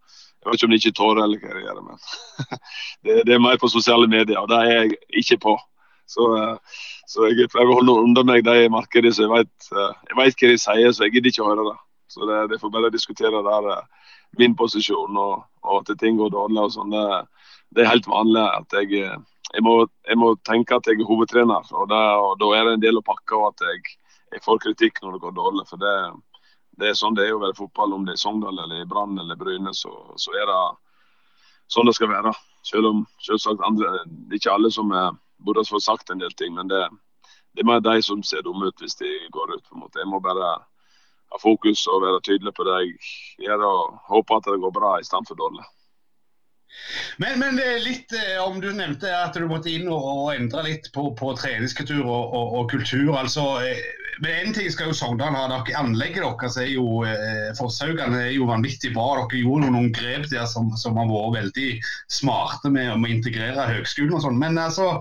jeg 0.45 0.51
vet 0.51 0.59
ikke 0.59 0.67
om 0.67 0.73
de 0.73 0.81
ikke 0.81 0.97
tårer 0.99 1.23
eller 1.25 1.41
hva 1.41 1.55
de 1.57 1.63
gjør, 1.65 1.79
men 1.87 2.01
det, 3.05 3.15
det, 3.25 3.33
er 3.33 3.41
mer 3.41 3.57
på 3.57 3.71
sosiale 3.73 4.09
medier, 4.13 4.37
og 4.43 4.51
det 4.51 4.59
er 4.61 4.75
jeg 4.75 4.99
ikke 5.23 5.39
på. 5.41 5.55
Så, 6.05 6.27
eh, 6.37 6.81
så 7.09 7.31
jeg 7.31 7.49
prøver 7.49 7.73
å 7.73 7.79
holde 7.79 7.95
under 8.03 8.27
meg 8.29 8.45
de 8.45 8.69
markedene 8.69 9.15
så 9.17 9.25
jeg 9.25 9.33
vet, 9.33 9.71
eh, 9.73 9.95
jeg 10.11 10.19
vet 10.19 10.43
hva 10.43 10.51
de 10.51 10.59
sier, 10.61 10.93
så 10.93 11.07
jeg 11.07 11.15
gidder 11.15 11.33
ikke 11.33 11.47
å 11.47 11.49
høre 11.49 11.65
det. 11.71 11.77
Så 12.15 12.29
det, 12.31 12.41
det 12.53 12.61
får 12.63 12.73
bare 12.75 12.93
diskutere 12.95 13.43
der 13.47 13.71
eh, 13.75 14.11
min 14.39 14.57
posisjon 14.59 15.19
og, 15.21 15.47
og 15.63 15.81
at 15.83 15.95
ting 16.01 16.19
går 16.21 16.33
dårlig 16.35 16.63
og 16.63 16.75
sånn. 16.75 16.95
Det, 16.95 17.07
det, 17.75 17.85
er 17.85 17.93
helt 17.93 18.11
vanlig 18.11 18.45
at 18.45 18.79
jeg, 18.81 19.03
jeg, 19.05 19.65
må, 19.67 19.81
jeg, 20.07 20.21
må, 20.21 20.35
tenke 20.47 20.79
at 20.79 20.91
jeg 20.91 21.01
er 21.01 21.11
hovedtrener, 21.11 21.75
og, 21.75 21.89
det, 21.91 22.05
og 22.27 22.39
da 22.43 22.53
er 22.55 22.69
det 22.69 22.79
en 22.79 22.87
del 22.87 23.03
å 23.03 23.07
pakke 23.07 23.39
og 23.39 23.51
at 23.53 23.67
jeg, 23.69 23.99
jeg 24.35 24.47
får 24.47 24.63
kritikk 24.67 25.03
når 25.03 25.17
det 25.17 25.27
går 25.27 25.37
dårlig. 25.43 25.67
for 25.71 25.83
det 25.83 25.97
det 26.79 26.91
er 26.91 26.97
sånn 26.99 27.15
det 27.15 27.29
er 27.29 27.37
å 27.37 27.43
være 27.43 27.57
fotball, 27.59 27.93
om 27.95 28.07
det 28.07 28.17
er 28.17 28.21
Sogndal 28.21 28.59
eller 28.59 28.83
i 28.83 28.89
Brann 28.89 29.19
eller 29.21 29.39
Bryne, 29.39 29.71
så, 29.77 29.93
så, 30.19 30.33
er 30.35 30.49
det 30.51 30.61
sånn 31.71 31.89
det 31.89 31.95
skal 31.99 32.11
være. 32.11 32.33
Selv 32.67 32.91
om 32.91 33.03
selvsagt 33.23 33.63
andre, 33.67 34.01
det 34.09 34.37
er 34.39 34.41
ikke 34.41 34.55
alle 34.57 34.71
som 34.75 34.91
er, 34.97 35.13
burde 35.45 35.67
få 35.69 35.81
sagt 35.83 36.11
en 36.11 36.23
del 36.23 36.33
ting, 36.39 36.55
men 36.57 36.71
det, 36.71 36.83
det 37.55 37.63
er 37.63 37.69
mer 37.69 37.85
de 37.85 37.99
som 38.03 38.23
ser 38.27 38.43
dumme 38.47 38.71
ut 38.71 38.83
hvis 38.83 38.99
de 38.99 39.11
går 39.35 39.55
ut. 39.55 39.65
på 39.69 39.77
en 39.77 39.85
måte. 39.85 40.01
Jeg 40.01 40.11
må 40.11 40.21
bare 40.25 40.57
ha 41.35 41.41
fokus 41.43 41.87
og 41.91 42.05
være 42.07 42.25
tydelig 42.27 42.55
på 42.57 42.67
det 42.69 42.81
jeg 42.81 43.49
gjør, 43.49 43.65
og 43.69 43.97
håpe 44.13 44.39
at 44.39 44.51
det 44.51 44.61
går 44.63 44.77
bra 44.77 44.99
i 45.01 45.07
stedet 45.07 45.31
for 45.31 45.41
dårlig. 45.41 45.65
Men, 47.23 47.39
men 47.39 47.59
litt 47.85 48.13
eh, 48.19 48.39
om 48.43 48.57
du 48.63 48.71
nevnte 48.75 49.11
at 49.15 49.37
du 49.39 49.47
måtte 49.51 49.71
inn 49.71 49.87
og, 49.91 50.33
endre 50.35 50.65
litt 50.67 50.89
på, 50.95 51.07
på 51.19 51.35
treningskultur 51.39 52.03
og, 52.03 52.35
og, 52.35 52.57
og, 52.59 52.65
kultur. 52.73 53.13
altså 53.19 53.45
eh, 53.63 53.85
men 54.23 54.49
en 54.49 54.55
ting 54.55 54.71
skal 54.71 54.91
jo 54.91 54.97
Sogndal 54.97 55.35
ha. 55.35 55.47
dere 55.51 55.79
Anlegget 55.81 56.23
deres 56.23 56.59
er 56.63 56.69
jo 56.71 57.03
eh, 57.09 57.51
Forshaugane 57.59 58.21
er 58.29 58.35
jo 58.37 58.47
vanvittig 58.51 58.93
bra. 58.95 59.25
Dere 59.25 59.41
gjorde 59.43 59.73
noen 59.75 59.91
grep 59.95 60.29
der 60.31 60.47
som, 60.51 60.71
som 60.79 60.99
har 61.01 61.11
vært 61.11 61.39
veldig 61.41 61.71
smarte 62.13 62.71
med, 62.71 62.93
med 63.01 63.11
å 63.11 63.15
integrere 63.17 63.71
høgskolen 63.73 64.15
og 64.15 64.23
sånn. 64.27 64.39
Men 64.39 64.61
altså, 64.63 65.01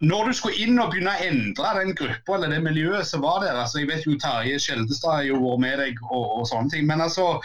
når 0.00 0.28
du 0.28 0.36
skulle 0.36 0.60
inn 0.62 0.78
og 0.78 0.92
begynne 0.92 1.10
å 1.10 1.24
endre 1.26 1.72
den 1.80 1.96
gruppa 1.98 2.36
eller 2.36 2.52
det 2.54 2.60
miljøet 2.62 3.06
som 3.08 3.24
var 3.24 3.40
der 3.42 3.56
altså 3.58 3.80
Jeg 3.80 3.88
vet 3.90 4.06
jo 4.06 4.14
Terje 4.22 4.60
Skjeldestad 4.62 5.16
har 5.16 5.24
jo 5.26 5.40
vært 5.42 5.64
med 5.64 5.82
deg 5.82 5.98
og, 6.06 6.38
og 6.38 6.46
sånne 6.46 6.70
ting. 6.70 6.86
Men 6.86 7.02
altså, 7.02 7.40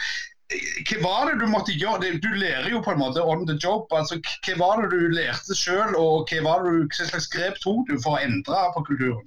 hva 0.54 1.00
var 1.02 1.32
det 1.32 1.40
du 1.40 1.48
måtte 1.50 1.74
gjøre? 1.74 2.12
Du 2.22 2.30
lærer 2.38 2.70
jo 2.70 2.82
på 2.84 2.94
en 2.94 3.02
måte 3.02 3.24
on 3.24 3.42
the 3.48 3.58
job. 3.58 3.90
altså 3.90 4.20
Hva 4.22 4.58
var 4.60 4.84
det 4.84 4.92
du 4.94 5.16
lærte 5.16 5.56
sjøl, 5.58 5.96
og 5.98 6.30
hva, 6.30 6.42
var 6.46 6.62
det 6.62 6.76
du, 6.76 6.86
hva 6.94 7.08
slags 7.10 7.30
grep 7.32 7.58
tok 7.64 7.88
du 7.90 7.98
for 7.98 8.18
å 8.18 8.22
endre 8.22 8.66
på 8.76 8.84
kulturen? 8.90 9.26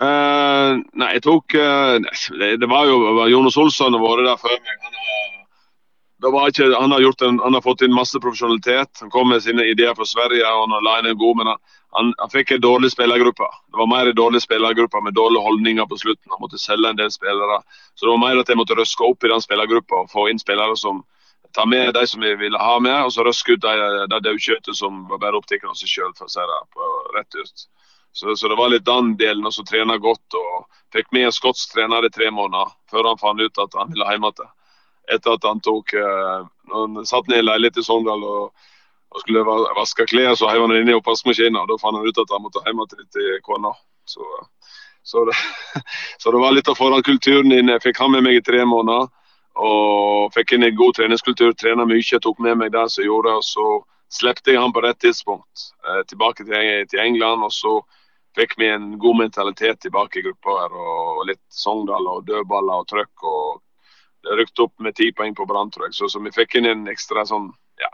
Uh, 0.00 0.78
nei, 0.96 1.10
jeg 1.18 1.26
tok 1.26 1.58
uh, 1.60 1.98
det, 2.40 2.54
det, 2.62 2.68
var 2.70 2.86
jo 2.88 3.26
Jonas 3.28 3.58
Olsson 3.60 3.92
har 3.92 4.00
vært 4.00 4.30
der 4.30 4.38
før 4.40 4.56
meg. 4.62 4.86
Han, 4.86 4.94
ikke, 6.20 6.74
han, 6.76 6.92
har 6.92 7.00
en, 7.24 7.38
han, 7.40 7.54
har 7.54 7.62
fått 7.64 7.82
inn 7.82 7.94
masse 7.94 8.20
profesjonalitet. 8.20 8.98
Han 9.00 9.10
kom 9.10 9.28
med 9.28 9.42
sine 9.42 9.64
ideer 9.64 9.94
fra 9.94 10.04
Sverige 10.04 10.44
og 10.44 10.66
han 10.68 10.84
la 10.84 10.98
inn 11.00 11.06
en 11.06 11.18
god, 11.18 11.36
men 11.36 11.46
han, 11.46 11.60
han, 11.96 12.12
han 12.18 12.30
fikk 12.30 12.50
en 12.52 12.60
dårlig 12.60 12.90
spillergruppe. 12.92 13.48
Det 13.72 13.80
var 13.80 13.88
mer 13.88 14.10
en 14.10 14.18
dårlig 14.18 14.42
spillergruppe 14.42 15.00
med 15.00 15.16
dårlige 15.16 15.42
holdninger 15.42 15.86
på 15.86 15.96
slutten. 15.96 16.30
Han 16.30 16.42
måtte 16.44 16.60
selge 16.60 16.90
en 16.90 17.00
del 17.00 17.10
spillere. 17.10 17.62
Så 17.94 18.06
det 18.06 18.12
var 18.12 18.22
mer 18.26 18.42
at 18.42 18.52
jeg 18.52 18.60
måtte 18.60 18.76
røske 18.76 19.08
opp 19.08 19.24
i 19.24 19.32
den 19.32 19.40
spillergruppa 19.40 20.04
og 20.04 20.12
få 20.12 20.28
inn 20.28 20.42
spillere 20.42 20.76
som 20.76 21.02
tar 21.56 21.66
med 21.66 21.94
de 21.94 22.06
som 22.06 22.20
vi 22.20 22.34
ville 22.38 22.58
ha 22.58 22.76
med, 22.78 22.94
og 23.04 23.12
så 23.12 23.24
røske 23.26 23.56
ut 23.56 23.64
de, 23.64 23.72
de 24.12 24.20
daukjøttene 24.22 24.76
som 24.76 25.02
var 25.10 25.18
bare 25.24 25.40
opptatt 25.40 25.64
av 25.66 25.74
seg 25.74 25.90
sjøl, 25.90 26.12
for 26.18 26.28
å 26.28 26.30
si 26.30 26.44
det 26.52 26.60
på 26.76 26.92
rett 27.16 27.40
ut. 27.40 27.66
Så, 28.12 28.36
så, 28.36 28.48
det 28.50 28.58
var 28.58 28.70
litt 28.70 28.86
den 28.86 29.16
delen, 29.18 29.46
og 29.46 29.54
så 29.54 29.64
trena 29.66 29.96
godt. 29.98 30.36
og 30.36 30.68
Fikk 30.94 31.10
med 31.14 31.28
en 31.28 31.34
skotsk 31.34 31.74
trener 31.74 32.06
i 32.06 32.12
tre 32.14 32.30
måneder 32.34 32.70
før 32.90 33.08
han 33.08 33.18
fant 33.18 33.42
ut 33.42 33.62
at 33.62 33.76
han 33.78 33.90
ville 33.90 34.06
hjem 34.06 34.30
igjen 34.30 34.56
etter 35.08 35.36
at 35.36 35.46
han 35.48 35.60
tok 35.64 35.94
når 36.70 36.86
Han 36.96 37.06
satt 37.06 37.28
ned 37.28 37.42
i 37.42 37.46
leilighet 37.46 37.80
i 37.80 37.82
Sogndal 37.82 38.22
og, 38.24 38.66
og, 39.10 39.20
skulle 39.22 39.42
vaske 39.76 40.06
klær, 40.06 40.34
så 40.38 40.50
heiv 40.50 40.62
han 40.66 40.76
inn 40.76 40.90
i 40.90 40.96
oppvaskmaskinen. 40.96 41.58
Da 41.66 41.78
fant 41.82 41.98
han 41.98 42.06
ut 42.06 42.20
at 42.22 42.34
han 42.34 42.44
måtte 42.44 42.62
hjem 42.66 42.84
til 43.10 43.38
kona. 43.46 43.72
Så, 44.06 44.26
så, 45.02 45.24
det, 45.24 45.34
så, 46.20 46.30
det, 46.30 46.38
var 46.38 46.54
litt 46.54 46.70
av 46.70 46.78
forhåndskulturen 46.78 47.50
din. 47.50 47.72
Jeg 47.74 47.82
fikk 47.88 48.02
han 48.02 48.14
med 48.14 48.26
meg 48.26 48.38
i 48.38 48.44
tre 48.46 48.64
måneder. 48.64 49.10
Og 49.60 50.30
fikk 50.34 50.54
inn 50.54 50.64
en 50.64 50.76
god 50.78 50.96
treningskultur. 50.96 51.54
Trena 51.58 51.86
mye, 51.88 52.20
tok 52.22 52.38
med 52.38 52.60
meg 52.60 52.74
det 52.74 52.86
som 52.94 53.04
gjorde. 53.04 53.34
og 53.40 53.46
Så 53.46 53.66
slepte 54.20 54.54
jeg 54.54 54.62
han 54.62 54.74
på 54.74 54.82
rett 54.84 55.00
tidspunkt 55.02 55.70
eh, 55.86 56.04
tilbake 56.10 56.46
til, 56.46 56.86
til, 56.90 57.02
England. 57.02 57.44
Og 57.46 57.52
så 57.54 57.74
fikk 58.38 58.54
vi 58.62 58.70
en 58.70 58.92
god 59.02 59.24
mentalitet 59.24 59.82
tilbake 59.82 60.20
i 60.20 60.24
gruppa 60.28 60.60
her. 60.62 60.78
Og 60.86 61.26
litt 61.32 61.42
Sogndal 61.50 62.06
og 62.14 62.24
dødballer 62.30 62.84
og 62.84 62.88
trøkk. 62.90 63.26
og 63.26 63.60
rykket 64.24 64.58
opp 64.58 64.74
med 64.78 64.96
ti 64.96 65.12
poeng 65.16 65.34
på 65.34 65.46
Brann, 65.46 65.70
tror 65.70 65.88
jeg. 65.88 65.96
Så, 65.98 66.08
så, 66.08 66.20
vi 66.24 66.32
fikk 66.34 66.58
inn 66.58 66.68
en 66.70 66.86
ekstra 66.92 67.24
sånn, 67.28 67.50
ja, 67.80 67.90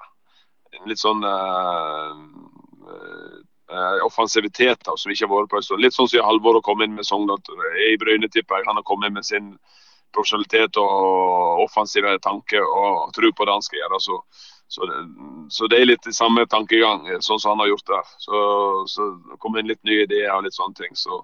en 0.76 0.90
litt 0.90 1.00
sånn 1.00 1.22
uh, 1.24 2.12
uh, 3.70 3.98
offensivitet 4.06 4.82
da, 4.86 4.96
som 4.96 5.12
ikke 5.12 5.26
har 5.26 5.34
vært 5.34 5.52
på 5.52 5.60
en. 5.60 5.82
Litt 5.84 5.96
sånn 5.96 6.10
som 6.10 6.26
Halvor 6.26 6.58
har 6.58 6.66
kommet 6.66 6.90
inn 6.90 6.98
med 6.98 7.08
Sogndal. 7.08 7.42
I 7.86 7.96
Bryne 8.00 8.30
tipper 8.32 8.60
jeg 8.60 8.70
han 8.70 8.80
har 8.80 8.86
kommet 8.86 9.10
inn 9.10 9.18
med 9.20 9.28
sin 9.28 9.54
profesjonalitet 10.14 10.78
og 10.80 11.64
offensive 11.64 12.14
tanke 12.24 12.60
og 12.62 13.10
tro 13.16 13.32
på 13.32 13.46
det 13.46 13.56
han 13.56 13.64
skal 13.64 13.82
gjøre. 13.82 14.00
Så, 14.00 14.18
så, 14.72 14.88
det, 14.88 15.00
så 15.52 15.68
det 15.70 15.80
er 15.80 15.90
litt 15.90 16.08
i 16.08 16.14
samme 16.16 16.46
tankegang, 16.50 17.04
sånn 17.20 17.40
som 17.42 17.54
han 17.54 17.64
har 17.64 17.72
gjort 17.74 17.92
der. 17.92 18.12
Så, 18.22 18.42
så 18.90 19.10
kom 19.42 19.58
inn 19.58 19.68
litt 19.70 19.82
nye 19.84 20.06
ideer 20.06 20.32
og 20.34 20.46
litt 20.46 20.56
sånne 20.56 20.78
ting. 20.78 20.96
Så 20.96 21.22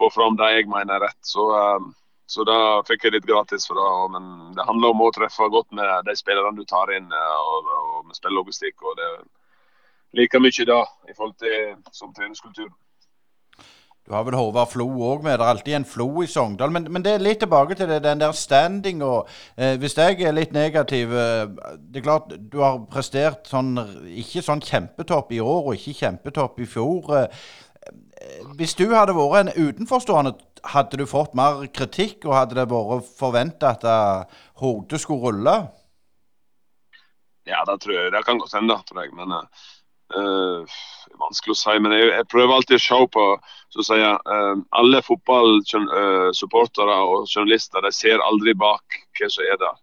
få 0.00 0.10
fram 0.14 0.38
det 0.40 0.52
jeg 0.54 0.68
mener 0.70 0.96
er 0.96 1.08
rett. 1.08 1.18
Så 1.26 1.48
um, 1.50 1.90
så 2.30 2.44
da 2.46 2.58
fikk 2.86 3.06
jeg 3.06 3.16
litt 3.16 3.26
gratis 3.26 3.66
for 3.66 3.78
det. 3.80 3.88
Men 4.14 4.54
det 4.54 4.66
handler 4.68 4.94
om 4.94 5.02
å 5.02 5.12
treffe 5.14 5.48
godt 5.50 5.72
med 5.76 6.06
de 6.06 6.14
spillerne 6.18 6.54
du 6.58 6.66
tar 6.68 6.92
inn, 6.94 7.10
eh, 7.10 7.40
og, 7.54 7.72
og 7.78 8.04
med 8.06 8.18
spillelogistikk. 8.18 8.76
og 8.86 8.98
det 9.00 9.08
er 9.08 9.18
like 10.20 10.42
mye 10.42 10.66
da 10.66 10.84
i 11.08 11.16
forhold 11.16 11.36
til 11.42 11.74
som 11.94 12.14
treningskultur. 12.14 12.70
Du 14.10 14.14
har 14.16 14.24
vel 14.26 14.34
Håvard 14.34 14.72
Flo 14.72 14.86
òg 15.06 15.22
med. 15.22 15.36
Det 15.38 15.44
er 15.44 15.52
alltid 15.52 15.74
en 15.76 15.84
Flo 15.86 16.08
i 16.24 16.26
Sogndal. 16.26 16.72
Men, 16.74 16.88
men, 16.90 17.02
det 17.04 17.12
er 17.14 17.22
litt 17.22 17.38
tilbake 17.44 17.76
til 17.78 17.86
det, 17.86 18.00
den 18.02 18.18
der 18.18 18.32
standing 18.34 19.04
eh, 19.04 19.76
Hvis 19.78 19.94
jeg 19.94 20.22
er 20.26 20.34
litt 20.34 20.50
negativ 20.56 21.12
eh, 21.14 21.46
Det 21.78 22.00
er 22.00 22.06
klart 22.06 22.32
du 22.34 22.58
har 22.58 22.80
prestert 22.90 23.46
sånn 23.46 23.76
ikke 24.10 24.42
sånn 24.42 24.64
kjempetopp 24.66 25.30
i 25.30 25.38
år 25.44 25.70
og 25.70 25.78
ikke 25.78 25.98
kjempetopp 26.00 26.58
i 26.58 26.66
fjor. 26.66 27.12
Eh, 27.20 27.44
hvis 28.58 28.74
du 28.76 28.90
hadde 28.92 29.16
vært 29.16 29.48
en 29.48 29.68
utenforstående, 29.68 30.34
hadde 30.74 30.98
du 31.00 31.06
fått 31.08 31.36
mer 31.38 31.64
kritikk, 31.72 32.26
og 32.26 32.36
hadde 32.36 32.58
det 32.58 32.68
vært 32.70 33.12
forventa 33.18 33.74
at 33.74 33.84
uh, 33.86 34.40
hodet 34.60 35.00
skulle 35.00 35.30
rulle? 35.30 35.56
Ja, 37.48 37.64
det 37.66 37.80
tror 37.82 37.96
jeg. 37.96 38.12
Det 38.12 38.24
kan 38.26 38.40
godt 38.40 38.56
hende, 38.58 38.76
tror 38.88 39.02
jeg. 39.02 39.14
Men 39.16 39.32
uh, 39.36 40.80
vanskelig 41.22 41.56
å 41.56 41.60
si. 41.62 41.76
Men 41.80 41.96
jeg, 41.96 42.10
jeg, 42.12 42.28
prøver 42.32 42.56
alltid 42.58 42.76
å 42.76 42.84
se 42.84 43.00
på 43.16 43.26
så 43.70 43.86
sier 43.86 44.02
jeg, 44.04 44.18
uh, 44.28 44.60
Alle 44.82 45.00
fotballsupportere 45.06 46.98
og 47.06 47.30
journalister 47.30 47.86
de 47.86 47.94
ser 47.94 48.24
aldri 48.26 48.54
bak 48.58 49.00
hva 49.18 49.32
som 49.32 49.48
er 49.48 49.60
der. 49.62 49.80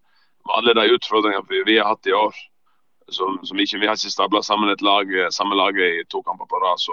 Alle 0.53 0.77
de 0.77 0.93
utfordringene 0.93 1.49
vi, 1.49 1.65
vi 1.67 1.81
har 1.81 1.89
hatt 1.95 2.07
i 2.07 2.15
år, 2.15 2.35
som, 3.11 3.39
som 3.47 3.59
ikke, 3.59 3.79
vi 3.81 3.87
har 3.89 3.97
ikke 3.97 4.13
stabla 4.13 4.43
sammen 4.43 4.69
et 4.71 4.83
lag, 4.83 5.09
samme 5.33 5.55
laget 5.57 6.03
i 6.03 6.05
to 6.11 6.21
kamper 6.23 6.47
på 6.47 6.59
rad. 6.61 6.83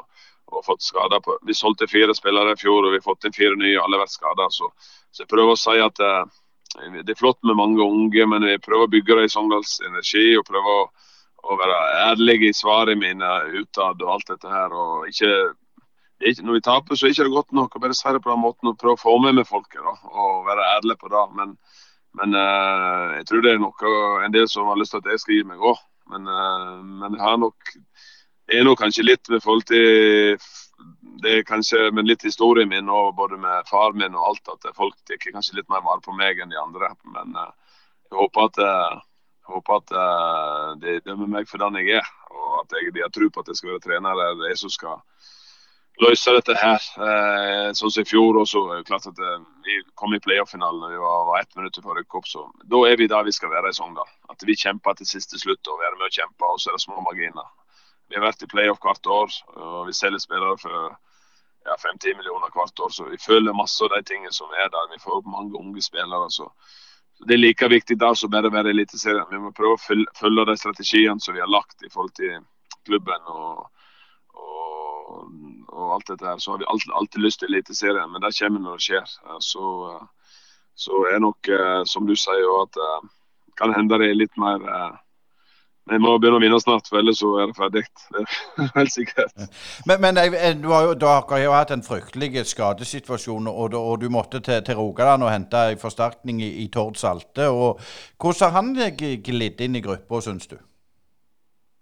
Og 0.53 0.64
fått 0.66 0.84
skader 0.84 1.22
på. 1.24 1.38
Vi 1.47 1.57
solgte 1.57 1.88
fire 1.90 2.14
spillere 2.16 2.55
i 2.55 2.61
fjor, 2.61 2.84
og 2.84 2.95
vi 2.95 3.01
har 3.01 3.07
fått 3.07 3.26
inn 3.28 3.36
fire 3.36 3.57
nye. 3.61 3.80
Alle 3.80 3.99
har 3.99 4.05
vært 4.05 4.16
skada. 4.16 4.49
Så, 4.53 4.70
så, 5.11 5.24
jeg 5.24 5.30
prøver 5.30 5.55
å 5.55 5.61
si 5.61 5.78
at 5.82 6.03
uh, 6.05 6.22
det 7.01 7.14
er 7.14 7.20
flott 7.20 7.40
med 7.47 7.59
mange 7.59 7.82
unge, 7.84 8.28
men 8.30 8.47
vi 8.47 8.61
prøver 8.62 8.86
å 8.86 8.92
bygge 8.92 9.18
det 9.18 9.26
i 9.28 9.34
Sogndals 9.34 9.78
Energi. 9.86 10.26
og 10.38 10.47
prøver 10.49 10.80
å, 10.84 10.86
å 11.45 11.59
være 11.61 11.80
ærlig 12.11 12.40
i 12.49 12.55
svarene 12.57 13.01
mine 13.01 13.34
utad 13.61 14.03
og 14.03 14.16
alt 14.16 14.32
dette 14.34 14.51
her. 14.51 14.72
og 14.72 15.09
ikke 15.11 15.34
ikke, 16.24 16.45
når 16.47 16.57
vi 16.57 16.64
taper, 16.64 16.97
så 16.97 17.07
er 17.07 17.11
det 17.11 17.16
ikke 17.18 17.34
godt 17.34 17.57
nok 17.57 17.74
å 17.74 17.80
bare 17.82 17.97
si 17.97 18.12
det 18.14 18.20
på 18.22 18.30
den 18.30 18.40
måten 18.40 18.70
og 18.70 18.78
prøve 18.80 18.97
å 18.97 19.03
få 19.03 19.16
med 19.22 19.34
meg 19.38 19.49
folket. 19.49 19.80
Da, 19.82 19.95
og 20.12 20.47
være 20.47 20.68
ærlig 20.76 20.97
på 21.01 21.11
det. 21.12 21.24
Men, 21.38 21.57
men 22.20 22.36
uh, 22.38 23.16
jeg 23.18 23.26
tror 23.28 23.42
det 23.45 23.55
er 23.55 23.61
noe, 23.62 23.97
en 24.24 24.36
del 24.36 24.47
som 24.51 24.70
har 24.70 24.78
lyst 24.80 24.95
til 24.95 25.03
at 25.03 25.11
jeg 25.11 25.24
skal 25.24 25.36
gi 25.38 25.49
meg 25.51 25.64
òg. 25.72 25.82
Men, 26.12 26.28
uh, 26.28 26.78
men 27.03 27.18
jeg 27.18 27.24
har 27.24 27.40
nok 27.42 27.74
det 28.47 28.59
er 28.59 28.66
nå 28.66 28.74
kanskje 28.76 29.07
litt 29.07 29.30
med 29.32 29.42
forhold 29.42 29.66
til 29.70 30.38
det 31.24 31.32
er 31.38 31.47
kanskje 31.49 31.88
med 31.95 32.09
litt 32.09 32.24
historien 32.26 32.68
min 32.68 32.90
og 32.92 33.14
både 33.16 33.38
med 33.40 33.68
far 33.70 33.95
min 33.97 34.16
og 34.18 34.26
alt, 34.28 34.51
at 34.53 34.76
folk 34.76 34.97
tar 35.09 35.20
kanskje 35.22 35.57
litt 35.61 35.70
mer 35.72 35.84
vare 35.86 36.03
på 36.05 36.12
meg 36.12 36.42
enn 36.42 36.53
de 36.53 36.59
andre. 36.61 36.90
Men 37.14 37.36
uh, 37.38 37.53
jeg 38.11 38.18
håper 38.18 38.49
at, 38.51 38.59
uh, 38.61 38.99
håper 39.55 39.78
at 39.78 39.95
uh, 39.95 40.74
de 40.82 40.99
dømmer 41.07 41.30
meg 41.38 41.49
for 41.49 41.62
den 41.62 41.78
jeg 41.80 42.03
er, 42.03 42.11
og 42.34 42.59
at 42.64 42.76
jeg, 42.76 42.92
de 42.92 43.07
har 43.07 43.14
tro 43.14 43.30
på 43.30 43.45
at 43.45 43.49
jeg 43.49 43.62
skal 43.62 43.72
være 43.72 43.84
trener 43.86 44.24
eller 44.26 44.51
jeg 44.51 44.61
som 44.61 44.74
skal 44.74 45.01
løse 46.03 46.32
dette 46.34 46.55
her. 46.59 46.86
Eh, 47.07 47.68
sånn 47.78 47.92
som 47.92 48.03
i 48.03 48.09
fjor 48.09 48.40
også. 48.40 48.64
er 48.72 48.80
det 48.80 48.88
klart 48.88 49.07
at 49.11 49.18
eh, 49.18 49.42
Vi 49.64 49.80
kom 49.95 50.14
i 50.14 50.20
playoff-finalen 50.20 50.82
og 50.82 50.90
vi 50.92 51.01
var, 51.01 51.40
ett 51.40 51.57
minutt 51.57 51.78
før 51.82 52.01
rykk 52.01 52.18
opp. 52.18 52.28
så 52.28 52.47
Da 52.64 52.82
er 52.88 52.97
vi 52.99 53.07
der 53.11 53.24
vi 53.24 53.32
skal 53.32 53.53
være 53.53 53.70
i 53.70 53.76
Sogndal. 53.76 54.09
At 54.30 54.42
vi 54.42 54.57
kjemper 54.59 54.99
til 54.99 55.07
siste 55.07 55.38
slutt 55.38 55.68
og 55.68 55.80
være 55.80 55.99
med 55.99 56.11
å 56.11 56.14
kjempe, 56.14 56.51
og 56.51 56.61
så 56.61 56.70
er 56.70 56.78
det 56.78 56.86
små 56.86 57.01
marginer. 57.01 57.47
Vi 58.09 58.18
har 58.18 58.26
vært 58.26 58.44
i 58.44 58.50
playoff 58.50 58.80
hvert 58.84 59.07
år, 59.07 59.36
og 59.57 59.86
vi 59.88 59.96
selger 59.96 60.22
spillere 60.22 60.57
for 60.61 60.94
ja, 61.64 61.76
5-10 61.80 62.16
millioner 62.18 62.52
hvert 62.55 62.80
år. 62.84 62.92
Så 62.92 63.09
vi 63.09 63.20
føler 63.20 63.57
masse 63.57 63.84
av 63.84 63.94
de 63.94 64.02
tingene 64.07 64.32
som 64.34 64.52
er 64.52 64.68
der. 64.72 64.90
Vi 64.92 65.02
får 65.02 65.20
opp 65.20 65.30
mange 65.30 65.59
unge 65.59 65.82
spillere. 65.82 66.30
så 66.30 66.50
det 67.24 67.36
er 67.36 67.40
like 67.40 67.68
viktig 67.70 67.96
da 67.96 68.11
som 68.18 68.30
bare 68.30 68.50
å 68.50 68.52
være 68.52 68.72
i 68.72 68.74
Eliteserien. 68.74 69.30
Vi 69.30 69.38
må 69.40 69.52
prøve 69.55 69.78
å 69.78 69.84
følge 70.18 70.44
de 70.50 70.57
strategiene 70.59 71.22
som 71.22 71.34
vi 71.34 71.40
har 71.40 71.50
lagt 71.50 71.82
i 71.86 71.90
forhold 71.92 72.12
til 72.18 72.42
klubben. 72.84 73.22
og 73.26 73.70
og, 75.14 75.92
alt 75.94 76.09
dette 76.09 76.26
her, 76.26 76.38
så 76.38 76.52
har 76.52 76.59
vi 76.59 76.68
alltid, 76.68 76.92
alltid 76.92 77.22
lyst 77.22 77.40
til 77.42 77.52
Eliteserien. 77.52 78.11
Men 78.12 78.22
det 78.22 78.34
kommer 78.38 78.62
når 78.62 78.78
det 78.78 78.86
skjer. 78.86 79.14
Så, 79.40 79.66
så 80.74 81.00
er 81.11 81.22
nok, 81.22 81.48
eh, 81.48 81.82
som 81.90 82.07
du 82.09 82.14
sier, 82.18 82.50
at 82.62 82.78
eh, 82.86 83.09
kan 83.59 83.74
hende 83.74 83.98
det 84.00 84.11
er 84.11 84.18
litt 84.18 84.38
mer 84.40 84.64
eh, 84.64 84.94
vi 85.91 85.99
må 86.01 86.14
begynne 86.16 86.39
å 86.39 86.43
vinne 86.43 86.59
snart, 86.62 86.87
for 86.89 87.01
ellers 87.01 87.18
så 87.20 87.30
er 87.43 87.51
det 87.51 87.57
ferdig. 87.59 87.82
Det 88.57 88.64
er 88.64 88.70
helt 88.78 88.93
sikkert. 88.95 89.32
Men, 89.89 90.01
men 90.01 90.20
du 90.62 90.70
har 90.72 90.87
jo, 90.89 90.95
dere 90.97 91.24
har 91.28 91.43
jo 91.43 91.53
hatt 91.53 91.74
en 91.74 91.85
fryktelig 91.85 92.47
skadesituasjon, 92.49 93.51
og, 93.51 93.76
og 93.76 93.99
du 94.01 94.09
måtte 94.12 94.41
til, 94.45 94.62
til 94.64 94.78
Rogaland 94.80 95.26
og 95.26 95.32
hente 95.32 95.64
en 95.74 95.82
forsterkning 95.82 96.41
i, 96.41 96.51
i 96.64 96.68
Tord 96.72 96.97
Salte. 97.01 97.51
og 97.53 97.82
Hvordan 98.16 98.49
har 98.49 98.57
han 98.57 98.72
glidd 98.97 99.61
inn 99.61 99.76
i 99.76 99.85
gruppa, 99.85 100.22
syns 100.24 100.49
du? 100.49 100.57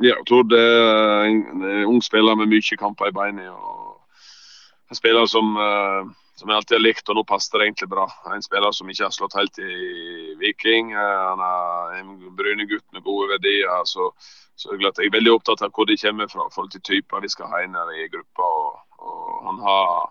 Ja, 0.02 0.16
Tord 0.26 0.50
er 0.56 1.28
en, 1.28 1.62
en 1.62 1.84
ung 1.92 2.02
spiller 2.02 2.34
med 2.34 2.50
mye 2.50 2.78
kamper 2.78 3.12
i 3.12 3.14
beina. 3.14 3.54
En 4.90 4.98
spiller 4.98 5.30
som, 5.30 5.54
uh, 5.54 6.10
som, 6.42 6.50
jeg 6.50 6.58
alltid 6.58 6.76
har 6.76 6.84
likt, 6.84 7.08
og 7.08 7.18
nå 7.18 7.24
passer 7.28 7.58
det 7.58 7.68
egentlig 7.68 7.88
bra. 7.92 8.06
En 8.34 8.44
spiller 8.44 8.74
som 8.76 8.90
ikke 8.90 9.06
har 9.06 9.14
slått 9.14 9.36
helt 9.38 9.60
i 9.62 9.74
Viking. 10.40 10.92
Uh, 10.94 11.20
han 11.30 11.42
er 11.46 11.98
en 12.00 12.14
Bryne-gutt 12.38 12.86
med 12.92 13.04
gode 13.06 13.30
verdier. 13.32 13.70
Så, 13.88 14.10
så 14.58 14.74
jeg 14.74 14.92
er 14.92 15.14
veldig 15.14 15.36
opptatt 15.36 15.64
av 15.64 15.72
hvor 15.76 15.88
de 15.88 15.98
kommer 16.02 16.30
fra, 16.30 16.48
forhold 16.54 16.74
til 16.74 16.84
typer 16.90 17.24
vi 17.24 17.30
skal 17.32 17.50
ha 17.52 17.62
inn 17.64 17.78
i 17.96 18.08
gruppa. 18.12 18.48
Og, 18.62 19.04
og 19.06 19.44
han 19.48 19.62
har, 19.66 20.10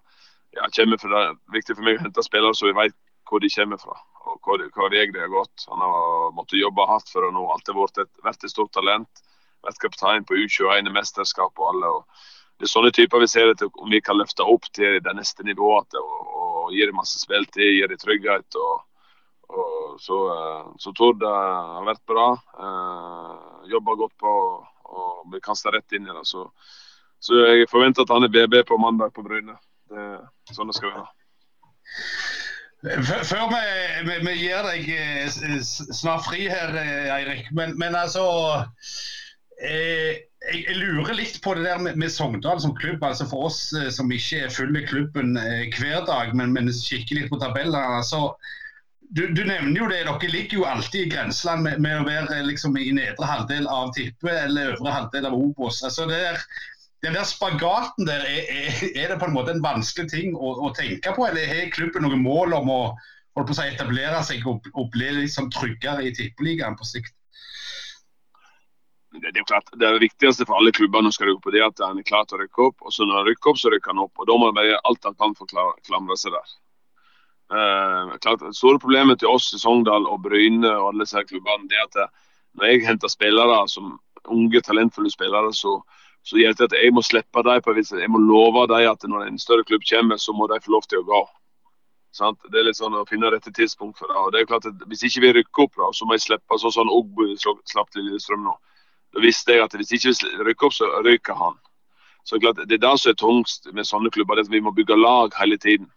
ja, 0.58 0.72
fra, 0.72 1.12
det 1.12 1.26
er 1.26 1.36
viktig 1.60 1.78
for 1.78 1.88
meg 1.88 2.00
å 2.00 2.06
hente 2.08 2.28
spillere 2.28 2.58
så 2.58 2.72
vi 2.72 2.80
vet 2.80 2.98
hvor 3.30 3.40
de 3.40 3.52
kommer 3.54 3.80
fra 3.80 3.96
og 4.28 4.38
hva, 4.46 4.58
hva 4.76 4.88
vei 4.92 5.08
de 5.10 5.22
har 5.22 5.32
gått. 5.34 5.66
Han 5.72 5.82
har 5.82 6.34
måttet 6.38 6.62
jobbe 6.62 6.86
hardt 6.90 7.10
for 7.10 7.26
å 7.26 7.32
nå 7.34 7.42
alltid 7.54 7.78
vært 7.78 8.04
et, 8.04 8.12
vært 8.26 8.44
et 8.46 8.54
stort 8.54 8.74
talent 8.76 9.24
vært 9.66 9.82
kaptein 9.82 10.26
på 10.26 10.38
U21-mesterskap 10.44 11.60
og 11.60 11.68
alle. 11.74 11.90
og 11.98 12.06
det 12.62 12.68
er 12.68 12.70
sånne 12.76 12.92
typer 12.94 13.24
vi 13.24 13.28
ser 13.32 13.50
etter 13.50 13.70
om 13.82 13.90
vi 13.90 13.98
kan 14.06 14.20
løfte 14.20 14.46
opp 14.46 14.68
til 14.78 15.00
det 15.02 15.14
neste 15.18 15.42
nivået 15.48 15.96
og, 15.98 16.18
og 16.30 16.76
gi 16.76 16.86
dem 16.86 17.00
masse 17.00 17.18
spiltid, 17.18 17.72
gi 17.74 17.88
dem 17.90 17.98
trygghet. 17.98 18.58
og, 18.62 18.84
så, 20.00 20.18
eh, 20.32 20.68
så 20.80 20.94
Tord 20.96 21.26
eh, 21.26 21.72
har 21.74 21.88
vært 21.88 22.04
bra. 22.08 22.28
Uh, 22.56 23.66
Jobba 23.68 23.96
godt 24.00 24.14
på 24.22 24.36
og 24.92 25.26
bli 25.34 25.42
kasta 25.44 25.74
rett 25.74 25.98
inn 25.98 26.06
i 26.06 26.14
det. 26.14 26.22
Så, 26.30 26.46
så, 27.20 27.36
jeg 27.50 27.70
forventer 27.72 28.06
at 28.06 28.14
han 28.14 28.28
er 28.28 28.32
BB 28.32 28.62
på 28.70 28.78
mandag 28.80 29.12
på 29.16 29.26
Bryne. 29.26 29.58
Det, 29.92 30.06
sånn 30.54 30.70
det 30.72 30.78
skal 30.78 30.94
være. 30.94 31.10
Før 33.02 33.50
vi, 33.52 33.66
vi, 34.08 34.20
vi, 34.30 34.38
gir 34.40 34.70
deg 34.70 35.58
snart 35.66 36.24
fri 36.30 36.48
her, 36.50 36.78
Eirik. 37.18 37.50
Men, 37.58 37.76
men 37.82 37.98
altså 38.00 38.24
Eh, 39.62 40.18
jeg, 40.42 40.64
jeg, 40.66 40.78
lurer 40.80 41.14
litt 41.18 41.38
på 41.44 41.54
det 41.58 41.68
der 41.68 41.82
med, 41.82 42.00
med 42.02 42.12
Sogndal 42.14 42.62
som 42.64 42.74
klubb. 42.78 43.04
altså 43.04 43.28
For 43.30 43.50
oss 43.50 43.62
eh, 43.78 43.92
som 43.94 44.12
ikke 44.12 44.50
følger 44.54 44.88
klubben 44.90 45.38
eh, 45.38 45.70
hver 45.78 46.06
dag, 46.08 46.34
men, 46.38 46.56
men 46.56 46.72
kikker 46.74 47.20
litt 47.20 47.32
på 47.32 47.40
tabellene. 47.42 48.02
altså 48.02 48.32
du, 49.12 49.26
du, 49.36 49.42
nevner 49.44 49.76
jo 49.76 49.88
det, 49.92 50.06
dere 50.08 50.28
ligger 50.32 50.62
jo 50.62 50.68
alltid 50.70 51.02
i 51.02 51.10
grenseland 51.12 51.66
med, 51.66 51.82
med, 51.84 51.98
å 52.00 52.06
være 52.08 52.46
liksom, 52.48 52.78
i 52.80 52.94
nedre 52.96 53.28
halvdel 53.28 53.68
av 53.68 53.92
tippe 53.98 54.32
eller 54.32 54.78
øvre 54.78 54.94
halvdel 54.96 55.28
av 55.28 55.36
Obos. 55.36 55.82
Altså, 55.84 56.06
der, 56.08 56.40
den 57.04 57.18
der 57.18 57.28
spagaten 57.28 58.08
der, 58.08 58.24
er, 58.24 58.46
er, 58.48 58.86
er, 58.94 59.12
det 59.12 59.20
på 59.20 59.28
en 59.28 59.36
måte 59.36 59.52
en 59.52 59.64
vanskelig 59.66 60.08
ting 60.14 60.38
å, 60.38 60.54
å 60.64 60.72
tenke 60.78 61.12
på, 61.18 61.28
eller 61.28 61.50
har 61.52 61.74
klubben 61.76 62.08
noen 62.08 62.24
mål 62.24 62.56
om 62.62 62.72
å, 62.72 62.82
å 63.36 63.46
si, 63.52 63.68
etablere 63.68 64.24
seg 64.24 64.48
og, 64.48 64.72
og 64.72 64.88
bli 64.96 65.12
liksom 65.20 65.52
tryggere 65.52 66.08
i 66.08 66.16
tippeligaen 66.16 66.80
på 66.80 66.88
sikt? 66.88 67.12
Det, 69.12 69.38
er 69.38 69.44
klart, 69.44 69.70
det 69.76 69.92
viktigste 70.00 70.46
for 70.48 70.58
alle 70.58 70.72
klubber 70.72 71.04
når 71.04 71.14
skal 71.16 71.28
rykke 71.28 71.42
opp, 71.42 71.54
er 71.54 71.66
at 71.68 71.84
han 71.84 72.00
er 72.00 72.08
klar 72.08 72.28
til 72.28 72.38
å 72.38 72.42
rykke 72.42 72.68
opp. 72.70 72.78
og 72.82 72.94
så 72.96 73.06
Når 73.06 73.18
han 73.20 73.28
rykker 73.28 73.52
opp, 73.52 73.60
så 73.60 73.72
rykker 73.74 73.92
han 73.92 74.04
opp. 74.06 74.14
og 74.16 74.28
Da 74.30 74.38
må 74.40 74.50
en 74.50 74.62
gjøre 74.64 74.84
alt 74.88 75.08
han 75.10 75.18
kan 75.20 75.36
for 75.36 75.48
å 75.52 75.72
klamre 75.88 76.18
seg 76.20 76.36
der. 76.38 76.54
Uh, 77.52 78.16
klart, 78.24 78.46
store 78.56 78.80
problemet 78.80 79.20
til 79.20 79.28
oss 79.28 79.50
i 79.52 79.60
Sogndal 79.60 80.08
og 80.08 80.22
Bryne 80.24 80.70
og 80.72 80.94
alle 80.94 81.04
disse 81.04 81.20
klubbene 81.28 81.68
det 81.68 81.76
er 81.76 81.90
at 81.90 81.98
eh, 82.00 82.14
når 82.56 82.70
jeg 82.70 82.86
henter 82.86 83.12
spillere 83.12 83.58
som 83.68 83.98
unge, 84.32 84.62
talentfulle 84.64 85.12
spillere, 85.12 85.52
så, 85.52 85.74
så 86.24 86.40
gjelder 86.40 86.70
det 86.70 86.70
at 86.70 86.86
jeg 86.86 86.96
må 86.96 87.04
slippe 87.04 87.44
dem 87.44 87.66
på 87.66 87.76
vis. 87.76 87.92
Jeg 87.92 88.12
må 88.12 88.22
love 88.24 88.64
dem 88.72 88.88
at 88.88 89.04
når 89.04 89.28
en 89.28 89.40
større 89.42 89.68
klubb 89.68 89.84
kommer, 89.90 90.22
så 90.22 90.32
må 90.32 90.48
de 90.48 90.62
få 90.64 90.72
lov 90.78 90.88
til 90.88 91.04
å 91.04 91.08
gå. 91.12 91.22
Sant? 92.16 92.40
Det 92.52 92.60
er 92.60 92.68
litt 92.68 92.80
sånn 92.80 92.96
å 92.96 93.06
finne 93.08 93.32
rette 93.32 93.52
tidspunkt 93.56 94.00
for 94.00 94.12
det. 94.12 94.16
og 94.20 94.32
det 94.32 94.42
er 94.42 94.48
klart 94.48 94.68
at 94.68 94.88
Hvis 94.88 95.04
ikke 95.08 95.24
vi 95.26 95.36
rykker 95.40 95.68
opp, 95.68 95.76
da, 95.80 95.92
så 95.96 96.08
må 96.08 96.16
jeg 96.16 96.28
slippe 96.28 96.60
sånn 96.60 96.76
som 96.76 96.92
Ogbu 96.92 97.34
slapp 97.40 97.92
til 97.92 98.08
Lillestrøm 98.08 98.44
nå. 98.48 98.56
Da 99.12 99.22
visste 99.24 99.56
jeg 99.56 99.64
at 99.64 99.76
hvis 99.76 99.92
ikke 99.98 100.14
vi 100.14 100.46
rykker 100.48 100.68
opp, 100.68 100.76
så 100.76 100.88
ryker 101.06 101.36
han. 101.36 101.58
Så 102.24 102.40
klart, 102.40 102.56
Det 102.68 102.78
er 102.78 102.84
det 102.90 103.00
som 103.00 103.10
er 103.10 103.18
tungst 103.20 103.68
med 103.74 103.86
sånne 103.86 104.12
klubber. 104.12 104.36
det 104.36 104.48
at 104.48 104.52
Vi 104.52 104.62
må 104.62 104.72
bygge 104.72 104.96
lag 104.96 105.34
hele 105.40 105.58
tiden. 105.58 105.92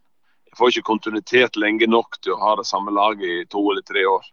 Jeg 0.48 0.58
får 0.58 0.68
ikke 0.68 0.90
kontinuitet 0.90 1.56
lenge 1.56 1.86
nok 1.86 2.16
til 2.22 2.32
å 2.32 2.40
ha 2.40 2.56
det 2.56 2.66
samme 2.66 2.90
laget 2.90 3.22
i 3.26 3.44
to 3.50 3.70
eller 3.70 3.82
tre 3.82 4.06
år. 4.06 4.24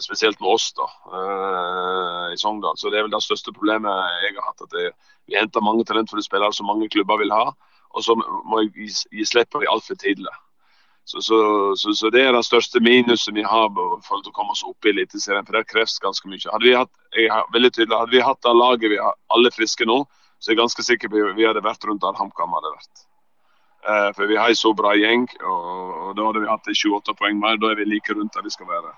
Spesielt 0.00 0.40
med 0.40 0.50
oss 0.50 0.72
da, 0.72 0.86
uh, 1.12 2.32
i 2.32 2.36
Sogndal. 2.36 2.76
Så 2.76 2.90
Det 2.90 2.98
er 2.98 3.02
vel 3.02 3.12
det 3.12 3.22
største 3.22 3.52
problemet 3.52 3.92
jeg 4.24 4.34
har 4.34 4.48
hatt. 4.48 4.62
at 4.62 4.70
det, 4.70 4.92
Vi 5.28 5.36
henter 5.36 5.60
mange 5.60 5.84
talentfulle 5.84 6.24
spillere 6.24 6.52
som 6.52 6.66
mange 6.66 6.88
klubber 6.88 7.18
vil 7.18 7.30
ha, 7.30 7.52
og 7.94 8.02
så 8.02 8.16
må 8.16 8.62
jeg 8.62 8.72
gi, 8.74 9.18
gi 9.18 9.24
slipp 9.24 9.50
på 9.50 9.60
dem 9.60 9.68
altfor 9.70 9.94
tidlig. 9.94 10.32
Så, 11.04 11.20
så, 11.20 11.38
så, 11.76 11.92
så, 11.92 12.10
det 12.10 12.22
er 12.24 12.32
det 12.32 12.44
største 12.46 12.80
minuset 12.80 13.34
vi 13.36 13.44
har 13.44 13.68
for 14.06 14.24
å 14.24 14.32
komme 14.32 14.54
oss 14.54 14.64
opp 14.64 14.86
i 14.86 14.92
Eliteserien. 14.94 15.44
For 15.44 15.58
det 15.58 15.66
kreves 15.68 15.98
ganske 16.00 16.28
mye. 16.30 16.40
Hadde 16.48 16.64
vi 16.64 16.76
hatt, 16.76 16.92
er 17.12 17.48
veldig 17.52 17.72
tydelig, 17.76 17.98
hadde 17.98 18.16
vi 18.16 18.22
hatt 18.24 18.40
det 18.46 18.54
laget 18.56 18.94
vi 18.94 19.00
har 19.02 19.18
alle 19.36 19.52
friske 19.52 19.84
nå, 19.88 20.00
så 20.40 20.50
er 20.50 20.56
jeg 20.56 20.62
ganske 20.62 20.86
sikker 20.86 21.12
på 21.12 21.26
at 21.28 21.36
vi 21.36 21.48
hadde 21.48 21.64
vært 21.64 21.84
rundt 21.88 22.04
der 22.04 22.16
HamKam 22.16 22.56
hadde 22.56 22.72
vært. 22.72 23.04
Eh, 23.84 24.10
for 24.16 24.30
vi 24.30 24.40
har 24.40 24.48
en 24.48 24.56
så 24.56 24.72
bra 24.76 24.94
gjeng, 24.96 25.26
og, 25.44 25.92
og 26.06 26.16
da 26.16 26.30
hadde 26.30 26.44
vi 26.44 26.48
hatt 26.48 26.72
28 26.72 27.16
poeng 27.20 27.36
mer. 27.40 27.60
Da 27.60 27.72
er 27.72 27.82
vi 27.82 27.90
like 27.90 28.16
rundt 28.16 28.32
der 28.36 28.46
vi 28.46 28.52
skal 28.54 28.70
være. 28.70 28.94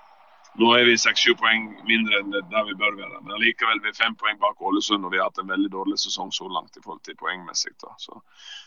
Nå 0.57 0.71
er 0.73 0.87
vi 0.87 0.95
seks-sju 0.97 1.35
poeng 1.37 1.67
mindre 1.85 2.17
enn 2.17 2.31
der 2.33 2.63
vi 2.65 2.73
bør 2.79 2.95
være. 2.97 3.19
Men 3.27 3.41
likevel 3.43 3.81
vi 3.83 3.91
er 3.91 3.97
fem 3.97 4.15
poeng 4.17 4.39
bak 4.41 4.57
Ålesund, 4.57 5.05
og 5.05 5.13
vi 5.13 5.19
har 5.21 5.29
hatt 5.29 5.41
en 5.43 5.51
veldig 5.51 5.69
dårlig 5.73 5.99
sesong 6.01 6.31
så 6.33 6.49
langt 6.49 6.79
i 6.79 6.81
forhold 6.81 7.03
til 7.05 7.17
poengmessig. 7.19 7.75
Da. 7.83 7.93
Så, 8.01 8.17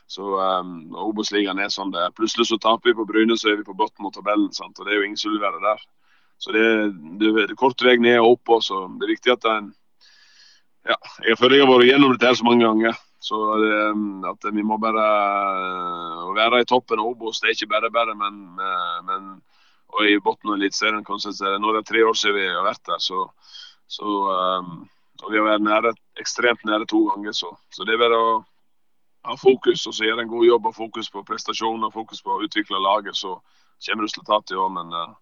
så 0.07 0.29
um, 0.39 0.77
Obos-ligaen 1.09 1.59
er 1.59 1.73
sånn 1.75 1.91
det 1.91 2.05
er. 2.05 2.15
Plutselig 2.15 2.47
så 2.47 2.61
taper 2.63 2.93
vi 2.93 2.99
på 3.01 3.09
Bryne, 3.11 3.35
så 3.35 3.51
er 3.51 3.59
vi 3.59 3.67
på 3.67 3.75
bunnen 3.75 4.07
av 4.07 4.15
tabellen. 4.15 4.53
Sant? 4.55 4.79
Og 4.79 4.87
det 4.87 4.95
er 4.95 5.01
jo 5.01 5.09
ingen 5.09 5.19
som 5.19 5.35
vil 5.35 5.43
være 5.43 5.65
der. 5.67 5.83
Så 6.41 6.55
det, 6.55 6.65
det, 7.19 7.35
det 7.35 7.49
er 7.49 7.59
kort 7.59 7.83
vei 7.83 7.99
ned 7.99 8.23
og 8.23 8.37
opp. 8.37 8.55
Også. 8.61 8.85
Det 9.01 9.09
er 9.09 9.15
viktig 9.17 9.35
at 9.35 9.51
en 9.51 9.75
ja, 10.87 10.97
Jeg 11.27 11.37
føler 11.43 11.59
jeg 11.59 11.67
har 11.67 11.75
vært 11.75 11.91
gjennom 11.91 12.15
dette 12.15 12.31
her 12.31 12.39
så 12.39 12.47
mange 12.47 12.69
ganger. 12.71 13.07
Så 13.21 13.37
det, 13.61 13.75
at 14.31 14.47
vi 14.55 14.63
må 14.65 14.79
bare 14.81 15.03
Å 16.25 16.31
være 16.39 16.63
i 16.63 16.71
toppen 16.71 17.03
av 17.03 17.11
Obos, 17.11 17.43
det 17.43 17.51
er 17.51 17.59
ikke 17.59 17.75
bare 17.75 17.91
bare, 17.93 18.15
men, 18.17 18.39
men 19.05 19.27
og 19.91 20.07
i 20.07 20.19
bunnen 20.23 20.55
av 20.55 20.59
Eliteserien. 20.59 21.05
Nå 21.05 21.71
er 21.73 21.81
det 21.81 21.89
tre 21.89 22.05
år 22.07 22.17
siden 22.17 22.39
vi 22.39 22.49
har 22.49 22.67
vært 22.67 22.83
der, 22.89 23.03
så, 23.03 23.27
så 23.91 24.17
um, 24.61 24.75
og 25.21 25.33
vi 25.33 25.41
har 25.41 25.49
vært 25.49 25.67
nære, 25.67 25.95
ekstremt 26.21 26.65
nære 26.65 26.89
to 26.91 27.03
ganger. 27.11 27.35
Så, 27.37 27.53
så 27.75 27.87
det 27.87 27.97
er 27.97 28.05
bare 28.05 28.21
å 28.21 28.31
ha 29.29 29.37
fokus 29.37 29.85
og 29.89 29.97
så 29.97 30.07
gjøre 30.07 30.25
en 30.25 30.33
god 30.33 30.47
jobb 30.47 30.71
og 30.71 30.77
fokus 30.77 31.11
på 31.13 31.25
prestasjon 31.29 31.85
og 31.85 31.93
fokus 31.93 32.23
på 32.25 32.33
å 32.33 32.45
utvikle 32.47 32.81
laget, 32.81 33.19
så 33.19 33.37
kommer 33.85 34.07
resultatet 34.07 34.55
i 34.55 34.61
år. 34.61 34.73
Men 34.79 34.95
uh, 34.95 35.13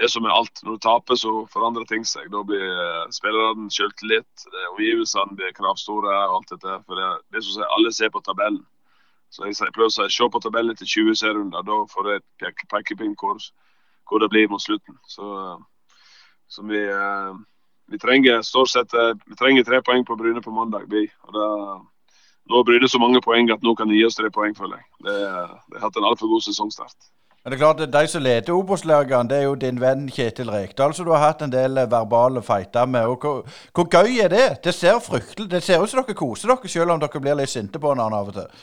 det 0.00 0.08
som 0.10 0.26
er 0.26 0.34
alt, 0.34 0.64
når 0.64 0.78
du 0.78 0.84
taper, 0.88 1.20
så 1.20 1.34
forandrer 1.52 1.86
ting 1.88 2.06
seg. 2.08 2.30
Da 2.32 2.42
blir 2.46 2.64
uh, 2.64 3.08
spillerne 3.14 3.70
selvtillit, 3.70 4.46
omgivelsene 4.72 5.38
blir 5.38 5.54
kravstore 5.56 6.14
og 6.26 6.38
alt 6.40 6.54
dette. 6.56 6.78
For 6.86 6.98
det, 6.98 7.10
det 7.34 7.44
som 7.46 7.66
alle 7.76 7.94
ser 7.94 8.14
på 8.14 8.24
tabellen. 8.24 8.64
Så 9.32 9.46
jeg, 9.48 9.56
prøver 9.72 9.88
å 9.88 10.08
se 10.12 10.26
på 10.28 10.40
tabellen 10.44 10.76
til 10.76 10.88
20 11.08 11.20
serierunder. 11.22 11.64
Da 11.64 11.76
får 11.88 12.10
jeg 12.10 12.56
pekepinnkurs 12.68 13.52
hvor 14.08 14.22
det 14.22 14.30
blir 14.32 14.50
mot 14.50 14.62
slutten. 14.62 14.98
Så, 15.08 15.28
så 16.48 16.66
vi, 16.68 16.82
eh, 16.88 17.32
vi, 17.92 17.98
trenger 18.02 18.42
stort 18.46 18.72
sett 18.72 18.94
eh, 18.94 19.14
vi 19.26 19.38
trenger 19.38 19.64
tre 19.64 19.82
poeng 19.82 20.04
på 20.04 20.16
Bryne 20.16 20.42
på 20.42 20.54
mandag. 20.54 20.88
Vi, 20.90 21.06
og 21.28 21.38
det, 21.38 21.48
nå 22.50 22.60
har 22.60 22.68
Bryne 22.68 22.88
så 22.88 23.00
mange 23.02 23.22
poeng 23.24 23.50
at 23.54 23.62
nå 23.62 23.74
kan 23.78 23.88
de 23.88 23.98
gi 23.98 24.06
oss 24.06 24.18
tre 24.18 24.30
poeng, 24.30 24.54
føler 24.58 24.80
jeg. 24.80 24.88
Det, 25.06 25.18
det 25.72 25.80
har 25.80 25.88
hatt 25.88 26.00
en 26.00 26.10
altfor 26.10 26.32
god 26.34 26.46
sesongstart. 26.48 27.12
Men 27.42 27.50
det 27.50 27.56
er 27.56 27.62
klart, 27.64 27.92
De 27.92 28.08
som 28.08 28.22
leder 28.22 28.54
Obos-lagene, 28.54 29.28
det 29.28 29.38
er 29.38 29.48
jo 29.48 29.54
din 29.58 29.80
venn 29.82 30.04
Kjetil 30.06 30.50
Rekdal, 30.50 30.94
som 30.94 31.06
du 31.06 31.10
har 31.10 31.24
hatt 31.24 31.40
en 31.42 31.50
del 31.50 31.78
eh, 31.78 31.90
verbale 31.90 32.42
fighter 32.42 32.86
med. 32.86 33.06
og 33.06 33.18
hvor, 33.18 33.42
hvor, 33.74 33.88
gøy 33.90 34.20
er 34.22 34.28
det? 34.30 34.46
Det 34.64 34.74
ser 34.74 35.00
fryktelig 35.02 35.50
Det 35.50 35.62
ser 35.62 35.82
ut 35.82 35.90
som 35.90 36.02
dere 36.02 36.14
koser 36.14 36.48
dere, 36.48 36.68
selv 36.68 36.94
om 36.94 37.00
dere 37.02 37.20
blir 37.20 37.34
litt 37.34 37.50
sinte 37.50 37.82
på 37.82 37.90
hverandre 37.90 38.20
av 38.20 38.30
og 38.30 38.36
til. 38.36 38.62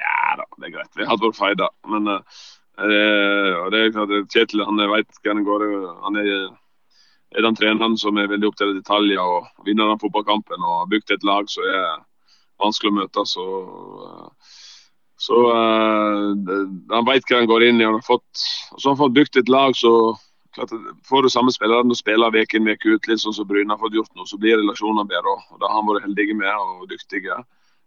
Ja 0.00 0.32
da, 0.38 0.48
det 0.56 0.70
er 0.70 0.76
greit. 0.78 0.92
Vi 0.96 1.04
har 1.04 1.12
hatt 1.12 1.26
våre 1.26 1.36
fighter. 1.36 1.68
Men 1.92 2.08
uh, 2.08 2.46
det 2.82 3.80
er 3.80 3.92
klart, 3.94 4.12
Kjetil 4.32 4.64
han 4.66 4.80
vet 4.90 5.20
hva 5.22 5.34
det 5.38 5.46
går. 5.46 5.64
Han 6.02 6.18
er, 6.18 6.30
er 7.34 7.46
den 7.46 7.58
treneren 7.58 7.96
som 8.00 8.18
er 8.18 8.30
veldig 8.32 8.50
opptatt 8.50 8.72
av 8.72 8.80
detaljer 8.80 9.22
og 9.22 9.66
vinner 9.66 9.92
den 9.92 10.02
fotballkampen 10.02 10.62
og 10.62 10.80
har 10.82 10.90
bygd 10.90 11.14
et 11.14 11.26
lag 11.26 11.48
som 11.52 11.66
er 11.70 12.04
vanskelig 12.62 12.94
å 12.94 13.00
møte. 13.00 13.26
så... 13.30 13.48
Uh, 14.02 14.60
så 15.24 15.38
uh, 15.46 16.34
han 16.90 17.06
vet 17.06 17.24
hva 17.30 17.40
han 17.40 17.48
går 17.48 17.68
inn 17.68 17.80
i. 17.80 17.86
Han 17.86 17.96
har 17.96 18.04
fått, 18.04 18.28
så 18.76 18.90
har 18.90 18.94
han 18.94 19.02
fått 19.06 19.14
bygd 19.16 19.38
et 19.40 19.52
lag 19.52 19.76
så 19.78 19.92
klart, 20.54 20.74
Får 21.08 21.24
du 21.24 21.30
samme 21.32 21.54
spillerne 21.54 21.94
og 21.94 21.98
spiller 21.98 22.34
uke 22.34 22.58
inn 22.58 22.68
uke 22.68 22.96
ut, 22.96 23.08
litt 23.08 23.22
sånn 23.22 23.36
som 23.36 23.48
Bryne 23.48 23.72
har 23.72 23.80
fått 23.80 23.96
gjort 23.96 24.12
nå, 24.14 24.26
så 24.28 24.38
blir 24.40 24.58
relasjonene 24.60 25.06
bedre. 25.08 25.36
Og 25.54 25.62
Da 25.62 25.70
har 25.70 25.80
han 25.80 25.88
vært 25.88 26.06
heldige 26.08 26.36
med 26.38 26.52
og 26.52 26.88
dyktige 26.90 27.38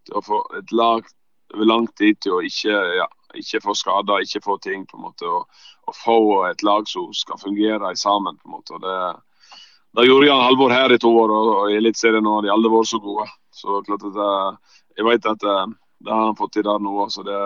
til 0.07 0.17
å 0.17 0.23
få 0.23 0.41
et 0.59 0.71
lag 0.71 1.05
over 1.53 1.69
lang 1.69 1.87
tid 1.99 2.19
til 2.23 2.37
å 2.37 2.41
ikke, 2.43 2.73
ja, 2.97 3.07
ikke 3.35 3.61
få 3.63 3.75
skader, 3.75 4.23
ikke 4.23 4.43
få 4.43 4.57
ting. 4.63 4.85
på 4.87 4.97
en 4.97 5.03
måte, 5.03 5.25
og, 5.27 5.47
og, 5.87 5.95
få 5.95 6.19
et 6.49 6.63
lag 6.63 6.87
som 6.87 7.13
skal 7.13 7.39
fungere 7.41 7.95
sammen. 7.95 8.37
på 8.37 8.47
en 8.47 8.55
måte. 8.55 8.73
Og 8.73 8.81
det, 8.81 8.97
det 9.97 10.07
gjorde 10.07 10.27
Jan 10.27 10.43
Halvor 10.43 10.69
her 10.71 10.93
i 10.93 10.97
to 10.97 11.11
år, 11.17 11.31
og, 11.31 11.71
i 11.71 11.75
Eliteserien 11.75 12.25
har 12.25 12.41
de 12.41 12.53
aldri 12.53 12.71
vært 12.71 12.91
så 12.93 12.99
gode. 12.99 13.27
Så 13.51 13.81
klart 13.85 14.03
at 14.05 14.57
jeg 14.97 15.05
vet 15.05 15.25
at 15.25 15.43
det 15.99 16.13
har 16.13 16.25
han 16.25 16.37
fått 16.37 16.53
til 16.53 16.65
der 16.65 16.79
nå. 16.79 17.09
Så 17.09 17.23
det, 17.25 17.37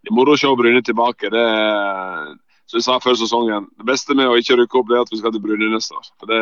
det 0.00 0.12
er 0.12 0.16
moro 0.16 0.34
å 0.34 0.40
se 0.40 0.50
Bryne 0.56 0.82
tilbake. 0.84 1.30
Det 1.32 1.40
er, 1.40 2.30
som 2.70 2.80
jeg 2.80 2.86
sa 2.86 2.98
før 3.02 3.18
sesongen, 3.20 3.68
det 3.78 3.88
beste 3.88 4.16
med 4.16 4.30
å 4.30 4.38
ikke 4.40 4.56
rykke 4.60 4.80
opp, 4.80 4.88
det 4.88 4.98
er 4.98 5.04
at 5.04 5.12
vi 5.12 5.20
skal 5.20 5.34
til 5.34 5.44
Bryne 5.44 5.72
neste 5.74 5.96
år. 5.98 6.08
For 6.20 6.30
det, 6.30 6.40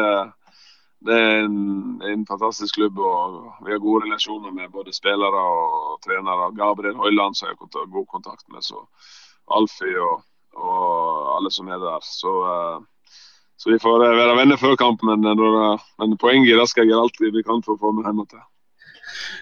det 1.07 1.15
er 1.15 1.45
en, 1.45 1.59
en, 2.03 2.25
fantastisk 2.27 2.75
klubb, 2.75 2.99
og 2.99 3.37
vi 3.67 3.71
har 3.73 3.83
gode 3.83 4.05
relasjoner 4.07 4.51
med 4.51 4.73
både 4.75 4.95
spillere 4.97 5.43
og 5.55 6.01
trenere. 6.03 6.51
Gabriel 6.59 6.99
Høyland 6.99 7.39
har 7.39 7.53
jeg 7.53 7.61
har 7.61 7.93
god 7.95 8.07
kontakt 8.11 8.45
med, 8.51 8.65
så 8.67 8.83
Alfie 9.55 10.01
og, 10.03 10.25
og 10.59 11.37
alle 11.37 11.53
som 11.55 11.71
er 11.71 11.79
der. 11.79 12.03
Så, 12.03 12.35
uh, 12.43 13.15
så 13.57 13.71
vi 13.71 13.83
får 13.83 14.03
være 14.03 14.37
venner 14.41 14.59
før 14.59 14.75
kamp, 14.77 15.03
men, 15.03 15.23
men 15.23 16.19
poenget 16.19 16.59
det 16.59 16.69
skal 16.69 16.85
jeg 16.85 16.95
gjøre 16.95 17.07
alt 17.07 17.23
vi 17.23 17.47
kan 17.47 17.63
for 17.63 17.79
å 17.79 17.83
få 17.83 17.95
med 17.95 18.07
hjem 18.09 18.27
til. 18.27 18.43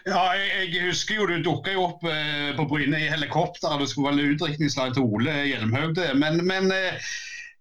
Ja, 0.06 0.22
jeg, 0.38 0.84
husker 0.86 1.18
jo 1.18 1.26
du 1.26 1.40
dukka 1.42 1.72
jo 1.74 1.88
opp 1.88 2.04
eh, 2.06 2.52
på 2.56 2.66
Bryne 2.70 3.00
i 3.02 3.08
helikopter. 3.10 3.74
Det 3.80 3.88
skulle 3.90 4.12
være 4.12 4.34
utdrikningslag 4.34 4.94
til 4.94 5.08
Ole 5.08 5.34
Hjelmhaug. 5.48 5.98
Men, 6.20 6.38
men 6.46 6.70
eh, 6.74 7.08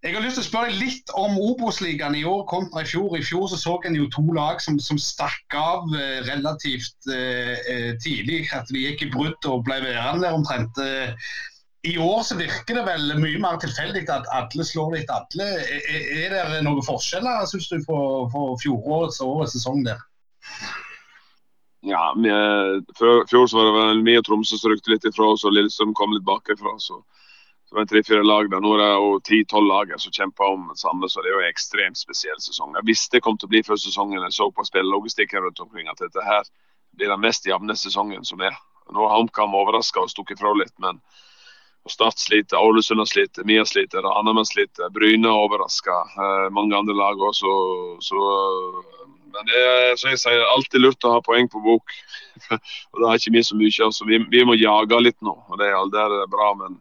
jeg 0.06 0.14
har 0.14 0.22
lyst 0.22 0.38
til 0.38 0.44
å 0.44 0.46
spørre 0.46 0.76
litt 0.78 1.12
om 1.18 1.40
Obos-ligaen 1.42 2.14
i 2.20 2.22
år 2.30 2.44
kontra 2.50 2.84
i 2.84 2.90
fjor. 2.90 3.16
I 3.18 3.26
fjor 3.26 3.48
så, 3.50 3.58
så 3.58 3.74
en 3.88 3.98
jo 3.98 4.06
to 4.14 4.22
lag 4.38 4.62
som, 4.62 4.78
som 4.78 5.00
stakk 5.02 5.56
av 5.58 5.90
eh, 5.98 6.20
relativt 6.28 7.10
eh, 7.10 7.58
eh, 7.72 7.92
tidlig. 8.04 8.44
At 8.54 8.70
de 8.70 8.84
gikk 8.84 9.02
i 9.08 9.10
brudd 9.16 9.50
og 9.50 9.66
ble 9.66 9.80
værende 9.82 10.28
der 10.28 10.38
omtrent. 10.38 10.78
Eh, 10.78 11.34
I 11.90 11.96
år 12.02 12.22
så 12.28 12.38
virker 12.38 12.78
det 12.78 12.86
vel 12.86 13.16
mye 13.18 13.42
mer 13.42 13.58
tilfeldig 13.62 14.06
at 14.14 14.30
alle 14.38 14.68
slår 14.70 14.94
litt 15.00 15.10
alle. 15.14 15.50
Er, 15.74 16.38
er 16.38 16.54
det 16.54 16.62
noen 16.68 16.86
forskjeller, 16.86 17.50
syns 17.50 17.72
du, 17.74 17.80
for 17.90 18.30
fjorårets 18.62 19.24
og 19.26 19.40
årets 19.40 19.58
sesong 19.58 19.82
der? 19.90 20.06
Ja, 21.86 22.12
før 22.98 23.26
fjor 23.30 23.50
så 23.50 23.58
var 23.58 23.68
det 23.68 23.76
vel 23.78 24.06
mye 24.06 24.22
Tromsø 24.26 24.58
som 24.58 24.74
rykte 24.74 24.94
litt 24.94 25.06
ifra 25.06 25.34
oss, 25.34 25.46
og 25.46 25.54
Lillestrøm 25.54 25.98
kom 25.98 26.14
litt 26.14 26.26
bakifra. 26.26 26.78
Så, 26.82 27.02
det 27.84 27.90
tre-fire 27.92 28.24
lag 28.24 28.50
Da. 28.52 28.60
Nå 28.64 28.76
er 28.76 28.82
det 28.84 28.92
jo 28.94 29.20
ti-tolv 29.28 29.68
lag 29.68 29.92
som 30.00 30.14
kjemper 30.14 30.54
om 30.54 30.70
det 30.72 30.80
samme, 30.80 31.10
så 31.10 31.22
det 31.22 31.32
er 31.32 31.36
jo 31.36 31.44
en 31.44 31.52
ekstremt 31.52 32.00
spesiell 32.00 32.40
sesong. 32.40 32.76
Jeg 32.78 32.88
visste 32.88 33.18
det 33.18 33.26
kom 33.26 33.38
til 33.38 33.50
å 33.50 33.54
bli 33.56 33.64
før 33.66 33.82
sesongen. 33.82 34.24
Jeg 34.24 34.38
så 34.38 34.50
på 34.52 34.68
spillelogistikken 34.68 35.44
rundt 35.44 35.60
omkring 35.66 35.92
at 35.92 36.00
dette 36.00 36.24
her 36.24 36.48
blir 36.96 37.12
den 37.12 37.24
mest 37.24 37.48
jevne 37.48 37.76
sesongen 37.76 38.24
som 38.26 38.42
er. 38.42 38.56
Nå 38.94 39.02
har 39.04 39.18
HamKam 39.18 39.56
overraska 39.58 40.06
og 40.06 40.12
stukket 40.14 40.40
fra 40.40 40.54
litt, 40.56 40.76
men 40.80 41.02
Start 41.86 42.18
sliter, 42.18 42.58
Ålesund 42.58 43.00
har 43.00 43.06
slitt, 43.06 43.38
Mia 43.46 43.66
sliter, 43.66 44.02
Ranheim 44.02 44.42
sliter, 44.46 44.90
Bryne 44.90 45.30
har 45.30 45.44
overraska. 45.46 45.98
Eh, 46.18 46.48
mange 46.50 46.74
andre 46.78 46.96
lag 46.98 47.22
også. 47.22 47.52
Så, 48.02 48.22
men 49.30 49.46
det 49.52 49.60
er 49.62 49.94
som 50.02 50.10
jeg 50.10 50.22
sier, 50.24 50.42
alltid 50.50 50.82
lurt 50.82 51.06
å 51.06 51.14
ha 51.14 51.22
poeng 51.22 51.46
på 51.52 51.62
bok. 51.62 51.94
og 52.50 52.98
Det 52.98 53.06
har 53.06 53.22
ikke 53.22 53.36
vi 53.38 53.44
så 53.46 53.58
mye 53.60 53.86
av, 53.86 53.94
så 53.94 54.08
vi, 54.10 54.18
vi, 54.34 54.42
må 54.50 54.58
jage 54.58 55.02
litt 55.04 55.20
nå. 55.22 55.36
og 55.46 55.62
Det 55.62 55.70
er 55.70 55.78
aldri 55.78 56.26
bra, 56.34 56.50
men 56.58 56.80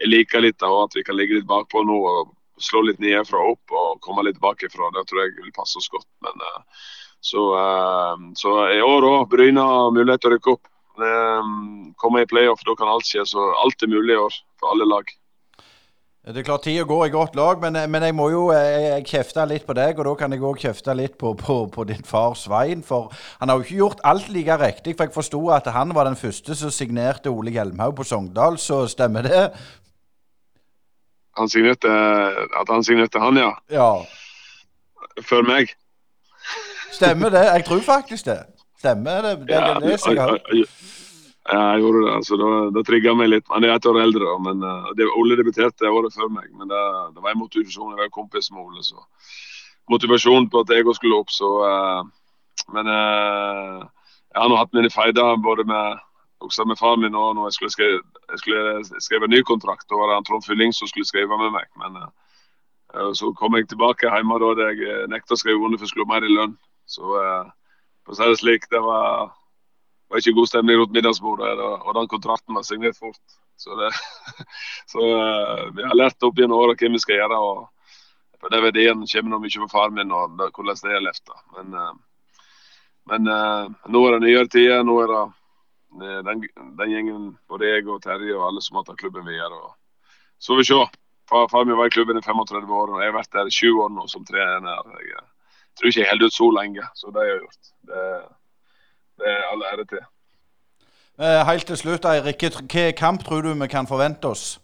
jeg 0.00 0.10
liker 0.10 0.42
litt 0.42 0.62
av 0.66 0.84
at 0.84 0.96
vi 0.96 1.04
kan 1.06 1.16
ligge 1.18 1.38
litt 1.38 1.48
bakpå 1.50 1.84
nå 1.86 2.00
og 2.10 2.34
slå 2.62 2.84
litt 2.86 3.00
nedfra 3.02 3.40
opp 3.52 3.74
og 3.74 3.98
komme 4.04 4.26
litt 4.26 4.40
bakifra. 4.42 4.92
Det 4.94 5.06
tror 5.08 5.24
jeg 5.24 5.34
vil 5.40 5.56
passe 5.56 5.78
oss 5.80 5.90
godt. 5.92 6.08
Men, 6.24 6.38
uh, 6.38 6.86
så, 7.24 7.48
uh, 7.56 8.30
så, 8.38 8.54
i 8.74 8.82
år 8.84 9.08
òg, 9.10 9.26
Bryne 9.32 9.64
har 9.64 9.92
mulighet 9.94 10.24
til 10.24 10.32
å 10.32 10.36
rykke 10.36 10.56
opp. 10.56 10.70
Um, 10.94 11.90
komme 11.98 12.22
i 12.22 12.30
playoff, 12.30 12.62
da 12.66 12.76
kan 12.78 12.90
alt 12.90 13.08
skje. 13.08 13.26
Så 13.26 13.50
alt 13.64 13.82
er 13.82 13.90
mulig 13.90 14.14
i 14.14 14.22
år 14.22 14.42
for 14.60 14.74
alle 14.74 14.86
lag. 14.86 15.14
Det 16.24 16.40
er 16.40 16.46
klart 16.46 16.62
Tida 16.64 16.86
går 16.88 17.02
i 17.04 17.12
godt 17.12 17.34
lag, 17.36 17.58
men, 17.60 17.76
men 17.92 18.04
jeg 18.06 18.14
må 18.16 18.30
jo 18.32 18.46
kjefte 19.04 19.42
litt 19.44 19.66
på 19.68 19.74
deg. 19.76 19.98
Og 19.98 20.06
da 20.08 20.14
kan 20.22 20.32
jeg 20.32 20.40
òg 20.46 20.62
kjefte 20.62 20.94
litt 20.96 21.18
på, 21.20 21.34
på, 21.36 21.56
på, 21.74 21.84
din 21.90 22.06
far 22.06 22.32
Svein. 22.40 22.80
For 22.86 23.10
han 23.42 23.52
har 23.52 23.58
jo 23.60 23.66
ikke 23.66 23.80
gjort 23.82 24.00
alt 24.08 24.30
like 24.32 24.56
riktig. 24.62 24.94
For 24.96 25.04
jeg 25.04 25.16
forsto 25.18 25.42
at 25.52 25.68
han 25.74 25.92
var 25.92 26.08
den 26.08 26.16
første 26.16 26.56
som 26.56 26.72
signerte 26.72 27.28
Ole 27.28 27.52
Hjelmhaug 27.52 27.98
på 27.98 28.08
Sogndal, 28.08 28.56
så 28.62 28.86
stemmer 28.88 29.28
det? 29.28 29.42
Han 31.38 31.48
signerte 31.50 31.90
At 32.60 32.68
han 32.70 32.84
signerte 32.84 33.22
han, 33.22 33.36
ja? 33.36 33.52
Ja. 33.70 33.88
Før 35.22 35.46
meg? 35.46 35.74
Stemmer 36.94 37.32
det? 37.34 37.44
Jeg 37.44 37.64
tror 37.66 37.80
faktisk 37.82 38.26
det. 38.26 38.40
Stemmer 38.78 39.22
det? 39.22 39.34
Det, 39.48 39.54
ja, 39.54 39.78
det, 39.80 39.90
jeg, 39.90 40.16
jeg, 40.16 40.66
ja, 41.52 41.60
jeg 41.72 41.80
gjorde 41.80 42.02
det. 42.06 42.12
altså 42.14 42.36
Det, 42.40 42.50
det 42.76 42.84
trigga 42.88 43.14
meg 43.18 43.30
litt. 43.32 43.46
Han 43.52 43.64
er 43.64 43.74
ett 43.74 43.86
år 43.86 44.00
eldre. 44.02 44.34
men 44.46 44.62
uh, 44.64 44.92
det, 44.96 45.08
Ole 45.18 45.36
debuterte 45.40 45.90
året 45.90 46.14
før 46.14 46.30
meg. 46.32 46.48
Men 46.58 46.70
det, 46.72 46.82
det 47.16 47.24
var 47.24 47.34
en 47.34 47.42
motivasjon. 47.42 47.92
Jeg 47.92 48.00
var 48.02 48.12
kompis 48.14 48.50
med 48.52 48.62
Ole. 48.64 48.82
så 48.82 49.00
Motivasjon 49.90 50.48
på 50.48 50.64
at 50.64 50.72
jeg 50.72 50.86
òg 50.86 50.96
skulle 50.96 51.20
opp. 51.20 51.30
så 51.30 51.50
uh, 51.64 52.02
Men 52.72 52.88
uh, 52.88 53.84
jeg 54.34 54.40
har 54.40 54.50
nå 54.50 54.58
hatt 54.58 54.74
mine 54.74 54.90
feider 54.90 55.36
både 55.42 55.66
med 55.68 56.00
også 56.44 56.66
med 56.68 56.78
faren 56.80 57.02
min 57.02 57.16
og 57.18 57.34
når 57.36 57.48
jeg 57.48 57.56
skulle, 57.58 57.74
skrive, 57.74 58.02
jeg 58.30 58.42
skulle 58.42 59.02
skrive 59.06 59.30
ny 59.30 59.42
kontrakt. 59.42 59.88
Da 59.90 59.98
var 60.00 60.12
det 60.12 60.20
Trond 60.28 60.44
Fylling 60.46 60.74
som 60.76 60.90
skulle 60.90 61.08
skrive 61.08 61.38
med 61.40 61.54
meg. 61.54 61.70
Men 61.80 63.14
så 63.18 63.32
kom 63.34 63.56
jeg 63.58 63.68
tilbake 63.68 64.10
hjemme 64.10 64.38
da 64.42 64.68
jeg 64.70 65.08
nekta 65.10 65.34
å 65.34 65.40
skrive 65.40 65.64
under 65.64 65.80
for 65.80 65.88
jeg 65.88 65.94
skulle 65.94 66.06
ha 66.08 66.14
mer 66.14 66.26
i 66.28 66.34
lønn. 66.34 66.58
Så 66.86 67.02
for 67.08 68.14
å 68.14 68.18
si 68.18 68.28
det 68.28 68.42
slik, 68.42 68.68
det 68.70 68.82
var 68.84 69.32
var 70.14 70.22
ikke 70.22 70.36
god 70.38 70.46
stemning 70.46 70.78
rundt 70.78 70.94
middagsbordet, 70.94 71.52
og 71.58 71.94
den 71.96 72.08
kontrakten 72.08 72.54
var 72.54 72.62
signert 72.62 72.98
fort. 72.98 73.22
Så, 73.58 73.74
det, 73.78 73.90
så 74.92 75.00
uh, 75.02 75.70
vi 75.74 75.82
har 75.82 75.96
lært 75.98 76.22
opp 76.26 76.38
gjennom 76.38 76.60
åra 76.62 76.76
hva 76.78 76.90
vi 76.90 77.00
skal 77.02 77.18
gjøre. 77.20 77.38
og 77.38 78.40
på 78.40 78.50
Den 78.52 78.64
verdien 78.66 79.06
kommer 79.10 79.32
nå 79.32 79.40
mye 79.42 79.62
fra 79.62 79.70
faren 79.72 79.96
min 79.98 80.12
og 80.12 80.36
hvordan 80.38 80.82
det 80.82 80.94
er 80.94 81.04
levd. 81.06 81.34
Men, 81.56 81.74
uh, 81.74 81.94
men 83.10 83.30
uh, 83.30 83.72
nå 83.90 84.04
er 84.06 84.16
det 84.16 84.26
nyere 84.26 84.50
tider. 84.50 84.86
Nå 84.86 84.98
er 85.02 85.12
det 85.14 85.22
den, 86.00 86.44
den, 86.78 86.90
gjengen, 86.90 87.26
både 87.48 87.70
jeg 87.70 87.88
og 87.88 88.02
Terje 88.02 88.36
og 88.36 88.48
alle 88.48 88.62
som 88.64 88.78
har 88.78 88.86
tatt 88.88 89.00
klubben 89.00 89.26
videre. 89.26 89.54
Og, 89.54 89.74
så 90.38 90.52
får 90.52 90.60
vi 90.60 90.68
se. 90.70 90.80
Far, 91.30 91.46
far 91.48 91.64
min 91.64 91.78
var 91.78 91.88
i 91.88 91.94
klubben 91.94 92.18
i 92.20 92.24
35 92.24 92.68
år, 92.68 92.90
og 92.92 93.00
jeg 93.00 93.08
har 93.08 93.16
vært 93.16 93.32
der 93.32 93.48
i 93.48 93.54
20 93.54 93.84
år 93.84 93.92
nå 93.94 94.08
som 94.12 94.26
trener. 94.28 94.90
Jeg, 95.00 95.12
jeg 95.14 95.78
tror 95.78 95.90
ikke 95.90 96.02
jeg 96.02 96.10
holder 96.10 96.32
ut 96.32 96.36
så 96.36 96.48
lenge, 96.58 96.88
så 96.94 97.12
det 97.14 97.22
har 97.22 97.30
jeg 97.30 97.38
gjort. 97.44 97.70
Det, 97.90 98.02
det 99.22 99.30
er 99.32 99.46
all 99.52 99.64
ære 99.70 99.86
til. 99.92 100.04
Eh, 101.14 101.40
helt 101.46 101.66
til 101.70 101.78
slutt, 101.78 102.04
Eirik. 102.10 102.42
Hvilken 102.42 102.96
kamp 102.98 103.24
tror 103.24 103.46
du 103.46 103.52
vi 103.54 103.70
kan 103.70 103.86
forvente 103.86 104.28
oss 104.28 104.58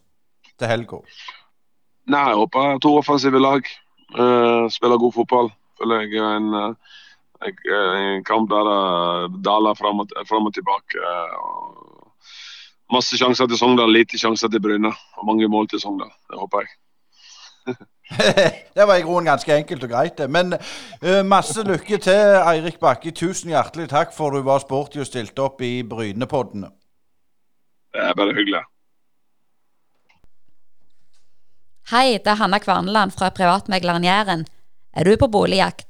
til 0.58 0.68
helga? 0.68 1.00
Nei, 2.10 2.26
Jeg 2.28 2.36
håper 2.42 2.78
to 2.82 2.96
offensive 2.98 3.38
lag 3.38 3.62
uh, 4.18 4.66
spiller 4.70 4.98
god 4.98 5.12
fotball. 5.14 5.52
Føler 5.78 6.00
jeg 6.00 6.36
en, 6.36 6.54
uh, 6.54 6.74
en 7.40 8.24
kamp 8.24 8.50
der 8.50 8.68
det 8.68 9.44
daler 9.44 9.74
fram 9.74 10.00
og, 10.00 10.12
fram 10.28 10.46
og 10.46 10.54
tilbake. 10.54 11.00
Uh, 11.00 12.10
masse 12.92 13.16
sjanser 13.16 13.46
til 13.46 13.58
Sogndal, 13.58 13.92
lite 13.92 14.18
sjanser 14.18 14.48
til 14.48 14.62
Bryne. 14.62 14.92
Og 15.16 15.26
mange 15.26 15.48
mål 15.48 15.68
til 15.68 15.80
Sogndal. 15.80 16.12
Det 16.30 16.38
håper 16.38 16.64
jeg. 16.64 16.76
det 18.76 18.86
var 18.86 18.96
i 18.96 19.06
grunnen 19.06 19.30
ganske 19.30 19.56
enkelt 19.56 19.84
og 19.86 19.92
greit, 19.92 20.18
det. 20.18 20.30
Men 20.30 20.52
uh, 20.52 21.22
masse 21.26 21.64
lykke 21.64 21.98
til, 21.98 22.36
Eirik 22.42 22.80
Bakke. 22.80 23.10
Tusen 23.10 23.54
hjertelig 23.54 23.88
takk 23.88 24.12
for 24.16 24.36
du 24.36 24.42
var 24.44 24.60
sporty 24.60 25.00
og 25.00 25.08
stilte 25.08 25.46
opp 25.46 25.62
i 25.62 25.80
Brynepoddene. 25.82 26.72
Det 27.90 28.04
er 28.06 28.14
bare 28.14 28.36
hyggelig. 28.36 28.62
Hei, 31.90 32.20
det 32.22 32.30
er 32.30 32.38
Hanna 32.38 32.60
Kvarneland 32.62 33.10
fra 33.16 33.32
Privatmegleren 33.34 34.04
Jæren. 34.06 34.44
Er 34.94 35.06
du 35.06 35.16
på 35.18 35.26
boligjakt, 35.26 35.89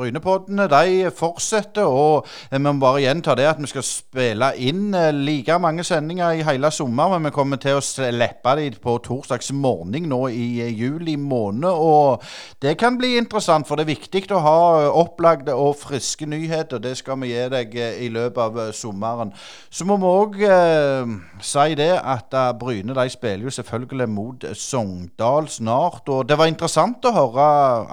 Brynepoddene 0.00 0.64
de 0.70 1.10
fortsetter, 1.12 1.84
og 1.84 2.26
vi 2.48 2.58
må 2.62 2.72
bare 2.80 3.02
gjenta 3.04 3.34
det 3.36 3.44
at 3.50 3.58
vi 3.60 3.68
skal 3.68 3.84
spille 3.84 4.48
inn 4.56 4.94
eh, 4.96 5.10
like 5.12 5.58
mange 5.60 5.84
sendinger 5.84 6.38
i 6.38 6.44
hele 6.46 6.70
sommer, 6.72 7.10
men 7.12 7.28
vi 7.28 7.34
kommer 7.34 7.60
til 7.60 7.76
å 7.76 7.84
slippe 7.84 8.54
de 8.56 8.70
på 8.80 8.94
torsdags 9.04 9.52
morgen 9.52 10.08
nå 10.08 10.22
i 10.32 10.46
eh, 10.64 10.72
juli 10.72 11.18
måned. 11.20 11.68
Og 11.68 12.24
det 12.64 12.78
kan 12.80 12.96
bli 12.96 13.16
interessant, 13.20 13.68
for 13.68 13.76
det 13.76 13.84
er 13.84 13.92
viktig 13.92 14.24
å 14.32 14.40
ha 14.44 14.56
opplagde 15.02 15.52
og 15.52 15.76
friske 15.82 16.28
nyheter. 16.30 16.80
Det 16.80 16.94
skal 16.96 17.20
vi 17.20 17.34
gi 17.34 17.44
deg 17.52 17.76
eh, 17.76 18.00
i 18.06 18.10
løpet 18.14 18.40
av 18.46 18.74
sommeren. 18.76 19.34
Så 19.68 19.84
må 19.84 20.00
vi 20.00 20.10
òg 20.14 20.40
eh, 20.48 21.14
si 21.44 21.76
det 21.76 21.92
at 21.98 22.32
Bryne 22.60 22.96
de 22.96 23.08
spiller 23.12 23.50
jo 23.50 23.56
selvfølgelig 23.58 24.08
mot 24.16 24.50
Sogndal 24.56 25.52
snart. 25.52 26.08
Og 26.08 26.24
det 26.24 26.40
var 26.40 26.48
interessant 26.48 27.04
å 27.04 27.16
høre 27.20 27.48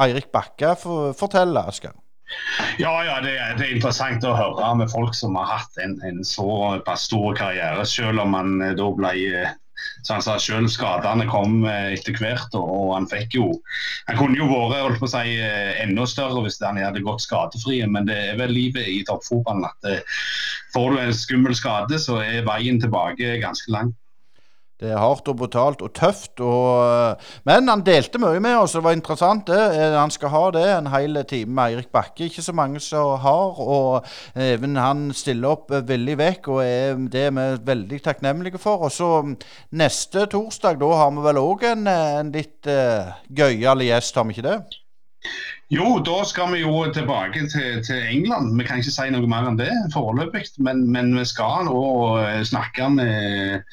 Eirik 0.07 0.31
Bakke 0.31 0.77
fortelle, 0.79 1.67
Asker. 1.67 1.97
Ja, 2.77 2.91
ja 3.05 3.19
det, 3.23 3.37
er, 3.39 3.55
det, 3.57 3.67
er 3.67 3.77
interessant 3.77 4.25
å 4.27 4.35
høre 4.35 4.73
med 4.79 4.91
folk 4.91 5.15
som 5.15 5.37
har 5.39 5.47
hatt 5.53 5.79
en, 5.83 5.95
en 6.05 6.19
såpass 6.27 7.07
stor 7.07 7.37
karriere, 7.37 7.85
selv 7.87 8.23
om 8.23 8.35
man 8.35 8.59
eh, 8.61 8.75
da 8.77 8.89
ble 8.97 9.13
eh, 9.31 9.55
så 10.01 10.15
han 10.15 10.23
sa 10.25 10.35
selv 10.41 10.71
skadene 10.73 11.27
kom 11.29 11.61
eh, 11.69 11.93
etter 11.95 12.17
hvert, 12.17 12.55
og 12.57 12.95
han 12.95 13.07
fikk 13.09 13.37
jo 13.37 13.51
Han 14.09 14.17
kunne 14.19 14.39
jo 14.39 14.47
vært 14.49 14.87
holdt 14.87 15.01
på 15.03 15.07
å 15.07 15.13
si, 15.13 15.37
enda 15.83 16.07
større 16.09 16.43
hvis 16.45 16.59
han 16.63 16.81
hadde 16.81 17.05
gått 17.05 17.23
skadefri, 17.23 17.79
men 17.85 18.09
det 18.09 18.17
er 18.31 18.41
vel 18.41 18.55
livet 18.55 18.89
i 18.89 19.03
toppfotballen 19.07 19.67
at 19.69 20.09
får 20.73 20.91
du 20.91 20.99
en 21.01 21.15
skummel 21.15 21.55
skade, 21.55 21.99
så 22.01 22.19
er 22.23 22.47
veien 22.47 22.81
tilbake 22.81 23.37
ganske 23.43 23.71
lang. 23.73 23.93
Det 24.77 24.91
er 24.91 24.99
hardt 25.01 25.25
og 25.31 25.39
brutalt 25.39 25.81
og 25.81 25.89
tøft. 25.97 26.37
Og, 26.37 26.83
eh, 26.85 27.31
men 27.49 27.69
han 27.71 27.81
delte 27.85 28.21
mye 28.21 28.39
med 28.43 28.59
oss, 28.59 28.75
det 28.77 28.83
var 28.85 28.93
interessant. 28.93 29.47
det. 29.47 29.57
Eh, 29.57 29.97
han 29.97 30.11
skal 30.13 30.29
ha 30.29 30.43
det, 30.51 30.65
en 30.69 30.91
hel 30.93 31.23
time 31.25 31.53
med 31.53 31.73
Eirik 31.73 31.91
Bakke. 31.91 32.25
Ikke 32.29 32.45
så 32.45 32.53
mange 32.53 32.79
som 32.79 33.17
har. 33.17 33.57
Og 33.57 34.05
even 34.35 34.75
han 34.75 35.11
stiller 35.13 35.49
opp 35.49 35.71
villig 35.89 36.17
vekk, 36.17 36.47
og 36.47 36.63
er, 36.63 36.95
det 37.09 37.27
er 37.27 37.31
vi 37.31 37.47
veldig 37.65 38.03
takknemlige 38.03 38.61
for. 38.61 38.85
Og 38.85 38.91
så 38.91 39.21
mm, 39.21 39.37
neste 39.71 40.27
torsdag, 40.29 40.79
da 40.79 40.93
har 41.01 41.11
vi 41.11 41.25
vel 41.25 41.41
òg 41.41 41.65
en, 41.71 41.87
en, 41.87 42.31
litt 42.31 42.69
uh, 42.69 43.15
gøyal 43.33 43.81
gjest, 43.81 44.15
har 44.15 44.27
vi 44.27 44.37
ikke 44.37 44.45
det? 44.45 44.59
Jo, 45.69 45.97
da 45.99 46.21
skal 46.23 46.53
vi 46.53 46.61
jo 46.61 46.85
tilbake 46.95 47.41
til, 47.51 47.83
til, 47.83 48.03
England. 48.09 48.53
Vi 48.55 48.63
kan 48.63 48.79
ikke 48.79 48.91
si 48.93 49.09
noe 49.11 49.27
mer 49.27 49.49
enn 49.49 49.57
det 49.59 49.71
foreløpig. 49.91 50.45
Men, 50.63 50.85
men, 50.93 51.11
vi 51.17 51.25
skal 51.27 51.67
nå 51.67 51.81
snakke 52.47 52.87
med, 52.93 53.65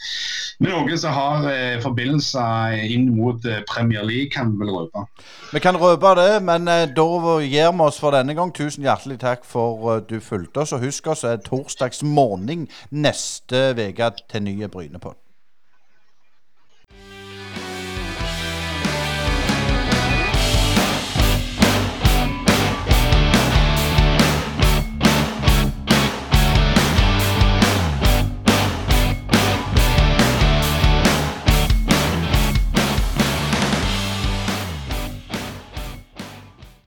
med 0.58 0.72
noen 0.74 0.98
som 0.98 1.14
har 1.14 1.46
eh, 1.52 1.76
forbindelser 1.84 2.74
inn 2.90 3.12
mot 3.14 3.46
eh, 3.46 3.62
Premier 3.70 4.02
League, 4.02 4.32
kan 4.34 4.50
vi 4.50 4.64
vel 4.64 4.74
røpe. 4.74 5.06
Vi 5.54 5.62
kan 5.62 5.78
røpe 5.78 6.16
det, 6.18 6.42
men 6.42 6.66
eh, 6.66 6.88
da 6.90 7.08
gir 7.46 7.70
vi 7.70 7.86
oss 7.86 8.02
for 8.02 8.18
denne 8.18 8.34
gang. 8.34 8.50
Tusen 8.50 8.82
hjertelig 8.82 9.20
takk 9.22 9.46
for 9.46 10.02
du 10.02 10.18
fulgte 10.18 10.66
oss. 10.66 10.74
Og 10.74 10.82
husk 10.88 11.12
oss, 11.14 11.22
er 11.22 11.38
torsdags 11.46 12.02
morgen 12.02 12.66
neste 12.90 13.68
uke 13.78 14.16
til 14.26 14.50
nye 14.50 14.66
Brynepod. 14.66 15.23